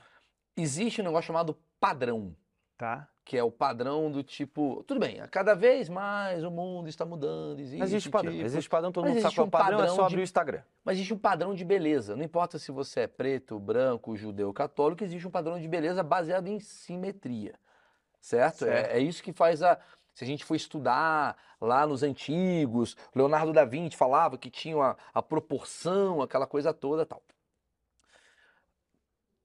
existe 0.57 0.99
um 1.01 1.05
negócio 1.05 1.28
chamado 1.28 1.57
padrão. 1.80 2.36
Tá? 2.78 3.07
Que 3.30 3.38
é 3.38 3.43
o 3.43 3.51
padrão 3.51 4.09
do 4.09 4.23
tipo. 4.23 4.84
Tudo 4.88 4.99
bem, 4.99 5.21
cada 5.30 5.53
vez 5.53 5.88
mais 5.88 6.43
o 6.43 6.49
mundo 6.49 6.89
está 6.89 7.05
mudando. 7.05 7.59
Existe, 7.59 7.77
Mas 7.77 7.89
existe 7.91 8.09
padrão. 8.09 8.32
tipo- 8.34 8.43
Existe 8.43 8.67
padrão, 8.67 8.91
todo 8.91 9.05
mundo 9.07 9.21
sabe 9.21 9.36
qual 9.36 9.43
é 9.43 9.45
um 9.45 9.47
o 9.47 9.51
padrão, 9.51 9.77
é 9.77 9.82
padrão 9.82 9.95
só 9.95 10.01
de- 10.01 10.07
abrir 10.07 10.21
o 10.21 10.23
Instagram. 10.23 10.61
Mas 10.84 10.95
existe 10.97 11.13
um 11.13 11.17
padrão 11.19 11.53
de 11.53 11.63
beleza. 11.63 12.15
Não 12.15 12.23
importa 12.23 12.57
se 12.57 12.71
você 12.71 13.01
é 13.01 13.07
preto, 13.07 13.59
branco, 13.59 14.15
judeu, 14.17 14.51
católico, 14.51 15.03
existe 15.03 15.27
um 15.27 15.30
padrão 15.30 15.59
de 15.59 15.67
beleza 15.67 16.01
baseado 16.01 16.47
em 16.47 16.59
simetria. 16.59 17.53
Certo? 18.19 18.65
É- 18.65 18.67
Certo. 18.82 18.91
É, 18.95 18.99
isso 18.99 19.21
que 19.21 19.32
faz 19.32 19.61
a. 19.61 19.77
Se 20.11 20.23
a 20.23 20.27
gente 20.27 20.43
for 20.43 20.55
estudar 20.55 21.38
lá 21.61 21.86
nos 21.86 22.01
antigos, 22.01 22.97
Leonardo 23.15 23.53
da 23.53 23.63
Vinci 23.63 23.95
falava 23.95 24.39
que 24.39 24.49
tinha 24.49 24.75
a, 24.84 24.95
a 25.13 25.21
proporção, 25.21 26.19
aquela 26.23 26.47
coisa 26.47 26.73
toda 26.73 27.05
tal. 27.05 27.21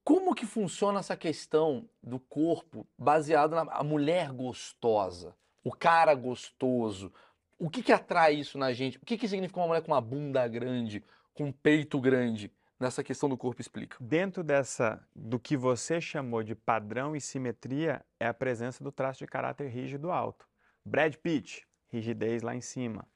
Como 0.05 0.35
que 0.35 0.45
funciona 0.45 0.99
essa 0.99 1.17
questão 1.17 1.89
do 2.01 2.19
corpo 2.19 2.87
baseado 2.95 3.55
na 3.55 3.83
mulher 3.83 4.31
gostosa, 4.31 5.35
o 5.63 5.71
cara 5.71 6.13
gostoso? 6.13 7.11
O 7.57 7.71
que 7.71 7.81
que 7.81 7.91
atrai 7.91 8.35
isso 8.35 8.55
na 8.59 8.71
gente? 8.71 8.99
O 8.99 9.01
que 9.03 9.17
que 9.17 9.27
significa 9.27 9.59
uma 9.59 9.65
mulher 9.65 9.81
com 9.81 9.91
uma 9.91 9.99
bunda 9.99 10.47
grande, 10.47 11.03
com 11.33 11.45
um 11.45 11.51
peito 11.51 11.99
grande? 11.99 12.53
Nessa 12.79 13.03
questão 13.03 13.27
do 13.27 13.35
corpo 13.35 13.59
explica. 13.59 13.97
Dentro 13.99 14.43
dessa, 14.43 15.03
do 15.15 15.39
que 15.39 15.57
você 15.57 15.99
chamou 15.99 16.43
de 16.43 16.53
padrão 16.53 17.15
e 17.15 17.21
simetria, 17.21 18.05
é 18.19 18.27
a 18.27 18.33
presença 18.33 18.83
do 18.83 18.91
traço 18.91 19.19
de 19.19 19.27
caráter 19.27 19.69
rígido 19.69 20.11
alto. 20.11 20.47
Brad 20.85 21.15
Pitt, 21.15 21.65
rigidez 21.87 22.43
lá 22.43 22.53
em 22.55 22.61
cima. 22.61 23.07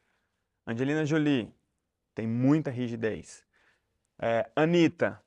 Angelina 0.66 1.06
Jolie, 1.06 1.54
tem 2.16 2.26
muita 2.26 2.72
rigidez. 2.72 3.46
É, 4.20 4.50
Anitta, 4.56 5.22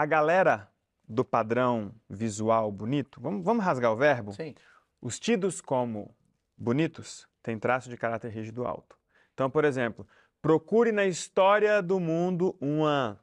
a 0.00 0.06
galera 0.06 0.70
do 1.08 1.24
padrão 1.24 1.92
visual 2.08 2.70
bonito, 2.70 3.20
vamos, 3.20 3.44
vamos 3.44 3.64
rasgar 3.64 3.92
o 3.92 3.96
verbo? 3.96 4.32
Sim. 4.32 4.54
Os 5.00 5.18
tidos 5.18 5.60
como 5.60 6.14
bonitos 6.56 7.26
têm 7.42 7.58
traço 7.58 7.88
de 7.88 7.96
caráter 7.96 8.30
rígido 8.30 8.64
alto. 8.64 8.96
Então, 9.34 9.50
por 9.50 9.64
exemplo, 9.64 10.06
procure 10.40 10.92
na 10.92 11.04
história 11.04 11.82
do 11.82 11.98
mundo 11.98 12.56
uma 12.60 13.18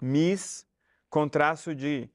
Miss 0.00 0.64
com 1.10 1.28
traço 1.28 1.74
de 1.74 2.08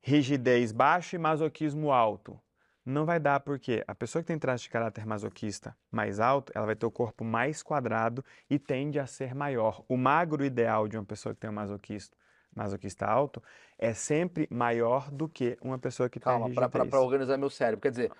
rigidez 0.00 0.72
baixo 0.72 1.16
e 1.16 1.18
masoquismo 1.18 1.92
alto. 1.92 2.40
Não 2.84 3.04
vai 3.04 3.18
dar 3.18 3.40
porque 3.40 3.84
a 3.86 3.94
pessoa 3.94 4.22
que 4.22 4.28
tem 4.28 4.38
traço 4.38 4.64
de 4.64 4.70
caráter 4.70 5.06
masoquista 5.06 5.76
mais 5.90 6.20
alto, 6.20 6.52
ela 6.54 6.66
vai 6.66 6.76
ter 6.76 6.86
o 6.86 6.90
corpo 6.90 7.24
mais 7.24 7.62
quadrado 7.62 8.24
e 8.48 8.58
tende 8.58 8.98
a 8.98 9.06
ser 9.06 9.34
maior. 9.34 9.84
O 9.88 9.96
magro 9.96 10.44
ideal 10.44 10.86
de 10.88 10.96
uma 10.96 11.04
pessoa 11.04 11.34
que 11.34 11.40
tem 11.40 11.50
um 11.50 11.54
masoquista, 11.54 12.16
masoquista 12.54 13.06
alto 13.06 13.42
é 13.78 13.92
sempre 13.94 14.48
maior 14.50 15.10
do 15.10 15.28
que 15.28 15.56
uma 15.62 15.78
pessoa 15.78 16.08
que 16.08 16.20
Calma, 16.20 16.46
tem 16.46 16.54
para 16.54 16.70
rigidez. 16.84 16.94
organizar 17.00 17.36
meu 17.36 17.50
cérebro. 17.50 17.80
Quer 17.82 17.90
dizer, 17.90 18.12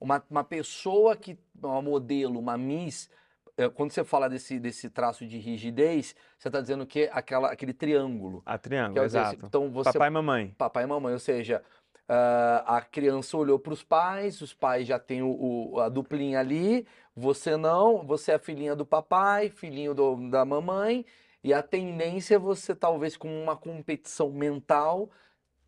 uma, 0.00 0.22
uma 0.28 0.44
pessoa 0.44 1.16
que, 1.16 1.38
uma 1.62 1.80
modelo, 1.80 2.38
uma 2.38 2.56
Miss, 2.58 3.08
eh, 3.56 3.68
quando 3.68 3.92
você 3.92 4.04
fala 4.04 4.28
desse, 4.28 4.58
desse 4.58 4.90
traço 4.90 5.26
de 5.26 5.38
rigidez, 5.38 6.14
você 6.38 6.48
está 6.48 6.60
dizendo 6.60 6.86
que 6.86 7.02
é 7.02 7.10
aquela, 7.12 7.52
aquele 7.52 7.72
triângulo. 7.72 8.42
A 8.44 8.58
Que 8.58 8.58
triângulo, 8.58 8.98
é 8.98 9.04
exato. 9.04 9.46
Então 9.46 9.70
você 9.70 9.92
Papai 9.92 10.08
e 10.08 10.10
mamãe. 10.10 10.54
papai 10.58 10.84
e 10.84 10.86
mamãe, 10.86 11.12
ou 11.12 11.18
seja, 11.18 11.62
ah, 12.08 12.78
a 12.78 12.82
criança 12.82 13.36
olhou 13.36 13.58
para 13.58 13.72
os 13.72 13.82
pais, 13.84 14.40
os 14.40 14.52
pais 14.54 14.86
já 14.86 14.98
têm 14.98 15.22
o, 15.22 15.72
o- 15.74 15.80
a 15.80 15.88
duplinha 15.88 16.40
ali, 16.40 16.86
você 17.14 17.56
não, 17.56 18.04
você 18.06 18.32
é 18.32 18.34
a 18.34 18.38
filhinha 18.38 18.74
do 18.74 18.84
papai, 18.86 19.50
filhinho 19.50 19.94
do- 19.94 20.28
da 20.30 20.44
mamãe, 20.44 21.04
e 21.42 21.52
a 21.52 21.62
tendência 21.62 22.34
é 22.36 22.38
você, 22.38 22.74
talvez, 22.74 23.16
com 23.16 23.28
uma 23.42 23.56
competição 23.56 24.30
mental, 24.30 25.10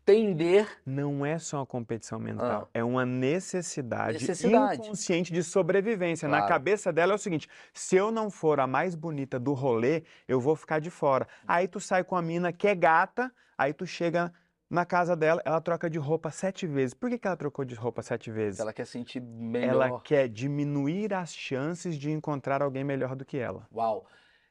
tender. 0.05 0.67
Não 0.85 1.25
é 1.25 1.39
só 1.39 1.57
uma 1.57 1.65
competição 1.65 2.19
mental, 2.19 2.63
Ah. 2.65 2.69
é 2.73 2.83
uma 2.83 3.05
necessidade, 3.05 4.13
Necessidade. 4.19 4.81
inconsciente 4.81 5.33
de 5.33 5.43
sobrevivência. 5.43 6.27
Na 6.27 6.37
Claro. 6.37 6.53
cabeça 6.53 6.93
dela 6.93 7.13
é 7.13 7.15
o 7.15 7.19
seguinte: 7.19 7.47
se 7.73 7.95
eu 7.95 8.11
não 8.11 8.29
for 8.29 8.59
a 8.59 8.67
mais 8.67 8.95
bonita 8.95 9.39
do 9.39 9.53
rolê, 9.53 10.03
eu 10.27 10.39
vou 10.39 10.55
ficar 10.55 10.79
de 10.79 10.89
fora. 10.89 11.27
Aí 11.47 11.67
tu 11.67 11.79
sai 11.79 12.03
com 12.03 12.15
a 12.15 12.21
mina 12.21 12.53
que 12.53 12.67
é 12.67 12.75
gata, 12.75 13.31
aí 13.57 13.73
tu 13.73 13.85
chega 13.85 14.31
na 14.69 14.83
casa 14.85 15.15
dela, 15.15 15.41
ela 15.45 15.61
troca 15.61 15.89
de 15.89 15.97
roupa 15.99 16.31
sete 16.31 16.65
vezes. 16.67 16.93
Por 16.93 17.09
que, 17.09 17.17
que 17.19 17.27
ela 17.27 17.37
trocou 17.37 17.63
de 17.63 17.75
roupa 17.75 18.01
sete 18.01 18.31
vezes? 18.31 18.59
Ela 18.59 18.73
quer 18.73 18.85
sentir 18.85 19.19
Ela 19.19 19.85
melhor. 19.85 20.01
quer 20.01 20.27
diminuir 20.27 21.13
as 21.13 21.33
chances 21.35 21.95
de 21.97 22.11
encontrar 22.11 22.61
alguém 22.61 22.83
melhor 22.83 23.15
do 23.15 23.23
que 23.23 23.37
ela. 23.37 23.67
Uau. 23.73 24.05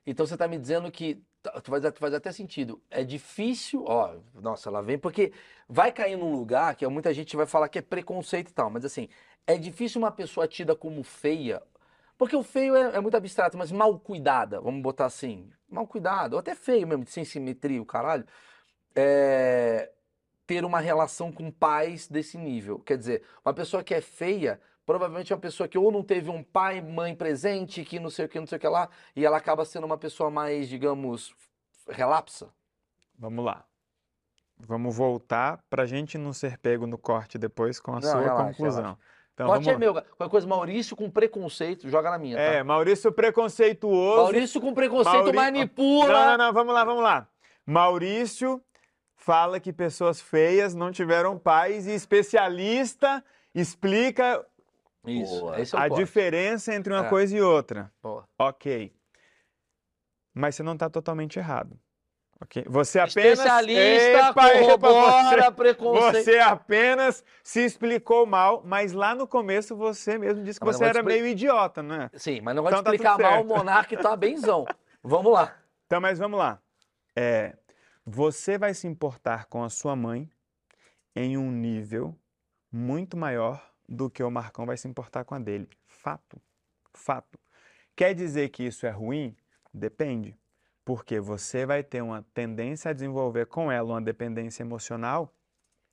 Então 0.06 0.26
você 0.26 0.34
está 0.34 0.46
me 0.46 0.58
dizendo 0.58 0.90
que 0.90 1.22
tá- 1.42 1.60
faz, 1.62 1.84
faz 1.98 2.14
até 2.14 2.32
sentido. 2.32 2.82
É 2.90 3.02
difícil, 3.04 3.84
ó, 3.86 4.16
nossa, 4.34 4.68
ela 4.68 4.82
vem 4.82 4.98
porque 4.98 5.32
vai 5.68 5.92
cair 5.92 6.16
num 6.16 6.32
lugar 6.34 6.74
que 6.76 6.86
muita 6.88 7.12
gente 7.14 7.36
vai 7.36 7.46
falar 7.46 7.68
que 7.68 7.78
é 7.78 7.82
preconceito 7.82 8.50
e 8.50 8.52
tal, 8.52 8.70
mas 8.70 8.84
assim, 8.84 9.08
é 9.46 9.56
difícil 9.56 10.00
uma 10.00 10.10
pessoa 10.10 10.46
tida 10.48 10.74
como 10.76 11.02
feia, 11.02 11.62
porque 12.18 12.36
o 12.36 12.42
feio 12.42 12.76
é, 12.76 12.96
é 12.96 13.00
muito 13.00 13.16
abstrato, 13.16 13.56
mas 13.58 13.72
mal 13.72 13.98
cuidada, 13.98 14.60
vamos 14.60 14.82
botar 14.82 15.06
assim, 15.06 15.50
mal 15.68 15.86
cuidado, 15.86 16.34
ou 16.34 16.38
até 16.38 16.54
feio 16.54 16.86
mesmo, 16.86 17.06
sem 17.06 17.24
simetria, 17.24 17.80
o 17.82 17.86
caralho, 17.86 18.24
é, 18.94 19.90
ter 20.46 20.64
uma 20.64 20.80
relação 20.80 21.32
com 21.32 21.50
pais 21.50 22.08
desse 22.08 22.38
nível. 22.38 22.78
Quer 22.80 22.98
dizer, 22.98 23.22
uma 23.44 23.54
pessoa 23.54 23.82
que 23.82 23.94
é 23.94 24.00
feia, 24.00 24.60
provavelmente 24.86 25.32
é 25.32 25.36
uma 25.36 25.40
pessoa 25.42 25.68
que 25.68 25.78
ou 25.78 25.90
não 25.90 26.02
teve 26.02 26.30
um 26.30 26.42
pai, 26.42 26.80
mãe 26.80 27.14
presente, 27.14 27.84
que 27.84 27.98
não 27.98 28.10
sei 28.10 28.26
o 28.26 28.28
que, 28.28 28.38
não 28.40 28.46
sei 28.46 28.56
o 28.58 28.60
que 28.60 28.68
lá, 28.68 28.88
e 29.16 29.24
ela 29.24 29.36
acaba 29.36 29.64
sendo 29.64 29.84
uma 29.84 29.98
pessoa 29.98 30.30
mais, 30.30 30.68
digamos, 30.68 31.34
relapsa. 31.88 32.48
Vamos 33.18 33.44
lá. 33.44 33.64
vamos 34.58 34.96
voltar 34.96 35.62
pra 35.68 35.84
gente 35.84 36.16
não 36.16 36.32
ser 36.32 36.56
pego 36.58 36.86
no 36.86 36.96
corte 36.96 37.36
depois 37.36 37.80
com 37.80 37.90
a 37.92 37.94
Não, 37.94 38.02
sua 38.02 38.20
relaxa, 38.20 38.44
conclusão. 38.44 38.82
relaxa. 38.82 38.98
Então, 39.34 39.46
Corte 39.48 39.64
vamos 39.64 39.76
é 39.76 39.78
meu. 39.78 39.94
Qualquer 39.94 40.28
coisa, 40.30 40.46
Maurício 40.46 40.94
com 40.96 41.10
preconceito, 41.10 41.88
joga 41.88 42.08
na 42.08 42.18
minha, 42.18 42.38
É, 42.38 42.58
tá? 42.58 42.64
Maurício 42.64 43.10
preconceituoso. 43.10 44.22
Maurício 44.22 44.60
com 44.60 44.72
preconceito 44.72 45.16
Mauri- 45.24 45.36
manipula. 45.36 46.06
Não, 46.12 46.26
não, 46.30 46.38
não, 46.38 46.52
vamos 46.52 46.72
lá, 46.72 46.84
vamos 46.84 47.02
lá. 47.02 47.28
Maurício 47.66 48.62
fala 49.16 49.58
que 49.58 49.72
pessoas 49.72 50.20
feias 50.20 50.72
não 50.72 50.92
tiveram 50.92 51.36
pais 51.36 51.88
e 51.88 51.90
especialista 51.94 53.24
explica 53.52 54.44
Isso, 55.06 55.52
é 55.54 55.62
a 55.62 55.88
corte. 55.88 55.96
diferença 56.04 56.74
entre 56.74 56.92
uma 56.92 57.06
É. 57.06 57.08
coisa 57.08 57.36
e 57.36 57.40
outra. 57.40 57.92
Boa. 58.02 58.24
Ok. 58.38 58.92
Mas 60.34 60.54
você 60.56 60.62
não 60.62 60.72
está 60.72 60.88
totalmente 60.90 61.38
errado. 61.38 61.78
Ok? 62.40 62.64
Você 62.68 62.98
apenas. 62.98 63.38
Especialista 63.38 63.82
Epa, 63.82 64.48
epa, 64.48 64.58
corrobora 64.58 65.52
preconceito. 65.52 66.12
Você, 66.24 66.32
você 66.32 66.38
apenas 66.40 67.24
se 67.42 67.64
explicou 67.64 68.26
mal, 68.26 68.60
mas 68.64 68.92
lá 68.92 69.14
no 69.14 69.26
começo 69.26 69.76
você 69.76 70.18
mesmo 70.18 70.42
disse 70.42 70.58
que 70.58 70.66
Não, 70.66 70.72
você 70.72 70.84
era 70.84 70.98
expli- 70.98 71.12
meio 71.14 71.26
idiota, 71.26 71.82
não 71.82 71.94
é? 71.94 72.10
Sim, 72.14 72.40
mas 72.40 72.56
não 72.56 72.62
vai 72.64 72.72
Então 72.72 72.82
tá 72.82 72.90
explicar 72.90 73.12
tudo 73.16 73.22
mal 73.22 73.42
o. 73.42 73.44
Monark 73.46 73.96
tá 73.96 74.16
benzão. 74.16 74.64
Vamos 75.02 75.32
lá. 75.32 75.56
Então, 75.86 76.00
mas 76.00 76.18
vamos 76.18 76.38
lá. 76.38 76.58
É, 77.14 77.56
você 78.04 78.56
vai 78.58 78.72
se 78.74 78.86
importar 78.88 79.44
com 79.46 79.62
a 79.62 79.68
sua 79.68 79.94
mãe 79.94 80.28
em 81.14 81.36
um 81.36 81.50
nível 81.52 82.18
muito 82.72 83.16
maior 83.16 83.62
do 83.88 84.08
que 84.10 84.22
o 84.22 84.30
Marcão 84.30 84.66
vai 84.66 84.76
se 84.76 84.88
importar 84.88 85.24
com 85.24 85.34
a 85.34 85.38
dele. 85.38 85.68
Fato. 85.86 86.40
Fato. 86.92 87.38
Quer 87.96 88.14
dizer 88.14 88.48
que 88.50 88.64
isso 88.64 88.86
é 88.86 88.90
ruim? 88.90 89.36
Depende. 89.72 90.36
Porque 90.84 91.18
você 91.20 91.64
vai 91.64 91.82
ter 91.82 92.02
uma 92.02 92.22
tendência 92.34 92.90
a 92.90 92.94
desenvolver 92.94 93.46
com 93.46 93.70
ela 93.70 93.94
uma 93.94 94.02
dependência 94.02 94.62
emocional 94.62 95.34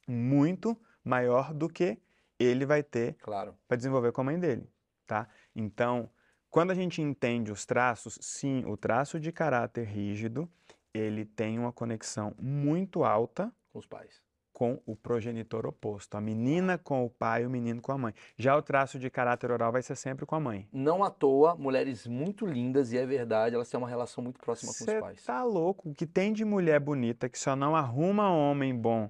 muito 0.08 0.80
maior 1.04 1.54
do 1.54 1.70
que 1.70 1.98
ele 2.38 2.66
vai 2.66 2.84
ter 2.84 3.16
Claro. 3.16 3.56
para 3.68 3.78
desenvolver 3.78 4.12
com 4.12 4.22
a 4.22 4.24
mãe 4.24 4.40
dele, 4.40 4.68
tá? 5.08 5.30
Então, 5.56 6.10
quando 6.50 6.72
a 6.72 6.76
gente 6.76 7.02
entende 7.02 7.52
os 7.52 7.66
traços, 7.66 8.18
sim, 8.22 8.66
o 8.66 8.76
traço 8.76 9.20
de 9.20 9.32
caráter 9.32 9.86
rígido, 9.86 10.50
ele 10.94 11.24
tem 11.24 11.58
uma 11.58 11.72
conexão 11.72 12.36
muito 12.38 13.04
alta 13.04 13.54
Com 13.72 13.80
os 13.80 13.86
pais. 13.86 14.22
Com 14.62 14.80
o 14.86 14.96
progenitor 14.96 15.66
oposto, 15.66 16.16
a 16.16 16.22
menina 16.22 16.78
com 16.78 17.04
o 17.04 17.10
pai, 17.10 17.44
o 17.48 17.50
menino 17.50 17.82
com 17.82 17.92
a 17.94 17.98
mãe. 17.98 18.14
Já 18.38 18.56
o 18.56 18.62
traço 18.62 19.00
de 19.00 19.10
caráter 19.10 19.50
oral 19.50 19.72
vai 19.72 19.82
ser 19.82 19.96
sempre 19.96 20.24
com 20.24 20.36
a 20.36 20.40
mãe. 20.40 20.70
Não 20.72 21.04
à 21.04 21.10
toa, 21.10 21.56
mulheres 21.56 22.06
muito 22.06 22.46
lindas, 22.46 22.92
e 22.94 22.98
é 23.00 23.04
verdade, 23.04 23.56
elas 23.56 23.68
têm 23.68 23.80
uma 23.80 23.90
relação 23.90 24.24
muito 24.24 24.40
próxima 24.40 24.72
com 24.72 24.86
Você 24.86 24.98
os 24.98 25.02
pais. 25.02 25.24
tá 25.24 25.44
louco? 25.44 25.90
O 25.90 25.96
que 25.96 26.06
tem 26.06 26.32
de 26.32 26.46
mulher 26.46 26.80
bonita 26.80 27.28
que 27.28 27.40
só 27.40 27.56
não 27.56 27.76
arruma 27.76 28.30
homem 28.30 28.76
bom 28.76 29.10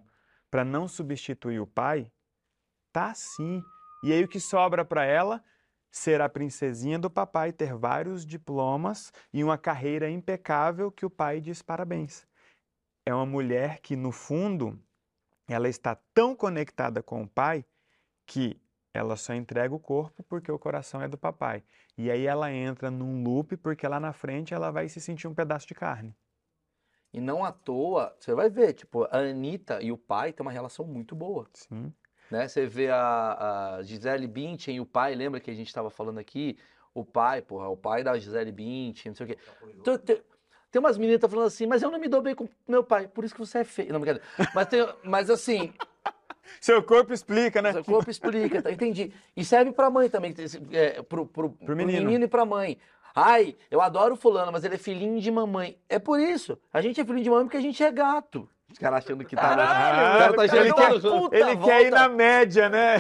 para 0.49 0.63
não 0.63 0.87
substituir 0.87 1.59
o 1.59 1.67
pai? 1.67 2.09
Tá 2.93 3.13
sim. 3.13 3.61
E 4.05 4.13
aí 4.13 4.23
o 4.23 4.29
que 4.29 4.39
sobra 4.39 4.85
para 4.85 5.03
ela? 5.03 5.43
Ser 5.91 6.21
a 6.21 6.29
princesinha 6.29 6.97
do 6.97 7.09
papai, 7.09 7.51
ter 7.51 7.75
vários 7.75 8.25
diplomas 8.25 9.11
e 9.33 9.43
uma 9.43 9.57
carreira 9.57 10.09
impecável 10.09 10.89
que 10.89 11.05
o 11.05 11.09
pai 11.09 11.41
diz 11.41 11.61
parabéns. 11.61 12.25
É 13.05 13.13
uma 13.13 13.25
mulher 13.25 13.81
que, 13.81 13.97
no 13.97 14.13
fundo, 14.13 14.79
ela 15.47 15.67
está 15.67 15.95
tão 16.13 16.35
conectada 16.35 17.01
com 17.01 17.23
o 17.23 17.27
pai 17.27 17.65
que 18.25 18.59
ela 18.93 19.15
só 19.15 19.33
entrega 19.33 19.73
o 19.73 19.79
corpo 19.79 20.23
porque 20.23 20.51
o 20.51 20.59
coração 20.59 21.01
é 21.01 21.07
do 21.07 21.17
papai. 21.17 21.63
E 21.97 22.11
aí 22.11 22.25
ela 22.25 22.51
entra 22.51 22.91
num 22.91 23.23
loop 23.23 23.55
porque 23.57 23.87
lá 23.87 23.99
na 23.99 24.13
frente 24.13 24.53
ela 24.53 24.71
vai 24.71 24.89
se 24.89 24.99
sentir 24.99 25.27
um 25.27 25.33
pedaço 25.33 25.67
de 25.67 25.75
carne. 25.75 26.15
E 27.13 27.19
não 27.19 27.43
à 27.43 27.51
toa, 27.51 28.15
você 28.17 28.33
vai 28.33 28.49
ver, 28.49 28.73
tipo, 28.73 29.03
a 29.11 29.17
Anitta 29.17 29.81
e 29.81 29.91
o 29.91 29.97
pai 29.97 30.31
têm 30.31 30.45
uma 30.45 30.51
relação 30.51 30.85
muito 30.85 31.13
boa. 31.13 31.45
Sim. 31.53 31.93
né? 32.29 32.47
Você 32.47 32.65
vê 32.65 32.89
a, 32.89 33.75
a 33.75 33.83
Gisele 33.83 34.27
Bündchen 34.27 34.77
e 34.77 34.79
o 34.79 34.85
pai, 34.85 35.13
lembra 35.13 35.41
que 35.41 35.51
a 35.51 35.53
gente 35.53 35.67
estava 35.67 35.89
falando 35.89 36.19
aqui? 36.19 36.57
O 36.93 37.03
pai, 37.03 37.41
porra, 37.41 37.67
o 37.67 37.75
pai 37.75 38.03
da 38.03 38.17
Gisele 38.17 38.51
Bündchen, 38.51 39.11
não 39.11 39.15
sei 39.15 39.25
o 39.25 39.29
quê. 39.29 39.37
Tem- 40.71 40.79
umas 40.79 40.97
meninas 40.97 41.15
que 41.19 41.25
estão 41.25 41.29
falando 41.29 41.47
assim, 41.47 41.67
mas 41.67 41.81
eu 41.83 41.91
não 41.91 41.99
me 41.99 42.07
dou 42.07 42.21
bem 42.21 42.33
com 42.33 42.47
meu 42.67 42.83
pai, 42.83 43.07
por 43.07 43.23
isso 43.25 43.33
que 43.33 43.39
você 43.39 43.59
é 43.59 43.63
feio. 43.63 43.91
Não, 43.93 43.99
brincadeira. 43.99 44.27
Mas, 44.55 44.67
tem, 44.67 44.87
mas 45.03 45.29
assim, 45.29 45.73
Seu 46.59 46.81
corpo 46.83 47.13
explica, 47.13 47.61
né? 47.61 47.71
o 47.71 47.83
corpo 47.83 48.09
explica, 48.09 48.61
tá? 48.61 48.71
Entendi. 48.71 49.13
E 49.35 49.45
serve 49.45 49.71
pra 49.71 49.89
mãe 49.89 50.09
também, 50.09 50.33
é, 50.71 51.01
pro, 51.01 51.25
pro, 51.25 51.51
pro 51.51 51.75
menino. 51.75 52.05
menino 52.05 52.25
e 52.25 52.27
pra 52.27 52.45
mãe. 52.45 52.77
Ai, 53.13 53.55
eu 53.69 53.81
adoro 53.81 54.15
fulano, 54.15 54.51
mas 54.51 54.63
ele 54.63 54.75
é 54.75 54.77
filhinho 54.77 55.19
de 55.19 55.29
mamãe. 55.31 55.77
É 55.89 55.99
por 55.99 56.19
isso. 56.19 56.57
A 56.71 56.81
gente 56.81 56.99
é 56.99 57.05
filhinho 57.05 57.23
de 57.23 57.29
mamãe 57.29 57.45
porque 57.45 57.57
a 57.57 57.61
gente 57.61 57.81
é 57.83 57.91
gato. 57.91 58.47
Os 58.71 58.77
caras 58.77 59.03
achando 59.05 59.25
que 59.25 59.35
tá... 59.35 59.41
Caralho, 59.41 60.15
o 60.15 60.17
cara 60.19 60.33
tá 60.33 60.41
achando 60.43 60.59
ele 60.61 60.73
que 60.73 60.81
quer, 60.81 61.01
tá- 61.01 61.09
puta 61.09 61.35
ele 61.37 61.57
quer 61.57 61.81
ir 61.81 61.89
volta. 61.89 62.07
na 62.07 62.09
média, 62.09 62.69
né? 62.69 62.97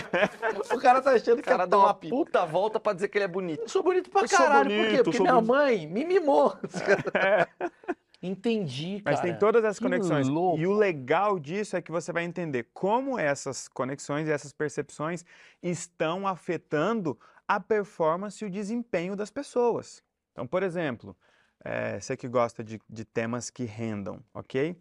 O 0.73 0.77
cara 0.79 1.01
tá 1.01 1.11
achando 1.11 1.39
O 1.39 1.41
que 1.41 1.49
cara 1.49 1.63
é 1.63 1.67
dá 1.67 1.77
uma 1.77 1.93
puta 1.93 2.45
volta 2.45 2.79
pra 2.79 2.93
dizer 2.93 3.07
que 3.07 3.17
ele 3.17 3.25
é 3.25 3.27
bonito. 3.27 3.61
Eu 3.61 3.69
sou 3.69 3.81
bonito 3.83 4.09
pra 4.09 4.21
Eu 4.21 4.29
caralho. 4.29 4.69
Por 4.69 4.75
bonito, 4.77 4.95
quê? 4.97 5.03
Porque 5.03 5.19
minha 5.19 5.33
bonito. 5.33 5.47
mãe 5.47 5.87
me 5.87 6.05
mimou. 6.05 6.55
Entendi, 8.23 9.01
cara. 9.01 9.15
Mas 9.15 9.19
tem 9.25 9.35
todas 9.37 9.63
essas 9.63 9.79
Que 9.79 9.83
conexões. 9.85 10.27
louco. 10.27 10.59
E 10.59 10.67
o 10.67 10.73
legal 10.73 11.39
disso 11.39 11.75
é 11.75 11.81
que 11.81 11.91
você 11.91 12.11
vai 12.11 12.23
entender 12.23 12.67
como 12.73 13.17
essas 13.17 13.67
conexões 13.67 14.27
e 14.27 14.31
essas 14.31 14.53
percepções 14.53 15.25
estão 15.61 16.27
afetando 16.27 17.17
a 17.47 17.59
performance 17.59 18.43
e 18.43 18.47
o 18.47 18.49
desempenho 18.49 19.15
das 19.15 19.31
pessoas. 19.31 20.03
Então, 20.31 20.45
por 20.45 20.61
exemplo, 20.61 21.17
eh, 21.65 21.99
você 21.99 22.15
que 22.15 22.27
gosta 22.27 22.63
de, 22.63 22.79
de 22.87 23.03
temas 23.03 23.49
que 23.49 23.63
rendam, 23.63 24.19
ok? 24.35 24.77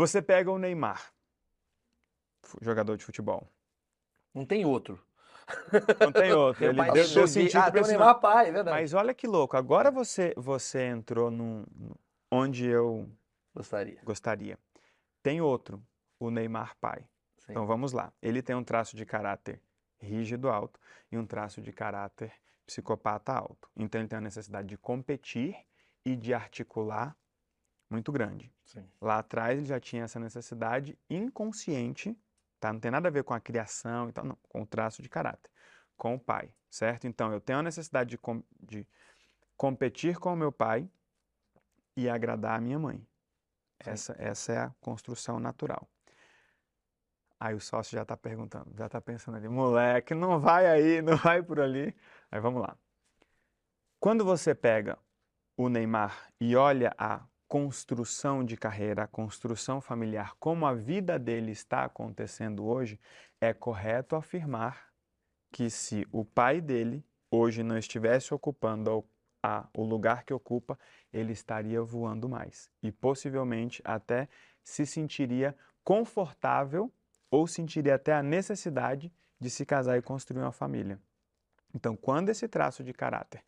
Você 0.00 0.22
pega 0.22 0.50
o 0.50 0.56
Neymar, 0.58 1.12
jogador 2.62 2.96
de 2.96 3.04
futebol. 3.04 3.46
Não 4.32 4.46
tem 4.46 4.64
outro. 4.64 4.98
Não 6.00 6.10
tem 6.10 6.32
outro. 6.32 6.64
Ele 6.64 6.82
deu, 6.90 7.06
deu 7.06 7.28
sentido 7.28 7.58
ah, 7.60 7.70
pra 7.70 7.82
esse 7.82 7.90
Neymar 7.90 8.18
pai, 8.18 8.48
é 8.48 8.52
verdade. 8.52 8.80
Mas 8.80 8.94
olha 8.94 9.12
que 9.12 9.26
louco, 9.26 9.58
agora 9.58 9.90
você, 9.90 10.32
você 10.38 10.86
entrou 10.86 11.30
num, 11.30 11.66
num- 11.76 11.94
onde 12.30 12.64
eu 12.66 13.10
Gostaria. 13.54 14.00
gostaria. 14.02 14.58
Tem 15.22 15.42
outro, 15.42 15.82
o 16.18 16.30
Neymar 16.30 16.78
pai. 16.80 17.00
Sim. 17.36 17.52
Então 17.52 17.66
vamos 17.66 17.92
lá. 17.92 18.10
Ele 18.22 18.40
tem 18.40 18.56
um 18.56 18.64
traço 18.64 18.96
de 18.96 19.04
caráter 19.04 19.60
rígido 19.98 20.48
alto 20.48 20.80
e 21.12 21.18
um 21.18 21.26
traço 21.26 21.60
de 21.60 21.72
caráter 21.72 22.32
psicopata 22.64 23.34
alto. 23.34 23.68
Então 23.76 24.00
ele 24.00 24.08
tem 24.08 24.16
a 24.16 24.22
necessidade 24.22 24.66
de 24.66 24.78
competir 24.78 25.54
e 26.06 26.16
de 26.16 26.32
articular 26.32 27.14
muito 27.90 28.12
grande. 28.12 28.52
Sim. 28.64 28.88
Lá 29.00 29.18
atrás 29.18 29.58
ele 29.58 29.66
já 29.66 29.80
tinha 29.80 30.04
essa 30.04 30.20
necessidade 30.20 30.98
inconsciente, 31.08 32.16
tá? 32.58 32.72
Não 32.72 32.80
tem 32.80 32.90
nada 32.90 33.08
a 33.08 33.10
ver 33.10 33.24
com 33.24 33.34
a 33.34 33.40
criação 33.40 34.08
e 34.08 34.12
tal, 34.12 34.24
não, 34.24 34.38
com 34.48 34.62
o 34.62 34.66
traço 34.66 35.02
de 35.02 35.08
caráter, 35.08 35.50
com 35.96 36.14
o 36.14 36.20
pai, 36.20 36.54
certo? 36.70 37.06
Então 37.06 37.32
eu 37.32 37.40
tenho 37.40 37.58
a 37.58 37.62
necessidade 37.62 38.10
de, 38.10 38.18
com- 38.18 38.44
de 38.60 38.86
competir 39.56 40.18
com 40.18 40.32
o 40.32 40.36
meu 40.36 40.52
pai 40.52 40.88
e 41.96 42.08
agradar 42.08 42.56
a 42.56 42.60
minha 42.60 42.78
mãe. 42.78 42.98
Sim. 43.82 43.90
Essa, 43.90 44.16
essa 44.18 44.52
é 44.52 44.58
a 44.58 44.74
construção 44.80 45.40
natural. 45.40 45.88
Aí 47.38 47.54
o 47.54 47.60
sócio 47.60 47.96
já 47.96 48.02
está 48.02 48.16
perguntando, 48.16 48.70
já 48.76 48.84
está 48.86 49.00
pensando 49.00 49.36
ali, 49.36 49.48
moleque, 49.48 50.14
não 50.14 50.38
vai 50.38 50.66
aí, 50.66 51.00
não 51.00 51.16
vai 51.16 51.42
por 51.42 51.58
ali. 51.58 51.96
Aí 52.30 52.38
vamos 52.38 52.60
lá. 52.60 52.76
Quando 53.98 54.24
você 54.24 54.54
pega 54.54 54.98
o 55.56 55.68
Neymar 55.68 56.30
e 56.38 56.54
olha 56.54 56.94
a 56.98 57.26
construção 57.50 58.44
de 58.44 58.56
carreira, 58.56 59.02
a 59.02 59.08
construção 59.08 59.80
familiar, 59.80 60.36
como 60.38 60.64
a 60.64 60.72
vida 60.72 61.18
dele 61.18 61.50
está 61.50 61.84
acontecendo 61.84 62.64
hoje, 62.64 62.96
é 63.40 63.52
correto 63.52 64.14
afirmar 64.14 64.92
que 65.50 65.68
se 65.68 66.06
o 66.12 66.24
pai 66.24 66.60
dele 66.60 67.04
hoje 67.28 67.64
não 67.64 67.76
estivesse 67.76 68.32
ocupando 68.32 68.98
o- 68.98 69.04
a- 69.42 69.68
o 69.76 69.82
lugar 69.82 70.22
que 70.22 70.32
ocupa, 70.32 70.78
ele 71.12 71.32
estaria 71.32 71.82
voando 71.82 72.28
mais 72.28 72.70
e 72.80 72.92
possivelmente 72.92 73.82
até 73.84 74.28
se 74.62 74.86
sentiria 74.86 75.56
confortável 75.82 76.88
ou 77.32 77.48
sentiria 77.48 77.96
até 77.96 78.12
a 78.12 78.22
necessidade 78.22 79.12
de 79.40 79.50
se 79.50 79.66
casar 79.66 79.98
e 79.98 80.02
construir 80.02 80.42
uma 80.42 80.52
família. 80.52 81.00
Então, 81.74 81.96
quando 81.96 82.28
esse 82.28 82.46
traço 82.46 82.84
de 82.84 82.92
caráter 82.92 83.42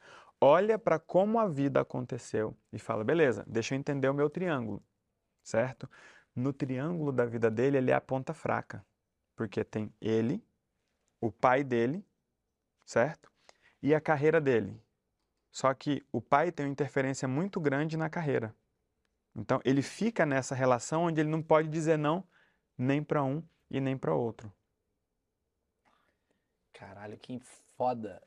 olha 0.45 0.77
para 0.77 0.99
como 0.99 1.39
a 1.39 1.47
vida 1.47 1.81
aconteceu 1.81 2.59
e 2.73 2.79
fala, 2.79 3.05
beleza, 3.05 3.45
deixa 3.47 3.77
eu 3.77 3.79
entender 3.79 4.09
o 4.09 4.15
meu 4.15 4.29
triângulo, 4.29 4.85
certo? 5.41 5.89
No 6.35 6.53
triângulo 6.53 7.13
da 7.13 7.25
vida 7.25 7.49
dele, 7.49 7.77
ele 7.79 7.93
é 7.93 7.95
a 7.95 8.01
ponta 8.01 8.35
fraca, 8.35 8.85
porque 9.37 9.63
tem 9.63 9.95
ele, 10.01 10.45
o 11.21 11.31
pai 11.31 11.63
dele, 11.63 12.05
certo? 12.85 13.31
E 13.81 13.95
a 13.95 14.01
carreira 14.01 14.41
dele. 14.41 14.83
Só 15.53 15.73
que 15.75 16.05
o 16.11 16.21
pai 16.21 16.51
tem 16.51 16.67
uma 16.67 16.73
interferência 16.73 17.29
muito 17.29 17.61
grande 17.61 17.97
na 17.97 18.11
carreira. 18.11 18.53
Então, 19.37 19.61
ele 19.65 19.81
fica 19.81 20.27
nessa 20.27 20.57
relação 20.57 21.05
onde 21.05 21.21
ele 21.21 21.31
não 21.31 21.41
pode 21.43 21.69
dizer 21.69 21.97
não 21.97 22.27
nem 22.77 23.01
para 23.01 23.23
um 23.23 23.47
e 23.71 23.81
nem 23.81 23.97
para 23.97 24.13
outro. 24.13 24.53
Caralho, 26.73 27.17
que 27.17 27.39
foda. 27.77 28.21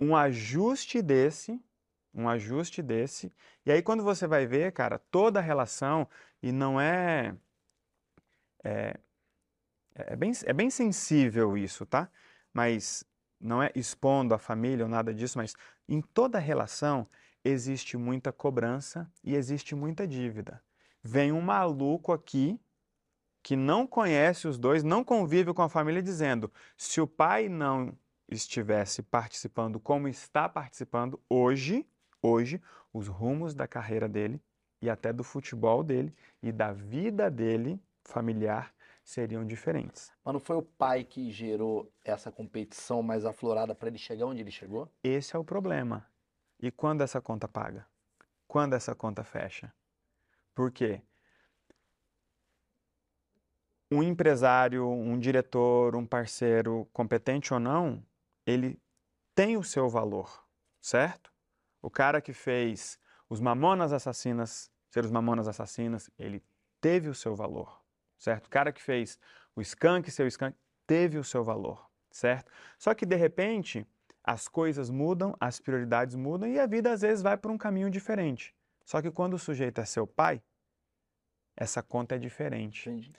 Um 0.00 0.16
ajuste 0.16 1.00
desse, 1.02 1.60
um 2.12 2.28
ajuste 2.28 2.82
desse, 2.82 3.32
e 3.66 3.72
aí 3.72 3.82
quando 3.82 4.02
você 4.02 4.26
vai 4.26 4.46
ver, 4.46 4.72
cara, 4.72 4.98
toda 4.98 5.38
a 5.40 5.42
relação, 5.42 6.08
e 6.42 6.52
não 6.52 6.80
é 6.80 7.34
é, 8.64 8.98
é, 9.94 10.16
bem, 10.16 10.32
é 10.44 10.52
bem 10.52 10.70
sensível 10.70 11.56
isso, 11.56 11.84
tá? 11.84 12.10
Mas 12.52 13.04
não 13.40 13.62
é 13.62 13.70
expondo 13.74 14.34
a 14.34 14.38
família 14.38 14.84
ou 14.84 14.90
nada 14.90 15.12
disso, 15.12 15.38
mas 15.38 15.54
em 15.88 16.00
toda 16.00 16.38
relação 16.38 17.06
existe 17.44 17.96
muita 17.96 18.32
cobrança 18.32 19.10
e 19.22 19.34
existe 19.34 19.74
muita 19.74 20.06
dívida. 20.06 20.62
Vem 21.02 21.30
um 21.30 21.42
maluco 21.42 22.12
aqui 22.12 22.58
que 23.42 23.54
não 23.54 23.86
conhece 23.86 24.48
os 24.48 24.56
dois, 24.56 24.82
não 24.82 25.04
convive 25.04 25.52
com 25.52 25.60
a 25.60 25.68
família, 25.68 26.02
dizendo: 26.02 26.50
se 26.78 27.00
o 27.00 27.06
pai 27.06 27.46
não 27.48 27.94
estivesse 28.28 29.02
participando 29.02 29.78
como 29.78 30.08
está 30.08 30.48
participando 30.48 31.20
hoje, 31.28 31.86
hoje, 32.22 32.60
os 32.92 33.08
rumos 33.08 33.54
da 33.54 33.66
carreira 33.66 34.08
dele 34.08 34.40
e 34.80 34.90
até 34.90 35.12
do 35.12 35.24
futebol 35.24 35.82
dele 35.82 36.14
e 36.42 36.52
da 36.52 36.72
vida 36.72 37.30
dele 37.30 37.80
familiar 38.04 38.74
seriam 39.02 39.46
diferentes. 39.46 40.12
Mas 40.24 40.32
não 40.32 40.40
foi 40.40 40.56
o 40.56 40.62
pai 40.62 41.04
que 41.04 41.30
gerou 41.30 41.92
essa 42.04 42.32
competição 42.32 43.02
mais 43.02 43.24
aflorada 43.24 43.74
para 43.74 43.88
ele 43.88 43.98
chegar 43.98 44.26
onde 44.26 44.40
ele 44.40 44.50
chegou? 44.50 44.90
Esse 45.02 45.36
é 45.36 45.38
o 45.38 45.44
problema. 45.44 46.06
E 46.60 46.70
quando 46.70 47.02
essa 47.02 47.20
conta 47.20 47.46
paga? 47.46 47.86
Quando 48.48 48.74
essa 48.74 48.94
conta 48.94 49.22
fecha? 49.22 49.72
Por 50.54 50.70
quê? 50.70 51.02
Um 53.90 54.02
empresário, 54.02 54.88
um 54.88 55.18
diretor, 55.18 55.94
um 55.94 56.06
parceiro, 56.06 56.88
competente 56.92 57.52
ou 57.52 57.60
não, 57.60 58.02
ele 58.46 58.80
tem 59.34 59.56
o 59.56 59.64
seu 59.64 59.88
valor, 59.88 60.44
certo? 60.80 61.32
O 61.82 61.90
cara 61.90 62.20
que 62.20 62.32
fez 62.32 62.98
os 63.28 63.40
Mamonas 63.40 63.92
Assassinas 63.92 64.70
ser 64.94 65.04
os 65.04 65.10
Mamonas 65.10 65.48
Assassinas, 65.48 66.08
ele 66.16 66.40
teve 66.80 67.08
o 67.08 67.14
seu 67.14 67.34
valor, 67.34 67.82
certo? 68.16 68.46
O 68.46 68.48
cara 68.48 68.72
que 68.72 68.80
fez 68.80 69.18
o 69.56 69.60
Skank 69.60 70.08
ser 70.08 70.22
o 70.22 70.28
Skank 70.28 70.56
teve 70.86 71.18
o 71.18 71.24
seu 71.24 71.42
valor, 71.42 71.90
certo? 72.12 72.52
Só 72.78 72.94
que 72.94 73.04
de 73.04 73.16
repente 73.16 73.84
as 74.22 74.46
coisas 74.46 74.90
mudam, 74.90 75.36
as 75.40 75.58
prioridades 75.58 76.14
mudam 76.14 76.48
e 76.48 76.60
a 76.60 76.66
vida 76.66 76.92
às 76.92 77.00
vezes 77.00 77.22
vai 77.22 77.36
por 77.36 77.50
um 77.50 77.58
caminho 77.58 77.90
diferente. 77.90 78.54
Só 78.84 79.02
que 79.02 79.10
quando 79.10 79.34
o 79.34 79.38
sujeito 79.38 79.80
é 79.80 79.84
seu 79.84 80.06
pai, 80.06 80.40
essa 81.56 81.82
conta 81.82 82.14
é 82.14 82.18
diferente. 82.18 82.88
Entendi. 82.88 83.10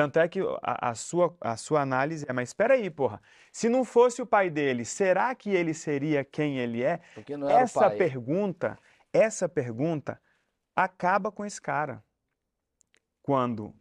Tanto 0.00 0.18
é 0.18 0.26
que 0.26 0.40
a, 0.62 0.88
a, 0.88 0.94
sua, 0.94 1.36
a 1.42 1.58
sua 1.58 1.82
análise 1.82 2.24
é, 2.26 2.32
mas 2.32 2.48
espera 2.48 2.72
aí, 2.72 2.88
porra, 2.88 3.20
se 3.52 3.68
não 3.68 3.84
fosse 3.84 4.22
o 4.22 4.26
pai 4.26 4.48
dele, 4.48 4.82
será 4.82 5.34
que 5.34 5.50
ele 5.50 5.74
seria 5.74 6.24
quem 6.24 6.58
ele 6.58 6.82
é? 6.82 7.02
Porque 7.14 7.36
não 7.36 7.50
era 7.50 7.60
essa 7.60 7.80
o 7.80 7.82
pai. 7.82 7.98
pergunta, 7.98 8.78
essa 9.12 9.46
pergunta 9.46 10.18
acaba 10.74 11.30
com 11.30 11.44
esse 11.44 11.60
cara. 11.60 12.02
Quando 13.20 13.74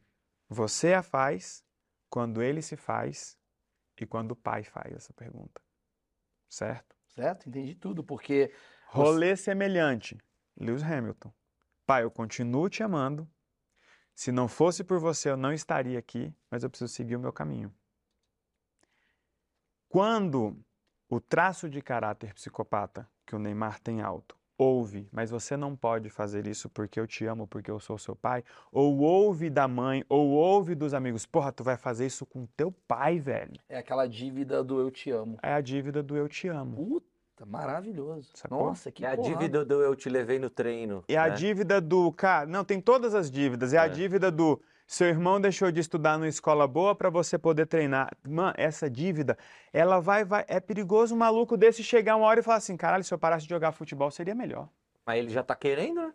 você 0.50 0.94
a 0.94 1.02
faz, 1.02 1.64
quando 2.10 2.44
ele 2.44 2.62
se 2.62 2.76
faz 2.76 3.38
e 3.98 4.06
quando 4.06 4.32
o 4.32 4.36
pai 4.36 4.66
faz 4.66 4.94
essa 4.94 5.14
pergunta. 5.14 5.62
Certo? 6.50 6.98
Certo? 7.16 7.48
Entendi 7.48 7.76
tudo, 7.76 8.04
porque 8.04 8.52
Rolê 8.88 9.38
semelhante. 9.38 10.18
Lewis 10.60 10.84
Hamilton. 10.84 11.32
Pai, 11.86 12.04
eu 12.04 12.12
continuo 12.12 12.68
te 12.68 12.84
amando. 12.84 13.26
Se 14.20 14.34
não 14.34 14.50
fosse 14.50 14.84
por 14.84 15.00
você, 15.00 15.30
eu 15.30 15.38
não 15.38 15.54
estaria 15.54 15.98
aqui, 15.98 16.36
mas 16.52 16.62
eu 16.62 16.70
preciso 16.70 16.91
seguir 16.94 17.16
o 17.16 17.20
meu 17.22 17.32
caminho. 17.32 17.74
Quando 19.88 20.58
o 21.08 21.22
traço 21.22 21.70
de 21.70 21.82
caráter 21.82 22.34
psicopata 22.34 23.10
que 23.26 23.34
o 23.34 23.40
Neymar 23.40 23.80
tem 23.80 24.02
alto 24.02 24.38
ouve, 24.58 25.08
mas 25.10 25.32
você 25.32 25.56
não 25.56 25.74
pode 25.74 26.10
fazer 26.10 26.46
isso 26.46 26.70
porque 26.70 27.00
eu 27.00 27.08
te 27.08 27.26
amo, 27.26 27.48
porque 27.48 27.72
eu 27.72 27.80
sou 27.80 27.98
seu 27.98 28.14
pai, 28.14 28.44
ou 28.74 28.98
ouve 28.98 29.50
da 29.50 29.70
mãe, 29.70 30.04
ou 30.10 30.32
ouve 30.32 30.76
dos 30.76 30.94
amigos, 30.94 31.26
porra, 31.26 31.54
tu 31.54 31.64
vai 31.64 31.78
fazer 31.78 32.06
isso 32.06 32.26
com 32.26 32.46
teu 32.46 32.70
pai, 32.70 33.20
velho. 33.20 33.54
é 33.70 33.78
aquela 33.78 34.06
dívida 34.06 34.62
do 34.62 34.82
eu 34.82 34.91
te 34.91 35.10
amo. 35.12 35.40
É 35.41 35.54
a 35.54 35.62
dívida 35.62 36.04
do 36.04 36.18
eu 36.18 36.28
te 36.28 36.50
amo. 36.50 36.76
Puta, 36.76 37.08
maravilhoso. 37.45 38.30
Sacou? 38.34 38.68
Nossa, 38.68 38.91
que 38.91 39.06
É 39.06 39.14
a 39.14 39.16
porrada. 39.16 39.36
dívida 39.38 39.66
do 39.66 39.82
eu 39.82 39.95
te 39.95 40.10
levei 40.10 40.40
no 40.40 40.49
treino. 40.49 41.03
É 41.07 41.18
a 41.18 41.28
né? 41.30 41.36
dívida 41.36 41.80
do, 41.82 42.11
cara, 42.11 42.45
não, 42.45 42.64
tem 42.64 42.80
todas 42.82 43.14
as 43.16 43.30
dívidas. 43.32 43.74
É, 43.74 43.78
a 43.78 43.86
É. 43.86 43.90
dívida 43.90 44.32
do 44.32 44.61
seu 44.88 45.07
irmão 45.07 45.40
deixou 45.40 45.72
de 45.72 45.80
estudar 45.80 46.18
numa 46.18 46.28
escola 46.28 46.68
boa 46.68 46.95
para 46.95 47.10
você 47.10 47.38
poder 47.38 47.68
treinar. 47.68 48.10
Mano, 48.28 48.53
essa 48.57 48.90
dívida, 48.90 49.38
ela 49.72 49.99
vai, 49.99 50.26
vai, 50.26 50.44
é 50.48 50.60
perigoso 50.60 51.14
um 51.14 51.18
maluco 51.18 51.56
desse 51.56 51.84
chegar 51.84 52.16
uma 52.16 52.26
hora 52.26 52.40
e 52.40 52.44
falar 52.44 52.57
assim, 52.57 52.76
caralho, 52.76 53.03
se 53.03 53.14
eu 53.14 53.20
parasse 53.20 53.44
de 53.45 53.49
jogar 53.49 53.72
futebol 53.72 54.10
seria 54.10 54.34
melhor. 54.34 54.68
Mas 55.06 55.20
ele 55.20 55.30
já 55.30 55.44
tá 55.44 55.56
querendo, 55.56 56.02
né? 56.02 56.14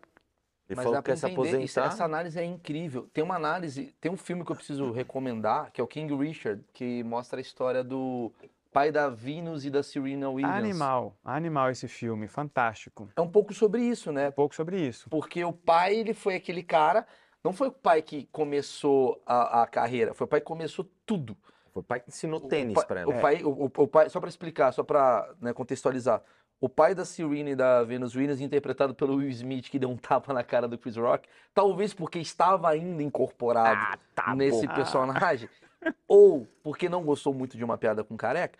Ele 0.67 0.77
Mas 0.77 0.83
falou 0.83 0.99
que 1.01 1.11
quer 1.11 1.15
se 1.17 1.27
isso- 1.27 1.33
aposentar. 1.39 1.85
essa 1.85 2.03
análise 2.03 2.39
é 2.39 2.43
incrível. 2.43 3.07
Tem 3.13 3.23
uma 3.23 3.35
análise, 3.35 3.93
tem 4.01 4.11
um 4.11 4.17
filme 4.17 4.43
que 4.43 4.51
eu 4.51 4.55
preciso 4.55 4.91
recomendar, 4.91 5.71
que 5.71 5.79
é 5.79 5.83
o 5.83 5.87
King 5.87 6.11
Richard, 6.15 6.63
que 6.73 7.03
mostra 7.03 7.39
a 7.39 7.41
história 7.41 7.83
do 7.83 8.31
pai 8.75 8.91
da 8.91 9.07
Venus 9.09 9.63
e 9.63 9.69
da 9.69 9.81
Serena 9.81 10.29
Williams. 10.29 10.53
Animal, 10.57 11.15
animal 11.23 11.69
esse 11.71 11.87
filme, 11.87 12.27
fantástico. 12.27 13.07
É 13.15 13.21
um 13.21 13.29
pouco 13.29 13.53
sobre 13.53 13.81
isso, 13.81 14.11
né? 14.11 14.27
Um 14.27 14.31
pouco 14.33 14.53
sobre 14.53 14.77
isso. 14.85 15.09
Porque 15.09 15.45
o 15.45 15.53
pai, 15.53 15.95
ele 15.95 16.13
foi 16.13 16.35
aquele 16.35 16.61
cara, 16.61 17.07
não 17.41 17.53
foi 17.53 17.69
o 17.69 17.71
pai 17.71 18.01
que 18.01 18.25
começou 18.33 19.21
a, 19.25 19.61
a 19.63 19.67
carreira, 19.67 20.13
foi 20.13 20.25
o 20.25 20.27
pai 20.27 20.41
que 20.41 20.45
começou 20.45 20.85
tudo. 21.05 21.37
Foi 21.73 21.79
o 21.81 21.83
pai 21.83 22.01
que 22.01 22.09
ensinou 22.09 22.39
O 22.41 22.47
tênis 22.49 22.73
pai- 22.75 22.85
pra 22.85 23.07
O 23.07 23.11
ela. 23.13 23.21
pai, 23.21 23.43
o, 23.43 23.49
o- 23.49 23.71
o 23.83 23.87
pai, 23.87 24.09
só 24.09 24.19
para 24.19 24.27
explicar, 24.29 24.73
só 24.73 24.83
para 24.83 25.33
contextualizar. 25.53 26.21
O 26.59 26.67
pai 26.67 26.93
da 26.95 27.05
Serena 27.05 27.49
e 27.51 27.55
da 27.55 27.81
Venus 27.83 28.13
Williams, 28.15 28.41
interpretado 28.41 28.93
pelo 28.93 29.15
Will 29.17 29.29
Smith, 29.29 29.69
que 29.69 29.79
deu 29.79 29.89
um 29.89 29.97
tapa 29.97 30.33
na 30.33 30.43
cara 30.43 30.67
do 30.67 30.77
Chris 30.77 30.95
Rock, 30.97 31.27
talvez 31.53 31.93
porque 31.93 32.19
estava 32.19 32.69
ainda 32.69 33.01
incorporado 33.03 33.79
Ah, 33.93 33.97
tá 34.15 34.35
nesse 34.35 34.65
bom. 34.67 34.73
personagem, 34.73 35.49
ou 36.07 36.47
porque 36.63 36.89
não 36.89 37.03
gostou 37.03 37.33
muito 37.33 37.57
de 37.57 37.63
uma 37.63 37.77
piada 37.77 38.03
com 38.03 38.17
careca, 38.17 38.57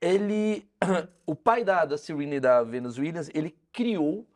ele, 0.00 0.68
o 1.26 1.34
pai 1.34 1.64
da, 1.64 1.84
da 1.84 1.96
Serena 1.96 2.34
e 2.34 2.40
da 2.40 2.62
Venus 2.62 2.98
Williams, 2.98 3.30
ele 3.34 3.56
criou 3.72 4.26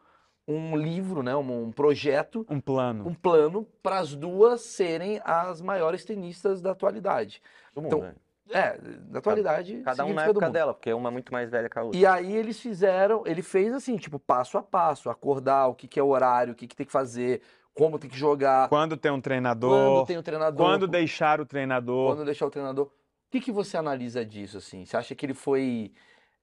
um 0.46 0.74
livro, 0.74 1.22
né, 1.22 1.36
um, 1.36 1.64
um 1.64 1.70
projeto, 1.72 2.46
Um 2.48 2.59
plano. 2.59 3.06
um 3.06 3.12
plano 3.12 3.66
para 3.82 3.98
as 3.98 4.14
duas 4.14 4.62
serem 4.62 5.20
as 5.22 5.60
maiores 5.60 6.06
tenistas 6.06 6.62
da 6.62 6.70
atualidade. 6.70 7.42
Mundo, 7.76 7.86
então, 7.86 8.00
né? 8.00 8.14
É, 8.50 8.78
da 8.78 9.18
atualidade, 9.18 9.82
Cada 9.82 10.06
um 10.06 10.14
na 10.14 10.24
época 10.24 10.46
mundo. 10.46 10.55
dela, 10.55 10.72
porque 10.72 10.90
uma 10.90 11.10
é 11.10 11.12
muito 11.12 11.30
mais 11.30 11.50
velha 11.50 11.68
que 11.68 11.78
a 11.78 11.82
outra. 11.82 12.00
E 12.00 12.06
aí 12.06 12.34
eles 12.34 12.59
fizeram, 12.59 13.22
ele 13.26 13.42
fez 13.42 13.74
assim, 13.74 13.98
tipo, 13.98 14.18
passo 14.18 14.56
a 14.56 14.62
passo, 14.62 15.10
acordar 15.10 15.66
o 15.66 15.74
que, 15.74 15.86
que 15.86 16.00
é 16.00 16.02
horário, 16.02 16.55
o 16.55 16.56
que, 16.56 16.66
que 16.66 16.74
tem 16.74 16.86
que 16.86 16.92
fazer, 16.92 17.42
como 17.78 17.96
tem 17.96 18.10
que 18.10 18.18
jogar, 18.18 18.68
Quando 18.68 18.96
tem 18.96 19.12
um 19.12 19.14
quando 19.14 19.22
treinador, 19.22 20.06
tem 20.06 20.18
o 20.18 20.22
treinador, 20.22 20.66
quando 20.66 20.88
deixar 20.88 21.40
o 21.40 21.46
treinador. 21.46 22.12
quando 22.12 22.24
deixar 22.24 22.46
o 22.46 22.50
treinador. 22.50 22.86
O 22.86 23.30
que, 23.30 23.40
que 23.40 23.52
você 23.52 23.76
analisa 23.76 24.24
disso, 24.24 24.59
assim? 24.59 24.84
Você 24.84 24.96
acha 24.96 25.14
que 25.14 25.24
ele 25.24 25.34
foi, 25.34 25.92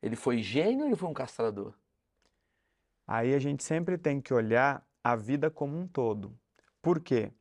ele 0.01 0.15
foi 0.15 0.41
gênio 0.41 0.81
ou 0.81 0.85
ele 0.85 0.95
foi 0.95 1.09
um 1.09 1.13
castrador? 1.13 1.73
Aí 3.05 3.35
a 3.35 3.39
gente 3.39 3.65
sempre 3.65 3.97
tem 3.97 4.21
que 4.21 4.33
olhar 4.33 4.81
a 5.03 5.15
vida 5.15 5.51
como 5.51 5.77
um 5.77 5.85
todo. 5.85 6.33
Por 6.81 7.01
quê? 7.01 7.33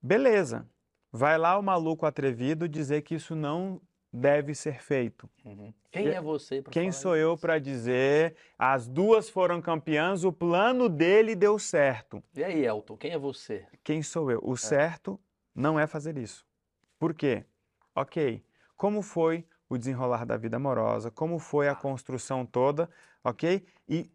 Beleza, 0.00 0.66
vai 1.12 1.36
lá 1.36 1.58
o 1.58 1.62
maluco 1.62 2.06
atrevido 2.06 2.66
dizer 2.66 3.02
que 3.02 3.16
isso 3.16 3.36
não 3.36 3.82
deve 4.12 4.54
ser 4.54 4.82
feito. 4.82 5.28
Quem 5.90 6.06
E- 6.06 6.10
é 6.10 6.20
você 6.20 6.60
para 6.60 6.72
Quem 6.72 6.92
sou 6.92 7.16
eu 7.16 7.32
isso? 7.34 7.40
para 7.40 7.58
dizer 7.58 8.36
as 8.58 8.86
duas 8.86 9.30
foram 9.30 9.60
campeãs, 9.62 10.24
o 10.24 10.32
plano 10.32 10.88
dele 10.88 11.34
deu 11.34 11.58
certo? 11.58 12.22
E 12.34 12.44
aí, 12.44 12.64
Elton, 12.64 12.96
quem 12.96 13.12
é 13.12 13.18
você? 13.18 13.66
Quem 13.82 14.02
sou 14.02 14.30
eu? 14.30 14.40
O 14.42 14.56
certo 14.56 15.18
não 15.54 15.78
é 15.78 15.86
fazer 15.86 16.18
isso. 16.18 16.46
Por 16.98 17.14
quê? 17.14 17.44
Ok, 17.94 18.44
como 18.76 19.02
foi 19.02 19.46
o 19.68 19.78
desenrolar 19.78 20.24
da 20.26 20.36
vida 20.36 20.56
amorosa, 20.56 21.10
como 21.10 21.38
foi 21.38 21.68
a 21.68 21.74
construção 21.74 22.44
toda, 22.44 22.90
ok? 23.24 23.64
E 23.88 24.10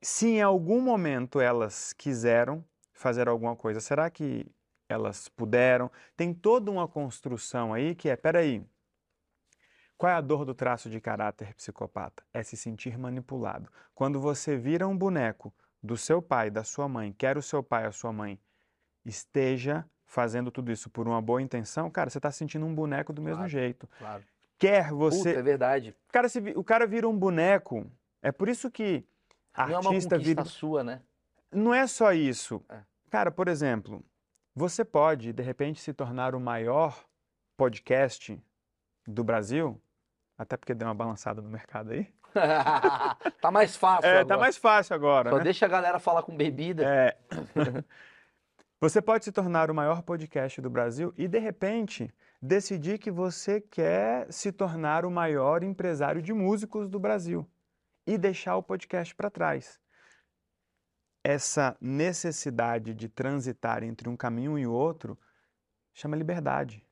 se 0.00 0.26
em 0.28 0.42
algum 0.42 0.80
momento 0.80 1.40
elas 1.40 1.92
quiseram 1.92 2.64
fazer 2.92 3.28
alguma 3.28 3.54
coisa, 3.56 3.80
será 3.80 4.08
que 4.10 4.46
elas 4.88 5.28
puderam? 5.28 5.90
Tem 6.16 6.32
toda 6.32 6.70
uma 6.70 6.86
construção 6.88 7.72
aí 7.72 7.94
que 7.94 8.08
é, 8.08 8.16
peraí, 8.16 8.62
qual 10.04 10.12
é 10.12 10.16
a 10.16 10.20
dor 10.20 10.44
do 10.44 10.54
traço 10.54 10.90
de 10.90 11.00
caráter 11.00 11.54
psicopata? 11.54 12.22
É 12.34 12.42
se 12.42 12.58
sentir 12.58 12.98
manipulado. 12.98 13.70
Quando 13.94 14.20
você 14.20 14.54
vira 14.54 14.86
um 14.86 14.94
boneco 14.94 15.50
do 15.82 15.96
seu 15.96 16.20
pai, 16.20 16.50
da 16.50 16.62
sua 16.62 16.86
mãe, 16.86 17.10
quer 17.10 17.38
o 17.38 17.42
seu 17.42 17.62
pai, 17.62 17.86
a 17.86 17.90
sua 17.90 18.12
mãe, 18.12 18.38
esteja 19.02 19.82
fazendo 20.04 20.50
tudo 20.50 20.70
isso 20.70 20.90
por 20.90 21.08
uma 21.08 21.22
boa 21.22 21.40
intenção, 21.40 21.90
cara, 21.90 22.10
você 22.10 22.18
está 22.18 22.30
se 22.30 22.36
sentindo 22.36 22.66
um 22.66 22.74
boneco 22.74 23.14
do 23.14 23.22
mesmo 23.22 23.38
Claro. 23.38 23.50
jeito. 23.50 23.88
Claro. 23.98 24.22
Quer 24.58 24.90
Puta, 24.90 24.94
você. 24.94 25.36
é 25.36 25.42
verdade. 25.42 25.96
O 26.06 26.12
cara, 26.12 26.28
se 26.28 26.38
o 26.54 26.62
cara 26.62 26.86
vira 26.86 27.08
um 27.08 27.18
boneco. 27.18 27.90
É 28.20 28.30
por 28.30 28.50
isso 28.50 28.70
que 28.70 29.06
Não 29.56 29.64
é 29.70 29.78
uma 29.78 29.88
artista 29.88 30.18
vira. 30.18 30.44
sua, 30.44 30.84
né? 30.84 31.00
Não 31.50 31.72
é 31.72 31.86
só 31.86 32.12
isso. 32.12 32.62
É. 32.68 32.80
Cara, 33.08 33.30
por 33.30 33.48
exemplo, 33.48 34.04
você 34.54 34.84
pode, 34.84 35.32
de 35.32 35.42
repente, 35.42 35.80
se 35.80 35.94
tornar 35.94 36.34
o 36.34 36.40
maior 36.40 37.06
podcast 37.56 38.38
do 39.06 39.24
Brasil, 39.24 39.80
até 40.36 40.56
porque 40.56 40.74
deu 40.74 40.88
uma 40.88 40.94
balançada 40.94 41.40
no 41.40 41.48
mercado 41.48 41.92
aí. 41.92 42.12
tá 43.40 43.50
mais 43.50 43.76
fácil 43.76 44.08
É, 44.08 44.14
tá 44.16 44.20
agora. 44.20 44.40
mais 44.40 44.56
fácil 44.56 44.94
agora, 44.94 45.30
Só 45.30 45.38
né? 45.38 45.44
deixa 45.44 45.66
a 45.66 45.68
galera 45.68 45.98
falar 45.98 46.22
com 46.22 46.36
bebida. 46.36 46.84
É. 46.84 47.16
Você 48.80 49.00
pode 49.00 49.24
se 49.24 49.32
tornar 49.32 49.70
o 49.70 49.74
maior 49.74 50.02
podcast 50.02 50.60
do 50.60 50.68
Brasil 50.68 51.14
e, 51.16 51.26
de 51.26 51.38
repente, 51.38 52.12
decidir 52.42 52.98
que 52.98 53.10
você 53.10 53.58
quer 53.58 54.30
se 54.30 54.52
tornar 54.52 55.06
o 55.06 55.10
maior 55.10 55.62
empresário 55.62 56.20
de 56.20 56.34
músicos 56.34 56.86
do 56.90 56.98
Brasil 57.00 57.48
e 58.06 58.18
deixar 58.18 58.56
o 58.56 58.62
podcast 58.62 59.14
para 59.14 59.30
trás. 59.30 59.80
Essa 61.24 61.74
necessidade 61.80 62.92
de 62.92 63.08
transitar 63.08 63.82
entre 63.82 64.06
um 64.10 64.16
caminho 64.16 64.58
e 64.58 64.66
outro 64.66 65.18
chama 65.94 66.14
liberdade. 66.16 66.83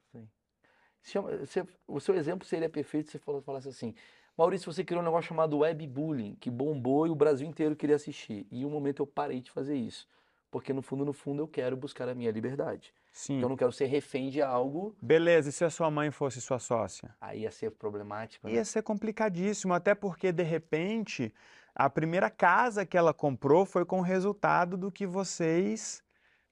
Você- 1.02 1.66
o 1.86 2.00
seu 2.00 2.14
exemplo 2.14 2.46
seria 2.46 2.68
perfeito 2.68 3.06
se 3.06 3.12
você 3.12 3.18
fala- 3.18 3.42
falasse 3.42 3.68
assim, 3.68 3.94
Maurício, 4.38 4.72
você 4.72 4.82
criou 4.82 5.02
um 5.02 5.04
negócio 5.04 5.28
chamado 5.28 5.58
webbullying, 5.58 6.36
que 6.36 6.50
bombou 6.50 7.06
e 7.06 7.10
o 7.10 7.14
Brasil 7.14 7.46
inteiro 7.46 7.76
queria 7.76 7.96
assistir. 7.96 8.46
E 8.50 8.62
em 8.62 8.64
um 8.64 8.70
momento 8.70 9.02
eu 9.02 9.06
parei 9.06 9.40
de 9.40 9.50
fazer 9.50 9.76
isso. 9.76 10.08
Porque 10.50 10.72
no 10.72 10.80
fundo, 10.82 11.04
no 11.04 11.12
fundo, 11.12 11.42
eu 11.42 11.48
quero 11.48 11.76
buscar 11.76 12.08
a 12.08 12.14
minha 12.14 12.30
liberdade. 12.30 12.94
Sim. 13.10 13.40
Eu 13.42 13.48
não 13.48 13.56
quero 13.56 13.72
ser 13.72 13.86
refém 13.86 14.30
de 14.30 14.40
algo, 14.40 14.94
Beleza, 15.02 15.50
e 15.50 15.52
se 15.52 15.64
a 15.64 15.70
sua 15.70 15.90
mãe 15.90 16.10
fosse 16.10 16.40
sua 16.40 16.58
sócia? 16.58 17.14
aí 17.20 17.40
ia 17.42 17.50
ser 17.50 17.70
problemático, 17.72 18.46
né? 18.48 18.54
Ia 18.54 18.64
ser 18.64 18.82
complicadíssimo, 18.82 19.74
até 19.74 19.94
porque, 19.94 20.32
de 20.32 20.42
repente, 20.42 21.32
a 21.74 21.90
primeira 21.90 22.30
casa 22.30 22.86
que 22.86 22.96
ela 22.96 23.12
comprou 23.12 23.66
foi 23.66 23.84
com 23.84 23.98
o 23.98 24.02
resultado 24.02 24.76
do 24.78 24.90
que 24.90 25.06
vocês 25.06 26.02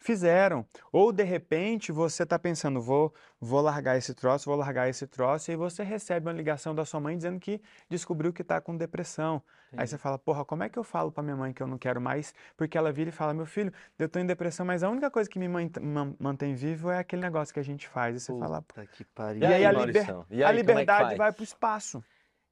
fizeram. 0.00 0.66
Ou, 0.92 1.12
de 1.12 1.22
repente, 1.22 1.92
você 1.92 2.22
está 2.24 2.38
pensando, 2.38 2.80
vou, 2.80 3.14
vou 3.40 3.60
largar 3.60 3.96
esse 3.96 4.14
troço, 4.14 4.46
vou 4.50 4.56
largar 4.58 4.88
esse 4.88 5.06
troço, 5.06 5.50
e 5.50 5.52
aí 5.52 5.56
você 5.56 5.82
recebe 5.82 6.26
uma 6.26 6.32
ligação 6.32 6.74
da 6.74 6.84
sua 6.84 7.00
mãe 7.00 7.16
dizendo 7.16 7.38
que 7.38 7.60
descobriu 7.88 8.32
que 8.32 8.42
está 8.42 8.60
com 8.60 8.76
depressão. 8.76 9.42
Aí 9.76 9.86
Entendi. 9.86 9.86
você 9.86 9.96
fala, 9.98 10.18
porra, 10.18 10.44
como 10.44 10.62
é 10.64 10.68
que 10.68 10.78
eu 10.78 10.84
falo 10.84 11.12
para 11.12 11.22
minha 11.22 11.36
mãe 11.36 11.52
que 11.52 11.62
eu 11.62 11.66
não 11.66 11.78
quero 11.78 12.00
mais? 12.00 12.34
Porque 12.56 12.76
ela 12.76 12.92
vira 12.92 13.10
e 13.10 13.12
fala, 13.12 13.32
meu 13.32 13.46
filho, 13.46 13.72
eu 13.98 14.06
estou 14.06 14.20
em 14.20 14.26
depressão, 14.26 14.66
mas 14.66 14.82
a 14.82 14.90
única 14.90 15.10
coisa 15.10 15.28
que 15.30 15.38
me 15.38 15.48
mant- 15.48 15.78
man- 15.80 16.14
mantém 16.18 16.54
vivo 16.54 16.90
é 16.90 16.98
aquele 16.98 17.22
negócio 17.22 17.54
que 17.54 17.60
a 17.60 17.62
gente 17.62 17.88
faz. 17.88 18.16
E 18.16 18.20
você 18.20 18.32
fala, 18.34 18.62
Puta 18.62 18.86
que 18.86 19.04
pariu. 19.04 19.42
E 19.42 19.52
aí 19.54 19.64
a 19.64 19.72
Maurição? 19.72 20.26
E 20.30 20.42
a 20.44 20.48
aí, 20.48 20.60
como 20.60 20.78
é 20.78 20.82
liberdade 20.82 21.08
faz? 21.08 21.18
vai 21.18 21.32
para 21.32 21.40
o 21.40 21.44
espaço. 21.44 22.02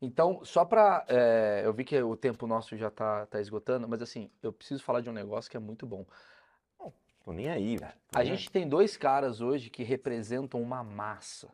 Então, 0.00 0.44
só 0.44 0.64
pra. 0.64 1.04
é, 1.08 1.62
eu 1.64 1.72
vi 1.72 1.84
que 1.84 2.00
o 2.00 2.16
tempo 2.16 2.46
nosso 2.46 2.76
já 2.76 2.90
tá, 2.90 3.26
tá 3.26 3.40
esgotando, 3.40 3.88
mas 3.88 4.00
assim, 4.00 4.30
eu 4.42 4.52
preciso 4.52 4.82
falar 4.82 5.00
de 5.00 5.10
um 5.10 5.12
negócio 5.12 5.50
que 5.50 5.56
é 5.56 5.60
muito 5.60 5.86
bom. 5.86 6.06
Tô 7.28 7.32
nem 7.34 7.50
aí, 7.50 7.76
velho. 7.76 7.92
A 8.14 8.20
nem 8.20 8.26
gente 8.34 8.50
tem 8.50 8.66
dois 8.66 8.96
caras 8.96 9.42
hoje 9.42 9.68
que 9.68 9.82
representam 9.82 10.62
uma 10.62 10.82
massa. 10.82 11.52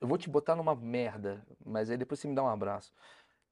Eu 0.00 0.08
vou 0.08 0.16
te 0.16 0.30
botar 0.30 0.56
numa 0.56 0.74
merda, 0.74 1.44
mas 1.62 1.90
aí 1.90 1.98
depois 1.98 2.20
você 2.20 2.26
me 2.28 2.34
dá 2.34 2.42
um 2.42 2.48
abraço. 2.48 2.90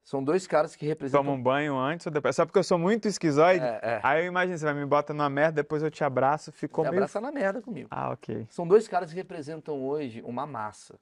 São 0.03 0.25
dois 0.25 0.47
caras 0.47 0.75
que 0.75 0.87
representam. 0.87 1.23
Toma 1.25 1.37
um 1.37 1.43
banho 1.43 1.77
antes 1.79 2.07
ou 2.07 2.13
depois. 2.13 2.35
Só 2.35 2.47
porque 2.47 2.59
eu 2.59 2.65
sou 2.65 2.79
muito 2.79 3.07
esquizoide. 3.07 3.63
É, 3.63 3.81
é. 3.83 4.01
Aí 4.03 4.23
eu 4.25 4.29
imagino, 4.29 4.57
você 4.57 4.65
vai 4.65 4.73
me 4.73 4.87
bota 4.87 5.13
numa 5.13 5.29
merda, 5.29 5.57
depois 5.63 5.83
eu 5.83 5.91
te 5.91 6.03
abraço, 6.05 6.51
ficou 6.51 6.85
Me 6.85 6.91
meio. 6.91 7.01
abraça 7.03 7.21
na 7.21 7.31
merda 7.31 7.61
comigo. 7.61 7.89
Ah, 7.91 8.11
ok. 8.11 8.47
São 8.49 8.67
dois 8.67 8.89
caras 8.89 9.11
que 9.11 9.17
representam 9.17 9.79
hoje 9.79 10.23
uma 10.23 10.47
massa. 10.47 10.99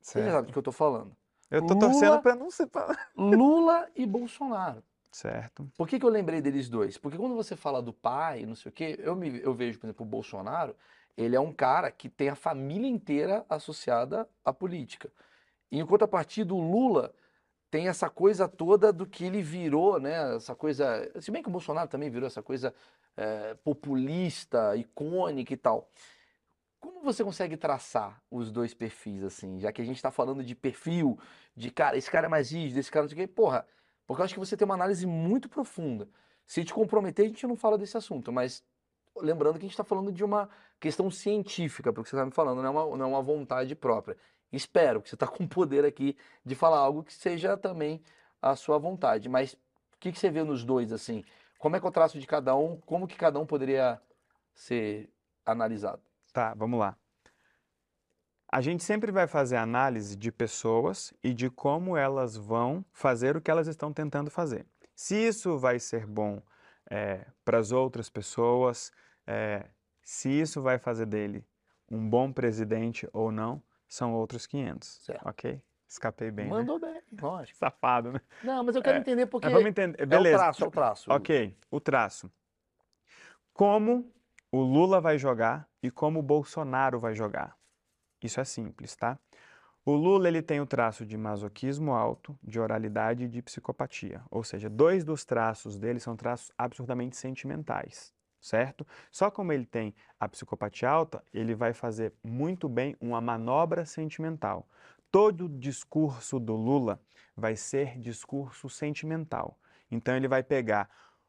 Você 0.00 0.18
já 0.18 0.24
Certo. 0.24 0.34
sabe 0.34 0.46
do 0.48 0.52
que 0.52 0.58
eu 0.58 0.62
tô 0.64 0.72
falando. 0.72 1.16
Eu 1.48 1.64
tô 1.64 1.74
Lula- 1.74 1.86
torcendo 1.86 2.20
pra 2.20 2.34
não 2.34 2.50
ser. 2.50 2.68
Lula 3.16 3.88
e 3.94 4.04
Bolsonaro. 4.04 4.82
Certo. 5.14 5.70
Por 5.76 5.86
que, 5.86 5.96
que 6.00 6.04
eu 6.04 6.10
lembrei 6.10 6.40
deles 6.40 6.68
dois? 6.68 6.98
Porque 6.98 7.16
quando 7.16 7.36
você 7.36 7.54
fala 7.54 7.80
do 7.80 7.92
pai, 7.92 8.44
não 8.44 8.56
sei 8.56 8.68
o 8.68 8.72
quê, 8.72 8.98
eu, 8.98 9.14
me, 9.14 9.40
eu 9.40 9.54
vejo, 9.54 9.78
por 9.78 9.86
exemplo, 9.86 10.04
o 10.04 10.08
Bolsonaro, 10.08 10.74
ele 11.16 11.36
é 11.36 11.40
um 11.40 11.52
cara 11.52 11.88
que 11.92 12.08
tem 12.08 12.30
a 12.30 12.34
família 12.34 12.88
inteira 12.88 13.46
associada 13.48 14.28
à 14.44 14.52
política. 14.52 15.08
E 15.70 15.78
em 15.78 15.86
contrapartida, 15.86 16.52
o 16.52 16.58
Lula 16.60 17.14
tem 17.70 17.86
essa 17.86 18.10
coisa 18.10 18.48
toda 18.48 18.92
do 18.92 19.06
que 19.06 19.24
ele 19.24 19.40
virou, 19.40 20.00
né? 20.00 20.34
Essa 20.34 20.52
coisa. 20.52 21.08
Se 21.20 21.30
bem 21.30 21.44
que 21.44 21.48
o 21.48 21.52
Bolsonaro 21.52 21.88
também 21.88 22.10
virou 22.10 22.26
essa 22.26 22.42
coisa 22.42 22.74
eh, 23.16 23.56
populista, 23.62 24.74
icônica 24.74 25.54
e 25.54 25.56
tal. 25.56 25.88
Como 26.80 27.02
você 27.02 27.22
consegue 27.22 27.56
traçar 27.56 28.20
os 28.28 28.50
dois 28.50 28.74
perfis, 28.74 29.22
assim, 29.22 29.60
já 29.60 29.72
que 29.72 29.80
a 29.80 29.84
gente 29.84 29.96
está 29.96 30.10
falando 30.10 30.42
de 30.42 30.56
perfil, 30.56 31.16
de 31.56 31.70
cara, 31.70 31.96
esse 31.96 32.10
cara 32.10 32.26
é 32.26 32.28
mais 32.28 32.50
rígido, 32.50 32.78
esse 32.80 32.90
cara 32.90 33.04
não 33.04 33.08
sei 33.08 33.16
o 33.16 33.20
quê, 33.20 33.32
porra, 33.32 33.64
porque 34.06 34.20
eu 34.20 34.24
acho 34.24 34.34
que 34.34 34.40
você 34.40 34.56
tem 34.56 34.64
uma 34.64 34.74
análise 34.74 35.06
muito 35.06 35.48
profunda. 35.48 36.08
Se 36.46 36.64
te 36.64 36.74
comprometer, 36.74 37.24
a 37.24 37.28
gente 37.28 37.46
não 37.46 37.56
fala 37.56 37.78
desse 37.78 37.96
assunto, 37.96 38.32
mas 38.32 38.62
lembrando 39.16 39.54
que 39.54 39.60
a 39.60 39.68
gente 39.68 39.70
está 39.70 39.84
falando 39.84 40.12
de 40.12 40.24
uma 40.24 40.48
questão 40.80 41.10
científica, 41.10 41.92
porque 41.92 42.10
você 42.10 42.16
está 42.16 42.26
me 42.26 42.32
falando, 42.32 42.62
não 42.62 42.66
é 42.66 42.70
uma, 42.70 42.96
não 42.96 43.04
é 43.04 43.08
uma 43.08 43.22
vontade 43.22 43.74
própria. 43.74 44.16
Espero 44.52 45.00
que 45.00 45.08
você 45.08 45.14
está 45.14 45.26
com 45.28 45.46
poder 45.46 45.84
aqui 45.84 46.16
de 46.44 46.54
falar 46.54 46.78
algo 46.78 47.02
que 47.02 47.12
seja 47.12 47.56
também 47.56 48.02
a 48.40 48.54
sua 48.54 48.78
vontade. 48.78 49.28
Mas 49.28 49.54
o 49.54 49.58
que, 50.00 50.12
que 50.12 50.18
você 50.18 50.30
vê 50.30 50.42
nos 50.42 50.64
dois, 50.64 50.92
assim? 50.92 51.24
Como 51.58 51.76
é 51.76 51.80
que 51.80 51.86
é 51.86 51.88
o 51.88 51.92
traço 51.92 52.18
de 52.18 52.26
cada 52.26 52.54
um? 52.54 52.76
Como 52.82 53.06
que 53.06 53.16
cada 53.16 53.38
um 53.38 53.46
poderia 53.46 54.00
ser 54.54 55.08
analisado? 55.46 56.02
Tá, 56.32 56.52
vamos 56.54 56.78
lá. 56.78 56.96
A 58.54 58.60
gente 58.60 58.84
sempre 58.84 59.10
vai 59.10 59.26
fazer 59.26 59.56
análise 59.56 60.14
de 60.14 60.30
pessoas 60.30 61.12
e 61.24 61.34
de 61.34 61.50
como 61.50 61.96
elas 61.96 62.36
vão 62.36 62.84
fazer 62.92 63.36
o 63.36 63.40
que 63.40 63.50
elas 63.50 63.66
estão 63.66 63.92
tentando 63.92 64.30
fazer. 64.30 64.64
Se 64.94 65.16
isso 65.16 65.58
vai 65.58 65.80
ser 65.80 66.06
bom 66.06 66.40
para 67.44 67.58
as 67.58 67.72
outras 67.72 68.08
pessoas, 68.08 68.92
eh, 69.26 69.66
se 70.04 70.28
isso 70.28 70.62
vai 70.62 70.78
fazer 70.78 71.04
dele 71.04 71.44
um 71.90 72.08
bom 72.08 72.32
presidente 72.32 73.08
ou 73.12 73.32
não, 73.32 73.60
são 73.88 74.14
outros 74.14 74.46
500. 74.46 75.00
Certo. 75.02 75.28
Ok? 75.28 75.60
Escapei 75.88 76.30
bem, 76.30 76.46
né? 76.46 76.52
Mandou 76.52 76.78
bem, 76.78 77.02
lógico. 77.20 77.58
Safado, 77.58 78.12
né? 78.12 78.20
Não, 78.44 78.62
mas 78.62 78.76
eu 78.76 78.82
quero 78.82 78.98
É, 78.98 79.00
entender 79.00 79.26
porque 79.26 79.48
vamos 79.48 79.66
entender. 79.66 80.00
é 80.00 80.04
o 80.04 80.06
Beleza. 80.06 80.38
traço, 80.38 80.62
é 80.62 80.66
o 80.68 80.70
traço. 80.70 81.12
Ok, 81.12 81.58
o 81.72 81.80
traço. 81.80 82.30
Como 83.52 84.14
o 84.52 84.60
Lula 84.62 85.00
vai 85.00 85.18
jogar 85.18 85.68
e 85.82 85.90
como 85.90 86.20
o 86.20 86.22
Bolsonaro 86.22 87.00
vai 87.00 87.16
jogar. 87.16 87.56
Isso 88.24 88.40
é 88.40 88.44
simples, 88.44 88.96
tá? 88.96 89.18
O 89.84 89.92
Lula 89.92 90.28
ele 90.28 90.40
tem 90.40 90.58
o 90.58 90.64
traço 90.66 91.04
de 91.04 91.14
masoquismo 91.14 91.92
alto, 91.92 92.34
de 92.42 92.58
oralidade 92.58 93.24
e 93.24 93.28
de 93.28 93.42
psicopatia. 93.42 94.22
Ou 94.30 94.42
seja, 94.42 94.70
dois 94.70 95.04
dos 95.04 95.26
traços 95.26 95.78
dele 95.78 96.00
são 96.00 96.16
traços 96.16 96.50
absurdamente 96.56 97.18
sentimentais, 97.18 98.14
certo? 98.40 98.86
Só 99.10 99.30
como 99.30 99.52
ele 99.52 99.66
tem 99.66 99.94
a 100.18 100.26
psicopatia 100.26 100.88
alta, 100.88 101.22
ele 101.34 101.54
vai 101.54 101.74
fazer 101.74 102.14
muito 102.24 102.66
bem 102.66 102.96
uma 102.98 103.20
manobra 103.20 103.84
sentimental. 103.84 104.66
Todo 105.10 105.46
discurso 105.46 106.40
do 106.40 106.56
Lula 106.56 106.98
vai 107.36 107.56
ser 107.56 107.98
discurso 107.98 108.70
sentimental. 108.70 109.58
Então 109.90 110.16
ele 110.16 110.28
vai 110.28 110.42
pegar 110.42 110.88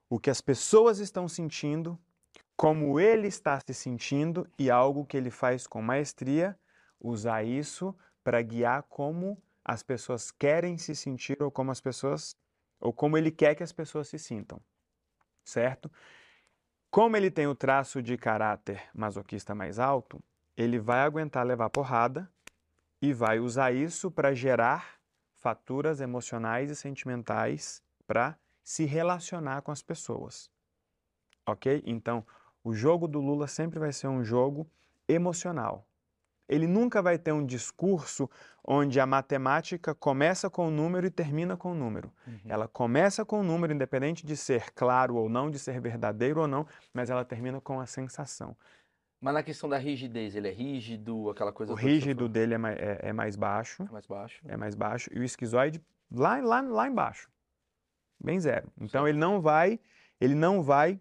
o 0.10 0.18
que 0.18 0.30
as 0.30 0.40
pessoas 0.40 1.00
estão 1.00 1.28
sentindo, 1.28 2.00
como 2.56 3.02
ele 3.02 3.28
está 3.28 3.60
se 3.60 3.74
sentindo 3.74 4.48
e 4.58 4.72
algo 4.72 5.06
que 5.06 5.18
ele 5.18 5.30
faz 5.30 5.68
com 5.68 5.82
maestria, 5.82 6.58
usar 7.00 7.44
isso 7.44 7.96
para 8.24 8.42
guiar 8.42 8.84
como 8.84 9.42
as 9.64 9.82
pessoas 9.84 10.32
querem 10.32 10.78
se 10.78 10.96
sentir 10.96 11.42
ou 11.42 11.52
como 11.52 11.72
as 11.72 11.82
pessoas 11.82 12.36
ou 12.80 12.94
como 12.94 13.18
ele 13.18 13.32
quer 13.32 13.56
que 13.56 13.64
as 13.64 13.72
pessoas 13.72 14.08
se 14.08 14.20
sintam. 14.20 14.62
Certo? 15.44 15.92
Como 16.90 17.18
ele 17.18 17.30
tem 17.30 17.48
o 17.48 17.56
traço 17.56 18.02
de 18.02 18.18
caráter 18.18 18.90
masoquista 18.94 19.54
mais 19.54 19.80
alto, 19.80 20.24
ele 20.56 20.80
vai 20.80 21.02
aguentar 21.02 21.46
levar 21.46 21.70
porrada 21.70 22.30
e 23.02 23.14
vai 23.14 23.40
usar 23.40 23.74
isso 23.74 24.10
para 24.10 24.34
gerar 24.34 25.00
faturas 25.34 26.00
emocionais 26.00 26.72
e 26.72 26.76
sentimentais 26.76 27.84
para 28.08 28.38
se 28.64 28.86
relacionar 28.86 29.62
com 29.62 29.72
as 29.72 29.82
pessoas. 29.82 30.50
Ok? 31.46 31.84
Então, 31.86 32.26
o 32.64 32.74
jogo 32.74 33.08
do 33.08 33.20
Lula 33.20 33.48
sempre 33.48 33.78
vai 33.78 33.94
ser 33.94 34.08
um 34.08 34.24
jogo 34.24 34.68
emocional. 35.08 35.88
Ele 36.48 36.68
nunca 36.68 37.02
vai 37.02 37.18
ter 37.18 37.32
um 37.32 37.46
discurso 37.46 38.30
onde 38.64 39.00
a 39.00 39.06
matemática 39.06 39.94
começa 39.96 40.50
com 40.50 40.68
o 40.68 40.72
número 40.72 41.06
e 41.08 41.10
termina 41.12 41.56
com 41.58 41.72
o 41.72 41.76
número. 41.76 42.12
Uhum. 42.28 42.40
Ela 42.46 42.68
começa 42.68 43.24
com 43.26 43.40
o 43.40 43.44
número, 43.44 43.74
independente 43.74 44.26
de 44.26 44.36
ser 44.38 44.72
claro 44.74 45.16
ou 45.16 45.28
não, 45.30 45.50
de 45.50 45.58
ser 45.60 45.80
verdadeiro 45.80 46.42
ou 46.42 46.48
não, 46.48 46.68
mas 46.94 47.10
ela 47.10 47.24
termina 47.26 47.60
com 47.62 47.80
a 47.80 47.86
sensação. 47.86 48.56
Mas 49.22 49.34
na 49.34 49.42
questão 49.44 49.68
da 49.70 49.78
rigidez, 49.78 50.36
ele 50.36 50.48
é 50.48 50.52
rígido, 50.52 51.30
aquela 51.30 51.52
coisa 51.52 51.74
O 51.74 51.78
você 51.78 51.86
rígido 51.86 52.28
dele 52.30 52.54
é 52.54 52.58
mai- 52.58 52.76
é- 52.76 53.00
é 53.10 53.14
mais 53.14 53.36
baixo. 53.36 53.84
é 53.84 53.92
mais 53.92 54.06
baixo. 54.06 54.42
é 54.48 54.58
mais 54.58 54.76
baixo 54.76 55.10
e 55.14 55.20
o 55.20 55.24
esquizoide 55.24 55.82
lá, 56.12 56.38
lá, 56.42 56.62
lá 56.62 56.88
embaixo, 56.88 57.30
bem 58.24 58.40
zero. 58.40 58.72
Então 58.80 59.08
ele 59.08 59.18
não 59.18 59.42
vai, 59.42 59.80
ele 60.22 60.36
não 60.36 60.62
vai 60.62 61.00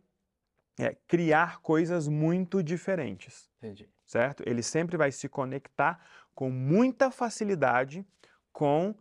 é, 0.78 0.96
criar 1.06 1.60
coisas 1.60 2.08
muito 2.08 2.62
diferentes, 2.62 3.48
Entendi. 3.58 3.88
Certo? 4.06 4.42
Ele 4.46 4.62
sempre 4.62 4.96
vai 4.96 5.10
se 5.12 5.28
conectar 5.28 6.00
com 6.34 6.50
muita 6.50 7.10
facilidade 7.10 8.04
com 8.52 8.94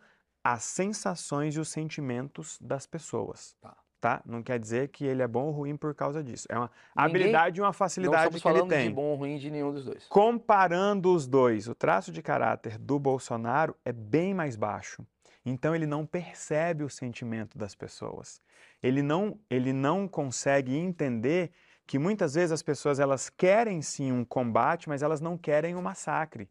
as 0.43 0.63
sensações 0.63 1.55
e 1.55 1.59
os 1.59 1.69
sentimentos 1.69 2.57
das 2.61 2.85
pessoas. 2.85 3.55
Tá. 3.61 3.75
Tá? 4.01 4.21
Não 4.25 4.43
quer 4.43 4.59
dizer 4.59 4.89
que 4.89 5.05
ele 5.05 5.21
é 5.21 5.27
bom 5.27 5.45
ou 5.45 5.51
ruim 5.51 5.77
por 5.77 5.95
causa 5.95 6.21
disso. 6.21 6.45
É 6.49 6.57
uma 6.57 6.69
Ninguém- 6.95 7.05
habilidade 7.21 7.59
e 7.59 7.63
uma 7.63 7.71
facilidade 7.71 8.37
que 8.41 8.47
ele 8.49 8.67
tem. 8.67 8.89
de 8.89 8.93
bom 8.93 9.03
ou 9.11 9.15
ruim 9.15 9.37
de 9.37 9.49
nenhum 9.49 9.71
dos 9.71 9.85
dois. 9.85 10.05
Comparando 10.07 11.13
os 11.13 11.25
dois, 11.25 11.69
o 11.69 11.73
traço 11.73 12.11
de 12.11 12.21
caráter 12.21 12.77
do 12.77 12.99
Bolsonaro 12.99 13.73
é 13.85 13.93
bem 13.93 14.33
mais 14.33 14.57
baixo. 14.57 15.05
Então 15.45 15.73
ele 15.73 15.85
não 15.85 16.05
percebe 16.05 16.83
o 16.83 16.89
sentimento 16.89 17.57
das 17.57 17.75
pessoas. 17.75 18.41
Ele 18.81 19.01
não, 19.01 19.39
ele 19.49 19.71
não 19.71 20.05
consegue 20.05 20.75
entender 20.75 21.51
que 21.85 21.99
muitas 21.99 22.35
vezes 22.35 22.51
as 22.51 22.61
pessoas 22.61 22.99
elas 22.99 23.29
querem 23.29 23.81
sim 23.81 24.11
um 24.11 24.23
combate, 24.23 24.87
mas 24.87 25.01
elas 25.01 25.21
não 25.21 25.37
querem 25.37 25.75
um 25.75 25.81
massacre. 25.81 26.49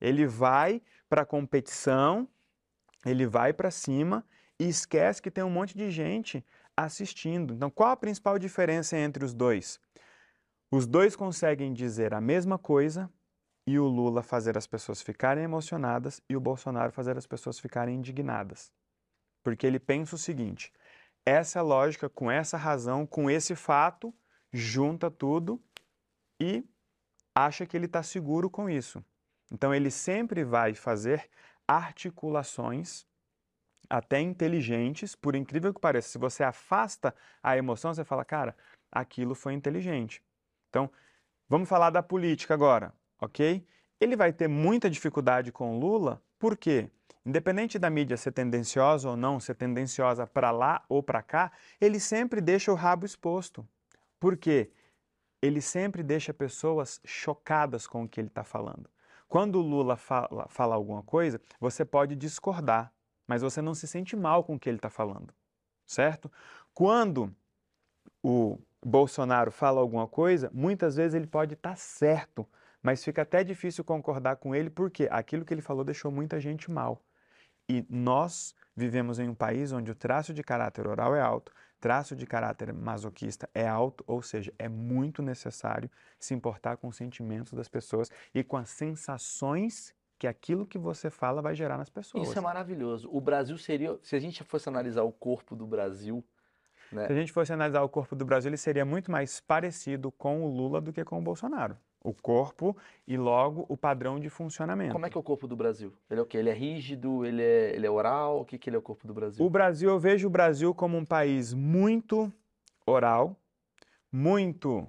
Ele 0.00 0.26
vai 0.26 0.82
para 1.08 1.22
a 1.22 1.26
competição, 1.26 2.28
ele 3.04 3.26
vai 3.26 3.52
para 3.52 3.70
cima 3.70 4.24
e 4.58 4.68
esquece 4.68 5.20
que 5.20 5.30
tem 5.30 5.42
um 5.44 5.50
monte 5.50 5.76
de 5.76 5.90
gente 5.90 6.44
assistindo. 6.76 7.54
Então, 7.54 7.70
qual 7.70 7.90
a 7.90 7.96
principal 7.96 8.38
diferença 8.38 8.96
entre 8.96 9.24
os 9.24 9.34
dois? 9.34 9.80
Os 10.70 10.86
dois 10.86 11.14
conseguem 11.14 11.72
dizer 11.72 12.14
a 12.14 12.20
mesma 12.20 12.58
coisa 12.58 13.10
e 13.66 13.78
o 13.78 13.84
Lula 13.86 14.22
fazer 14.22 14.56
as 14.56 14.66
pessoas 14.66 15.02
ficarem 15.02 15.44
emocionadas 15.44 16.20
e 16.28 16.36
o 16.36 16.40
Bolsonaro 16.40 16.92
fazer 16.92 17.16
as 17.16 17.26
pessoas 17.26 17.58
ficarem 17.58 17.96
indignadas. 17.96 18.72
Porque 19.42 19.66
ele 19.66 19.78
pensa 19.78 20.14
o 20.14 20.18
seguinte: 20.18 20.72
essa 21.24 21.58
é 21.58 21.62
lógica, 21.62 22.08
com 22.08 22.30
essa 22.30 22.56
razão, 22.56 23.06
com 23.06 23.30
esse 23.30 23.54
fato, 23.54 24.14
junta 24.52 25.10
tudo 25.10 25.60
e 26.40 26.64
acha 27.34 27.64
que 27.64 27.76
ele 27.76 27.86
está 27.86 28.02
seguro 28.02 28.50
com 28.50 28.68
isso. 28.68 29.04
Então 29.50 29.74
ele 29.74 29.90
sempre 29.90 30.44
vai 30.44 30.74
fazer 30.74 31.28
articulações 31.66 33.06
até 33.88 34.20
inteligentes, 34.20 35.14
por 35.14 35.34
incrível 35.34 35.72
que 35.72 35.80
pareça. 35.80 36.08
Se 36.08 36.18
você 36.18 36.42
afasta 36.42 37.14
a 37.42 37.56
emoção, 37.56 37.92
você 37.92 38.04
fala, 38.04 38.24
cara, 38.24 38.56
aquilo 38.90 39.34
foi 39.34 39.52
inteligente. 39.52 40.22
Então, 40.70 40.90
vamos 41.48 41.68
falar 41.68 41.90
da 41.90 42.02
política 42.02 42.54
agora, 42.54 42.94
ok? 43.20 43.66
Ele 44.00 44.16
vai 44.16 44.32
ter 44.32 44.48
muita 44.48 44.88
dificuldade 44.88 45.52
com 45.52 45.78
Lula, 45.78 46.22
por 46.38 46.56
quê? 46.56 46.90
Independente 47.24 47.78
da 47.78 47.90
mídia 47.90 48.16
ser 48.16 48.32
tendenciosa 48.32 49.10
ou 49.10 49.16
não, 49.16 49.38
ser 49.38 49.54
tendenciosa 49.54 50.26
para 50.26 50.50
lá 50.50 50.82
ou 50.88 51.02
para 51.02 51.22
cá, 51.22 51.52
ele 51.80 52.00
sempre 52.00 52.40
deixa 52.40 52.72
o 52.72 52.74
rabo 52.74 53.06
exposto. 53.06 53.66
Por 54.22 54.36
quê? 54.36 54.70
Ele 55.42 55.60
sempre 55.60 56.00
deixa 56.00 56.32
pessoas 56.32 57.00
chocadas 57.04 57.88
com 57.88 58.04
o 58.04 58.08
que 58.08 58.20
ele 58.20 58.28
está 58.28 58.44
falando. 58.44 58.88
Quando 59.28 59.56
o 59.56 59.62
Lula 59.62 59.96
fala, 59.96 60.46
fala 60.48 60.76
alguma 60.76 61.02
coisa, 61.02 61.40
você 61.58 61.84
pode 61.84 62.14
discordar, 62.14 62.92
mas 63.26 63.42
você 63.42 63.60
não 63.60 63.74
se 63.74 63.88
sente 63.88 64.14
mal 64.14 64.44
com 64.44 64.54
o 64.54 64.60
que 64.60 64.68
ele 64.68 64.78
está 64.78 64.88
falando, 64.88 65.34
certo? 65.84 66.30
Quando 66.72 67.34
o 68.22 68.60
Bolsonaro 68.86 69.50
fala 69.50 69.80
alguma 69.80 70.06
coisa, 70.06 70.48
muitas 70.54 70.94
vezes 70.94 71.14
ele 71.14 71.26
pode 71.26 71.54
estar 71.54 71.70
tá 71.70 71.74
certo, 71.76 72.48
mas 72.80 73.02
fica 73.02 73.22
até 73.22 73.42
difícil 73.42 73.82
concordar 73.82 74.36
com 74.36 74.54
ele 74.54 74.70
porque 74.70 75.08
aquilo 75.10 75.44
que 75.44 75.52
ele 75.52 75.62
falou 75.62 75.82
deixou 75.82 76.12
muita 76.12 76.38
gente 76.38 76.70
mal. 76.70 77.02
E 77.68 77.84
nós 77.90 78.54
vivemos 78.76 79.18
em 79.18 79.28
um 79.28 79.34
país 79.34 79.72
onde 79.72 79.90
o 79.90 79.96
traço 79.96 80.32
de 80.32 80.44
caráter 80.44 80.86
oral 80.86 81.12
é 81.12 81.20
alto, 81.20 81.52
traço 81.82 82.14
de 82.14 82.24
caráter 82.24 82.72
masoquista 82.72 83.50
é 83.52 83.66
alto, 83.66 84.04
ou 84.06 84.22
seja, 84.22 84.54
é 84.56 84.68
muito 84.68 85.20
necessário 85.20 85.90
se 86.16 86.32
importar 86.32 86.76
com 86.76 86.86
os 86.86 86.94
sentimentos 86.94 87.52
das 87.52 87.68
pessoas 87.68 88.08
e 88.32 88.44
com 88.44 88.56
as 88.56 88.70
sensações 88.70 89.92
que 90.16 90.28
aquilo 90.28 90.64
que 90.64 90.78
você 90.78 91.10
fala 91.10 91.42
vai 91.42 91.56
gerar 91.56 91.76
nas 91.76 91.90
pessoas. 91.90 92.28
Isso 92.28 92.38
é 92.38 92.40
maravilhoso. 92.40 93.08
O 93.12 93.20
Brasil 93.20 93.58
seria, 93.58 93.98
se 94.00 94.14
a 94.14 94.20
gente 94.20 94.44
fosse 94.44 94.68
analisar 94.68 95.02
o 95.02 95.10
corpo 95.10 95.56
do 95.56 95.66
Brasil, 95.66 96.24
né? 96.92 97.08
Se 97.08 97.12
a 97.12 97.16
gente 97.16 97.32
fosse 97.32 97.52
analisar 97.52 97.82
o 97.82 97.88
corpo 97.88 98.14
do 98.14 98.24
Brasil, 98.24 98.50
ele 98.50 98.56
seria 98.56 98.84
muito 98.84 99.10
mais 99.10 99.40
parecido 99.40 100.12
com 100.12 100.44
o 100.44 100.46
Lula 100.46 100.80
do 100.80 100.92
que 100.92 101.04
com 101.04 101.18
o 101.18 101.22
Bolsonaro 101.22 101.76
o 102.02 102.12
corpo 102.12 102.76
e 103.06 103.16
logo 103.16 103.64
o 103.68 103.76
padrão 103.76 104.18
de 104.18 104.28
funcionamento. 104.28 104.92
Como 104.92 105.06
é 105.06 105.10
que 105.10 105.16
é 105.16 105.20
o 105.20 105.22
corpo 105.22 105.46
do 105.46 105.56
Brasil? 105.56 105.92
Ele 106.10 106.20
é 106.20 106.22
o 106.22 106.26
quê? 106.26 106.38
Ele 106.38 106.50
é 106.50 106.54
rígido? 106.54 107.24
Ele 107.24 107.42
é, 107.42 107.74
ele 107.74 107.86
é 107.86 107.90
oral? 107.90 108.40
O 108.40 108.44
que, 108.44 108.58
que 108.58 108.68
ele 108.68 108.76
é 108.76 108.78
o 108.78 108.82
corpo 108.82 109.06
do 109.06 109.14
Brasil? 109.14 109.44
O 109.44 109.50
Brasil, 109.50 109.90
eu 109.90 109.98
vejo 109.98 110.26
o 110.26 110.30
Brasil 110.30 110.74
como 110.74 110.96
um 110.96 111.04
país 111.04 111.52
muito 111.52 112.32
oral, 112.86 113.36
muito 114.10 114.86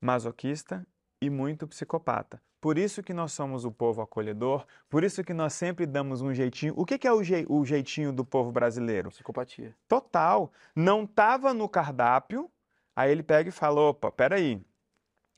masoquista 0.00 0.86
e 1.20 1.28
muito 1.28 1.66
psicopata. 1.66 2.40
Por 2.60 2.76
isso 2.76 3.04
que 3.04 3.14
nós 3.14 3.32
somos 3.32 3.64
o 3.64 3.70
povo 3.70 4.02
acolhedor, 4.02 4.66
por 4.88 5.04
isso 5.04 5.22
que 5.22 5.32
nós 5.32 5.52
sempre 5.52 5.86
damos 5.86 6.22
um 6.22 6.34
jeitinho. 6.34 6.74
O 6.76 6.84
que, 6.84 6.98
que 6.98 7.06
é 7.06 7.12
o, 7.12 7.22
je 7.22 7.46
o 7.48 7.64
jeitinho 7.64 8.12
do 8.12 8.24
povo 8.24 8.50
brasileiro? 8.50 9.10
Psicopatia. 9.10 9.76
Total. 9.86 10.50
Não 10.74 11.04
estava 11.04 11.54
no 11.54 11.68
cardápio, 11.68 12.50
aí 12.96 13.12
ele 13.12 13.22
pega 13.22 13.48
e 13.48 13.52
fala, 13.52 13.80
opa, 13.80 14.10
peraí, 14.10 14.60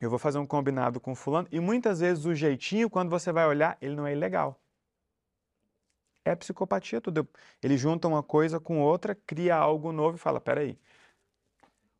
eu 0.00 0.10
vou 0.10 0.18
fazer 0.18 0.38
um 0.38 0.46
combinado 0.46 0.98
com 0.98 1.14
fulano, 1.14 1.46
e 1.50 1.60
muitas 1.60 2.00
vezes 2.00 2.24
o 2.24 2.34
jeitinho, 2.34 2.88
quando 2.88 3.10
você 3.10 3.30
vai 3.30 3.46
olhar, 3.46 3.76
ele 3.80 3.94
não 3.94 4.06
é 4.06 4.12
ilegal. 4.12 4.58
É 6.24 6.34
psicopatia 6.34 7.00
tudo. 7.00 7.26
Ele 7.62 7.76
junta 7.76 8.06
uma 8.06 8.22
coisa 8.22 8.60
com 8.60 8.80
outra, 8.80 9.14
cria 9.26 9.56
algo 9.56 9.90
novo 9.92 10.16
e 10.16 10.18
fala, 10.18 10.40
peraí. 10.40 10.78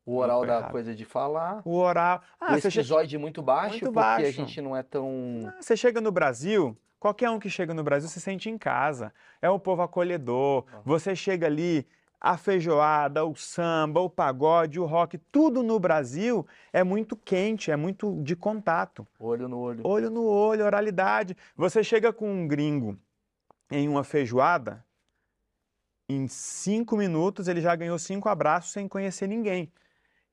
O 0.05 0.17
oral 0.17 0.45
da 0.45 0.63
coisa 0.63 0.95
de 0.95 1.05
falar. 1.05 1.61
O 1.63 1.77
oral. 1.77 2.21
Ah, 2.39 2.53
o 2.53 2.57
esquizoide 2.57 3.11
chega... 3.11 3.21
muito 3.21 3.41
baixo, 3.41 3.71
muito 3.71 3.85
porque 3.85 3.99
baixo. 3.99 4.27
a 4.27 4.31
gente 4.31 4.61
não 4.61 4.75
é 4.75 4.81
tão. 4.81 5.41
Ah, 5.45 5.61
você 5.61 5.77
chega 5.77 6.01
no 6.01 6.11
Brasil, 6.11 6.75
qualquer 6.99 7.29
um 7.29 7.39
que 7.39 7.49
chega 7.49 7.73
no 7.73 7.83
Brasil 7.83 8.09
se 8.09 8.19
sente 8.19 8.49
em 8.49 8.57
casa. 8.57 9.13
É 9.41 9.49
um 9.49 9.59
povo 9.59 9.81
acolhedor. 9.83 10.65
Uhum. 10.73 10.81
Você 10.85 11.15
chega 11.15 11.45
ali, 11.45 11.87
a 12.21 12.37
feijoada, 12.37 13.25
o 13.25 13.35
samba, 13.35 13.99
o 13.99 14.09
pagode, 14.09 14.79
o 14.79 14.85
rock, 14.85 15.17
tudo 15.31 15.63
no 15.63 15.79
Brasil 15.79 16.45
é 16.71 16.83
muito 16.83 17.15
quente, 17.15 17.71
é 17.71 17.75
muito 17.75 18.21
de 18.21 18.35
contato. 18.35 19.07
Olho 19.19 19.49
no 19.49 19.57
olho. 19.57 19.81
Olho 19.83 20.11
no 20.11 20.23
olho, 20.23 20.63
oralidade. 20.63 21.35
Você 21.55 21.83
chega 21.83 22.13
com 22.13 22.31
um 22.31 22.47
gringo 22.47 22.95
em 23.71 23.89
uma 23.89 24.03
feijoada, 24.03 24.85
em 26.07 26.27
cinco 26.27 26.95
minutos 26.95 27.47
ele 27.47 27.61
já 27.61 27.75
ganhou 27.75 27.97
cinco 27.97 28.29
abraços 28.29 28.71
sem 28.71 28.87
conhecer 28.87 29.25
ninguém. 29.25 29.71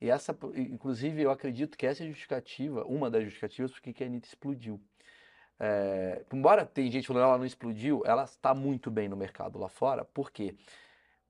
E 0.00 0.10
essa, 0.10 0.36
inclusive, 0.54 1.22
eu 1.22 1.30
acredito 1.30 1.78
que 1.78 1.86
essa 1.86 2.04
é 2.04 2.06
justificativa, 2.06 2.84
uma 2.84 3.10
das 3.10 3.24
justificativas, 3.24 3.72
porque 3.72 4.04
a 4.04 4.06
Anitta 4.06 4.28
explodiu. 4.28 4.80
É, 5.58 6.22
embora 6.32 6.66
tem 6.66 6.90
gente 6.90 7.06
falando 7.06 7.22
que 7.22 7.28
ela 7.28 7.38
não 7.38 7.46
explodiu, 7.46 8.02
ela 8.04 8.24
está 8.24 8.54
muito 8.54 8.90
bem 8.90 9.08
no 9.08 9.16
mercado 9.16 9.58
lá 9.58 9.68
fora. 9.68 10.04
Por 10.04 10.30
quê? 10.30 10.54
Porque 10.54 10.78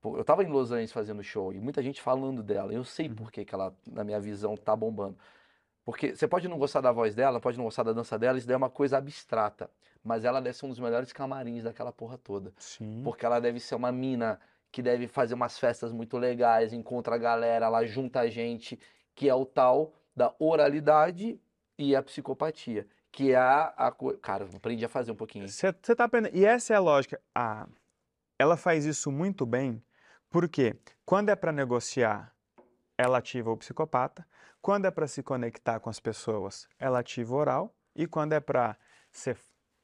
eu 0.03 0.21
estava 0.21 0.43
em 0.43 0.47
Los 0.47 0.71
Angeles 0.71 0.91
fazendo 0.91 1.21
show 1.23 1.51
e 1.51 1.59
muita 1.59 1.83
gente 1.83 2.01
falando 2.01 2.41
dela. 2.41 2.73
Eu 2.73 2.83
sei 2.83 3.07
uhum. 3.07 3.15
por 3.15 3.31
que, 3.31 3.43
que 3.43 3.53
ela, 3.53 3.73
na 3.85 4.03
minha 4.03 4.19
visão, 4.19 4.55
tá 4.55 4.75
bombando. 4.75 5.17
Porque 5.83 6.15
você 6.15 6.27
pode 6.27 6.47
não 6.47 6.57
gostar 6.57 6.81
da 6.81 6.91
voz 6.91 7.15
dela, 7.15 7.39
pode 7.39 7.57
não 7.57 7.65
gostar 7.65 7.83
da 7.83 7.91
dança 7.91 8.17
dela, 8.17 8.37
isso 8.37 8.47
daí 8.47 8.53
é 8.53 8.57
uma 8.57 8.69
coisa 8.69 8.97
abstrata. 8.97 9.69
Mas 10.03 10.23
ela 10.23 10.39
deve 10.39 10.55
ser 10.55 10.65
um 10.65 10.69
dos 10.69 10.79
melhores 10.79 11.11
camarins 11.11 11.63
daquela 11.63 11.91
porra 11.91 12.17
toda. 12.17 12.53
Sim. 12.57 13.01
Porque 13.03 13.25
ela 13.25 13.39
deve 13.39 13.59
ser 13.59 13.75
uma 13.75 13.91
mina 13.91 14.39
que 14.71 14.81
deve 14.81 15.07
fazer 15.07 15.33
umas 15.33 15.57
festas 15.57 15.91
muito 15.91 16.17
legais, 16.17 16.71
encontra 16.71 17.15
a 17.15 17.17
galera, 17.17 17.65
ela 17.65 17.83
junta 17.85 18.21
a 18.21 18.29
gente, 18.29 18.79
que 19.15 19.27
é 19.27 19.33
o 19.33 19.45
tal 19.45 19.93
da 20.15 20.33
oralidade 20.39 21.39
e 21.77 21.95
a 21.95 22.03
psicopatia. 22.03 22.87
Que 23.11 23.31
é 23.31 23.37
a, 23.37 23.73
a 23.75 23.91
Cara, 24.21 24.47
aprendi 24.55 24.85
a 24.85 24.89
fazer 24.89 25.11
um 25.11 25.15
pouquinho. 25.15 25.47
Você 25.47 25.73
tá 25.73 26.03
aprendendo. 26.03 26.37
E 26.37 26.45
essa 26.45 26.73
é 26.73 26.77
a 26.77 26.79
lógica. 26.79 27.19
Ah, 27.33 27.67
ela 28.37 28.55
faz 28.55 28.85
isso 28.85 29.11
muito 29.11 29.45
bem 29.45 29.81
porque 30.29 30.75
quando 31.05 31.29
é 31.29 31.35
para 31.35 31.51
negociar, 31.51 32.33
ela 32.97 33.17
ativa 33.17 33.51
o 33.51 33.57
psicopata. 33.57 34.27
Quando 34.61 34.85
é 34.85 34.91
para 34.91 35.07
se 35.07 35.23
conectar 35.23 35.79
com 35.79 35.89
as 35.89 35.99
pessoas, 35.99 36.67
ela 36.77 36.99
ativa 36.99 37.33
o 37.33 37.37
oral. 37.37 37.73
E 37.95 38.05
quando 38.05 38.33
é 38.33 38.39
para 38.39 38.75
ser 39.11 39.37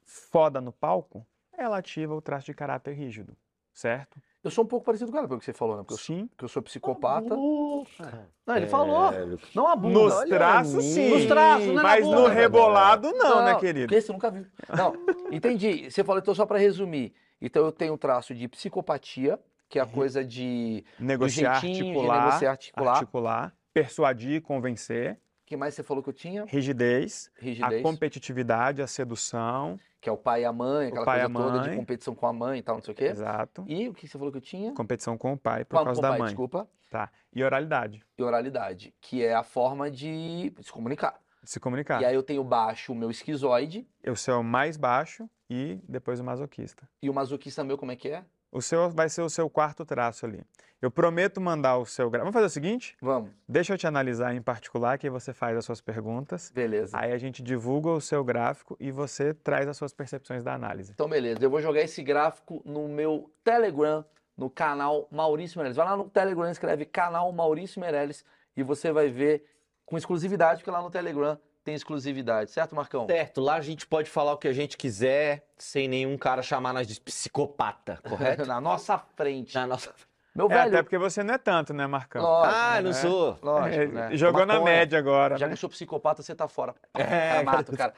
foda 0.04 0.60
no 0.60 0.72
palco, 0.72 1.26
ela 1.56 1.78
ativa 1.78 2.14
o 2.14 2.20
traço 2.20 2.46
de 2.46 2.54
caráter 2.54 2.92
rígido, 2.94 3.36
certo? 3.72 4.20
Eu 4.44 4.50
sou 4.50 4.64
um 4.64 4.66
pouco 4.68 4.86
parecido 4.86 5.10
com 5.10 5.18
ela, 5.18 5.26
pelo 5.26 5.40
que 5.40 5.46
você 5.46 5.52
falou, 5.52 5.76
né? 5.76 5.82
Porque 5.82 6.02
sim. 6.02 6.20
Eu, 6.20 6.28
porque 6.28 6.44
eu 6.44 6.48
sou 6.48 6.62
psicopata. 6.62 7.34
Nossa. 7.34 8.28
Não, 8.46 8.56
ele 8.56 8.66
é... 8.66 8.68
falou. 8.68 9.10
Não 9.54 9.66
a 9.66 9.74
bunda. 9.74 9.98
Nos 9.98 10.28
traços, 10.28 10.84
sim. 10.84 11.10
Nos 11.10 11.24
traços, 11.26 11.66
não 11.66 11.80
é 11.80 11.82
Mas 11.82 12.04
bunda, 12.04 12.20
no 12.20 12.26
rebolado, 12.28 13.12
não, 13.12 13.36
não, 13.36 13.44
né, 13.44 13.54
querido? 13.58 13.88
Porque 13.88 14.00
você 14.00 14.12
nunca 14.12 14.30
viu. 14.30 14.46
Não, 14.68 14.94
entendi. 15.32 15.90
Você 15.90 16.04
falou, 16.04 16.20
então, 16.20 16.34
só 16.34 16.46
para 16.46 16.58
resumir. 16.58 17.12
Então, 17.40 17.64
eu 17.64 17.72
tenho 17.72 17.94
um 17.94 17.98
traço 17.98 18.34
de 18.34 18.46
psicopatia, 18.46 19.40
que 19.68 19.78
é 19.78 19.82
a 19.82 19.86
coisa 19.86 20.24
de 20.24 20.84
negociar, 20.98 21.54
articular, 21.54 22.18
de 22.18 22.24
negociar, 22.26 22.50
articular, 22.50 22.92
articular, 22.92 23.56
persuadir, 23.72 24.42
convencer. 24.42 25.14
O 25.42 25.46
que 25.46 25.56
mais 25.56 25.74
você 25.74 25.82
falou 25.82 26.02
que 26.02 26.08
eu 26.08 26.14
tinha? 26.14 26.44
Rigidez, 26.44 27.30
Rigidez, 27.38 27.80
a 27.80 27.82
competitividade, 27.82 28.82
a 28.82 28.86
sedução. 28.86 29.78
Que 30.00 30.08
é 30.08 30.12
o 30.12 30.16
pai 30.16 30.42
e 30.42 30.44
a 30.44 30.52
mãe, 30.52 30.88
aquela 30.88 31.04
coisa 31.04 31.30
toda 31.30 31.68
de 31.68 31.76
competição 31.76 32.14
com 32.14 32.26
a 32.26 32.32
mãe 32.32 32.58
e 32.58 32.62
tal, 32.62 32.76
não 32.76 32.82
sei 32.82 32.92
o 32.92 32.96
quê. 32.96 33.04
Exato. 33.04 33.64
E 33.68 33.88
o 33.88 33.94
que 33.94 34.08
você 34.08 34.18
falou 34.18 34.32
que 34.32 34.38
eu 34.38 34.42
tinha? 34.42 34.72
Competição 34.72 35.16
com 35.16 35.32
o 35.32 35.38
pai, 35.38 35.64
por 35.64 35.78
com, 35.78 35.84
causa 35.84 35.98
com 35.98 36.02
da 36.02 36.08
pai, 36.10 36.18
mãe. 36.18 36.28
Desculpa. 36.28 36.68
Tá. 36.90 37.10
E 37.32 37.42
oralidade. 37.42 38.04
E 38.16 38.22
oralidade, 38.22 38.94
que 39.00 39.24
é 39.24 39.34
a 39.34 39.42
forma 39.42 39.90
de 39.90 40.52
se 40.60 40.72
comunicar. 40.72 41.20
Se 41.44 41.60
comunicar. 41.60 42.02
E 42.02 42.04
aí 42.04 42.14
eu 42.14 42.22
tenho 42.22 42.42
baixo 42.42 42.92
o 42.92 42.96
meu 42.96 43.10
esquizoide. 43.10 43.86
O 44.04 44.16
seu 44.16 44.42
mais 44.42 44.76
baixo 44.76 45.28
e 45.48 45.80
depois 45.88 46.18
o 46.18 46.24
masoquista. 46.24 46.88
E 47.00 47.08
o 47.08 47.14
masoquista 47.14 47.62
meu 47.62 47.78
como 47.78 47.92
é 47.92 47.96
que 47.96 48.08
é? 48.08 48.24
O 48.56 48.62
seu 48.62 48.88
vai 48.88 49.10
ser 49.10 49.20
o 49.20 49.28
seu 49.28 49.50
quarto 49.50 49.84
traço 49.84 50.24
ali. 50.24 50.42
Eu 50.80 50.90
prometo 50.90 51.42
mandar 51.42 51.76
o 51.76 51.84
seu 51.84 52.08
gráfico. 52.08 52.24
Vamos 52.24 52.32
fazer 52.32 52.46
o 52.46 52.50
seguinte? 52.50 52.96
Vamos. 53.02 53.30
Deixa 53.46 53.74
eu 53.74 53.76
te 53.76 53.86
analisar 53.86 54.34
em 54.34 54.40
particular, 54.40 54.96
que 54.96 55.06
aí 55.06 55.10
você 55.10 55.34
faz 55.34 55.58
as 55.58 55.64
suas 55.66 55.82
perguntas. 55.82 56.50
Beleza. 56.54 56.96
Aí 56.98 57.12
a 57.12 57.18
gente 57.18 57.42
divulga 57.42 57.90
o 57.90 58.00
seu 58.00 58.24
gráfico 58.24 58.74
e 58.80 58.90
você 58.90 59.34
traz 59.34 59.68
as 59.68 59.76
suas 59.76 59.92
percepções 59.92 60.42
da 60.42 60.54
análise. 60.54 60.92
Então, 60.94 61.06
beleza. 61.06 61.44
Eu 61.44 61.50
vou 61.50 61.60
jogar 61.60 61.82
esse 61.82 62.02
gráfico 62.02 62.62
no 62.64 62.88
meu 62.88 63.30
Telegram, 63.44 64.02
no 64.34 64.48
canal 64.48 65.06
Maurício 65.10 65.58
Meirelles. 65.58 65.76
Vai 65.76 65.84
lá 65.84 65.94
no 65.94 66.08
Telegram, 66.08 66.50
escreve 66.50 66.86
canal 66.86 67.30
Maurício 67.32 67.78
Meirelles 67.78 68.24
e 68.56 68.62
você 68.62 68.90
vai 68.90 69.10
ver 69.10 69.44
com 69.84 69.98
exclusividade, 69.98 70.60
porque 70.60 70.70
lá 70.70 70.80
no 70.80 70.90
Telegram 70.90 71.38
tem 71.66 71.74
exclusividade, 71.74 72.50
certo, 72.52 72.76
Marcão? 72.76 73.06
Certo, 73.06 73.40
lá 73.40 73.56
a 73.56 73.60
gente 73.60 73.84
pode 73.86 74.08
falar 74.08 74.32
o 74.34 74.38
que 74.38 74.46
a 74.46 74.52
gente 74.52 74.76
quiser, 74.76 75.44
sem 75.58 75.88
nenhum 75.88 76.16
cara 76.16 76.40
chamar 76.40 76.72
nós 76.72 76.86
de 76.86 77.00
psicopata, 77.00 77.98
correto? 78.08 78.46
Na 78.46 78.60
nossa 78.60 78.96
frente. 79.16 79.52
Na 79.56 79.66
nossa... 79.66 79.92
Meu 80.32 80.46
É, 80.46 80.48
velho, 80.54 80.68
até 80.68 80.82
porque 80.84 80.96
você 80.96 81.24
não 81.24 81.34
é 81.34 81.38
tanto, 81.38 81.74
né, 81.74 81.84
Marcão? 81.88 82.22
lógico, 82.22 82.54
Ah, 82.56 82.76
não 82.82 82.90
né? 82.90 82.92
sou. 82.96 83.38
lógico, 83.42 83.82
É, 83.82 83.86
né? 83.88 84.16
Jogou 84.16 84.46
na 84.46 84.60
média 84.60 84.96
agora, 84.98 85.36
Já 85.36 85.46
né? 85.46 85.50
que 85.50 85.54
eu 85.54 85.58
sou 85.60 85.68
psicopata, 85.68 86.22
você 86.22 86.34
tá 86.36 86.46
fora. 86.46 86.72
É, 86.94 87.04
Cara, 87.04 87.42
mato, 87.42 87.76
cara. 87.76 87.94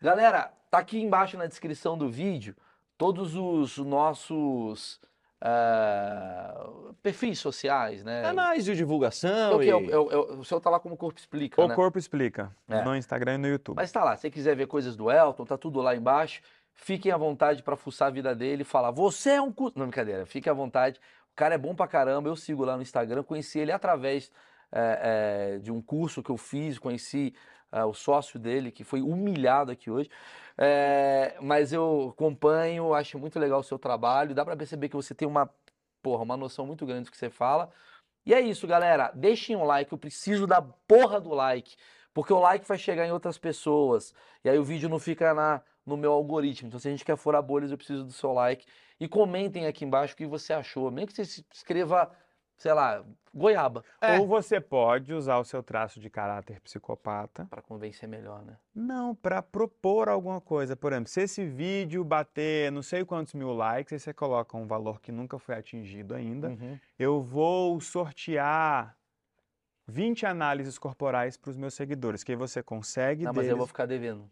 Galera, 0.00 0.50
tá 0.70 0.78
aqui 0.78 0.98
embaixo 0.98 1.36
na 1.36 1.44
descrição 1.46 1.98
do 1.98 2.08
vídeo 2.08 2.56
todos 2.96 3.34
os 3.36 3.76
nossos 3.76 4.98
ah, 5.42 6.68
perfis 7.02 7.38
sociais, 7.38 8.04
né? 8.04 8.22
Canais 8.22 8.64
de 8.64 8.74
divulgação 8.74 9.56
O, 9.56 9.58
que 9.60 9.66
e... 9.66 9.70
é 9.70 9.76
o- 9.76 9.90
é 10.12 10.16
o- 10.38 10.44
seu 10.44 10.60
tá 10.60 10.70
lá 10.70 10.78
como 10.80 10.96
Corpo 10.96 11.18
Explica, 11.18 11.60
O 11.62 11.68
né? 11.68 11.74
Corpo 11.74 11.98
Explica, 11.98 12.54
É. 12.68 12.82
no 12.82 12.94
Instagram 12.96 13.34
e 13.34 13.38
no 13.38 13.48
YouTube. 13.48 13.76
Mas 13.76 13.90
tá 13.92 14.04
lá, 14.04 14.16
se 14.16 14.22
você 14.22 14.30
quiser 14.30 14.54
ver 14.56 14.66
coisas 14.66 14.96
do 14.96 15.10
Elton, 15.10 15.44
tá 15.44 15.56
tudo 15.56 15.80
lá 15.80 15.94
embaixo. 15.94 16.42
Fiquem 16.74 17.12
à 17.12 17.16
vontade 17.16 17.62
pra 17.62 17.76
fuçar 17.76 18.08
a 18.08 18.10
vida 18.10 18.34
dele 18.34 18.62
e 18.62 18.64
falar, 18.64 18.90
você 18.90 19.30
é 19.32 19.42
um... 19.42 19.52
cu-" 19.52 19.72
Não, 19.74 19.86
brincadeira, 19.86 20.24
fique 20.26 20.48
à 20.48 20.52
vontade. 20.52 20.98
O 21.32 21.36
cara 21.36 21.54
é 21.54 21.58
bom 21.58 21.74
pra 21.74 21.86
caramba, 21.86 22.28
eu 22.28 22.36
sigo 22.36 22.64
lá 22.64 22.76
no 22.76 22.82
Instagram, 22.82 23.22
conheci 23.22 23.58
ele 23.58 23.72
através 23.72 24.30
é, 24.72 25.54
é, 25.56 25.58
de 25.58 25.72
um 25.72 25.80
curso 25.82 26.22
que 26.22 26.30
eu 26.30 26.36
fiz, 26.36 26.78
conheci 26.78 27.34
é, 27.72 27.84
o 27.84 27.94
sócio 27.94 28.38
dele, 28.38 28.70
que 28.70 28.84
foi 28.84 29.00
humilhado 29.02 29.70
aqui 29.72 29.90
hoje. 29.90 30.10
É, 30.58 31.36
mas 31.40 31.72
eu 31.72 32.10
acompanho, 32.14 32.92
acho 32.94 33.18
muito 33.18 33.38
legal 33.38 33.60
o 33.60 33.64
seu 33.64 33.78
trabalho, 33.78 34.34
dá 34.34 34.44
pra 34.44 34.56
perceber 34.56 34.88
que 34.88 34.96
você 34.96 35.14
tem 35.14 35.26
uma, 35.26 35.50
porra, 36.02 36.22
uma 36.22 36.36
noção 36.36 36.66
muito 36.66 36.84
grande 36.86 37.04
do 37.04 37.10
que 37.10 37.16
você 37.16 37.30
fala. 37.30 37.70
E 38.26 38.34
é 38.34 38.40
isso, 38.40 38.66
galera. 38.66 39.10
Deixem 39.14 39.56
um 39.56 39.64
like, 39.64 39.92
eu 39.92 39.98
preciso 39.98 40.46
da 40.46 40.60
porra 40.62 41.20
do 41.20 41.30
like. 41.30 41.76
Porque 42.12 42.32
o 42.32 42.38
like 42.38 42.66
vai 42.66 42.78
chegar 42.78 43.06
em 43.06 43.12
outras 43.12 43.38
pessoas. 43.38 44.14
E 44.44 44.50
aí 44.50 44.58
o 44.58 44.64
vídeo 44.64 44.88
não 44.88 44.98
fica 44.98 45.32
na, 45.32 45.62
no 45.86 45.96
meu 45.96 46.12
algoritmo. 46.12 46.68
Então, 46.68 46.78
se 46.80 46.88
a 46.88 46.90
gente 46.90 47.04
quer 47.04 47.16
furar 47.16 47.42
bolhas, 47.42 47.70
eu 47.70 47.76
preciso 47.78 48.04
do 48.04 48.12
seu 48.12 48.32
like. 48.32 48.66
E 48.98 49.08
comentem 49.08 49.66
aqui 49.66 49.84
embaixo 49.84 50.14
o 50.14 50.16
que 50.16 50.26
você 50.26 50.52
achou. 50.52 50.90
Nem 50.90 51.06
que 51.06 51.12
você 51.12 51.24
se- 51.24 51.46
escreva, 51.52 52.10
sei 52.60 52.74
lá, 52.74 53.02
goiaba. 53.34 53.82
É. 54.02 54.18
Ou 54.18 54.26
você 54.26 54.60
pode 54.60 55.14
usar 55.14 55.38
o 55.38 55.44
seu 55.44 55.62
traço 55.62 55.98
de 55.98 56.10
caráter 56.10 56.60
psicopata, 56.60 57.46
Pra 57.46 57.62
convencer 57.62 58.06
melhor, 58.06 58.44
né? 58.44 58.56
não, 58.74 59.14
para 59.14 59.40
propor 59.42 60.10
alguma 60.10 60.40
coisa. 60.42 60.76
Por 60.76 60.92
exemplo, 60.92 61.08
se 61.08 61.22
esse 61.22 61.44
vídeo 61.46 62.04
bater 62.04 62.70
não 62.70 62.82
sei 62.82 63.02
quantos 63.04 63.32
mil 63.32 63.52
likes, 63.54 63.94
aí 63.94 63.98
você 63.98 64.12
coloca 64.12 64.56
um 64.58 64.66
valor 64.66 65.00
que 65.00 65.10
nunca 65.10 65.38
foi 65.38 65.54
atingido 65.54 66.14
ainda, 66.14 66.48
Uhum. 66.50 66.78
eu 66.98 67.22
vou 67.22 67.80
sortear 67.80 68.94
20 69.88 70.26
análises 70.26 70.78
corporais 70.78 71.36
para 71.38 71.50
os 71.50 71.56
meus 71.56 71.72
seguidores, 71.74 72.22
que 72.22 72.32
aí 72.32 72.36
você 72.36 72.62
consegue 72.62 73.24
Não, 73.24 73.32
mas 73.32 73.38
eu 73.44 73.48
deles- 73.48 73.58
vou 73.58 73.66
ficar 73.66 73.86
devendo. 73.86 74.30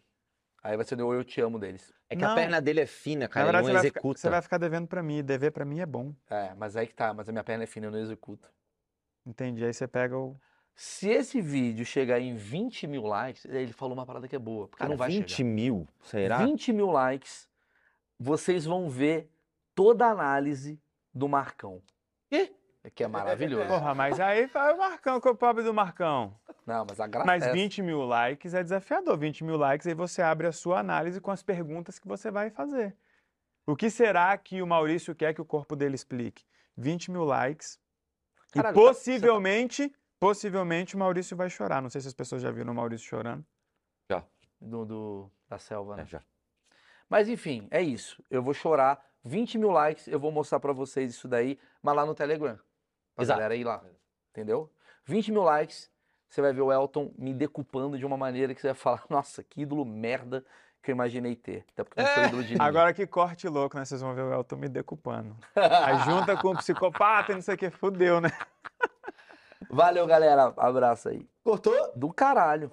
Aí 0.63 0.77
vai 0.77 0.85
ser 0.85 1.01
o 1.01 1.15
eu 1.15 1.25
te 1.25 1.41
amo 1.41 1.59
deles. 1.59 1.93
É 2.11 2.17
que 2.17 2.25
a 2.25 2.29
Não. 2.29 2.35
perna 2.35 2.61
dele 2.61 2.81
é 2.81 2.87
fina, 2.87 3.23
Na 3.23 3.29
cara, 3.29 3.45
verdade, 3.47 3.65
ele 3.65 3.67
você 3.67 3.73
não 3.75 3.81
vai, 3.81 3.85
ficar, 3.89 3.99
executa. 4.01 4.21
você 4.21 4.31
vai 4.31 4.43
ficar 4.43 4.59
devendo 4.59 4.87
para 4.89 5.03
mim, 5.03 5.23
dever 5.23 5.51
para 5.53 5.65
mim 5.65 5.81
é 5.81 5.87
bom. 5.87 6.13
É, 6.29 6.55
mas 6.55 6.77
aí 6.77 6.87
que 6.87 6.95
tá. 6.95 7.15
Mas 7.15 7.29
a 7.29 7.33
minha 7.33 7.45
perna 7.45 7.65
é 7.65 7.67
fina, 7.67 7.87
eu 7.87 7.91
não 7.91 7.99
executo. 7.99 8.49
Entendi. 9.27 9.65
Aí 9.65 9.73
você 9.73 9.87
pega 9.87 10.17
o. 10.17 10.37
Se 10.75 11.09
esse 11.11 11.41
vídeo 11.41 11.85
chegar 11.85 12.21
em 12.21 12.35
20 12.37 12.87
mil 12.87 13.03
likes, 13.05 13.45
ele 13.47 13.73
falou 13.73 13.95
uma 13.95 14.07
parada 14.07 14.29
que 14.29 14.37
é 14.37 14.39
boa. 14.39 14.69
Porque 14.69 14.79
Cara, 14.79 14.91
não 14.91 14.97
vai 14.97 15.11
20 15.11 15.29
chegar. 15.33 15.49
mil, 15.51 15.89
será? 16.03 16.39
20 16.39 16.73
mil 16.73 16.91
likes, 16.91 17.49
vocês 18.19 18.65
vão 18.65 18.89
ver 18.89 19.29
toda 19.75 20.07
a 20.07 20.11
análise 20.11 20.81
do 21.13 21.29
Marcão. 21.29 21.83
Quê? 22.31 22.53
Que 22.95 23.05
é 23.05 23.09
maravilhoso. 23.09 23.67
Porra, 23.69 23.95
mas 23.95 24.19
aí 24.21 24.47
vai 24.47 24.73
o 24.73 24.79
Marcão, 24.79 25.21
que 25.21 25.29
é 25.29 25.31
o 25.31 25.35
pobre 25.35 25.63
do 25.63 25.75
Marcão. 25.75 26.35
Não, 26.65 26.87
mas 26.89 26.99
a 27.01 27.07
graça 27.07 27.27
Mas 27.27 27.43
é 27.43 27.47
essa. 27.47 27.55
20 27.55 27.83
mil 27.83 28.01
likes 28.03 28.55
é 28.55 28.63
desafiador. 28.63 29.17
20 29.19 29.45
mil 29.45 29.57
likes, 29.57 29.87
aí 29.87 29.95
você 29.95 30.23
abre 30.23 30.47
a 30.47 30.53
sua 30.53 30.79
análise 30.79 31.21
com 31.21 31.31
as 31.31 31.43
perguntas 31.43 31.99
que 31.99 32.07
você 32.09 32.31
vai 32.31 32.51
fazer. 32.51 32.97
O 33.67 33.77
que 33.77 33.91
será 33.91 34.37
que 34.39 34.63
o 34.63 34.67
Maurício 34.67 35.15
quer 35.15 35.35
que 35.35 35.41
o 35.41 35.45
corpo 35.45 35.75
dele 35.77 35.95
explique? 35.95 36.45
20 36.77 37.11
mil 37.11 37.25
likes. 37.25 37.79
Caralho, 38.53 38.73
e 38.73 38.75
tá- 38.75 38.81
possivelmente, 38.81 39.93
possivelmente 40.19 40.95
o 40.95 40.99
Maurício 40.99 41.37
vai 41.37 41.51
chorar. 41.51 41.83
Não 41.83 41.91
sei 41.91 42.01
se 42.01 42.09
as 42.09 42.15
pessoas 42.15 42.41
já 42.41 42.51
viram 42.51 42.73
o 42.73 42.77
Maurício 42.77 43.07
chorando. 43.07 43.45
do, 44.61 44.85
do- 44.85 45.31
da 45.49 45.57
selva, 45.59 45.95
né? 45.97 46.03
É, 46.03 46.07
já. 46.07 46.21
Mas 47.09 47.29
enfim, 47.29 47.69
é 47.71 47.81
isso. 47.81 48.23
Eu 48.29 48.43
vou 48.43 48.53
chorar. 48.53 49.05
20 49.25 49.57
mil 49.59 49.71
likes, 49.71 50.09
eu 50.09 50.19
vou 50.19 50.33
mostrar 50.33 50.59
pra 50.59 50.73
vocês 50.73 51.11
isso 51.13 51.29
daí, 51.29 51.59
mas 51.83 51.95
lá 51.95 52.05
no 52.05 52.15
Telegram. 52.15 52.59
Pra 53.19 53.25
Exato. 53.25 53.41
galera 53.41 53.57
ir 53.57 53.65
lá. 53.65 53.83
Entendeu? 54.31 54.71
20 55.05 55.33
mil 55.33 55.43
likes, 55.43 55.91
você 56.29 56.41
vai 56.41 56.53
ver 56.53 56.61
o 56.61 56.71
Elton 56.71 57.13
me 57.19 57.35
decupando 57.35 57.99
de 57.99 58.07
uma 58.07 58.17
maneira 58.17 58.55
que 58.55 58.61
você 58.61 58.69
vai 58.69 58.77
falar, 58.77 59.03
nossa, 59.11 59.43
que 59.43 59.63
ídolo 59.63 59.85
merda 59.85 60.45
que 60.81 60.93
eu 60.93 60.95
imaginei 60.95 61.35
ter. 61.35 61.65
Até 61.73 61.83
porque 61.83 62.01
eu 62.01 62.05
não 62.05 62.15
sou 62.15 62.25
ídolo 62.25 62.43
de 62.45 62.53
ninguém. 62.53 62.67
Agora 62.67 62.95
que 62.95 63.05
corte 63.09 63.49
louco, 63.49 63.77
né? 63.77 63.85
Vocês 63.85 64.01
vão 64.01 64.15
ver 64.15 64.23
o 64.23 64.33
Elton 64.33 64.55
me 64.55 64.69
decupando. 64.69 65.37
Aí 65.57 65.99
junta 66.05 66.37
com 66.37 66.51
o 66.51 66.57
psicopata 66.57 67.33
e 67.33 67.35
não 67.35 67.43
sei 67.43 67.57
o 67.57 67.59
que, 67.59 67.71
fudeu, 67.71 68.21
né? 68.21 68.31
Valeu, 69.69 70.07
galera. 70.07 70.55
Abraço 70.57 71.09
aí. 71.09 71.29
Cortou? 71.43 71.93
Do 71.97 72.13
caralho. 72.13 72.67